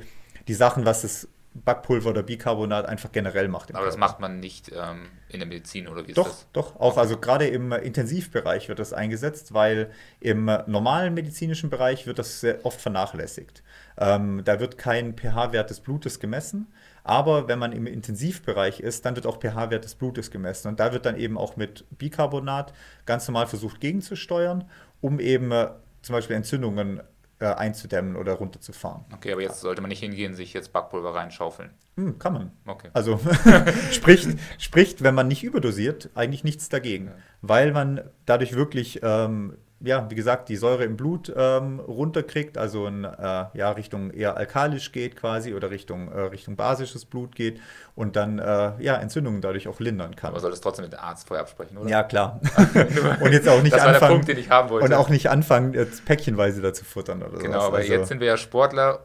die 0.46 0.54
Sachen, 0.54 0.86
was 0.86 1.02
das 1.02 1.28
Backpulver 1.64 2.10
oder 2.10 2.22
Bicarbonat 2.22 2.86
einfach 2.86 3.12
generell 3.12 3.48
macht. 3.48 3.74
Aber 3.74 3.86
das 3.86 3.96
macht 3.96 4.20
man 4.20 4.40
nicht 4.40 4.70
ähm, 4.74 5.08
in 5.28 5.40
der 5.40 5.48
Medizin 5.48 5.88
oder 5.88 6.06
wie 6.06 6.10
ist 6.10 6.18
doch, 6.18 6.28
das? 6.28 6.46
Doch, 6.52 6.76
auch. 6.80 6.96
Also 6.96 7.18
gerade 7.18 7.46
im 7.46 7.72
Intensivbereich 7.72 8.68
wird 8.68 8.78
das 8.78 8.92
eingesetzt, 8.92 9.54
weil 9.54 9.90
im 10.20 10.44
normalen 10.66 11.14
medizinischen 11.14 11.70
Bereich 11.70 12.06
wird 12.06 12.18
das 12.18 12.40
sehr 12.40 12.64
oft 12.64 12.80
vernachlässigt. 12.80 13.62
Ähm, 13.98 14.42
da 14.44 14.60
wird 14.60 14.78
kein 14.78 15.16
pH-Wert 15.16 15.70
des 15.70 15.80
Blutes 15.80 16.20
gemessen. 16.20 16.72
Aber 17.02 17.46
wenn 17.46 17.60
man 17.60 17.72
im 17.72 17.86
Intensivbereich 17.86 18.80
ist, 18.80 19.04
dann 19.04 19.14
wird 19.14 19.26
auch 19.26 19.40
pH-Wert 19.40 19.84
des 19.84 19.94
Blutes 19.94 20.30
gemessen. 20.30 20.68
Und 20.68 20.80
da 20.80 20.92
wird 20.92 21.06
dann 21.06 21.16
eben 21.16 21.38
auch 21.38 21.56
mit 21.56 21.84
Bicarbonat 21.96 22.72
ganz 23.06 23.28
normal 23.28 23.46
versucht 23.46 23.80
gegenzusteuern, 23.80 24.68
um 25.00 25.20
eben 25.20 25.52
äh, 25.52 25.68
zum 26.02 26.14
Beispiel 26.14 26.36
Entzündungen 26.36 27.00
äh, 27.38 27.46
einzudämmen 27.46 28.16
oder 28.16 28.34
runterzufahren. 28.34 29.04
Okay, 29.12 29.32
aber 29.32 29.42
jetzt 29.42 29.60
sollte 29.60 29.82
man 29.82 29.88
nicht 29.90 30.00
hingehen, 30.00 30.34
sich 30.34 30.52
jetzt 30.52 30.72
Backpulver 30.72 31.14
reinschaufeln. 31.14 31.70
Hm, 31.96 32.18
kann 32.18 32.32
man. 32.32 32.52
Okay. 32.66 32.88
Also 32.92 33.20
spricht, 33.92 34.28
spricht, 34.58 35.02
wenn 35.02 35.14
man 35.14 35.28
nicht 35.28 35.44
überdosiert, 35.44 36.10
eigentlich 36.14 36.44
nichts 36.44 36.68
dagegen, 36.68 37.06
ja. 37.06 37.12
weil 37.42 37.72
man 37.72 38.00
dadurch 38.24 38.54
wirklich 38.54 39.00
ähm, 39.02 39.56
ja, 39.80 40.08
wie 40.10 40.14
gesagt, 40.14 40.48
die 40.48 40.56
Säure 40.56 40.84
im 40.84 40.96
Blut 40.96 41.32
ähm, 41.36 41.80
runterkriegt, 41.80 42.56
also 42.56 42.86
in 42.86 43.04
äh, 43.04 43.44
ja, 43.52 43.70
Richtung 43.72 44.10
eher 44.10 44.36
alkalisch 44.36 44.90
geht 44.90 45.16
quasi 45.16 45.52
oder 45.54 45.70
Richtung, 45.70 46.10
äh, 46.10 46.20
Richtung 46.20 46.56
basisches 46.56 47.04
Blut 47.04 47.34
geht 47.34 47.60
und 47.94 48.16
dann 48.16 48.38
äh, 48.38 48.72
ja, 48.78 48.96
Entzündungen 48.96 49.42
dadurch 49.42 49.68
auch 49.68 49.78
lindern 49.78 50.16
kann. 50.16 50.30
Aber 50.30 50.40
soll 50.40 50.52
es 50.52 50.62
trotzdem 50.62 50.86
mit 50.86 50.94
dem 50.94 51.00
Arzt 51.00 51.28
vorher 51.28 51.42
absprechen, 51.42 51.76
oder? 51.76 51.90
Ja, 51.90 52.02
klar. 52.04 52.40
und 53.20 53.32
jetzt 53.32 53.48
auch 53.48 53.62
nicht 53.62 53.74
das 53.74 53.82
anfangen. 53.82 54.00
War 54.00 54.00
der 54.00 54.08
Punkt, 54.08 54.28
den 54.28 54.38
ich 54.38 54.50
haben 54.50 54.70
wollte. 54.70 54.86
Und 54.86 54.94
auch 54.94 55.10
nicht 55.10 55.28
anfangen, 55.28 55.74
jetzt 55.74 56.06
päckchenweise 56.06 56.62
da 56.62 56.72
zu 56.72 56.84
futtern 56.84 57.22
oder 57.22 57.36
so. 57.36 57.42
Genau, 57.42 57.60
aber 57.60 57.78
also, 57.78 57.92
jetzt 57.92 58.08
sind 58.08 58.20
wir 58.20 58.28
ja 58.28 58.36
Sportler 58.38 59.00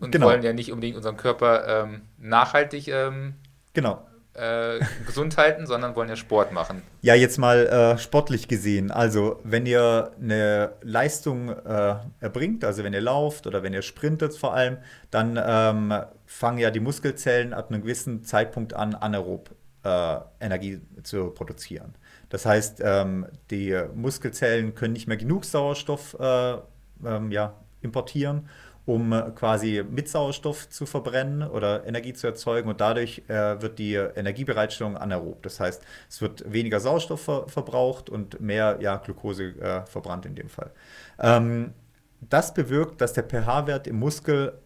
und 0.00 0.10
genau. 0.10 0.26
wollen 0.26 0.42
ja 0.42 0.52
nicht 0.52 0.72
unbedingt 0.72 0.96
unseren 0.96 1.16
Körper 1.16 1.84
ähm, 1.84 2.02
nachhaltig 2.18 2.88
ähm, 2.88 3.34
genau 3.74 4.04
äh, 4.36 4.80
gesund 5.06 5.36
halten, 5.36 5.66
sondern 5.66 5.96
wollen 5.96 6.08
ja 6.08 6.16
Sport 6.16 6.52
machen. 6.52 6.82
Ja, 7.02 7.14
jetzt 7.14 7.38
mal 7.38 7.66
äh, 7.66 7.98
sportlich 7.98 8.48
gesehen. 8.48 8.90
Also, 8.90 9.40
wenn 9.44 9.66
ihr 9.66 10.12
eine 10.20 10.72
Leistung 10.82 11.48
äh, 11.48 11.96
erbringt, 12.20 12.64
also 12.64 12.84
wenn 12.84 12.92
ihr 12.92 13.00
lauft 13.00 13.46
oder 13.46 13.62
wenn 13.62 13.72
ihr 13.72 13.82
sprintet 13.82 14.34
vor 14.34 14.54
allem, 14.54 14.78
dann 15.10 15.40
ähm, 15.42 15.94
fangen 16.26 16.58
ja 16.58 16.70
die 16.70 16.80
Muskelzellen 16.80 17.52
ab 17.54 17.70
einem 17.70 17.82
gewissen 17.82 18.24
Zeitpunkt 18.24 18.74
an, 18.74 18.94
anaerob 18.94 19.50
äh, 19.84 20.18
Energie 20.40 20.80
zu 21.02 21.30
produzieren. 21.30 21.94
Das 22.28 22.44
heißt, 22.44 22.80
ähm, 22.84 23.26
die 23.50 23.80
Muskelzellen 23.94 24.74
können 24.74 24.94
nicht 24.94 25.06
mehr 25.06 25.16
genug 25.16 25.44
Sauerstoff 25.44 26.16
äh, 26.18 26.56
ähm, 27.04 27.30
ja, 27.30 27.54
importieren 27.82 28.48
um 28.86 29.10
quasi 29.34 29.84
mit 29.88 30.08
Sauerstoff 30.08 30.68
zu 30.68 30.86
verbrennen 30.86 31.42
oder 31.42 31.84
Energie 31.86 32.12
zu 32.12 32.28
erzeugen 32.28 32.68
und 32.68 32.80
dadurch 32.80 33.22
äh, 33.28 33.60
wird 33.60 33.78
die 33.78 33.94
Energiebereitstellung 33.94 34.96
anaerob. 34.96 35.42
Das 35.42 35.58
heißt, 35.58 35.82
es 36.08 36.22
wird 36.22 36.50
weniger 36.50 36.80
Sauerstoff 36.80 37.22
ver 37.22 37.48
verbraucht 37.48 38.08
und 38.08 38.40
mehr 38.40 38.78
ja, 38.80 38.96
Glucose 38.96 39.44
äh, 39.60 39.84
verbrannt 39.86 40.24
in 40.24 40.36
dem 40.36 40.48
Fall. 40.48 40.70
Ähm, 41.18 41.74
das 42.20 42.54
bewirkt, 42.54 43.00
dass 43.00 43.12
der 43.12 43.24
pH-Wert 43.24 43.86
im 43.86 43.98
Muskel 43.98 44.58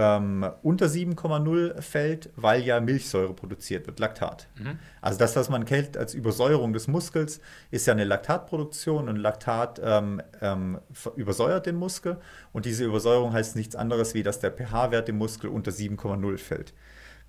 ähm, 0.00 0.50
unter 0.62 0.86
7,0 0.86 1.82
fällt, 1.82 2.30
weil 2.34 2.62
ja 2.62 2.80
Milchsäure 2.80 3.34
produziert 3.34 3.86
wird, 3.86 4.00
Laktat. 4.00 4.48
Mhm. 4.56 4.78
Also 5.02 5.18
das, 5.18 5.36
was 5.36 5.50
man 5.50 5.66
kennt 5.66 5.98
als 5.98 6.14
Übersäuerung 6.14 6.72
des 6.72 6.88
Muskels, 6.88 7.40
ist 7.70 7.86
ja 7.86 7.92
eine 7.92 8.04
Laktatproduktion 8.04 9.10
und 9.10 9.16
Laktat 9.16 9.78
ähm, 9.84 10.22
ähm, 10.40 10.78
übersäuert 11.16 11.66
den 11.66 11.76
Muskel 11.76 12.16
und 12.52 12.64
diese 12.64 12.84
Übersäuerung 12.84 13.34
heißt 13.34 13.56
nichts 13.56 13.76
anderes, 13.76 14.14
wie 14.14 14.22
dass 14.22 14.40
der 14.40 14.52
pH-Wert 14.52 15.10
im 15.10 15.18
Muskel 15.18 15.50
unter 15.50 15.70
7,0 15.70 16.38
fällt. 16.38 16.72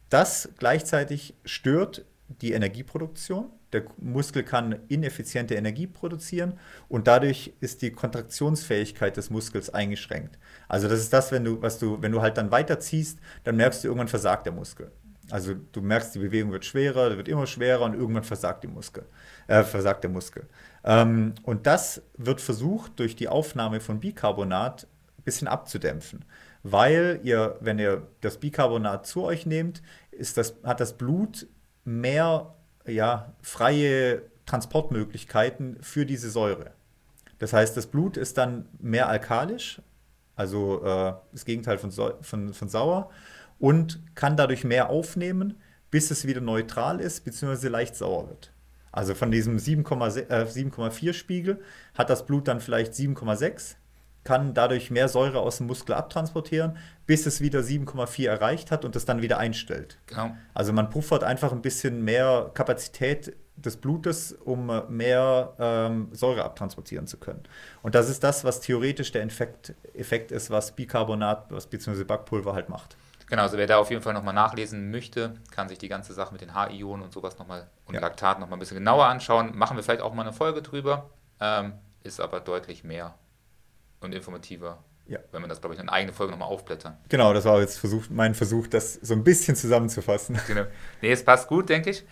Das 0.10 0.50
gleichzeitig 0.58 1.36
stört 1.44 2.06
die 2.42 2.54
Energieproduktion 2.54 3.52
der 3.74 3.84
Muskel 3.98 4.44
kann 4.44 4.80
ineffiziente 4.90 5.56
Energie 5.56 5.88
produzieren 5.88 6.60
und 6.90 7.08
dadurch 7.08 7.54
ist 7.62 7.82
die 7.82 7.92
Kontraktionsfähigkeit 7.92 9.16
des 9.16 9.30
Muskels 9.30 9.70
eingeschränkt. 9.70 10.38
Also 10.72 10.88
das 10.88 11.02
ist 11.02 11.12
das, 11.12 11.34
wenn 11.34 11.44
du, 11.44 11.62
was 11.62 11.80
du, 11.80 12.02
wenn 12.02 12.14
du 12.14 12.22
halt 12.22 12.38
dann 12.38 12.50
weiterziehst, 12.50 13.20
dann 13.44 13.58
merkst 13.58 13.84
du, 13.84 13.90
irgendwann 13.90 14.08
versagt 14.08 14.46
der 14.46 14.54
Muskel. 14.54 14.90
Also 15.30 15.54
du 15.54 15.82
merkst, 15.82 16.16
die 16.16 16.20
Bewegung 16.20 16.54
wird 16.54 16.64
schwerer, 16.64 17.18
wird 17.18 17.28
immer 17.28 17.46
schwerer 17.46 17.84
und 17.84 17.94
irgendwann 17.94 18.24
versagt, 18.24 18.64
die 18.64 18.70
Muskel, 18.70 19.04
äh, 19.48 19.64
versagt 19.64 20.06
der 20.06 20.12
Muskel. 20.12 20.48
Ähm, 20.86 21.36
und 21.44 21.68
das 21.68 22.04
wird 22.16 22.40
versucht, 22.40 22.98
durch 23.00 23.18
die 23.18 23.28
Aufnahme 23.28 23.82
von 23.82 24.00
Bicarbonat 24.00 24.88
ein 25.18 25.24
bisschen 25.24 25.50
abzudämpfen. 25.50 26.24
Weil 26.64 27.20
ihr, 27.22 27.58
wenn 27.60 27.78
ihr 27.78 28.08
das 28.22 28.38
Bicarbonat 28.38 29.06
zu 29.06 29.24
euch 29.24 29.46
nehmt, 29.46 29.82
ist 30.12 30.38
das, 30.38 30.56
hat 30.64 30.80
das 30.80 30.98
Blut 30.98 31.48
mehr 31.84 32.56
ja, 32.86 33.34
freie 33.42 34.22
Transportmöglichkeiten 34.46 35.80
für 35.82 36.06
diese 36.06 36.30
Säure. 36.30 36.72
Das 37.40 37.52
heißt, 37.52 37.76
das 37.76 37.88
Blut 37.88 38.16
ist 38.16 38.38
dann 38.38 38.70
mehr 38.80 39.10
alkalisch, 39.10 39.82
also 40.42 40.84
äh, 40.84 41.14
das 41.32 41.46
Gegenteil 41.46 41.78
von, 41.78 41.92
von, 41.92 42.54
von 42.54 42.68
sauer, 42.68 43.12
und 43.60 44.02
kann 44.16 44.36
dadurch 44.36 44.64
mehr 44.64 44.90
aufnehmen, 44.90 45.60
bis 45.92 46.10
es 46.10 46.26
wieder 46.26 46.42
neutral 46.42 47.00
ist, 47.00 47.24
beziehungsweise 47.24 47.70
leicht 47.70 47.96
sauer 47.96 48.28
wird. 48.28 48.52
Also 48.92 49.14
von 49.14 49.30
diesem 49.30 49.58
7,4 49.58 51.10
äh, 51.10 51.14
Spiegel 51.14 51.62
hat 51.94 52.10
das 52.10 52.26
Blut 52.26 52.48
dann 52.48 52.60
vielleicht 52.60 52.94
7,6 52.94 53.76
kann 54.24 54.54
dadurch 54.54 54.92
mehr 54.92 55.08
Säure 55.08 55.40
aus 55.40 55.58
dem 55.58 55.68
Muskel 55.68 55.96
abtransportieren, 55.96 56.78
bis 57.08 57.26
es 57.26 57.42
wieder 57.42 57.62
7,4 57.62 58.28
erreicht 58.28 58.70
hat 58.70 58.86
und 58.86 58.96
es 58.96 59.06
dann 59.06 59.22
wieder 59.22 59.40
einstellt. 59.40 59.98
Genau. 60.06 60.36
Also 60.54 60.74
man 60.74 60.90
puffert 60.90 61.24
einfach 61.24 61.52
ein 61.52 61.64
bisschen 61.64 62.04
mehr 62.04 62.52
Kapazität 62.54 63.36
des 63.66 63.78
Blutes, 63.78 64.34
um 64.34 64.82
mehr 64.90 65.54
ähm, 65.60 66.10
Säure 66.12 66.44
abtransportieren 66.44 67.08
zu 67.08 67.18
können. 67.18 67.44
Und 67.82 67.96
das 67.96 68.10
ist 68.10 68.24
das, 68.24 68.44
was 68.44 68.62
theoretisch 68.62 69.12
der 69.12 69.24
Effekt, 69.24 69.74
Effekt 69.94 70.32
ist, 70.32 70.50
was 70.50 70.76
Bicarbonat 70.76 71.50
bzw. 71.70 72.04
Backpulver 72.04 72.54
halt 72.54 72.70
macht. 72.70 72.98
Genau, 73.32 73.44
also 73.44 73.58
wer 73.58 73.66
da 73.66 73.78
auf 73.78 73.90
jeden 73.90 74.02
Fall 74.02 74.14
nochmal 74.14 74.34
nachlesen 74.34 74.92
möchte, 74.92 75.36
kann 75.52 75.70
sich 75.70 75.78
die 75.78 75.88
ganze 75.88 76.14
Sache 76.14 76.34
mit 76.34 76.42
den 76.42 76.54
H-Ionen 76.54 77.02
und 77.02 77.14
sowas 77.14 77.40
nochmal 77.40 77.70
und 77.86 77.96
ja. 77.96 78.02
Laktat 78.02 78.42
nochmal 78.42 78.58
ein 78.58 78.60
bisschen 78.60 78.78
genauer 78.78 79.06
anschauen. 79.06 79.58
Machen 79.58 79.78
wir 79.78 79.84
vielleicht 79.84 80.02
auch 80.02 80.14
mal 80.14 80.24
eine 80.24 80.34
Folge 80.34 80.62
drüber. 80.62 81.10
Ähm, 81.40 81.74
ist 82.04 82.20
aber 82.20 82.42
deutlich 82.42 82.84
mehr 82.84 83.16
und 84.02 84.14
informativer. 84.14 84.84
Ja. 85.08 85.20
Wenn 85.32 85.42
man 85.42 85.50
das, 85.50 85.62
glaube 85.62 85.76
ich, 85.76 85.80
in 85.80 85.88
eine 85.88 85.96
eigene 85.96 86.14
Folge 86.14 86.32
nochmal 86.32 86.50
aufblättern. 86.50 86.98
Genau, 87.10 87.34
das 87.34 87.46
war 87.46 87.60
jetzt 87.62 87.80
Versuch, 87.80 88.04
mein 88.10 88.36
Versuch, 88.36 88.68
das 88.68 88.96
so 88.96 89.14
ein 89.14 89.24
bisschen 89.24 89.56
zusammenzufassen. 89.56 90.38
Genau. 90.48 90.66
Nee, 91.02 91.12
es 91.12 91.24
passt 91.24 91.48
gut, 91.48 91.70
denke 91.70 91.92
ich. 91.92 92.04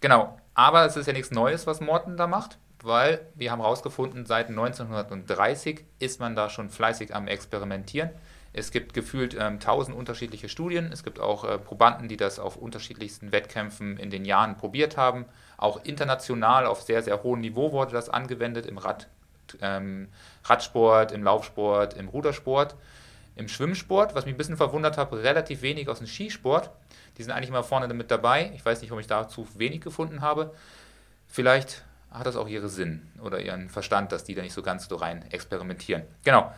Genau. 0.00 0.38
Aber 0.54 0.84
es 0.84 0.96
ist 0.96 1.06
ja 1.06 1.12
nichts 1.12 1.30
Neues, 1.30 1.66
was 1.66 1.80
Morten 1.80 2.16
da 2.16 2.26
macht, 2.26 2.58
weil 2.82 3.26
wir 3.34 3.50
haben 3.50 3.60
herausgefunden, 3.60 4.26
seit 4.26 4.48
1930 4.48 5.84
ist 5.98 6.20
man 6.20 6.36
da 6.36 6.50
schon 6.50 6.68
fleißig 6.68 7.14
am 7.14 7.28
Experimentieren. 7.28 8.10
Es 8.54 8.70
gibt 8.70 8.92
gefühlt 8.92 9.34
ähm, 9.38 9.60
tausend 9.60 9.96
unterschiedliche 9.96 10.48
Studien. 10.50 10.90
Es 10.92 11.04
gibt 11.04 11.20
auch 11.20 11.44
äh, 11.44 11.58
Probanden, 11.58 12.08
die 12.08 12.18
das 12.18 12.38
auf 12.38 12.56
unterschiedlichsten 12.56 13.32
Wettkämpfen 13.32 13.96
in 13.96 14.10
den 14.10 14.26
Jahren 14.26 14.56
probiert 14.56 14.98
haben. 14.98 15.24
Auch 15.56 15.82
international 15.84 16.66
auf 16.66 16.82
sehr, 16.82 17.02
sehr 17.02 17.22
hohem 17.22 17.40
Niveau 17.40 17.72
wurde 17.72 17.92
das 17.92 18.10
angewendet 18.10 18.66
im 18.66 18.76
Rad, 18.76 19.08
ähm, 19.62 20.08
Radsport, 20.44 21.12
im 21.12 21.22
Laufsport, 21.24 21.94
im 21.94 22.08
Rudersport, 22.08 22.76
im 23.36 23.48
Schwimmsport, 23.48 24.14
was 24.14 24.26
mich 24.26 24.34
ein 24.34 24.38
bisschen 24.38 24.58
verwundert 24.58 24.98
hat, 24.98 25.12
relativ 25.12 25.62
wenig 25.62 25.88
aus 25.88 25.98
dem 25.98 26.06
Skisport. 26.06 26.70
Die 27.16 27.22
sind 27.22 27.32
eigentlich 27.32 27.50
immer 27.50 27.64
vorne 27.64 27.92
mit 27.92 28.10
dabei. 28.10 28.52
Ich 28.54 28.64
weiß 28.64 28.80
nicht, 28.80 28.90
warum 28.90 29.00
ich 29.00 29.06
dazu 29.06 29.46
wenig 29.54 29.80
gefunden 29.80 30.20
habe. 30.22 30.54
Vielleicht 31.26 31.84
hat 32.10 32.26
das 32.26 32.36
auch 32.36 32.48
ihren 32.48 32.68
Sinn 32.68 33.10
oder 33.22 33.40
ihren 33.40 33.68
Verstand, 33.68 34.12
dass 34.12 34.24
die 34.24 34.34
da 34.34 34.42
nicht 34.42 34.52
so 34.52 34.62
ganz 34.62 34.88
so 34.88 34.96
rein 34.96 35.24
experimentieren. 35.30 36.02
Genau. 36.24 36.52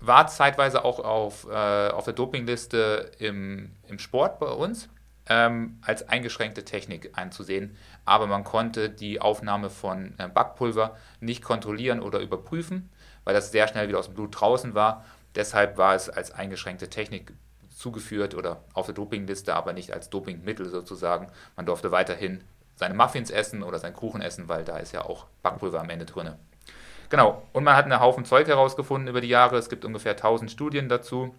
War 0.00 0.26
zeitweise 0.26 0.84
auch 0.84 0.98
auf, 0.98 1.46
äh, 1.48 1.88
auf 1.88 2.04
der 2.04 2.12
Dopingliste 2.12 3.12
im, 3.18 3.72
im 3.88 3.98
Sport 3.98 4.38
bei 4.38 4.48
uns 4.48 4.88
ähm, 5.28 5.78
als 5.82 6.08
eingeschränkte 6.08 6.64
Technik 6.64 7.10
einzusehen, 7.14 7.76
aber 8.04 8.26
man 8.26 8.44
konnte 8.44 8.90
die 8.90 9.20
Aufnahme 9.20 9.70
von 9.70 10.14
äh, 10.18 10.28
Backpulver 10.28 10.96
nicht 11.20 11.42
kontrollieren 11.42 12.00
oder 12.00 12.20
überprüfen, 12.20 12.90
weil 13.24 13.34
das 13.34 13.50
sehr 13.50 13.66
schnell 13.68 13.88
wieder 13.88 13.98
aus 13.98 14.06
dem 14.06 14.14
Blut 14.14 14.40
draußen 14.40 14.74
war. 14.74 15.04
Deshalb 15.34 15.76
war 15.78 15.94
es 15.94 16.08
als 16.08 16.30
eingeschränkte 16.30 16.88
Technik 16.88 17.32
zugeführt 17.86 18.34
oder 18.34 18.64
auf 18.74 18.86
der 18.86 18.96
Dopingliste, 18.96 19.54
aber 19.54 19.72
nicht 19.72 19.92
als 19.92 20.10
Dopingmittel 20.10 20.68
sozusagen. 20.68 21.28
Man 21.54 21.66
durfte 21.66 21.92
weiterhin 21.92 22.42
seine 22.74 22.94
Muffins 22.94 23.30
essen 23.30 23.62
oder 23.62 23.78
seinen 23.78 23.94
Kuchen 23.94 24.20
essen, 24.20 24.48
weil 24.48 24.64
da 24.64 24.78
ist 24.78 24.92
ja 24.92 25.04
auch 25.04 25.26
Backpulver 25.44 25.80
am 25.80 25.88
Ende 25.88 26.04
drin. 26.04 26.32
Genau, 27.10 27.42
und 27.52 27.62
man 27.62 27.76
hat 27.76 27.84
einen 27.84 28.00
Haufen 28.00 28.24
Zeug 28.24 28.48
herausgefunden 28.48 29.08
über 29.08 29.20
die 29.20 29.28
Jahre. 29.28 29.56
Es 29.56 29.68
gibt 29.68 29.84
ungefähr 29.84 30.12
1000 30.12 30.50
Studien 30.50 30.88
dazu. 30.88 31.32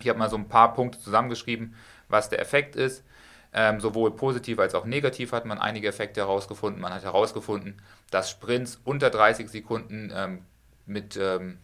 Ich 0.00 0.08
habe 0.08 0.18
mal 0.18 0.28
so 0.28 0.36
ein 0.36 0.48
paar 0.48 0.74
Punkte 0.74 0.98
zusammengeschrieben, 0.98 1.76
was 2.08 2.28
der 2.28 2.40
Effekt 2.40 2.74
ist. 2.74 3.04
Ähm, 3.52 3.80
sowohl 3.80 4.10
positiv 4.10 4.58
als 4.58 4.74
auch 4.74 4.84
negativ 4.84 5.32
hat 5.32 5.44
man 5.44 5.58
einige 5.58 5.86
Effekte 5.86 6.20
herausgefunden. 6.20 6.82
Man 6.82 6.92
hat 6.92 7.04
herausgefunden, 7.04 7.80
dass 8.10 8.30
Sprints 8.30 8.80
unter 8.84 9.10
30 9.10 9.48
Sekunden 9.48 10.12
ähm, 10.14 10.44
mit 10.86 11.16
ähm, 11.16 11.58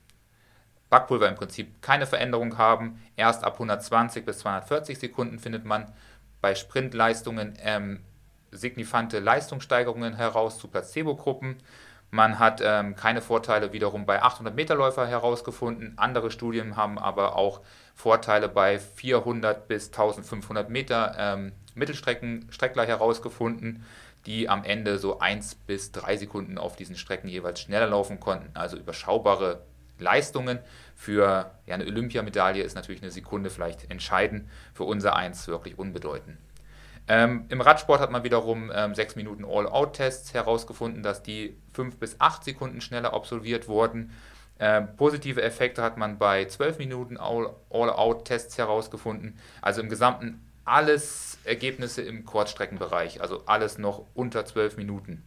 Backpulver 0.91 1.29
im 1.29 1.35
Prinzip 1.35 1.83
keine 1.83 2.07
Veränderung 2.07 2.59
haben. 2.59 3.03
Erst 3.17 3.45
ab 3.45 3.55
120 3.55 4.25
bis 4.25 4.39
240 4.39 4.99
Sekunden 4.99 5.39
findet 5.39 5.65
man 5.65 5.93
bei 6.41 6.55
Sprintleistungen 6.55 7.55
ähm, 7.61 8.01
signifikante 8.53 9.19
Leistungssteigerungen 9.19 10.15
heraus 10.15 10.59
zu 10.59 10.69
Placebo-Gruppen. 10.69 11.57
Man 12.11 12.39
hat 12.39 12.61
ähm, 12.65 12.95
keine 12.95 13.21
Vorteile 13.21 13.73
wiederum 13.73 14.07
bei 14.07 14.23
800 14.23 14.55
Meter 14.55 14.77
Läufer 14.77 15.07
herausgefunden. 15.07 15.95
Andere 15.97 16.31
Studien 16.31 16.77
haben 16.77 16.99
aber 16.99 17.37
auch 17.37 17.61
Vorteile 17.95 18.49
bei 18.49 18.79
400 18.79 19.67
bis 19.67 19.89
1500 19.89 20.71
Meter 20.71 21.15
ähm, 21.19 21.53
Mittelstreckler 21.75 22.87
herausgefunden, 22.87 23.85
die 24.25 24.49
am 24.49 24.65
Ende 24.65 24.99
so 24.99 25.19
1 25.19 25.57
bis 25.57 25.93
3 25.93 26.17
Sekunden 26.17 26.59
auf 26.59 26.77
diesen 26.77 26.97
Strecken 26.97 27.29
jeweils 27.29 27.61
schneller 27.61 27.89
laufen 27.89 28.21
konnten. 28.21 28.57
Also 28.57 28.77
überschaubare 28.77 29.63
Leistungen. 29.99 30.59
Für 30.95 31.53
ja, 31.67 31.75
eine 31.75 31.87
Olympiamedaille 31.87 32.63
ist 32.63 32.75
natürlich 32.75 33.03
eine 33.03 33.11
Sekunde 33.11 33.51
vielleicht 33.51 33.91
entscheidend, 33.91 34.49
für 34.75 34.85
unser 34.85 35.17
Eins 35.17 35.47
wirklich 35.49 35.79
unbedeutend. 35.79 36.39
Ähm, 37.09 37.45
Im 37.51 37.61
Radsport 37.61 38.01
hat 38.01 38.11
man 38.11 38.25
wiederum 38.25 38.73
ähm, 38.75 38.95
6 38.95 39.15
Minuten 39.17 39.45
All-Out-Tests 39.45 40.35
herausgefunden, 40.35 41.03
dass 41.03 41.23
die 41.23 41.57
5 41.73 41.99
bis 41.99 42.21
8 42.21 42.43
Sekunden 42.43 42.81
schneller 42.81 43.15
absolviert 43.15 43.69
wurden. 43.69 44.11
Ähm, 44.59 44.89
positive 44.97 45.43
Effekte 45.43 45.83
hat 45.83 45.99
man 45.99 46.19
bei 46.19 46.47
12 46.47 46.79
Minuten 46.79 47.17
All-Out-Tests 47.19 48.59
herausgefunden. 48.59 49.39
Also 49.61 49.83
im 49.83 49.89
Gesamten 49.89 50.43
alles 50.65 51.39
Ergebnisse 51.45 52.03
im 52.03 52.25
Kurzstreckenbereich, 52.25 53.21
also 53.21 53.43
alles 53.47 53.79
noch 53.79 54.05
unter 54.15 54.45
12 54.45 54.77
Minuten. 54.77 55.23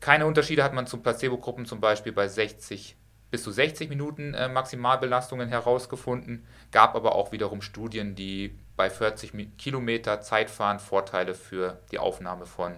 Keine 0.00 0.26
Unterschiede 0.26 0.64
hat 0.64 0.74
man 0.74 0.86
zu 0.86 0.98
Placebo-Gruppen 0.98 1.64
zum 1.64 1.80
Beispiel 1.80 2.12
bei 2.12 2.26
60 2.26 2.96
bis 3.36 3.42
zu 3.42 3.50
60 3.50 3.90
Minuten 3.90 4.32
äh, 4.32 4.48
Maximalbelastungen 4.48 5.50
herausgefunden, 5.50 6.46
gab 6.72 6.94
aber 6.94 7.14
auch 7.14 7.32
wiederum 7.32 7.60
Studien, 7.60 8.14
die 8.14 8.58
bei 8.78 8.88
40 8.88 9.58
Kilometer 9.58 10.22
Zeitfahren 10.22 10.78
Vorteile 10.78 11.34
für 11.34 11.78
die 11.92 11.98
Aufnahme 11.98 12.46
von 12.46 12.72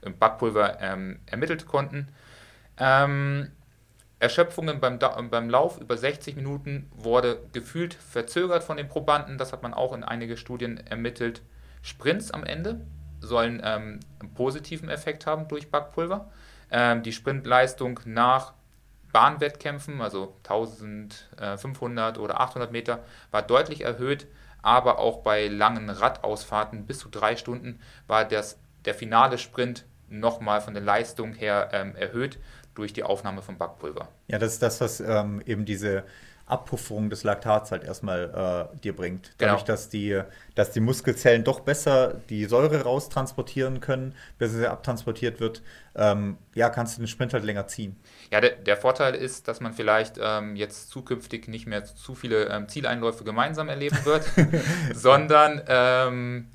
äh, 0.00 0.08
Backpulver 0.08 0.80
ähm, 0.80 1.18
ermittelt 1.26 1.66
konnten. 1.66 2.08
Ähm, 2.78 3.50
Erschöpfungen 4.20 4.80
beim, 4.80 4.98
beim 4.98 5.50
Lauf 5.50 5.78
über 5.78 5.98
60 5.98 6.34
Minuten 6.34 6.90
wurde 6.94 7.42
gefühlt 7.52 7.92
verzögert 7.92 8.64
von 8.64 8.78
den 8.78 8.88
Probanden. 8.88 9.36
Das 9.36 9.52
hat 9.52 9.62
man 9.62 9.74
auch 9.74 9.92
in 9.92 10.02
einige 10.02 10.38
Studien 10.38 10.78
ermittelt. 10.86 11.42
Sprints 11.82 12.30
am 12.30 12.42
Ende 12.42 12.80
sollen 13.20 13.60
ähm, 13.62 14.00
einen 14.18 14.32
positiven 14.32 14.88
Effekt 14.88 15.26
haben 15.26 15.46
durch 15.46 15.70
Backpulver. 15.70 16.30
Ähm, 16.70 17.02
die 17.02 17.12
Sprintleistung 17.12 18.00
nach 18.06 18.54
Bahnwettkämpfen, 19.14 20.02
also 20.02 20.34
1500 20.42 22.18
oder 22.18 22.40
800 22.40 22.72
Meter, 22.72 23.04
war 23.30 23.42
deutlich 23.42 23.82
erhöht, 23.82 24.26
aber 24.60 24.98
auch 24.98 25.18
bei 25.22 25.46
langen 25.46 25.88
Radausfahrten 25.88 26.84
bis 26.84 26.98
zu 26.98 27.08
drei 27.08 27.36
Stunden 27.36 27.78
war 28.08 28.24
das, 28.24 28.58
der 28.84 28.94
finale 28.94 29.38
Sprint 29.38 29.84
nochmal 30.08 30.60
von 30.60 30.74
der 30.74 30.82
Leistung 30.82 31.32
her 31.32 31.68
ähm, 31.72 31.94
erhöht 31.94 32.40
durch 32.74 32.92
die 32.92 33.04
Aufnahme 33.04 33.40
von 33.40 33.56
Backpulver. 33.56 34.08
Ja, 34.26 34.40
das 34.40 34.54
ist 34.54 34.62
das, 34.62 34.80
was 34.80 34.98
ähm, 34.98 35.40
eben 35.46 35.64
diese 35.64 36.02
Abpufferung 36.46 37.08
des 37.08 37.24
Laktats 37.24 37.70
halt 37.70 37.84
erstmal 37.84 38.68
äh, 38.74 38.78
dir 38.80 38.94
bringt. 38.94 39.32
Dadurch, 39.38 39.64
genau. 39.64 39.66
dass, 39.66 39.88
die, 39.88 40.20
dass 40.54 40.72
die 40.72 40.80
Muskelzellen 40.80 41.42
doch 41.42 41.60
besser 41.60 42.20
die 42.28 42.44
Säure 42.44 42.82
raustransportieren 42.82 43.80
können, 43.80 44.14
bis 44.38 44.52
sie 44.52 44.68
abtransportiert 44.68 45.40
wird, 45.40 45.62
ähm, 45.94 46.36
ja, 46.54 46.68
kannst 46.68 46.96
du 46.96 47.02
den 47.02 47.08
Sprint 47.08 47.32
halt 47.32 47.44
länger 47.44 47.66
ziehen. 47.66 47.96
Ja, 48.30 48.42
der, 48.42 48.50
der 48.50 48.76
Vorteil 48.76 49.14
ist, 49.14 49.48
dass 49.48 49.60
man 49.60 49.72
vielleicht 49.72 50.16
ähm, 50.20 50.54
jetzt 50.56 50.90
zukünftig 50.90 51.48
nicht 51.48 51.66
mehr 51.66 51.84
zu 51.84 52.14
viele 52.14 52.46
ähm, 52.48 52.68
Zieleinläufe 52.68 53.24
gemeinsam 53.24 53.68
erleben 53.68 54.04
wird, 54.04 54.24
sondern 54.94 55.62
ähm, 55.66 56.48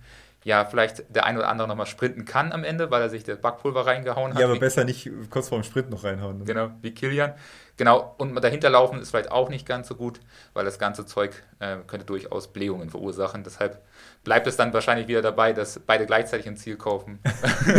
ja, 0.50 0.66
vielleicht 0.66 1.16
der 1.16 1.28
ein 1.28 1.38
oder 1.38 1.48
andere 1.48 1.68
nochmal 1.68 1.86
sprinten 1.86 2.26
kann 2.26 2.52
am 2.52 2.64
Ende, 2.64 2.90
weil 2.90 3.04
er 3.04 3.10
sich 3.10 3.24
das 3.24 3.38
Backpulver 3.38 3.86
reingehauen 3.86 4.34
hat. 4.34 4.40
Ja, 4.40 4.48
aber 4.48 4.58
besser 4.58 4.84
nicht 4.84 5.08
kurz 5.30 5.48
vorm 5.48 5.62
Sprint 5.62 5.92
noch 5.92 6.04
reinhauen. 6.04 6.40
Ne? 6.40 6.44
Genau, 6.44 6.72
wie 6.82 6.92
Kilian. 6.92 7.34
Genau, 7.78 8.16
und 8.18 8.34
dahinter 8.44 8.72
laufen 8.72 9.00
ist 9.00 9.12
vielleicht 9.12 9.32
auch 9.32 9.50
nicht 9.50 9.68
ganz 9.68 9.88
so 9.88 9.94
gut, 9.94 10.20
weil 10.56 10.66
das 10.66 10.80
ganze 10.80 11.06
Zeug 11.06 11.44
äh, 11.60 11.78
könnte 11.86 12.08
durchaus 12.08 12.52
Blähungen 12.52 12.90
verursachen. 12.90 13.44
Deshalb 13.44 13.86
bleibt 14.24 14.48
es 14.48 14.58
dann 14.58 14.74
wahrscheinlich 14.74 15.08
wieder 15.08 15.22
dabei, 15.22 15.54
dass 15.54 15.78
beide 15.78 16.08
gleichzeitig 16.08 16.48
ein 16.48 16.58
Ziel 16.58 16.78
kaufen. 16.78 17.20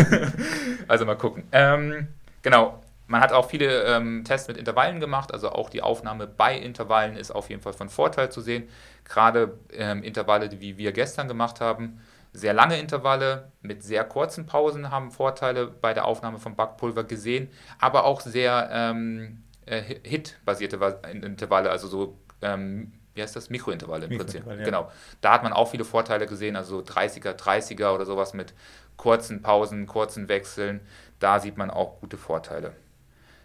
also 0.86 1.04
mal 1.04 1.16
gucken. 1.16 1.42
Ähm, 1.50 2.06
genau, 2.42 2.80
man 3.08 3.20
hat 3.20 3.32
auch 3.32 3.50
viele 3.50 3.82
ähm, 3.82 4.22
Tests 4.22 4.46
mit 4.46 4.56
Intervallen 4.58 5.00
gemacht, 5.00 5.34
also 5.34 5.50
auch 5.50 5.70
die 5.70 5.82
Aufnahme 5.82 6.28
bei 6.28 6.56
Intervallen 6.56 7.16
ist 7.16 7.32
auf 7.32 7.50
jeden 7.50 7.62
Fall 7.62 7.72
von 7.72 7.88
Vorteil 7.88 8.30
zu 8.30 8.40
sehen. 8.40 8.68
Gerade 9.04 9.58
ähm, 9.72 10.04
Intervalle, 10.04 10.48
wie 10.60 10.78
wir 10.78 10.92
gestern 10.92 11.26
gemacht 11.26 11.60
haben, 11.60 12.00
sehr 12.32 12.52
lange 12.52 12.78
Intervalle 12.78 13.50
mit 13.60 13.82
sehr 13.82 14.04
kurzen 14.04 14.46
Pausen 14.46 14.90
haben 14.90 15.10
Vorteile 15.10 15.66
bei 15.66 15.94
der 15.94 16.04
Aufnahme 16.04 16.38
von 16.38 16.54
Backpulver 16.54 17.04
gesehen, 17.04 17.50
aber 17.78 18.04
auch 18.04 18.20
sehr 18.20 18.68
ähm, 18.72 19.42
äh, 19.66 19.82
Hit-basierte 20.04 21.00
Intervalle, 21.12 21.70
also 21.70 21.88
so, 21.88 22.18
ähm, 22.42 22.92
wie 23.14 23.22
heißt 23.22 23.34
das? 23.34 23.50
Mikrointervalle 23.50 24.06
im 24.06 24.16
Prinzip. 24.16 24.46
Ja. 24.46 24.54
Genau. 24.56 24.90
Da 25.20 25.32
hat 25.32 25.42
man 25.42 25.52
auch 25.52 25.70
viele 25.70 25.84
Vorteile 25.84 26.26
gesehen, 26.26 26.54
also 26.54 26.78
30er, 26.80 27.32
30er 27.32 27.92
oder 27.92 28.06
sowas 28.06 28.32
mit 28.32 28.54
kurzen 28.96 29.42
Pausen, 29.42 29.86
kurzen 29.86 30.28
Wechseln. 30.28 30.80
Da 31.18 31.40
sieht 31.40 31.56
man 31.56 31.70
auch 31.70 32.00
gute 32.00 32.16
Vorteile. 32.16 32.74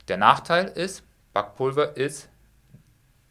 Der 0.07 0.17
Nachteil 0.17 0.67
ist, 0.67 1.03
Backpulver 1.33 1.97
ist, 1.97 2.29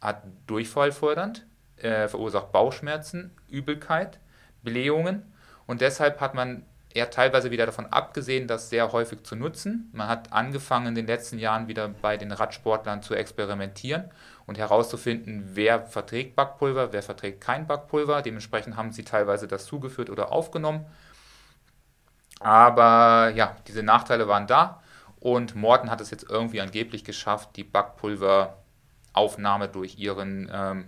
hat 0.01 0.23
Durchfall 0.47 0.91
fördernd, 0.91 1.45
äh, 1.77 2.09
verursacht 2.09 2.51
Bauchschmerzen, 2.51 3.31
Übelkeit, 3.49 4.19
Blähungen 4.61 5.31
und 5.67 5.81
deshalb 5.81 6.21
hat 6.21 6.35
man 6.35 6.65
eher 6.95 7.09
teilweise 7.09 7.51
wieder 7.51 7.65
davon 7.65 7.87
abgesehen, 7.87 8.47
das 8.47 8.69
sehr 8.69 8.93
häufig 8.93 9.23
zu 9.23 9.35
nutzen. 9.35 9.89
Man 9.91 10.07
hat 10.07 10.31
angefangen 10.31 10.87
in 10.87 10.95
den 10.95 11.07
letzten 11.07 11.37
Jahren 11.37 11.67
wieder 11.67 11.89
bei 11.89 12.15
den 12.15 12.31
Radsportlern 12.31 13.03
zu 13.03 13.15
experimentieren 13.15 14.09
und 14.45 14.57
herauszufinden, 14.57 15.43
wer 15.53 15.85
verträgt 15.85 16.37
Backpulver, 16.37 16.93
wer 16.93 17.03
verträgt 17.03 17.41
kein 17.41 17.67
Backpulver. 17.67 18.21
Dementsprechend 18.21 18.77
haben 18.77 18.93
sie 18.93 19.03
teilweise 19.03 19.47
das 19.47 19.65
zugeführt 19.65 20.09
oder 20.09 20.31
aufgenommen. 20.31 20.85
Aber 22.39 23.33
ja, 23.35 23.57
diese 23.67 23.83
Nachteile 23.83 24.29
waren 24.29 24.47
da 24.47 24.81
und 25.19 25.55
Morton 25.55 25.91
hat 25.91 25.99
es 25.99 26.11
jetzt 26.11 26.29
irgendwie 26.29 26.61
angeblich 26.61 27.03
geschafft, 27.03 27.57
die 27.57 27.65
Backpulveraufnahme 27.65 29.67
durch 29.67 29.97
ihren 29.97 30.49
ähm, 30.53 30.87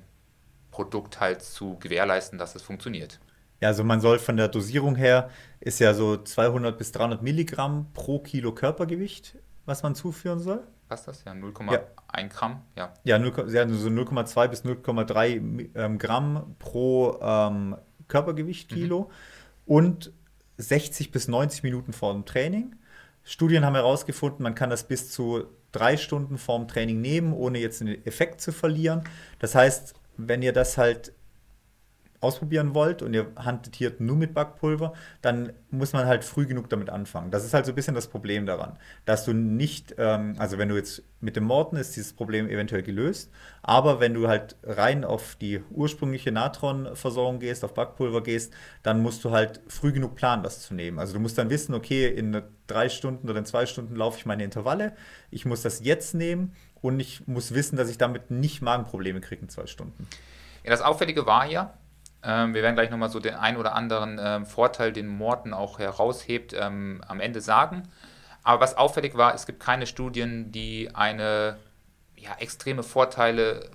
Produkt 0.71 1.19
halt 1.19 1.41
zu 1.41 1.78
gewährleisten, 1.80 2.38
dass 2.38 2.55
es 2.55 2.61
funktioniert. 2.61 3.19
Ja, 3.62 3.70
also 3.70 3.84
man 3.84 4.01
soll 4.01 4.20
von 4.20 4.38
der 4.38 4.49
Dosierung 4.49 4.95
her, 4.95 5.30
ist 5.60 5.80
ja 5.80 5.93
so 5.93 6.18
200 6.18 6.78
bis 6.78 6.91
300 6.91 7.24
Milligramm 7.24 7.88
pro 7.93 8.20
Kilo 8.20 8.53
Körpergewicht, 8.53 9.36
was 9.66 9.84
man 9.84 9.95
zuführen 9.95 10.39
soll. 10.39 10.64
Passt 10.88 11.08
das? 11.08 11.24
Ja, 11.26 11.34
0,1 11.34 11.72
ja. 11.74 12.28
Gramm, 12.28 12.62
ja. 12.76 12.93
Ja, 13.03 13.20
0, 13.20 13.34
ja 13.49 13.68
so 13.68 13.89
0,2 13.89 14.47
bis 14.47 14.64
0,3 14.64 15.70
ähm, 15.76 15.97
Gramm 15.97 16.55
pro 16.60 17.20
ähm, 17.22 17.76
Körpergewicht 18.08 18.70
Kilo 18.70 19.10
mhm. 19.66 19.74
und 19.74 20.14
60 20.58 21.12
bis 21.12 21.28
90 21.28 21.64
Minuten 21.64 21.93
vor 21.93 22.14
dem 22.14 22.26
Training. 22.26 22.76
Studien 23.24 23.66
haben 23.66 23.76
herausgefunden, 23.76 24.41
man 24.41 24.55
kann 24.55 24.70
das 24.70 24.88
bis 24.88 25.12
zu 25.12 25.45
drei 25.72 25.97
Stunden 25.97 26.38
vorm 26.38 26.68
Training 26.68 27.01
nehmen, 27.01 27.34
ohne 27.34 27.60
jetzt 27.60 27.82
den 27.82 28.05
Effekt 28.05 28.39
zu 28.39 28.53
verlieren. 28.53 29.03
Das 29.39 29.53
heißt, 29.53 29.93
wenn 30.16 30.41
ihr 30.41 30.53
das 30.53 30.78
halt 30.78 31.14
ausprobieren 32.20 32.74
wollt 32.74 33.01
und 33.01 33.13
ihr 33.13 33.28
hantiert 33.36 33.99
nur 34.01 34.15
mit 34.15 34.34
Backpulver, 34.34 34.93
dann 35.22 35.53
muss 35.70 35.93
man 35.93 36.07
halt 36.07 36.24
früh 36.24 36.47
genug 36.47 36.70
damit 36.70 36.89
anfangen. 36.89 37.30
Das 37.30 37.45
ist 37.45 37.53
halt 37.53 37.65
so 37.65 37.72
ein 37.72 37.76
bisschen 37.76 37.93
das 37.93 38.07
Problem 38.07 38.45
daran, 38.45 38.78
dass 39.05 39.26
du 39.26 39.34
nicht, 39.34 39.95
ähm, 39.97 40.36
also 40.39 40.57
wenn 40.57 40.70
du 40.70 40.76
jetzt 40.76 41.03
mit 41.20 41.36
dem 41.36 41.43
Morten 41.43 41.76
ist 41.76 41.95
dieses 41.95 42.13
Problem 42.13 42.49
eventuell 42.49 42.82
gelöst, 42.82 43.32
aber 43.61 43.99
wenn 43.99 44.13
du 44.13 44.28
halt 44.28 44.55
rein 44.63 45.03
auf 45.03 45.36
die 45.36 45.61
ursprüngliche 45.70 46.32
Natronversorgung 46.32 47.39
gehst, 47.39 47.63
auf 47.63 47.74
Backpulver 47.74 48.24
gehst, 48.24 48.53
dann 48.82 49.01
musst 49.01 49.24
du 49.24 49.32
halt 49.32 49.61
früh 49.68 49.91
genug 49.91 50.15
planen, 50.15 50.41
das 50.43 50.61
zu 50.61 50.74
nehmen. 50.74 50.97
Also 50.97 51.13
du 51.13 51.20
musst 51.20 51.38
dann 51.38 51.49
wissen, 51.51 51.76
okay, 51.76 52.07
in 52.07 52.41
drei 52.65 52.89
Stunden 52.89 53.30
oder 53.30 53.39
in 53.39 53.45
zwei 53.45 53.65
Stunden 53.68 53.95
laufe 53.95 54.18
ich 54.18 54.26
meine 54.26 54.43
Intervalle, 54.43 54.93
ich 55.30 55.45
muss 55.45 55.61
das 55.61 55.84
jetzt 55.84 56.15
nehmen 56.15 56.53
und 56.82 56.99
ich 56.99 57.28
muss 57.28 57.53
wissen, 57.53 57.78
dass 57.78 57.89
ich 57.89 57.97
damit 57.97 58.32
nicht 58.32 58.61
Magenprobleme 58.61 59.22
kriege 59.22 59.41
in 59.41 59.49
zwei 59.49 59.68
Stunden. 59.68 60.07
Ja, 60.63 60.72
das 60.72 60.82
Auffällige 60.82 61.26
war 61.26 61.45
ja, 61.45 61.74
ähm, 62.28 62.53
wir 62.53 62.61
werden 62.61 62.75
gleich 62.75 62.89
nochmal 62.89 63.09
so 63.09 63.21
den 63.21 63.36
ein 63.36 63.55
oder 63.55 63.73
anderen 63.73 64.19
ähm, 64.21 64.45
Vorteil, 64.45 64.91
den 64.91 65.07
Morten 65.07 65.53
auch 65.53 65.80
heraushebt, 65.80 66.53
ähm, 66.53 67.01
am 67.07 67.21
Ende 67.21 67.39
sagen. 67.39 67.84
Aber 68.43 68.61
was 68.61 68.75
auffällig 68.75 69.15
war, 69.15 69.34
es 69.34 69.45
gibt 69.45 69.61
keine 69.61 69.88
Studien, 69.88 70.51
die 70.51 70.93
eine 70.93 71.57
ja, 72.17 72.36
extreme 72.39 72.84
Vorteile, 72.84 73.69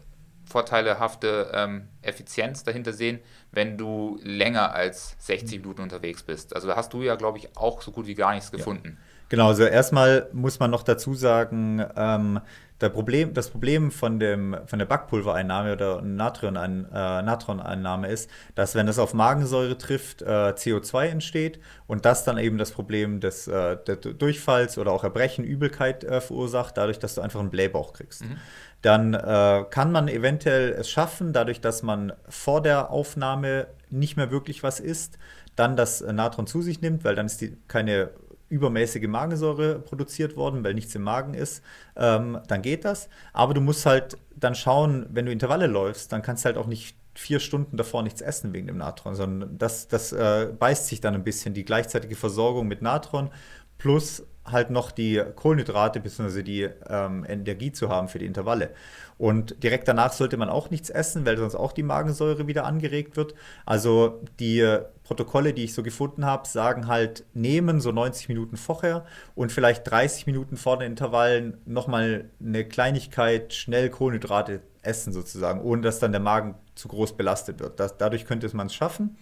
vorteilehafte 0.45 1.51
ähm, 1.55 1.89
Effizienz 2.03 2.63
dahinter 2.63 2.93
sehen, 2.93 3.21
wenn 3.53 3.79
du 3.79 4.19
länger 4.23 4.75
als 4.75 5.17
60 5.21 5.61
Minuten 5.61 5.81
unterwegs 5.81 6.23
bist. 6.23 6.55
Also 6.55 6.69
da 6.69 6.77
hast 6.77 6.93
du 6.93 7.03
ja, 7.03 7.15
glaube 7.15 7.39
ich, 7.39 7.57
auch 7.57 7.81
so 7.81 7.91
gut 7.91 8.07
wie 8.07 8.15
gar 8.15 8.35
nichts 8.35 8.51
gefunden. 8.51 8.99
Ja. 8.99 9.12
Genau, 9.33 9.49
also 9.49 9.65
erstmal 9.65 10.29
muss 10.35 10.61
man 10.61 10.71
noch 10.71 10.83
dazu 10.83 11.15
sagen, 11.15 11.83
ähm, 11.97 12.39
der 12.83 12.91
Problem, 12.91 13.33
das 13.33 13.49
Problem 13.49 13.91
von, 13.91 14.21
dem, 14.21 14.55
von 14.67 14.79
der 14.79 14.85
Backpulvereinnahme 14.85 15.73
oder 15.73 16.01
äh, 16.01 17.23
Natroneinnahme 17.23 18.09
ist, 18.09 18.29
dass 18.55 18.75
wenn 18.75 18.87
das 18.87 18.99
auf 18.99 19.15
Magensäure 19.15 19.79
trifft, 19.79 20.21
äh, 20.21 20.27
CO2 20.27 21.07
entsteht 21.07 21.61
und 21.87 22.05
das 22.05 22.25
dann 22.25 22.37
eben 22.37 22.59
das 22.59 22.73
Problem 22.73 23.21
des, 23.21 23.49
äh, 23.49 23.79
des 23.83 24.19
Durchfalls 24.19 24.77
oder 24.77 24.93
auch 24.93 25.03
Erbrechen, 25.03 25.45
Übelkeit 25.45 26.05
äh, 26.05 26.21
verursacht, 26.21 26.77
dadurch, 26.77 26.99
dass 26.99 27.15
du 27.15 27.23
einfach 27.23 27.41
einen 27.41 27.49
Blähbauch 27.49 27.95
kriegst. 27.95 28.27
Mhm. 28.27 28.37
Dann 28.83 29.15
äh, 29.15 29.65
kann 29.71 29.93
man 29.93 30.09
eventuell 30.09 30.73
es 30.73 30.91
schaffen, 30.91 31.33
dadurch, 31.33 31.63
dass 31.63 31.83
man 31.83 32.13
vor 32.29 32.61
der 32.61 32.91
Aufnahme 32.91 33.69
nicht 33.89 34.19
mehr 34.19 34.31
wirklich 34.31 34.63
was 34.63 34.79
isst, 34.79 35.17
dann 35.57 35.77
das 35.77 36.01
Natron 36.01 36.47
zu 36.47 36.61
sich 36.61 36.83
nimmt, 36.83 37.05
weil 37.05 37.15
dann 37.15 37.27
ist 37.27 37.41
die 37.41 37.57
keine 37.69 38.11
übermäßige 38.53 39.09
Magensäure 39.09 39.79
produziert 39.79 40.37
worden, 40.37 40.63
weil 40.63 40.75
nichts 40.75 40.95
im 40.95 41.03
Magen 41.03 41.33
ist, 41.33 41.63
ähm, 41.97 42.39
dann 42.49 42.61
geht 42.61 42.85
das. 42.85 43.09
Aber 43.33 43.55
du 43.55 43.63
musst 43.63 43.87
halt 43.87 44.19
dann 44.37 44.55
schauen, 44.55 45.07
wenn 45.11 45.25
du 45.25 45.33
Intervalle 45.33 45.67
läufst, 45.67 46.13
dann 46.13 46.21
kannst 46.21 46.45
du 46.45 46.47
halt 46.47 46.59
auch 46.59 46.67
nicht 46.67 46.97
vier 47.15 47.41
Stunden 47.41 47.77
davor 47.77 48.03
nichts 48.03 48.21
essen 48.21 48.53
wegen 48.53 48.67
dem 48.67 48.77
Natron, 48.79 49.15
sondern 49.15 49.59
das, 49.59 49.89
das 49.89 50.13
äh, 50.13 50.49
beißt 50.59 50.87
sich 50.87 51.01
dann 51.01 51.15
ein 51.15 51.25
bisschen, 51.25 51.55
die 51.55 51.65
gleichzeitige 51.65 52.15
Versorgung 52.15 52.69
mit 52.69 52.83
Natron 52.83 53.31
plus 53.79 54.23
halt 54.45 54.71
noch 54.71 54.91
die 54.91 55.23
Kohlenhydrate 55.37 56.01
bzw. 56.01 56.43
die 56.43 56.69
ähm, 56.89 57.25
Energie 57.29 57.73
zu 57.73 57.89
haben 57.89 58.09
für 58.09 58.19
die 58.19 58.27
Intervalle. 58.27 58.71
Und 59.19 59.63
direkt 59.63 59.87
danach 59.87 60.13
sollte 60.13 60.37
man 60.37 60.49
auch 60.49 60.71
nichts 60.71 60.91
essen, 60.91 61.25
weil 61.25 61.37
sonst 61.37 61.55
auch 61.55 61.73
die 61.73 61.85
Magensäure 61.85 62.49
wieder 62.49 62.65
angeregt 62.65 63.17
wird. 63.17 63.35
Also 63.65 64.21
die 64.41 64.79
Protokolle, 65.05 65.53
die 65.53 65.65
ich 65.65 65.75
so 65.75 65.83
gefunden 65.83 66.25
habe, 66.25 66.49
sagen 66.49 66.89
halt, 66.89 67.25
nehmen 67.35 67.81
so 67.81 67.93
90 67.93 68.29
Minuten 68.29 68.57
vorher 68.57 69.05
und 69.35 69.53
vielleicht 69.53 69.89
30 69.89 70.27
Minuten 70.27 70.57
vor 70.57 70.79
den 70.79 70.91
Intervallen 70.93 71.59
nochmal 71.67 72.31
eine 72.41 72.65
Kleinigkeit 72.65 73.55
schnell 73.55 73.91
Kohlenhydrate 73.91 74.63
essen 74.83 75.13
sozusagen, 75.13 75.61
ohne 75.61 75.83
dass 75.83 76.01
dann 76.01 76.13
der 76.13 76.21
Magen 76.21 76.57
zu 76.75 76.89
groß 76.89 77.17
belastet 77.17 77.61
wird. 77.61 77.79
Das, 77.79 77.99
dadurch 77.99 78.25
könnte 78.25 78.55
man 78.57 78.67
es 78.67 78.75
schaffen. 78.75 79.17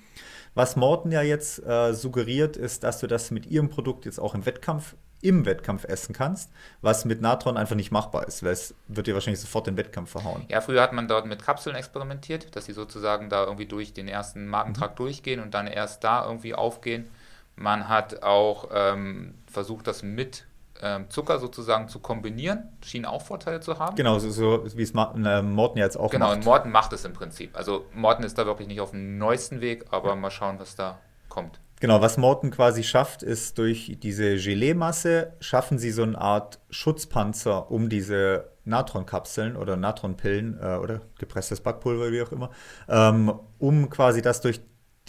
Was 0.55 0.77
Morten 0.77 1.12
ja 1.12 1.23
jetzt 1.23 1.64
äh, 1.64 1.93
suggeriert, 1.93 2.57
ist, 2.57 2.83
dass 2.83 3.01
du 3.01 3.07
das 3.07 3.31
mit 3.31 3.47
ihrem 3.47 3.68
Produkt 3.68 4.05
jetzt 4.05 4.18
auch 4.18 4.35
im 4.35 4.47
Wettkampf 4.47 4.97
im 5.23 5.45
Wettkampf 5.45 5.85
essen 5.85 6.14
kannst, 6.14 6.51
was 6.81 7.05
mit 7.05 7.21
Natron 7.21 7.57
einfach 7.57 7.77
nicht 7.77 7.91
machbar 7.91 8.27
ist, 8.27 8.43
weil 8.43 8.53
es 8.53 8.75
wird 8.89 9.07
dir 9.07 9.14
wahrscheinlich 9.14 9.41
sofort 9.41 9.66
den 9.66 9.77
Wettkampf 9.77 10.11
verhauen. 10.11 10.45
Ja, 10.49 10.61
früher 10.61 10.83
hat 10.83 10.93
man 10.93 11.09
dort 11.09 11.27
mit 11.27 11.43
Kapseln 11.43 11.77
experimentiert, 11.77 12.55
dass 12.57 12.66
sie 12.66 12.73
sozusagen 12.73 13.29
da 13.29 13.45
irgendwie 13.45 13.66
durch 13.66 13.93
den 13.93 14.09
ersten 14.09 14.47
Magentrakt 14.47 14.99
mhm. 14.99 15.05
durchgehen 15.05 15.41
und 15.41 15.55
dann 15.55 15.66
erst 15.66 16.05
da 16.05 16.25
irgendwie 16.25 16.55
aufgehen. 16.55 17.11
Man 17.57 17.89
hat 17.89 18.23
auch 18.23 18.68
ähm, 18.73 19.35
versucht, 19.47 19.87
das 19.87 20.03
mit 20.03 20.47
ähm, 20.83 21.11
Zucker 21.11 21.39
sozusagen 21.39 21.89
zu 21.89 21.99
kombinieren, 21.99 22.71
schien 22.83 23.05
auch 23.05 23.23
Vorteile 23.23 23.61
zu 23.61 23.79
haben. 23.79 23.97
Genau, 23.97 24.18
so, 24.18 24.31
so 24.31 24.64
wie 24.77 24.83
es 24.83 24.93
äh, 24.93 25.43
Morten 25.43 25.79
jetzt 25.79 25.99
auch 25.99 26.11
genau, 26.11 26.29
macht. 26.29 26.41
Genau, 26.41 26.51
Morten 26.51 26.71
macht 26.71 26.93
es 26.93 27.05
im 27.05 27.12
Prinzip. 27.12 27.57
Also 27.57 27.85
Morten 27.93 28.23
ist 28.23 28.39
da 28.39 28.47
wirklich 28.47 28.68
nicht 28.68 28.81
auf 28.81 28.93
dem 28.93 29.18
neuesten 29.18 29.61
Weg, 29.61 29.85
aber 29.91 30.16
mal 30.16 30.31
schauen, 30.31 30.59
was 30.59 30.77
da 30.77 30.99
kommt. 31.29 31.61
Genau, 31.81 32.03
was 32.03 32.18
Morton 32.18 32.51
quasi 32.51 32.83
schafft, 32.83 33.22
ist 33.22 33.57
durch 33.57 33.97
diese 34.03 34.37
Gelee-Masse 34.37 35.33
schaffen 35.41 35.78
sie 35.78 35.91
so 35.91 36.03
eine 36.03 36.18
Art 36.20 36.61
Schutzpanzer 36.68 37.70
um 37.70 37.89
diese 37.89 38.51
Natronkapseln 38.66 39.57
oder 39.57 39.76
Natronpillen 39.76 40.59
äh, 40.61 40.76
oder 40.76 41.01
gepresstes 41.18 41.62
Backpulver, 41.62 42.12
wie 42.12 42.20
auch 42.20 42.33
immer, 42.33 42.51
ähm, 42.87 43.33
um 43.59 43.89
quasi 43.89 44.20
das 44.20 44.43
durch 44.43 44.61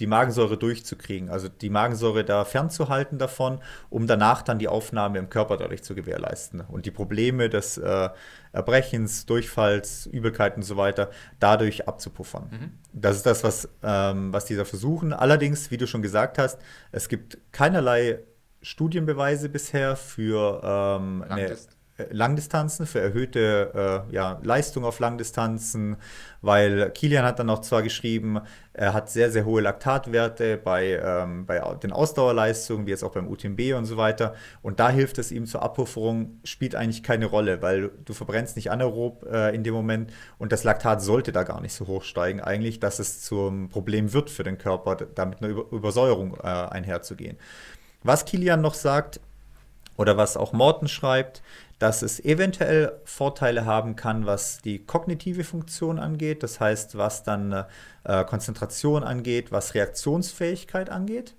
die 0.02 0.08
Magensäure 0.08 0.58
durchzukriegen, 0.58 1.30
also 1.30 1.48
die 1.48 1.70
Magensäure 1.70 2.26
da 2.26 2.44
fernzuhalten 2.44 3.20
davon, 3.20 3.60
um 3.92 4.08
danach 4.08 4.42
dann 4.42 4.58
die 4.58 4.68
Aufnahme 4.68 5.20
im 5.20 5.30
Körper 5.30 5.58
dadurch 5.58 5.84
zu 5.84 5.94
gewährleisten 5.94 6.62
und 6.62 6.88
die 6.88 6.92
Probleme 6.92 7.50
des 7.50 7.78
äh, 7.78 8.10
Erbrechens, 8.52 9.28
Durchfalls, 9.28 10.08
Übelkeit 10.08 10.58
und 10.58 10.64
so 10.64 10.76
weiter 10.76 11.12
dadurch 11.40 11.88
abzupuffern. 11.88 12.50
Mhm. 12.52 12.72
Das 12.94 13.16
ist 13.16 13.28
das, 13.28 13.44
was, 13.44 13.70
ähm, 13.84 14.34
was 14.34 14.46
dieser 14.46 14.66
versuchen. 14.66 15.14
Allerdings, 15.14 15.70
wie 15.70 15.78
du 15.78 15.86
schon 15.86 16.02
gesagt 16.02 16.40
hast, 16.40 16.60
es 16.92 17.08
gibt 17.08 17.38
keinerlei 17.52 18.20
Studienbeweise 18.64 19.50
bisher 19.50 19.96
für 19.96 20.62
ähm, 20.64 21.24
eine 21.30 21.56
Langdistanzen, 22.10 22.86
für 22.86 23.00
erhöhte 23.00 24.06
äh, 24.10 24.14
ja, 24.14 24.40
Leistung 24.44 24.86
auf 24.86 25.00
Langdistanzen, 25.00 25.98
weil 26.42 26.90
Kilian 26.92 27.26
hat 27.26 27.40
dann 27.40 27.48
noch 27.48 27.62
zwar 27.62 27.84
geschrieben, 27.84 28.40
er 28.74 28.94
hat 28.94 29.10
sehr, 29.10 29.30
sehr 29.30 29.46
hohe 29.46 29.62
Laktatwerte 29.62 30.58
bei, 30.58 31.00
ähm, 31.04 31.46
bei 31.46 31.60
den 31.84 31.92
Ausdauerleistungen, 31.92 32.86
wie 32.88 32.92
jetzt 32.92 33.04
auch 33.04 33.12
beim 33.12 33.28
UTMB 33.28 33.76
und 33.76 33.86
so 33.86 33.98
weiter. 33.98 34.34
Und 34.62 34.80
da 34.80 34.90
hilft 34.90 35.18
es 35.18 35.32
ihm 35.32 35.46
zur 35.46 35.62
Abpufferung, 35.62 36.40
spielt 36.44 36.76
eigentlich 36.76 37.04
keine 37.04 37.26
Rolle, 37.26 37.62
weil 37.62 37.92
du 38.06 38.14
verbrennst 38.14 38.56
nicht 38.56 38.72
anaerob 38.72 39.26
äh, 39.32 39.54
in 39.54 39.64
dem 39.64 39.74
Moment 39.74 40.12
und 40.38 40.52
das 40.52 40.64
Laktat 40.64 41.02
sollte 41.02 41.32
da 41.32 41.44
gar 41.44 41.62
nicht 41.62 41.74
so 41.74 41.88
hoch 41.88 42.04
steigen, 42.04 42.40
eigentlich, 42.42 42.80
dass 42.80 43.00
es 43.00 43.22
zum 43.22 43.70
Problem 43.70 44.14
wird 44.14 44.30
für 44.30 44.44
den 44.44 44.58
Körper, 44.58 44.96
damit 44.96 45.44
eine 45.44 45.52
Übersäuerung 45.52 46.38
äh, 46.42 46.48
einherzugehen. 46.48 47.38
Was 48.04 48.26
Kilian 48.26 48.62
noch 48.62 48.74
sagt, 48.74 49.20
oder 49.98 50.18
was 50.18 50.36
auch 50.36 50.52
Morten 50.52 50.88
schreibt, 50.88 51.42
dass 51.82 52.04
es 52.04 52.20
eventuell 52.20 52.94
Vorteile 53.06 53.66
haben 53.66 53.96
kann, 53.96 54.28
was 54.28 54.60
die 54.60 54.86
kognitive 54.86 55.44
Funktion 55.44 55.98
angeht, 55.98 56.44
das 56.44 56.60
heißt, 56.60 56.96
was 56.96 57.24
dann 57.24 57.66
äh, 58.04 58.24
Konzentration 58.26 59.04
angeht, 59.04 59.52
was 59.52 59.74
Reaktionsfähigkeit 59.74 60.92
angeht. 60.92 61.36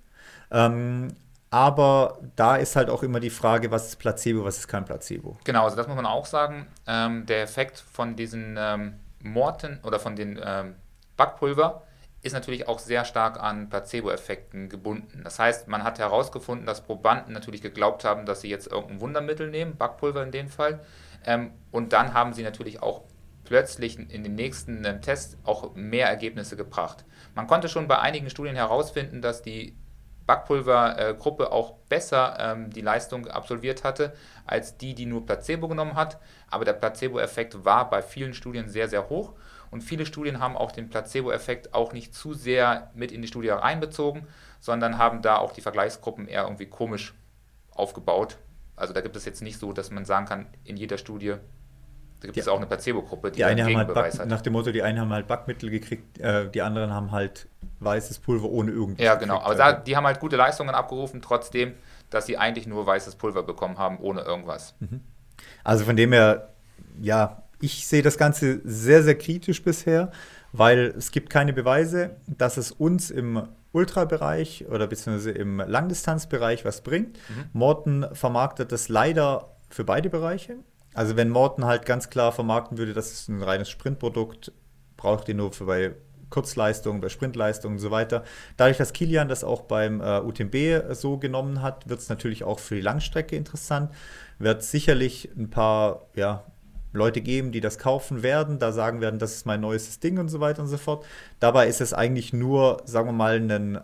Ähm, 0.51 1.15
aber 1.49 2.17
da 2.35 2.57
ist 2.57 2.75
halt 2.75 2.89
auch 2.89 3.03
immer 3.03 3.21
die 3.21 3.29
Frage, 3.29 3.71
was 3.71 3.87
ist 3.87 3.95
Placebo, 3.99 4.43
was 4.43 4.57
ist 4.57 4.67
kein 4.67 4.83
Placebo. 4.83 5.37
Genau, 5.45 5.63
also 5.63 5.77
das 5.77 5.87
muss 5.87 5.95
man 5.95 6.05
auch 6.05 6.25
sagen. 6.25 6.67
Ähm, 6.87 7.25
der 7.25 7.43
Effekt 7.43 7.79
von 7.79 8.17
diesen 8.17 8.57
ähm, 8.59 8.95
Morten 9.21 9.79
oder 9.83 9.97
von 9.97 10.17
den 10.17 10.37
ähm, 10.43 10.75
Backpulver 11.15 11.83
ist 12.23 12.33
natürlich 12.33 12.69
auch 12.69 12.79
sehr 12.79 13.03
stark 13.03 13.39
an 13.39 13.69
Placebo-Effekten 13.69 14.69
gebunden. 14.69 15.21
Das 15.25 15.39
heißt, 15.39 15.67
man 15.67 15.83
hat 15.83 15.99
herausgefunden, 15.99 16.65
dass 16.65 16.81
Probanden 16.81 17.33
natürlich 17.33 17.61
geglaubt 17.61 18.05
haben, 18.05 18.25
dass 18.25 18.41
sie 18.41 18.49
jetzt 18.49 18.67
irgendein 18.67 19.01
Wundermittel 19.01 19.49
nehmen, 19.49 19.75
Backpulver 19.75 20.23
in 20.23 20.31
dem 20.31 20.47
Fall. 20.47 20.79
Ähm, 21.25 21.51
und 21.71 21.91
dann 21.91 22.13
haben 22.13 22.33
sie 22.33 22.43
natürlich 22.43 22.81
auch 22.81 23.03
plötzlich 23.43 23.99
in 23.99 24.23
den 24.23 24.35
nächsten 24.35 24.85
ähm, 24.85 25.01
Tests 25.01 25.37
auch 25.43 25.75
mehr 25.75 26.07
Ergebnisse 26.07 26.55
gebracht. 26.55 27.03
Man 27.35 27.45
konnte 27.45 27.67
schon 27.67 27.89
bei 27.89 27.99
einigen 27.99 28.29
Studien 28.29 28.55
herausfinden, 28.55 29.21
dass 29.21 29.41
die 29.41 29.75
Backpulvergruppe 30.25 31.51
auch 31.51 31.73
besser 31.89 32.37
ähm, 32.39 32.69
die 32.69 32.79
Leistung 32.79 33.27
absolviert 33.27 33.83
hatte 33.83 34.13
als 34.45 34.77
die, 34.77 34.95
die 34.95 35.05
nur 35.05 35.25
Placebo 35.25 35.67
genommen 35.67 35.95
hat. 35.95 36.19
Aber 36.49 36.63
der 36.63 36.71
Placebo-Effekt 36.71 37.65
war 37.65 37.89
bei 37.89 38.01
vielen 38.01 38.33
Studien 38.33 38.69
sehr, 38.69 38.87
sehr 38.87 39.09
hoch. 39.09 39.33
Und 39.73 39.81
viele 39.81 40.05
Studien 40.05 40.39
haben 40.39 40.55
auch 40.55 40.71
den 40.71 40.89
Placebo-Effekt 40.89 41.73
auch 41.73 41.93
nicht 41.93 42.13
zu 42.13 42.33
sehr 42.33 42.91
mit 42.93 43.11
in 43.11 43.21
die 43.21 43.27
Studie 43.27 43.49
reinbezogen, 43.49 44.27
sondern 44.59 44.97
haben 44.97 45.21
da 45.21 45.37
auch 45.37 45.51
die 45.51 45.61
Vergleichsgruppen 45.61 46.27
eher 46.27 46.43
irgendwie 46.43 46.67
komisch 46.67 47.13
aufgebaut. 47.71 48.37
Also 48.75 48.93
da 48.93 49.01
gibt 49.01 49.15
es 49.15 49.25
jetzt 49.25 49.41
nicht 49.41 49.59
so, 49.59 49.73
dass 49.73 49.91
man 49.91 50.05
sagen 50.05 50.27
kann, 50.27 50.47
in 50.63 50.77
jeder 50.77 50.97
Studie 50.97 51.35
da 52.23 52.27
gibt 52.27 52.37
es 52.37 52.47
auch 52.47 52.55
eine 52.55 52.67
Placebo-Gruppe, 52.67 53.31
die, 53.31 53.37
die 53.37 53.43
eine 53.43 53.65
haben 53.65 53.75
halt 53.75 53.93
Back, 53.93 54.17
hat. 54.17 54.27
Nach 54.29 54.39
dem 54.39 54.53
Motto, 54.53 54.71
die 54.71 54.81
einen 54.81 54.97
haben 54.97 55.11
halt 55.11 55.27
Backmittel 55.27 55.69
gekriegt, 55.69 56.19
äh, 56.19 56.49
die 56.49 56.61
anderen 56.61 56.93
haben 56.93 57.11
halt 57.11 57.49
weißes 57.81 58.19
Pulver 58.19 58.47
ohne 58.49 58.71
irgendwas. 58.71 59.03
Ja, 59.03 59.15
genau. 59.15 59.41
Aber 59.41 59.55
da, 59.55 59.73
die 59.73 59.97
haben 59.97 60.05
halt 60.05 60.21
gute 60.21 60.37
Leistungen 60.37 60.73
abgerufen, 60.73 61.21
trotzdem, 61.21 61.73
dass 62.09 62.25
sie 62.25 62.37
eigentlich 62.37 62.65
nur 62.65 62.85
weißes 62.85 63.15
Pulver 63.15 63.43
bekommen 63.43 63.77
haben, 63.77 63.97
ohne 63.99 64.21
irgendwas. 64.21 64.73
Mhm. 64.79 65.01
Also 65.65 65.83
von 65.83 65.97
dem 65.97 66.13
her, 66.13 66.53
ja, 67.01 67.42
ich 67.63 67.87
sehe 67.87 68.01
das 68.01 68.17
Ganze 68.17 68.59
sehr, 68.65 69.03
sehr 69.03 69.17
kritisch 69.17 69.63
bisher, 69.63 70.11
weil 70.51 70.93
es 70.97 71.11
gibt 71.11 71.29
keine 71.29 71.53
Beweise, 71.53 72.17
dass 72.27 72.57
es 72.57 72.73
uns 72.73 73.09
im 73.09 73.47
Ultrabereich 73.71 74.65
oder 74.69 74.85
beziehungsweise 74.85 75.31
im 75.31 75.59
Langdistanzbereich 75.59 76.65
was 76.65 76.81
bringt. 76.81 77.17
Mhm. 77.29 77.45
Morton 77.53 78.05
vermarktet 78.11 78.73
das 78.73 78.89
leider 78.89 79.55
für 79.69 79.85
beide 79.85 80.09
Bereiche. 80.09 80.57
Also 80.93 81.15
wenn 81.15 81.29
Morton 81.29 81.63
halt 81.63 81.85
ganz 81.85 82.09
klar 82.09 82.33
vermarkten 82.33 82.77
würde, 82.77 82.93
das 82.93 83.13
ist 83.13 83.29
ein 83.29 83.41
reines 83.41 83.69
Sprintprodukt, 83.69 84.51
braucht 84.97 85.29
ihr 85.29 85.35
nur 85.35 85.53
für 85.53 85.65
bei 85.65 85.95
Kurzleistungen, 86.29 86.99
bei 86.99 87.09
Sprintleistungen 87.09 87.77
und 87.77 87.81
so 87.81 87.91
weiter. 87.91 88.23
Dadurch, 88.57 88.77
dass 88.77 88.91
Kilian 88.91 89.29
das 89.29 89.43
auch 89.43 89.61
beim 89.61 90.01
äh, 90.01 90.19
UTMB 90.19 90.93
so 90.93 91.17
genommen 91.17 91.61
hat, 91.61 91.87
wird 91.87 92.01
es 92.01 92.09
natürlich 92.09 92.43
auch 92.43 92.59
für 92.59 92.75
die 92.75 92.81
Langstrecke 92.81 93.37
interessant. 93.37 93.91
Wird 94.37 94.63
sicherlich 94.63 95.29
ein 95.37 95.49
paar 95.49 96.07
ja, 96.15 96.43
Leute 96.93 97.21
geben, 97.21 97.51
die 97.51 97.59
das 97.59 97.77
kaufen 97.77 98.23
werden, 98.23 98.59
da 98.59 98.71
sagen 98.71 99.01
werden, 99.01 99.19
das 99.19 99.33
ist 99.33 99.45
mein 99.45 99.61
neuestes 99.61 99.99
Ding 99.99 100.19
und 100.19 100.29
so 100.29 100.39
weiter 100.39 100.61
und 100.61 100.67
so 100.67 100.77
fort. 100.77 101.05
Dabei 101.39 101.67
ist 101.67 101.81
es 101.81 101.93
eigentlich 101.93 102.33
nur, 102.33 102.81
sagen 102.85 103.07
wir 103.07 103.13
mal, 103.13 103.37
ein 103.37 103.81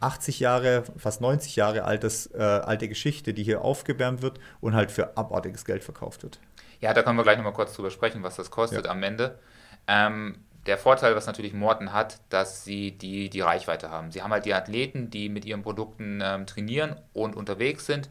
80 0.00 0.38
Jahre, 0.38 0.84
fast 0.96 1.20
90 1.20 1.56
Jahre 1.56 1.84
altes, 1.84 2.26
äh, 2.32 2.38
alte 2.38 2.88
Geschichte, 2.88 3.34
die 3.34 3.42
hier 3.42 3.62
aufgewärmt 3.62 4.22
wird 4.22 4.38
und 4.60 4.74
halt 4.74 4.92
für 4.92 5.16
abartiges 5.16 5.64
Geld 5.64 5.82
verkauft 5.82 6.22
wird. 6.22 6.38
Ja, 6.80 6.94
da 6.94 7.02
können 7.02 7.16
wir 7.16 7.24
gleich 7.24 7.36
nochmal 7.36 7.52
kurz 7.52 7.74
drüber 7.74 7.90
sprechen, 7.90 8.22
was 8.22 8.36
das 8.36 8.50
kostet 8.50 8.84
ja. 8.84 8.90
am 8.92 9.02
Ende. 9.02 9.38
Ähm, 9.88 10.44
der 10.66 10.78
Vorteil, 10.78 11.16
was 11.16 11.26
natürlich 11.26 11.54
Morten 11.54 11.92
hat, 11.92 12.20
dass 12.28 12.64
sie 12.64 12.92
die, 12.92 13.30
die 13.30 13.40
Reichweite 13.40 13.90
haben. 13.90 14.12
Sie 14.12 14.22
haben 14.22 14.32
halt 14.32 14.44
die 14.44 14.54
Athleten, 14.54 15.10
die 15.10 15.28
mit 15.28 15.44
ihren 15.44 15.62
Produkten 15.62 16.20
ähm, 16.22 16.46
trainieren 16.46 16.96
und 17.12 17.34
unterwegs 17.34 17.86
sind. 17.86 18.10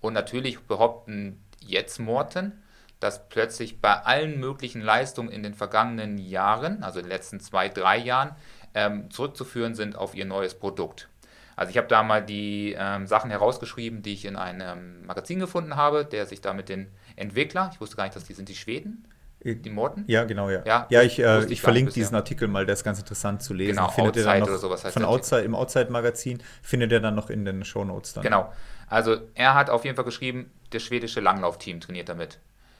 Und 0.00 0.14
natürlich 0.14 0.58
behaupten 0.60 1.44
jetzt 1.60 1.98
Morten, 1.98 2.62
dass 3.00 3.28
plötzlich 3.28 3.80
bei 3.80 3.92
allen 3.92 4.40
möglichen 4.40 4.80
Leistungen 4.80 5.30
in 5.30 5.42
den 5.42 5.54
vergangenen 5.54 6.18
Jahren, 6.18 6.82
also 6.82 6.98
in 6.98 7.04
den 7.04 7.10
letzten 7.10 7.40
zwei, 7.40 7.68
drei 7.68 7.98
Jahren, 7.98 8.34
ähm, 8.74 9.10
zurückzuführen 9.10 9.74
sind 9.74 9.96
auf 9.96 10.14
ihr 10.14 10.24
neues 10.24 10.54
Produkt. 10.54 11.08
Also 11.56 11.70
ich 11.70 11.76
habe 11.76 11.88
da 11.88 12.02
mal 12.02 12.24
die 12.24 12.76
ähm, 12.78 13.06
Sachen 13.06 13.30
herausgeschrieben, 13.30 14.02
die 14.02 14.12
ich 14.12 14.24
in 14.24 14.36
einem 14.36 15.04
Magazin 15.06 15.40
gefunden 15.40 15.74
habe, 15.74 16.04
der 16.04 16.26
sich 16.26 16.40
da 16.40 16.52
mit 16.52 16.68
den 16.68 16.88
Entwicklern, 17.16 17.70
ich 17.72 17.80
wusste 17.80 17.96
gar 17.96 18.04
nicht, 18.04 18.14
dass 18.14 18.24
die 18.24 18.34
sind 18.34 18.48
die 18.48 18.54
Schweden, 18.54 19.08
äh, 19.40 19.56
die 19.56 19.70
Morten? 19.70 20.04
Ja, 20.06 20.24
genau, 20.24 20.50
ja. 20.50 20.62
Ja, 20.64 20.86
ja 20.88 21.02
ich, 21.02 21.18
äh, 21.18 21.44
ich, 21.44 21.50
ich 21.52 21.60
verlinke 21.60 21.92
diesen 21.92 22.14
Artikel 22.14 22.48
mal, 22.48 22.64
der 22.64 22.74
ist 22.74 22.84
ganz 22.84 22.98
interessant 22.98 23.42
zu 23.42 23.54
lesen. 23.54 23.76
Genau, 23.76 23.88
findet 23.88 24.18
Outside 24.18 24.38
noch, 24.38 24.48
oder 24.48 24.58
sowas 24.58 24.84
heißt 24.84 24.94
Von 24.94 25.04
Outside, 25.04 25.42
im 25.42 25.54
Outside-Magazin 25.54 26.42
findet 26.62 26.92
ihr 26.92 27.00
dann 27.00 27.14
noch 27.14 27.30
in 27.30 27.44
den 27.44 27.64
Shownotes 27.64 28.14
dann. 28.14 28.22
Genau. 28.22 28.52
Also 28.88 29.16
er 29.34 29.54
hat 29.54 29.68
auf 29.70 29.84
jeden 29.84 29.96
Fall 29.96 30.04
geschrieben, 30.04 30.50
das 30.70 30.82
schwedische 30.82 31.20
Langlaufteam 31.20 31.80
trainiert 31.80 32.08
damit. 32.08 32.38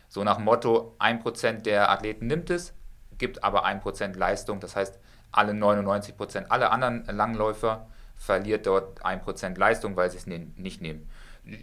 So 0.09 0.25
nach 0.25 0.37
dem 0.37 0.45
Motto, 0.45 0.95
1% 0.99 1.63
der 1.63 1.91
Athleten 1.91 2.27
nimmt 2.27 2.51
es, 2.51 2.75
gibt 3.19 3.45
aber 3.45 3.67
1% 3.67 4.17
Leistung. 4.17 4.61
Das 4.61 4.77
heißt, 4.77 4.99
alle 5.31 5.53
99%, 5.53 6.47
alle 6.49 6.71
anderen 6.71 7.05
Langläufer 7.05 7.87
verliert 8.17 8.67
dort 8.67 9.05
1% 9.05 9.59
Leistung, 9.59 9.97
weil 9.97 10.11
sie 10.11 10.17
es 10.17 10.27
nicht 10.27 10.81
nehmen. 10.81 11.09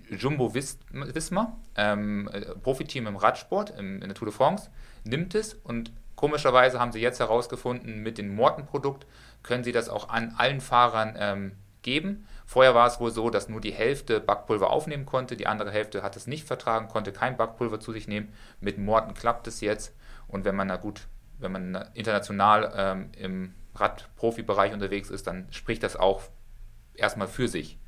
Jumbo 0.10 0.54
Visma, 0.56 1.58
ähm, 1.76 2.30
Profiteam 2.64 3.08
im 3.08 3.18
Radsport, 3.18 3.72
im, 3.78 4.02
in 4.02 4.08
der 4.08 4.16
Tour 4.16 4.28
de 4.28 4.36
France, 4.36 4.70
nimmt 5.04 5.36
es 5.36 5.54
und 5.54 5.92
komischerweise 6.16 6.80
haben 6.80 6.92
sie 6.92 7.00
jetzt 7.00 7.20
herausgefunden, 7.20 8.02
mit 8.02 8.18
dem 8.18 8.34
Morten-Produkt 8.36 9.06
können 9.44 9.64
sie 9.64 9.72
das 9.72 9.90
auch 9.90 10.10
an 10.10 10.34
allen 10.38 10.62
Fahrern 10.62 11.16
ähm, 11.20 11.52
geben. 11.84 12.28
Vorher 12.46 12.76
war 12.76 12.88
es 12.88 13.00
wohl 13.00 13.12
so, 13.12 13.30
dass 13.30 13.50
nur 13.50 13.60
die 13.60 13.74
Hälfte 13.74 14.20
Backpulver 14.20 14.70
aufnehmen 14.70 15.06
konnte, 15.06 15.36
die 15.36 15.48
andere 15.48 15.72
Hälfte 15.72 16.04
hat 16.04 16.16
es 16.16 16.28
nicht 16.28 16.46
vertragen, 16.46 16.88
konnte 16.88 17.12
kein 17.12 17.38
Backpulver 17.38 17.80
zu 17.80 17.92
sich 17.92 18.08
nehmen. 18.08 18.32
Mit 18.60 18.78
Morten 18.78 19.14
klappt 19.16 19.48
es 19.48 19.62
jetzt 19.62 19.96
und 20.28 20.46
wenn 20.46 20.56
man 20.56 20.68
na 20.68 20.78
gut, 20.78 21.08
wenn 21.40 21.52
man 21.52 21.86
international 21.94 22.72
ähm, 22.76 23.10
im 23.18 23.56
Radprofibereich 23.74 24.74
unterwegs 24.74 25.10
ist, 25.10 25.28
dann 25.28 25.48
spricht 25.52 25.84
das 25.84 25.96
auch 25.96 26.22
erstmal 26.94 27.28
für 27.28 27.48
sich. 27.48 27.80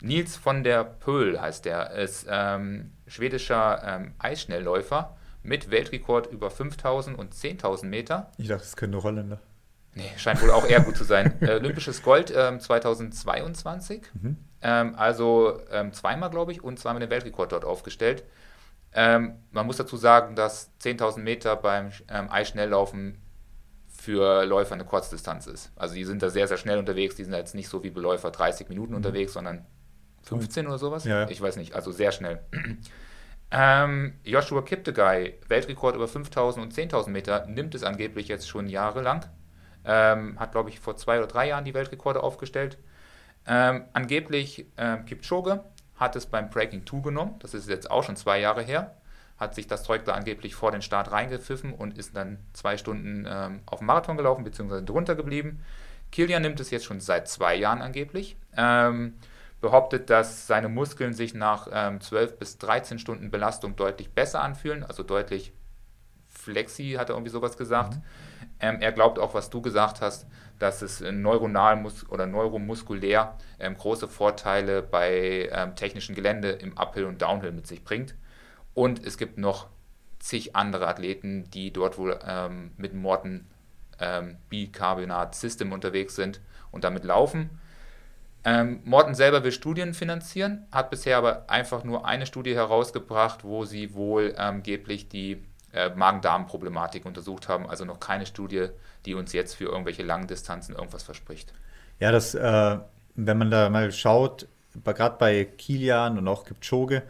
Nils 0.00 0.36
von 0.36 0.64
der 0.64 0.84
Pöhl 0.84 1.40
heißt 1.40 1.64
der, 1.64 1.90
ist 1.92 2.26
ähm, 2.30 2.92
schwedischer 3.06 3.82
ähm, 3.84 4.14
Eisschnellläufer 4.18 5.16
mit 5.42 5.70
Weltrekord 5.70 6.30
über 6.30 6.50
5000 6.50 7.18
und 7.18 7.34
10.000 7.34 7.86
Meter. 7.86 8.30
Ich 8.38 8.48
dachte, 8.48 8.62
das 8.62 8.76
können 8.76 8.92
nur 8.92 9.02
Holländer. 9.02 9.40
Nee, 9.98 10.12
scheint 10.16 10.40
wohl 10.40 10.52
auch 10.52 10.64
eher 10.64 10.80
gut 10.80 10.96
zu 10.96 11.04
sein. 11.04 11.34
Äh, 11.40 11.56
Olympisches 11.56 12.02
Gold 12.02 12.32
ähm, 12.34 12.60
2022. 12.60 14.02
Mhm. 14.14 14.36
Ähm, 14.62 14.94
also 14.96 15.60
ähm, 15.72 15.92
zweimal, 15.92 16.30
glaube 16.30 16.52
ich, 16.52 16.62
und 16.62 16.78
zweimal 16.78 17.00
den 17.00 17.10
Weltrekord 17.10 17.52
dort 17.52 17.64
aufgestellt. 17.64 18.24
Ähm, 18.92 19.34
man 19.50 19.66
muss 19.66 19.76
dazu 19.76 19.96
sagen, 19.96 20.36
dass 20.36 20.70
10.000 20.80 21.18
Meter 21.18 21.56
beim 21.56 21.90
ähm, 22.08 22.30
Eisschnelllaufen 22.30 23.18
für 23.88 24.44
Läufer 24.44 24.74
eine 24.74 24.84
Kurzdistanz 24.84 25.46
ist. 25.46 25.72
Also 25.74 25.96
die 25.96 26.04
sind 26.04 26.22
da 26.22 26.30
sehr, 26.30 26.46
sehr 26.46 26.58
schnell 26.58 26.78
unterwegs. 26.78 27.16
Die 27.16 27.24
sind 27.24 27.34
jetzt 27.34 27.54
nicht 27.54 27.68
so 27.68 27.82
wie 27.82 27.90
Beläufer 27.90 28.30
30 28.30 28.68
Minuten 28.68 28.92
mhm. 28.92 28.98
unterwegs, 28.98 29.32
sondern 29.32 29.66
15 30.22 30.66
oder 30.66 30.78
sowas. 30.78 31.04
Ja, 31.04 31.22
ja. 31.22 31.28
Ich 31.28 31.40
weiß 31.40 31.56
nicht, 31.56 31.74
also 31.74 31.90
sehr 31.90 32.12
schnell. 32.12 32.40
ähm, 33.50 34.14
Joshua 34.22 34.62
Kiptegei, 34.62 35.34
Weltrekord 35.48 35.96
über 35.96 36.06
5000 36.06 36.64
und 36.64 36.72
10.000 36.72 37.10
Meter, 37.10 37.46
nimmt 37.46 37.74
es 37.74 37.82
angeblich 37.82 38.28
jetzt 38.28 38.48
schon 38.48 38.68
jahrelang. 38.68 39.24
Ähm, 39.84 40.38
hat, 40.38 40.52
glaube 40.52 40.70
ich, 40.70 40.80
vor 40.80 40.96
zwei 40.96 41.18
oder 41.18 41.26
drei 41.26 41.48
Jahren 41.48 41.64
die 41.64 41.74
Weltrekorde 41.74 42.22
aufgestellt. 42.22 42.78
Ähm, 43.46 43.84
angeblich 43.92 44.66
äh, 44.76 44.98
Kipchoge 44.98 45.64
hat 45.96 46.16
es 46.16 46.26
beim 46.26 46.50
Breaking 46.50 46.86
2 46.86 47.00
genommen. 47.00 47.36
Das 47.38 47.54
ist 47.54 47.68
jetzt 47.68 47.90
auch 47.90 48.04
schon 48.04 48.16
zwei 48.16 48.40
Jahre 48.40 48.62
her 48.62 48.94
hat 49.38 49.54
sich 49.54 49.66
das 49.68 49.84
Zeug 49.84 50.04
da 50.04 50.12
angeblich 50.12 50.54
vor 50.54 50.72
den 50.72 50.82
Start 50.82 51.12
reingepfiffen 51.12 51.72
und 51.72 51.96
ist 51.96 52.16
dann 52.16 52.38
zwei 52.52 52.76
Stunden 52.76 53.24
ähm, 53.28 53.60
auf 53.66 53.78
dem 53.78 53.86
Marathon 53.86 54.16
gelaufen, 54.16 54.44
beziehungsweise 54.44 54.82
drunter 54.82 55.14
geblieben. 55.14 55.64
Kilian 56.10 56.42
nimmt 56.42 56.58
es 56.60 56.70
jetzt 56.70 56.84
schon 56.84 57.00
seit 57.00 57.28
zwei 57.28 57.54
Jahren 57.54 57.80
angeblich. 57.80 58.36
Ähm, 58.56 59.14
behauptet, 59.60 60.10
dass 60.10 60.46
seine 60.46 60.68
Muskeln 60.68 61.12
sich 61.12 61.34
nach 61.34 61.68
ähm, 61.72 62.00
12 62.00 62.38
bis 62.38 62.58
13 62.58 62.98
Stunden 62.98 63.30
Belastung 63.30 63.76
deutlich 63.76 64.10
besser 64.10 64.42
anfühlen, 64.42 64.84
also 64.84 65.02
deutlich 65.02 65.52
flexi, 66.28 66.94
hat 66.98 67.08
er 67.10 67.16
irgendwie 67.16 67.30
sowas 67.30 67.56
gesagt. 67.56 67.94
Mhm. 67.94 68.02
Ähm, 68.60 68.78
er 68.80 68.92
glaubt 68.92 69.18
auch, 69.18 69.34
was 69.34 69.50
du 69.50 69.60
gesagt 69.62 70.00
hast, 70.00 70.26
dass 70.58 70.82
es 70.82 71.00
neuronal 71.00 71.84
oder 72.08 72.26
neuromuskulär 72.26 73.36
ähm, 73.58 73.76
große 73.76 74.08
Vorteile 74.08 74.82
bei 74.82 75.48
ähm, 75.52 75.76
technischen 75.76 76.14
Gelände 76.14 76.50
im 76.50 76.76
Uphill 76.76 77.04
und 77.04 77.22
Downhill 77.22 77.52
mit 77.52 77.66
sich 77.66 77.84
bringt. 77.84 78.14
Und 78.74 79.04
es 79.04 79.18
gibt 79.18 79.38
noch 79.38 79.68
zig 80.18 80.56
andere 80.56 80.88
Athleten, 80.88 81.48
die 81.50 81.72
dort 81.72 81.98
wohl 81.98 82.18
ähm, 82.26 82.72
mit 82.76 82.94
Morten 82.94 83.46
ähm, 84.00 84.36
Bicarbonat 84.48 85.34
System 85.34 85.72
unterwegs 85.72 86.16
sind 86.16 86.40
und 86.70 86.84
damit 86.84 87.04
laufen. 87.04 87.50
Ähm, 88.44 88.80
Morten 88.84 89.14
selber 89.14 89.42
will 89.42 89.52
Studien 89.52 89.94
finanzieren, 89.94 90.66
hat 90.70 90.90
bisher 90.90 91.18
aber 91.18 91.50
einfach 91.50 91.84
nur 91.84 92.06
eine 92.06 92.26
Studie 92.26 92.54
herausgebracht, 92.54 93.44
wo 93.44 93.64
sie 93.64 93.94
wohl 93.94 94.34
angeblich 94.36 95.08
die 95.08 95.44
äh, 95.72 95.90
Magen-Darm-Problematik 95.90 97.04
untersucht 97.04 97.48
haben. 97.48 97.68
Also 97.68 97.84
noch 97.84 98.00
keine 98.00 98.26
Studie, 98.26 98.68
die 99.04 99.14
uns 99.14 99.32
jetzt 99.32 99.54
für 99.54 99.64
irgendwelche 99.64 100.02
langen 100.02 100.26
Distanzen 100.26 100.74
irgendwas 100.74 101.02
verspricht. 101.02 101.52
Ja, 102.00 102.12
das, 102.12 102.34
äh, 102.34 102.78
wenn 103.14 103.38
man 103.38 103.50
da 103.50 103.68
mal 103.70 103.90
schaut, 103.92 104.46
gerade 104.84 105.16
bei 105.18 105.44
Kilian 105.44 106.18
und 106.18 106.28
auch 106.28 106.44
Kipchoge, 106.44 107.02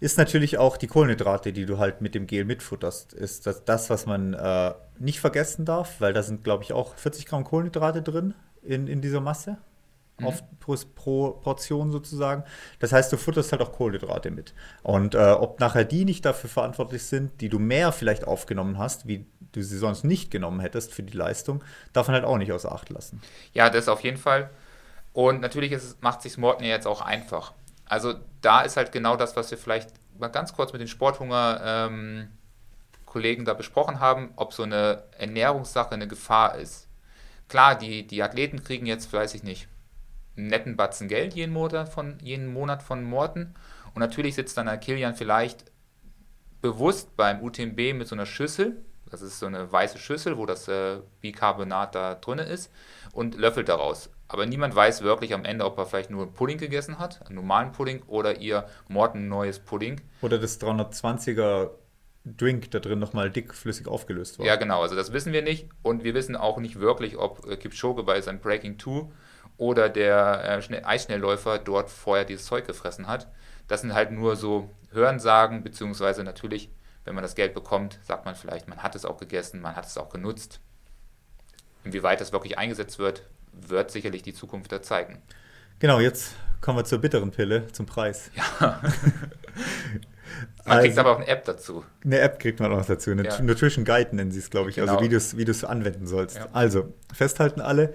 ist 0.00 0.18
natürlich 0.18 0.58
auch 0.58 0.76
die 0.76 0.88
Kohlenhydrate, 0.88 1.52
die 1.52 1.64
du 1.64 1.78
halt 1.78 2.00
mit 2.00 2.16
dem 2.16 2.26
Gel 2.26 2.44
mitfutterst, 2.44 3.12
ist 3.12 3.46
das, 3.46 3.64
das 3.64 3.88
was 3.88 4.04
man 4.04 4.34
äh, 4.34 4.74
nicht 4.98 5.20
vergessen 5.20 5.64
darf, 5.64 6.00
weil 6.00 6.12
da 6.12 6.24
sind, 6.24 6.42
glaube 6.42 6.64
ich, 6.64 6.72
auch 6.72 6.96
40 6.96 7.26
Gramm 7.26 7.44
Kohlenhydrate 7.44 8.02
drin 8.02 8.34
in, 8.62 8.88
in 8.88 9.00
dieser 9.00 9.20
Masse. 9.20 9.58
Mhm. 10.22 10.28
Auf, 10.28 10.42
pro, 10.60 10.76
pro, 10.94 11.30
Portion 11.32 11.92
sozusagen. 11.92 12.44
Das 12.78 12.92
heißt, 12.92 13.12
du 13.12 13.16
futterst 13.16 13.52
halt 13.52 13.62
auch 13.62 13.72
Kohlenhydrate 13.72 14.30
mit. 14.30 14.54
Und 14.82 15.14
äh, 15.14 15.32
ob 15.32 15.60
nachher 15.60 15.84
die 15.84 16.04
nicht 16.04 16.24
dafür 16.24 16.48
verantwortlich 16.48 17.04
sind, 17.04 17.40
die 17.40 17.48
du 17.48 17.58
mehr 17.58 17.92
vielleicht 17.92 18.26
aufgenommen 18.26 18.78
hast, 18.78 19.06
wie 19.06 19.26
du 19.52 19.62
sie 19.62 19.78
sonst 19.78 20.04
nicht 20.04 20.30
genommen 20.30 20.60
hättest 20.60 20.94
für 20.94 21.02
die 21.02 21.16
Leistung, 21.16 21.64
darf 21.92 22.08
man 22.08 22.14
halt 22.14 22.24
auch 22.24 22.38
nicht 22.38 22.52
außer 22.52 22.72
Acht 22.72 22.88
lassen. 22.88 23.20
Ja, 23.52 23.68
das 23.70 23.88
auf 23.88 24.00
jeden 24.00 24.16
Fall. 24.16 24.50
Und 25.12 25.42
natürlich 25.42 25.72
ist, 25.72 26.02
macht 26.02 26.22
sich 26.22 26.38
Morten 26.38 26.64
ja 26.64 26.70
jetzt 26.70 26.86
auch 26.86 27.02
einfach. 27.02 27.52
Also 27.84 28.14
da 28.40 28.62
ist 28.62 28.78
halt 28.78 28.92
genau 28.92 29.16
das, 29.16 29.36
was 29.36 29.50
wir 29.50 29.58
vielleicht 29.58 29.90
mal 30.18 30.28
ganz 30.28 30.54
kurz 30.54 30.72
mit 30.72 30.80
den 30.80 30.88
Sporthunger-Kollegen 30.88 33.42
ähm, 33.42 33.44
da 33.44 33.52
besprochen 33.54 34.00
haben, 34.00 34.32
ob 34.36 34.54
so 34.54 34.62
eine 34.62 35.02
Ernährungssache 35.18 35.92
eine 35.92 36.08
Gefahr 36.08 36.56
ist. 36.56 36.88
Klar, 37.48 37.76
die, 37.76 38.06
die 38.06 38.22
Athleten 38.22 38.64
kriegen 38.64 38.86
jetzt, 38.86 39.12
weiß 39.12 39.34
ich 39.34 39.42
nicht, 39.42 39.68
einen 40.36 40.48
netten 40.48 40.76
Batzen 40.76 41.08
Geld 41.08 41.34
jeden 41.34 41.52
Monat 41.52 41.88
von, 41.88 42.18
jeden 42.22 42.52
Monat 42.52 42.82
von 42.82 43.04
Morten. 43.04 43.54
Und 43.94 44.00
natürlich 44.00 44.34
sitzt 44.34 44.56
dann 44.56 44.66
der 44.66 44.78
Kilian 44.78 45.14
vielleicht 45.14 45.64
bewusst 46.60 47.16
beim 47.16 47.42
UTMB 47.42 47.94
mit 47.94 48.06
so 48.06 48.14
einer 48.14 48.26
Schüssel, 48.26 48.82
das 49.10 49.20
ist 49.20 49.38
so 49.38 49.46
eine 49.46 49.70
weiße 49.70 49.98
Schüssel, 49.98 50.38
wo 50.38 50.46
das 50.46 50.68
äh, 50.68 51.00
Bicarbonat 51.20 51.94
da 51.94 52.14
drin 52.14 52.38
ist, 52.38 52.72
und 53.12 53.36
löffelt 53.36 53.68
daraus. 53.68 54.10
Aber 54.26 54.46
niemand 54.46 54.74
weiß 54.74 55.02
wirklich 55.02 55.34
am 55.34 55.44
Ende, 55.44 55.66
ob 55.66 55.76
er 55.76 55.84
vielleicht 55.84 56.08
nur 56.08 56.32
Pudding 56.32 56.56
gegessen 56.56 56.98
hat, 56.98 57.20
einen 57.26 57.34
normalen 57.34 57.72
Pudding, 57.72 58.02
oder 58.06 58.38
ihr 58.38 58.66
Morten 58.88 59.28
neues 59.28 59.58
Pudding. 59.58 60.00
Oder 60.22 60.38
das 60.38 60.58
320er 60.58 61.70
Drink 62.24 62.70
da 62.70 62.78
drin 62.78 63.00
nochmal 63.00 63.30
dickflüssig 63.30 63.88
aufgelöst 63.88 64.38
war. 64.38 64.46
Ja, 64.46 64.56
genau, 64.56 64.80
also 64.80 64.94
das 64.94 65.12
wissen 65.12 65.32
wir 65.32 65.42
nicht. 65.42 65.68
Und 65.82 66.04
wir 66.04 66.14
wissen 66.14 66.36
auch 66.36 66.58
nicht 66.58 66.78
wirklich, 66.78 67.18
ob 67.18 67.46
äh, 67.50 67.56
Kipchoge 67.56 68.04
bei 68.04 68.20
seinem 68.20 68.38
Breaking 68.38 68.78
2 68.78 69.08
oder 69.56 69.88
der 69.88 70.62
äh, 70.70 70.82
Eisschnellläufer 70.84 71.58
dort 71.58 71.90
vorher 71.90 72.24
dieses 72.24 72.46
Zeug 72.46 72.66
gefressen 72.66 73.06
hat. 73.06 73.28
Das 73.68 73.80
sind 73.80 73.94
halt 73.94 74.10
nur 74.10 74.36
so 74.36 74.70
Hörensagen, 74.92 75.62
beziehungsweise 75.62 76.24
natürlich, 76.24 76.70
wenn 77.04 77.14
man 77.14 77.22
das 77.22 77.34
Geld 77.34 77.54
bekommt, 77.54 77.98
sagt 78.02 78.24
man 78.24 78.34
vielleicht, 78.34 78.68
man 78.68 78.82
hat 78.82 78.94
es 78.94 79.04
auch 79.04 79.18
gegessen, 79.18 79.60
man 79.60 79.76
hat 79.76 79.86
es 79.86 79.96
auch 79.96 80.10
genutzt. 80.10 80.60
Inwieweit 81.84 82.20
das 82.20 82.32
wirklich 82.32 82.58
eingesetzt 82.58 82.98
wird, 82.98 83.28
wird 83.52 83.90
sicherlich 83.90 84.22
die 84.22 84.34
Zukunft 84.34 84.72
da 84.72 84.82
zeigen. 84.82 85.20
Genau, 85.78 86.00
jetzt 86.00 86.34
kommen 86.60 86.78
wir 86.78 86.84
zur 86.84 87.00
bitteren 87.00 87.30
Pille, 87.30 87.66
zum 87.72 87.86
Preis. 87.86 88.30
Ja. 88.60 88.80
Man 90.64 90.78
also, 90.78 90.86
kriegt 90.86 90.98
aber 90.98 91.12
auch 91.12 91.16
eine 91.16 91.26
App 91.26 91.44
dazu. 91.44 91.84
Eine 92.04 92.20
App 92.20 92.38
kriegt 92.38 92.60
man 92.60 92.72
auch 92.72 92.78
noch 92.78 92.86
dazu. 92.86 93.10
Eine 93.10 93.24
ja. 93.24 93.42
Nutrition 93.42 93.84
Guide 93.84 94.16
nennen 94.16 94.30
sie 94.30 94.38
es, 94.38 94.48
glaube 94.48 94.70
ich. 94.70 94.80
Also 94.80 94.96
genau. 94.96 95.14
Also 95.14 95.36
wie 95.36 95.44
du 95.44 95.50
es 95.50 95.64
anwenden 95.64 96.06
sollst. 96.06 96.36
Ja. 96.36 96.48
Also, 96.52 96.94
festhalten 97.12 97.60
alle. 97.60 97.94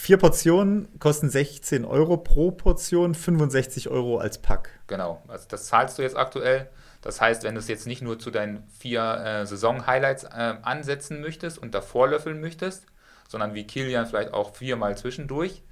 Vier 0.00 0.16
Portionen 0.16 0.88
kosten 0.98 1.28
16 1.28 1.84
Euro 1.84 2.16
pro 2.16 2.50
Portion, 2.50 3.14
65 3.14 3.90
Euro 3.90 4.16
als 4.16 4.38
Pack. 4.38 4.70
Genau, 4.86 5.22
also 5.28 5.44
das 5.48 5.66
zahlst 5.66 5.98
du 5.98 6.02
jetzt 6.02 6.16
aktuell. 6.16 6.70
Das 7.02 7.20
heißt, 7.20 7.44
wenn 7.44 7.54
du 7.54 7.60
es 7.60 7.68
jetzt 7.68 7.86
nicht 7.86 8.00
nur 8.00 8.18
zu 8.18 8.30
deinen 8.30 8.66
vier 8.78 9.02
äh, 9.02 9.46
Saison-Highlights 9.46 10.24
äh, 10.24 10.54
ansetzen 10.62 11.20
möchtest 11.20 11.58
und 11.58 11.74
davor 11.74 12.08
löffeln 12.08 12.40
möchtest, 12.40 12.86
sondern 13.28 13.54
wie 13.54 13.66
Kilian 13.66 14.06
vielleicht 14.06 14.32
auch 14.32 14.54
viermal 14.54 14.96
zwischendurch, 14.96 15.62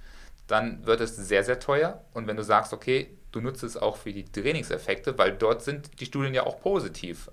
dann 0.47 0.87
wird 0.87 1.01
es 1.01 1.17
sehr, 1.17 1.43
sehr 1.43 1.59
teuer. 1.59 2.05
Und 2.13 2.27
wenn 2.27 2.37
du 2.37 2.45
sagst, 2.45 2.75
okay, 2.75 3.19
du 3.33 3.41
nutzt 3.41 3.63
es 3.63 3.79
auch 3.79 3.97
für 3.97 4.13
die 4.13 4.25
Trainingseffekte, 4.25 5.17
weil 5.17 5.33
dort 5.33 5.63
sind 5.63 6.01
die 6.01 6.07
Studien 6.07 6.35
ja 6.35 6.45
auch 6.45 6.61
positiv, 6.61 7.31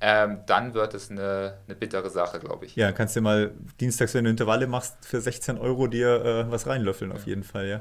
ähm, 0.00 0.40
dann 0.46 0.74
wird 0.74 0.94
es 0.94 1.10
eine, 1.10 1.58
eine 1.66 1.74
bittere 1.74 2.10
Sache, 2.10 2.38
glaube 2.38 2.66
ich. 2.66 2.76
Ja, 2.76 2.92
kannst 2.92 3.16
du 3.16 3.20
mal 3.20 3.52
dienstags, 3.80 4.14
wenn 4.14 4.24
du 4.24 4.30
Intervalle 4.30 4.66
machst, 4.66 4.96
für 5.04 5.20
16 5.20 5.58
Euro 5.58 5.86
dir 5.86 6.24
äh, 6.24 6.50
was 6.50 6.66
reinlöffeln, 6.66 7.12
auf 7.12 7.26
jeden 7.26 7.42
Fall, 7.42 7.66
ja. 7.66 7.80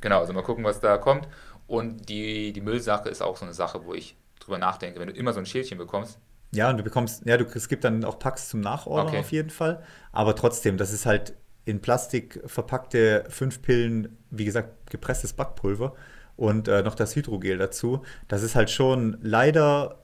Genau, 0.00 0.20
also 0.20 0.32
mal 0.32 0.42
gucken, 0.42 0.64
was 0.64 0.80
da 0.80 0.98
kommt. 0.98 1.26
Und 1.66 2.08
die, 2.08 2.52
die 2.52 2.60
Müllsache 2.60 3.08
ist 3.08 3.22
auch 3.22 3.36
so 3.36 3.44
eine 3.44 3.54
Sache, 3.54 3.84
wo 3.84 3.94
ich 3.94 4.16
drüber 4.38 4.58
nachdenke. 4.58 5.00
Wenn 5.00 5.08
du 5.08 5.14
immer 5.14 5.32
so 5.32 5.40
ein 5.40 5.46
Schildchen 5.46 5.78
bekommst, 5.78 6.20
ja, 6.52 6.70
und 6.70 6.78
du 6.78 6.82
bekommst, 6.82 7.26
ja, 7.26 7.36
du, 7.36 7.44
es 7.44 7.68
gibt 7.68 7.84
dann 7.84 8.04
auch 8.04 8.18
Packs 8.18 8.48
zum 8.48 8.60
Nachordern 8.60 9.08
okay. 9.08 9.18
auf 9.18 9.32
jeden 9.32 9.50
Fall. 9.50 9.82
Aber 10.12 10.34
trotzdem, 10.36 10.76
das 10.76 10.92
ist 10.92 11.04
halt 11.04 11.34
in 11.64 11.82
Plastik 11.82 12.40
verpackte 12.46 13.24
fünf 13.28 13.60
Pillen, 13.60 14.16
wie 14.30 14.44
gesagt, 14.44 14.90
gepresstes 14.90 15.32
Backpulver 15.32 15.94
und 16.36 16.68
äh, 16.68 16.82
noch 16.82 16.94
das 16.94 17.16
Hydrogel 17.16 17.58
dazu. 17.58 18.04
Das 18.28 18.42
ist 18.42 18.54
halt 18.54 18.70
schon 18.70 19.18
leider 19.20 19.98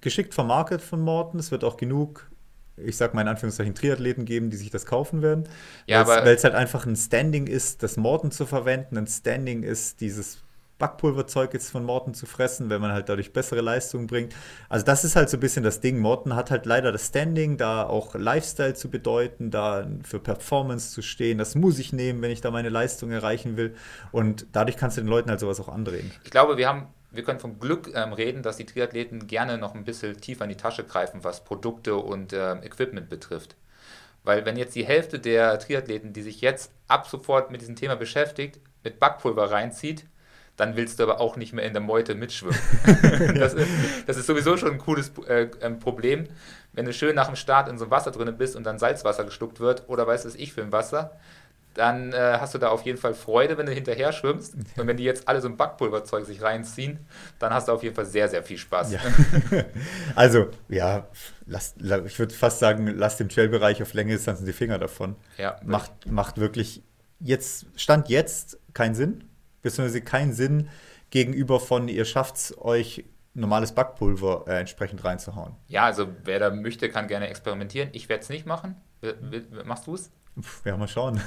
geschickt 0.00 0.34
vermarktet 0.34 0.82
von 0.82 1.00
Morten. 1.00 1.38
Es 1.38 1.50
wird 1.50 1.64
auch 1.64 1.76
genug, 1.76 2.30
ich 2.76 2.96
sag 2.96 3.14
mal 3.14 3.22
in 3.22 3.28
Anführungszeichen, 3.28 3.74
Triathleten 3.74 4.24
geben, 4.24 4.50
die 4.50 4.56
sich 4.56 4.70
das 4.70 4.86
kaufen 4.86 5.22
werden. 5.22 5.44
Ja, 5.86 6.06
weil 6.06 6.26
es 6.28 6.44
halt 6.44 6.54
einfach 6.54 6.86
ein 6.86 6.96
Standing 6.96 7.46
ist, 7.46 7.82
das 7.82 7.96
Morten 7.96 8.30
zu 8.30 8.46
verwenden, 8.46 8.96
ein 8.96 9.06
Standing 9.06 9.62
ist, 9.62 10.00
dieses 10.00 10.42
Backpulverzeug 10.78 11.52
jetzt 11.54 11.70
von 11.70 11.84
Morten 11.84 12.14
zu 12.14 12.26
fressen, 12.26 12.70
wenn 12.70 12.80
man 12.80 12.92
halt 12.92 13.08
dadurch 13.08 13.32
bessere 13.32 13.60
Leistungen 13.60 14.06
bringt. 14.06 14.34
Also 14.68 14.84
das 14.84 15.04
ist 15.04 15.16
halt 15.16 15.28
so 15.28 15.36
ein 15.36 15.40
bisschen 15.40 15.64
das 15.64 15.80
Ding. 15.80 15.98
Morten 15.98 16.36
hat 16.36 16.50
halt 16.50 16.66
leider 16.66 16.92
das 16.92 17.08
Standing, 17.08 17.56
da 17.56 17.84
auch 17.84 18.14
Lifestyle 18.14 18.74
zu 18.74 18.88
bedeuten, 18.88 19.50
da 19.50 19.88
für 20.04 20.20
Performance 20.20 20.92
zu 20.92 21.02
stehen. 21.02 21.38
Das 21.38 21.54
muss 21.54 21.78
ich 21.78 21.92
nehmen, 21.92 22.22
wenn 22.22 22.30
ich 22.30 22.40
da 22.40 22.50
meine 22.50 22.68
Leistung 22.68 23.10
erreichen 23.10 23.56
will. 23.56 23.74
Und 24.12 24.46
dadurch 24.52 24.76
kannst 24.76 24.96
du 24.96 25.00
den 25.00 25.08
Leuten 25.08 25.30
halt 25.30 25.40
sowas 25.40 25.58
auch 25.60 25.68
andrehen. 25.68 26.12
Ich 26.24 26.30
glaube, 26.30 26.56
wir 26.56 26.68
haben 26.68 26.86
wir 27.10 27.22
können 27.22 27.40
vom 27.40 27.58
Glück 27.58 27.90
ähm, 27.94 28.12
reden, 28.12 28.42
dass 28.42 28.56
die 28.56 28.66
Triathleten 28.66 29.26
gerne 29.26 29.58
noch 29.58 29.74
ein 29.74 29.84
bisschen 29.84 30.20
tiefer 30.20 30.44
in 30.44 30.50
die 30.50 30.56
Tasche 30.56 30.84
greifen, 30.84 31.24
was 31.24 31.44
Produkte 31.44 31.96
und 31.96 32.32
ähm, 32.32 32.62
Equipment 32.62 33.08
betrifft. 33.08 33.56
Weil 34.24 34.44
wenn 34.44 34.56
jetzt 34.56 34.74
die 34.74 34.84
Hälfte 34.84 35.18
der 35.18 35.58
Triathleten, 35.58 36.12
die 36.12 36.22
sich 36.22 36.40
jetzt 36.40 36.70
ab 36.86 37.06
sofort 37.06 37.50
mit 37.50 37.60
diesem 37.62 37.76
Thema 37.76 37.96
beschäftigt, 37.96 38.60
mit 38.84 38.98
Backpulver 38.98 39.50
reinzieht, 39.50 40.04
dann 40.58 40.76
willst 40.76 40.98
du 40.98 41.04
aber 41.04 41.20
auch 41.20 41.36
nicht 41.36 41.52
mehr 41.52 41.64
in 41.64 41.72
der 41.72 41.80
Meute 41.80 42.14
mitschwimmen. 42.14 42.58
das, 43.38 43.54
ist, 43.54 43.68
das, 44.06 44.16
ist, 44.16 44.26
sowieso 44.26 44.56
schon 44.56 44.72
ein 44.72 44.78
cooles 44.78 45.12
äh, 45.28 45.46
Problem, 45.46 46.26
wenn 46.72 46.84
du 46.84 46.92
schön 46.92 47.14
nach 47.14 47.28
dem 47.28 47.36
Start 47.36 47.68
in 47.68 47.78
so 47.78 47.84
einem 47.84 47.92
Wasser 47.92 48.10
drin 48.10 48.36
bist 48.36 48.56
und 48.56 48.64
dann 48.64 48.78
Salzwasser 48.78 49.24
geschluckt 49.24 49.60
wird 49.60 49.88
oder 49.88 50.06
weiß 50.06 50.24
es 50.24 50.34
ich 50.34 50.52
für 50.52 50.62
ein 50.62 50.72
Wasser, 50.72 51.12
dann 51.78 52.12
äh, 52.12 52.38
hast 52.40 52.54
du 52.54 52.58
da 52.58 52.70
auf 52.70 52.82
jeden 52.82 52.98
Fall 52.98 53.14
Freude, 53.14 53.56
wenn 53.56 53.66
du 53.66 53.72
hinterher 53.72 54.12
schwimmst. 54.12 54.54
Und 54.76 54.86
wenn 54.86 54.96
die 54.96 55.04
jetzt 55.04 55.28
alle 55.28 55.40
so 55.40 55.48
ein 55.48 55.56
Backpulverzeug 55.56 56.26
sich 56.26 56.42
reinziehen, 56.42 57.06
dann 57.38 57.54
hast 57.54 57.68
du 57.68 57.72
auf 57.72 57.82
jeden 57.84 57.94
Fall 57.94 58.06
sehr, 58.06 58.28
sehr 58.28 58.42
viel 58.42 58.58
Spaß. 58.58 58.92
Ja. 58.92 59.00
also, 60.16 60.48
ja, 60.68 61.06
lass, 61.46 61.76
ich 61.78 62.18
würde 62.18 62.34
fast 62.34 62.58
sagen, 62.58 62.88
lass 62.88 63.16
dem 63.16 63.28
Trail-Bereich 63.28 63.80
auf 63.80 63.94
Länge 63.94 64.12
Distanzen 64.12 64.44
die 64.44 64.52
Finger 64.52 64.78
davon. 64.78 65.14
Ja, 65.36 65.60
macht, 65.64 66.10
macht 66.10 66.38
wirklich 66.38 66.82
jetzt, 67.20 67.66
Stand 67.76 68.08
jetzt 68.08 68.58
keinen 68.74 68.96
Sinn 68.96 69.24
beziehungsweise 69.62 70.00
keinen 70.00 70.32
Sinn 70.32 70.68
gegenüber 71.10 71.60
von, 71.60 71.88
ihr 71.88 72.04
schafft 72.04 72.36
es 72.36 72.58
euch 72.58 73.04
normales 73.34 73.72
Backpulver 73.72 74.44
äh, 74.48 74.58
entsprechend 74.58 75.04
reinzuhauen. 75.04 75.54
Ja, 75.68 75.84
also 75.84 76.08
wer 76.24 76.40
da 76.40 76.50
möchte, 76.50 76.88
kann 76.88 77.06
gerne 77.06 77.28
experimentieren. 77.28 77.90
Ich 77.92 78.08
werde 78.08 78.22
es 78.22 78.28
nicht 78.28 78.46
machen. 78.46 78.74
Machst 79.64 79.86
du 79.86 79.94
es? 79.94 80.10
Ja, 80.64 80.76
mal 80.76 80.88
schauen. 80.88 81.20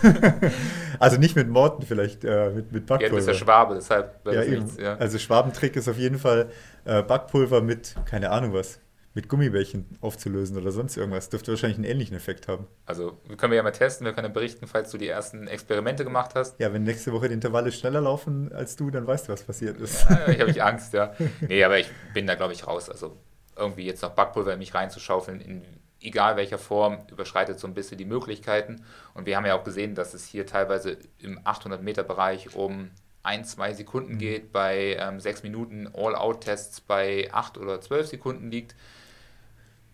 also 1.00 1.18
nicht 1.18 1.36
mit 1.36 1.50
Morten, 1.50 1.84
vielleicht 1.84 2.24
äh, 2.24 2.50
mit, 2.50 2.72
mit 2.72 2.86
Backpulver. 2.86 3.04
Ja, 3.04 3.10
du 3.10 3.16
bist 3.16 3.28
ja 3.28 3.34
Schwabe, 3.34 3.76
deshalb 3.76 4.26
ja, 4.26 4.44
nichts, 4.44 4.78
ja. 4.78 4.96
Also 4.96 5.18
Schwabentrick 5.18 5.76
ist 5.76 5.88
auf 5.88 5.98
jeden 5.98 6.18
Fall 6.18 6.50
äh, 6.86 7.04
Backpulver 7.04 7.62
mit, 7.62 7.96
keine 8.06 8.32
Ahnung 8.32 8.54
was, 8.54 8.80
mit 9.14 9.28
Gummibärchen 9.28 9.86
aufzulösen 10.00 10.58
oder 10.58 10.72
sonst 10.72 10.96
irgendwas. 10.96 11.30
Dürfte 11.30 11.52
wahrscheinlich 11.52 11.78
einen 11.78 11.86
ähnlichen 11.86 12.16
Effekt 12.16 12.48
haben. 12.48 12.68
Also 12.86 13.18
können 13.38 13.52
wir 13.52 13.58
ja 13.58 13.64
mal 13.64 13.72
testen, 13.72 14.06
wir 14.06 14.14
können 14.14 14.32
berichten, 14.32 14.68
falls 14.68 14.92
du 14.92 14.98
die 14.98 15.08
ersten 15.08 15.48
Experimente 15.48 16.04
gemacht 16.04 16.32
hast. 16.36 16.60
Ja, 16.60 16.72
wenn 16.72 16.84
nächste 16.84 17.12
Woche 17.12 17.28
die 17.28 17.34
Intervalle 17.34 17.72
schneller 17.72 18.02
laufen 18.02 18.52
als 18.54 18.76
du, 18.78 18.90
dann 18.90 19.06
weißt 19.06 19.28
du, 19.28 19.34
was 19.34 19.44
passiert 19.44 19.80
ist. 19.80 20.10
Ja, 20.10 20.30
ich 20.30 20.40
habe 20.40 20.52
ich 20.52 20.64
Angst, 20.64 20.94
ja. 20.94 21.14
Nee, 21.42 21.64
aber 21.64 21.80
ich 21.80 21.90
bin 22.14 22.26
da, 22.26 22.36
glaube 22.36 22.54
ich, 22.54 22.66
raus. 22.68 22.90
Also 22.90 23.18
irgendwie 23.58 23.86
jetzt 23.86 24.02
noch 24.02 24.12
Backpulver 24.12 24.54
in 24.54 24.60
mich 24.60 24.74
reinzuschaufeln, 24.74 25.42
in 25.42 25.81
egal 26.02 26.36
welcher 26.36 26.57
Form, 26.57 26.99
überschreitet 27.10 27.60
so 27.60 27.68
ein 27.68 27.73
bisschen 27.73 27.98
die 27.98 28.06
Möglichkeiten. 28.06 28.84
Und 29.14 29.26
wir 29.26 29.38
haben 29.38 29.45
ja 29.45 29.56
auch 29.56 29.64
gesehen, 29.64 29.95
dass 29.95 30.14
es 30.14 30.26
hier 30.26 30.45
teilweise 30.45 30.98
im 31.19 31.40
800-Meter-Bereich 31.40 32.56
um 32.56 32.91
ein, 33.23 33.45
zwei 33.45 33.73
Sekunden 33.73 34.14
mhm. 34.14 34.19
geht, 34.19 34.52
bei 34.52 34.98
ähm, 34.99 35.19
sechs 35.19 35.44
Minuten 35.44 35.88
All-Out-Tests 35.94 36.82
bei 36.82 37.30
acht 37.32 37.57
oder 37.57 37.80
zwölf 37.82 38.07
Sekunden 38.07 38.49
liegt. 38.49 38.76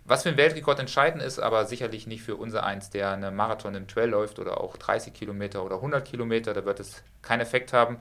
Was 0.05 0.23
für 0.23 0.29
ein 0.29 0.37
Weltrekord 0.37 0.79
entscheidend 0.79 1.21
ist, 1.21 1.37
aber 1.37 1.65
sicherlich 1.65 2.07
nicht 2.07 2.23
für 2.23 2.37
unser 2.37 2.63
Eins, 2.63 2.89
der 2.89 3.11
eine 3.11 3.29
Marathon 3.29 3.75
im 3.75 3.89
Trail 3.89 4.09
läuft 4.09 4.39
oder 4.39 4.61
auch 4.61 4.77
30 4.77 5.13
Kilometer 5.13 5.65
oder 5.65 5.75
100 5.75 6.07
Kilometer, 6.07 6.53
da 6.53 6.63
wird 6.63 6.79
es 6.79 7.03
keinen 7.21 7.41
Effekt 7.41 7.73
haben. 7.73 7.97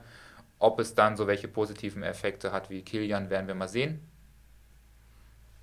Ob 0.57 0.79
es 0.79 0.95
dann 0.95 1.17
so 1.17 1.27
welche 1.27 1.49
positiven 1.49 2.03
Effekte 2.03 2.53
hat 2.53 2.69
wie 2.69 2.81
Kilian, 2.81 3.29
werden 3.29 3.47
wir 3.47 3.55
mal 3.55 3.67
sehen. 3.67 3.99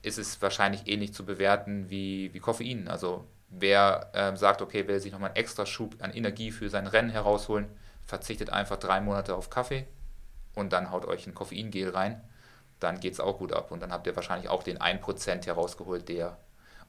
Ist 0.04 0.18
es 0.18 0.40
wahrscheinlich 0.42 0.86
ähnlich 0.86 1.14
zu 1.14 1.24
bewerten 1.24 1.88
wie, 1.90 2.32
wie 2.34 2.40
Koffein. 2.40 2.88
Also 2.88 3.24
wer 3.48 4.10
äh, 4.12 4.36
sagt, 4.36 4.62
okay, 4.62 4.86
will 4.86 5.00
sich 5.00 5.12
nochmal 5.12 5.30
einen 5.30 5.36
extra 5.36 5.66
Schub 5.66 5.96
an 6.00 6.12
Energie 6.12 6.50
für 6.50 6.68
sein 6.68 6.86
Rennen 6.86 7.10
herausholen, 7.10 7.66
verzichtet 8.04 8.50
einfach 8.50 8.76
drei 8.76 9.00
Monate 9.00 9.34
auf 9.34 9.50
Kaffee 9.50 9.86
und 10.54 10.72
dann 10.72 10.90
haut 10.90 11.06
euch 11.06 11.26
ein 11.26 11.34
Koffeingel 11.34 11.90
rein 11.90 12.22
dann 12.84 13.00
geht 13.00 13.14
es 13.14 13.20
auch 13.20 13.38
gut 13.38 13.52
ab. 13.52 13.70
Und 13.70 13.80
dann 13.80 13.92
habt 13.92 14.06
ihr 14.06 14.14
wahrscheinlich 14.14 14.48
auch 14.48 14.62
den 14.62 14.78
1% 14.78 15.46
herausgeholt, 15.46 16.08
der 16.08 16.38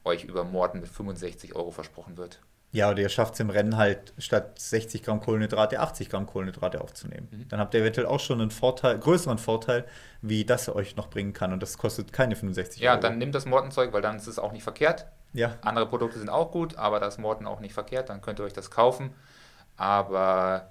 euch 0.04 0.24
über 0.24 0.44
Morden 0.44 0.80
mit 0.80 0.88
65 0.88 1.54
Euro 1.56 1.70
versprochen 1.70 2.16
wird. 2.16 2.40
Ja, 2.76 2.90
oder 2.90 3.00
ihr 3.00 3.08
schafft 3.08 3.32
es 3.32 3.40
im 3.40 3.48
Rennen 3.48 3.78
halt 3.78 4.12
statt 4.18 4.58
60 4.58 5.02
Gramm 5.02 5.20
Kohlenhydrate 5.20 5.80
80 5.80 6.10
Gramm 6.10 6.26
Kohlenhydrate 6.26 6.82
aufzunehmen. 6.82 7.26
Mhm. 7.30 7.48
Dann 7.48 7.58
habt 7.58 7.72
ihr 7.72 7.80
eventuell 7.80 8.06
auch 8.06 8.20
schon 8.20 8.38
einen 8.38 8.50
Vorteil, 8.50 8.98
größeren 8.98 9.38
Vorteil, 9.38 9.86
wie 10.20 10.44
das 10.44 10.68
euch 10.68 10.94
noch 10.94 11.08
bringen 11.08 11.32
kann. 11.32 11.54
Und 11.54 11.62
das 11.62 11.78
kostet 11.78 12.12
keine 12.12 12.36
65 12.36 12.82
ja, 12.82 12.90
Euro. 12.90 13.02
Ja, 13.02 13.08
dann 13.08 13.16
nimmt 13.16 13.34
das 13.34 13.46
Mortenzeug, 13.46 13.94
weil 13.94 14.02
dann 14.02 14.16
ist 14.16 14.26
es 14.26 14.38
auch 14.38 14.52
nicht 14.52 14.62
verkehrt. 14.62 15.06
Ja. 15.32 15.56
Andere 15.62 15.86
Produkte 15.86 16.18
sind 16.18 16.28
auch 16.28 16.50
gut, 16.50 16.76
aber 16.76 17.00
das 17.00 17.16
Morten 17.16 17.46
auch 17.46 17.60
nicht 17.60 17.72
verkehrt. 17.72 18.10
Dann 18.10 18.20
könnt 18.20 18.40
ihr 18.40 18.44
euch 18.44 18.52
das 18.52 18.70
kaufen. 18.70 19.14
Aber 19.78 20.68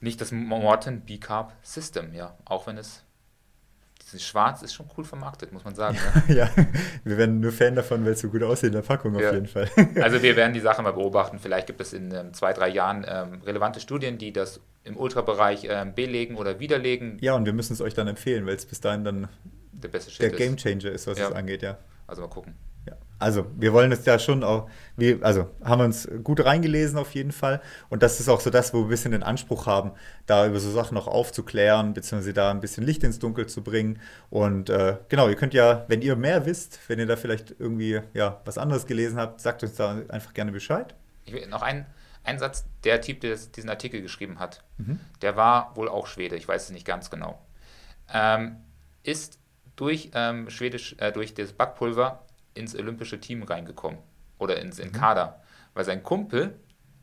nicht 0.00 0.20
das 0.20 0.32
Morten 0.32 1.02
B-Carb 1.02 1.52
System, 1.62 2.14
ja. 2.14 2.34
Auch 2.44 2.66
wenn 2.66 2.76
es 2.76 3.04
Schwarz 4.18 4.62
ist 4.62 4.74
schon 4.74 4.86
cool 4.96 5.04
vermarktet, 5.04 5.52
muss 5.52 5.64
man 5.64 5.74
sagen. 5.74 5.98
Ja, 6.28 6.34
ja. 6.34 6.50
wir 7.04 7.18
werden 7.18 7.40
nur 7.40 7.52
Fan 7.52 7.74
davon, 7.74 8.04
weil 8.04 8.12
es 8.12 8.20
so 8.20 8.28
gut 8.28 8.42
aussieht 8.42 8.68
in 8.68 8.74
der 8.74 8.82
Packung 8.82 9.18
ja. 9.18 9.28
auf 9.28 9.34
jeden 9.34 9.46
Fall. 9.46 9.68
also 10.02 10.22
wir 10.22 10.36
werden 10.36 10.52
die 10.52 10.60
Sache 10.60 10.82
mal 10.82 10.92
beobachten. 10.92 11.38
Vielleicht 11.38 11.66
gibt 11.66 11.80
es 11.80 11.92
in 11.92 12.12
ähm, 12.12 12.34
zwei, 12.34 12.52
drei 12.52 12.68
Jahren 12.68 13.04
ähm, 13.08 13.42
relevante 13.42 13.80
Studien, 13.80 14.18
die 14.18 14.32
das 14.32 14.60
im 14.84 14.96
Ultrabereich 14.96 15.66
ähm, 15.68 15.94
belegen 15.94 16.36
oder 16.36 16.58
widerlegen. 16.58 17.18
Ja, 17.20 17.34
und 17.34 17.44
wir 17.44 17.52
müssen 17.52 17.72
es 17.74 17.80
euch 17.80 17.94
dann 17.94 18.08
empfehlen, 18.08 18.46
weil 18.46 18.56
es 18.56 18.66
bis 18.66 18.80
dahin 18.80 19.04
dann 19.04 19.28
der, 19.72 19.88
beste 19.88 20.10
der 20.18 20.30
Game 20.30 20.56
Changer 20.56 20.90
ist, 20.90 21.06
was 21.06 21.18
ja. 21.18 21.28
es 21.28 21.34
angeht, 21.34 21.62
ja. 21.62 21.78
Also 22.06 22.22
mal 22.22 22.28
gucken. 22.28 22.54
Also 23.20 23.46
wir 23.54 23.74
wollen 23.74 23.92
es 23.92 24.06
ja 24.06 24.18
schon 24.18 24.42
auch, 24.42 24.68
wir, 24.96 25.22
also 25.22 25.50
haben 25.62 25.80
wir 25.80 25.84
uns 25.84 26.08
gut 26.24 26.42
reingelesen 26.42 26.98
auf 26.98 27.14
jeden 27.14 27.32
Fall. 27.32 27.60
Und 27.90 28.02
das 28.02 28.18
ist 28.18 28.30
auch 28.30 28.40
so 28.40 28.48
das, 28.48 28.72
wo 28.72 28.78
wir 28.78 28.84
ein 28.86 28.88
bisschen 28.88 29.12
den 29.12 29.22
Anspruch 29.22 29.66
haben, 29.66 29.92
da 30.26 30.46
über 30.46 30.58
so 30.58 30.70
Sachen 30.70 30.94
noch 30.94 31.06
aufzuklären, 31.06 31.92
beziehungsweise 31.92 32.32
da 32.32 32.50
ein 32.50 32.60
bisschen 32.60 32.82
Licht 32.82 33.04
ins 33.04 33.18
Dunkel 33.18 33.46
zu 33.46 33.62
bringen. 33.62 34.00
Und 34.30 34.70
äh, 34.70 34.96
genau, 35.10 35.28
ihr 35.28 35.36
könnt 35.36 35.52
ja, 35.52 35.84
wenn 35.88 36.00
ihr 36.00 36.16
mehr 36.16 36.46
wisst, 36.46 36.80
wenn 36.88 36.98
ihr 36.98 37.06
da 37.06 37.16
vielleicht 37.16 37.54
irgendwie 37.58 38.00
ja, 38.14 38.40
was 38.46 38.56
anderes 38.56 38.86
gelesen 38.86 39.18
habt, 39.18 39.42
sagt 39.42 39.62
uns 39.62 39.74
da 39.74 40.00
einfach 40.08 40.32
gerne 40.32 40.50
Bescheid. 40.50 40.94
Ich 41.26 41.34
will 41.34 41.46
noch 41.46 41.60
einen, 41.60 41.84
einen 42.24 42.38
Satz, 42.38 42.64
der 42.84 43.02
Typ, 43.02 43.20
der 43.20 43.36
diesen 43.36 43.68
Artikel 43.68 44.00
geschrieben 44.00 44.38
hat, 44.38 44.64
mhm. 44.78 44.98
der 45.20 45.36
war 45.36 45.76
wohl 45.76 45.90
auch 45.90 46.06
Schwede, 46.06 46.36
ich 46.36 46.48
weiß 46.48 46.64
es 46.64 46.70
nicht 46.70 46.86
ganz 46.86 47.10
genau. 47.10 47.38
Ähm, 48.12 48.56
ist 49.02 49.38
durch 49.76 50.10
ähm, 50.14 50.48
Schwedisch, 50.48 50.96
äh, 50.98 51.12
durch 51.12 51.34
das 51.34 51.52
Backpulver 51.52 52.24
ins 52.54 52.74
olympische 52.74 53.20
Team 53.20 53.42
reingekommen 53.42 53.98
oder 54.38 54.60
ins 54.60 54.78
in 54.78 54.88
mhm. 54.88 54.92
Kader, 54.92 55.42
weil 55.74 55.84
sein 55.84 56.02
Kumpel, 56.02 56.58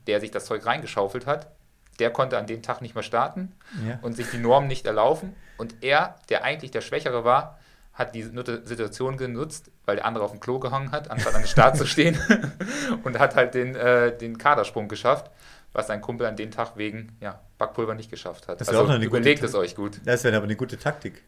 der 0.07 0.19
sich 0.19 0.31
das 0.31 0.45
Zeug 0.45 0.65
reingeschaufelt 0.65 1.25
hat, 1.25 1.51
der 1.99 2.11
konnte 2.11 2.37
an 2.37 2.45
dem 2.45 2.61
Tag 2.61 2.81
nicht 2.81 2.93
mehr 2.93 3.03
starten 3.03 3.53
ja. 3.87 3.99
und 4.01 4.13
sich 4.13 4.29
die 4.29 4.37
Norm 4.37 4.67
nicht 4.67 4.85
erlaufen. 4.85 5.35
Und 5.57 5.75
er, 5.81 6.15
der 6.29 6.43
eigentlich 6.43 6.71
der 6.71 6.81
Schwächere 6.81 7.23
war, 7.23 7.59
hat 7.93 8.13
die 8.13 8.21
Situation 8.21 9.17
genutzt, 9.17 9.71
weil 9.85 9.95
der 9.95 10.05
andere 10.05 10.23
auf 10.23 10.29
dem 10.29 10.39
Klo 10.39 10.59
gehangen 10.59 10.91
hat, 10.91 11.09
anstatt 11.09 11.33
an 11.33 11.41
den 11.41 11.47
Start 11.47 11.75
zu 11.75 11.85
stehen 11.87 12.15
und 13.03 13.17
hat 13.17 13.35
halt 13.35 13.55
den, 13.55 13.75
äh, 13.75 14.15
den 14.15 14.37
Kadersprung 14.37 14.87
geschafft 14.87 15.31
was 15.77 15.89
ein 15.89 16.01
Kumpel 16.01 16.25
an 16.25 16.35
dem 16.35 16.51
Tag 16.51 16.75
wegen 16.75 17.15
ja, 17.21 17.39
Backpulver 17.57 17.93
nicht 17.93 18.09
geschafft 18.09 18.47
hat. 18.47 18.59
Das 18.59 18.67
wäre 18.67 18.81
auch 18.81 18.89
eine 18.89 19.05
überlegt 19.05 19.41
gute 19.41 19.47
es 19.47 19.55
euch 19.55 19.75
gut. 19.75 20.01
Das 20.05 20.23
wäre 20.23 20.35
aber 20.35 20.45
eine 20.45 20.55
gute 20.55 20.77
Taktik, 20.77 21.23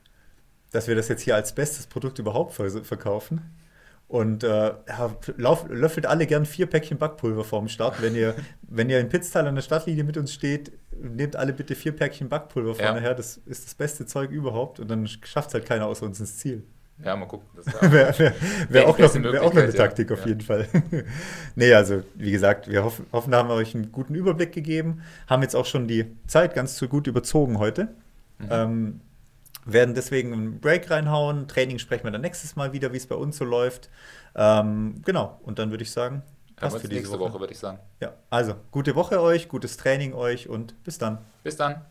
dass 0.72 0.88
wir 0.88 0.96
das 0.96 1.08
jetzt 1.08 1.22
hier 1.22 1.36
als 1.36 1.54
bestes 1.54 1.86
Produkt 1.88 2.20
überhaupt 2.20 2.54
ver- 2.54 2.84
verkaufen. 2.84 3.56
Und 4.10 4.44
äh, 4.44 4.48
ja, 4.88 5.16
lauf, 5.38 5.68
löffelt 5.70 6.08
alle 6.08 6.26
gern 6.26 6.44
vier 6.46 6.66
Päckchen 6.66 6.98
Backpulver 6.98 7.44
vorm 7.44 7.68
Start. 7.70 8.02
Wenn 8.02 8.16
ihr, 8.16 8.34
wenn 8.64 8.90
ihr 8.90 9.00
in 9.00 9.08
Pitztal 9.08 9.46
an 9.48 9.54
der 9.56 9.62
Stadtlinie 9.62 10.04
mit 10.04 10.18
uns 10.18 10.34
steht, 10.34 10.72
nehmt 11.00 11.36
alle 11.36 11.54
bitte 11.54 11.76
vier 11.76 11.92
Päckchen 11.96 12.28
Backpulver 12.28 12.74
vorne 12.76 12.98
Ja. 12.98 13.04
her. 13.06 13.14
Das 13.16 13.38
ist 13.46 13.66
das 13.66 13.76
beste 13.76 14.06
Zeug 14.08 14.32
überhaupt. 14.32 14.80
Und 14.80 14.90
dann 14.90 15.06
schafft 15.08 15.50
es 15.50 15.54
halt 15.54 15.66
keiner 15.68 15.86
außer 15.86 16.06
uns 16.08 16.20
ins 16.20 16.38
Ziel. 16.38 16.64
Ja, 17.06 17.16
mal 17.16 17.28
gucken. 17.28 17.48
Das 17.56 17.66
Wäre 17.82 17.92
wär, 17.94 18.20
wär 18.20 18.34
Wäre 18.70 18.88
auch, 18.88 18.98
noch, 18.98 19.14
wär 19.14 19.42
auch 19.44 19.46
noch 19.46 19.52
eine 19.52 19.62
Möglichkeit, 19.62 19.74
ja. 19.76 19.86
Taktik 19.86 20.12
auf 20.12 20.22
Ja. 20.22 20.28
jeden 20.28 20.42
Fall. 20.42 20.68
nee, 21.56 21.72
also 21.74 22.02
wie 22.16 22.32
gesagt, 22.32 22.68
wir 22.68 22.84
hoffen, 22.84 23.06
hoffen, 23.14 23.30
da 23.32 23.38
haben 23.38 23.48
wir 23.50 23.56
euch 23.56 23.76
einen 23.76 23.92
guten 23.92 24.16
Überblick 24.16 24.52
gegeben. 24.52 25.02
Haben 25.28 25.44
jetzt 25.44 25.56
auch 25.56 25.66
schon 25.68 25.88
die 25.88 26.08
Zeit 26.28 26.56
ganz 26.56 26.76
zu 26.78 26.88
gut 26.88 27.06
überzogen 27.08 27.60
heute. 27.60 27.90
Mhm. 28.40 28.48
Ähm, 28.50 29.02
werden 29.74 29.96
deswegen 29.96 30.34
einen 30.34 30.60
Break 30.60 30.90
reinhauen. 30.90 31.48
Training 31.48 31.80
sprechen 31.80 32.04
wir 32.04 32.12
dann 32.12 32.22
nächstes 32.22 32.56
Mal 32.56 32.74
wieder, 32.74 32.94
wie 32.94 32.98
es 32.98 33.08
bei 33.08 33.16
uns 33.16 33.38
so 33.38 33.46
läuft. 33.46 33.90
Ähm, 34.36 35.02
genau, 35.06 35.40
und 35.44 35.60
dann 35.60 35.72
würde 35.72 35.84
ich 35.84 35.92
sagen, 35.92 36.24
passt 36.56 36.76
uns 36.76 36.82
für 36.82 36.90
diese 36.90 37.02
nächste 37.02 37.20
Woche. 37.20 37.32
Woche, 37.32 37.40
würde 37.40 37.54
ich 37.54 37.60
sagen. 37.60 37.80
Ja, 38.00 38.14
also 38.30 38.56
gute 38.72 38.96
Woche 38.96 39.22
euch, 39.22 39.50
gutes 39.50 39.78
Training 39.78 40.14
euch 40.14 40.50
und 40.50 40.82
bis 40.84 40.98
dann. 40.98 41.20
Bis 41.44 41.56
dann. 41.56 41.82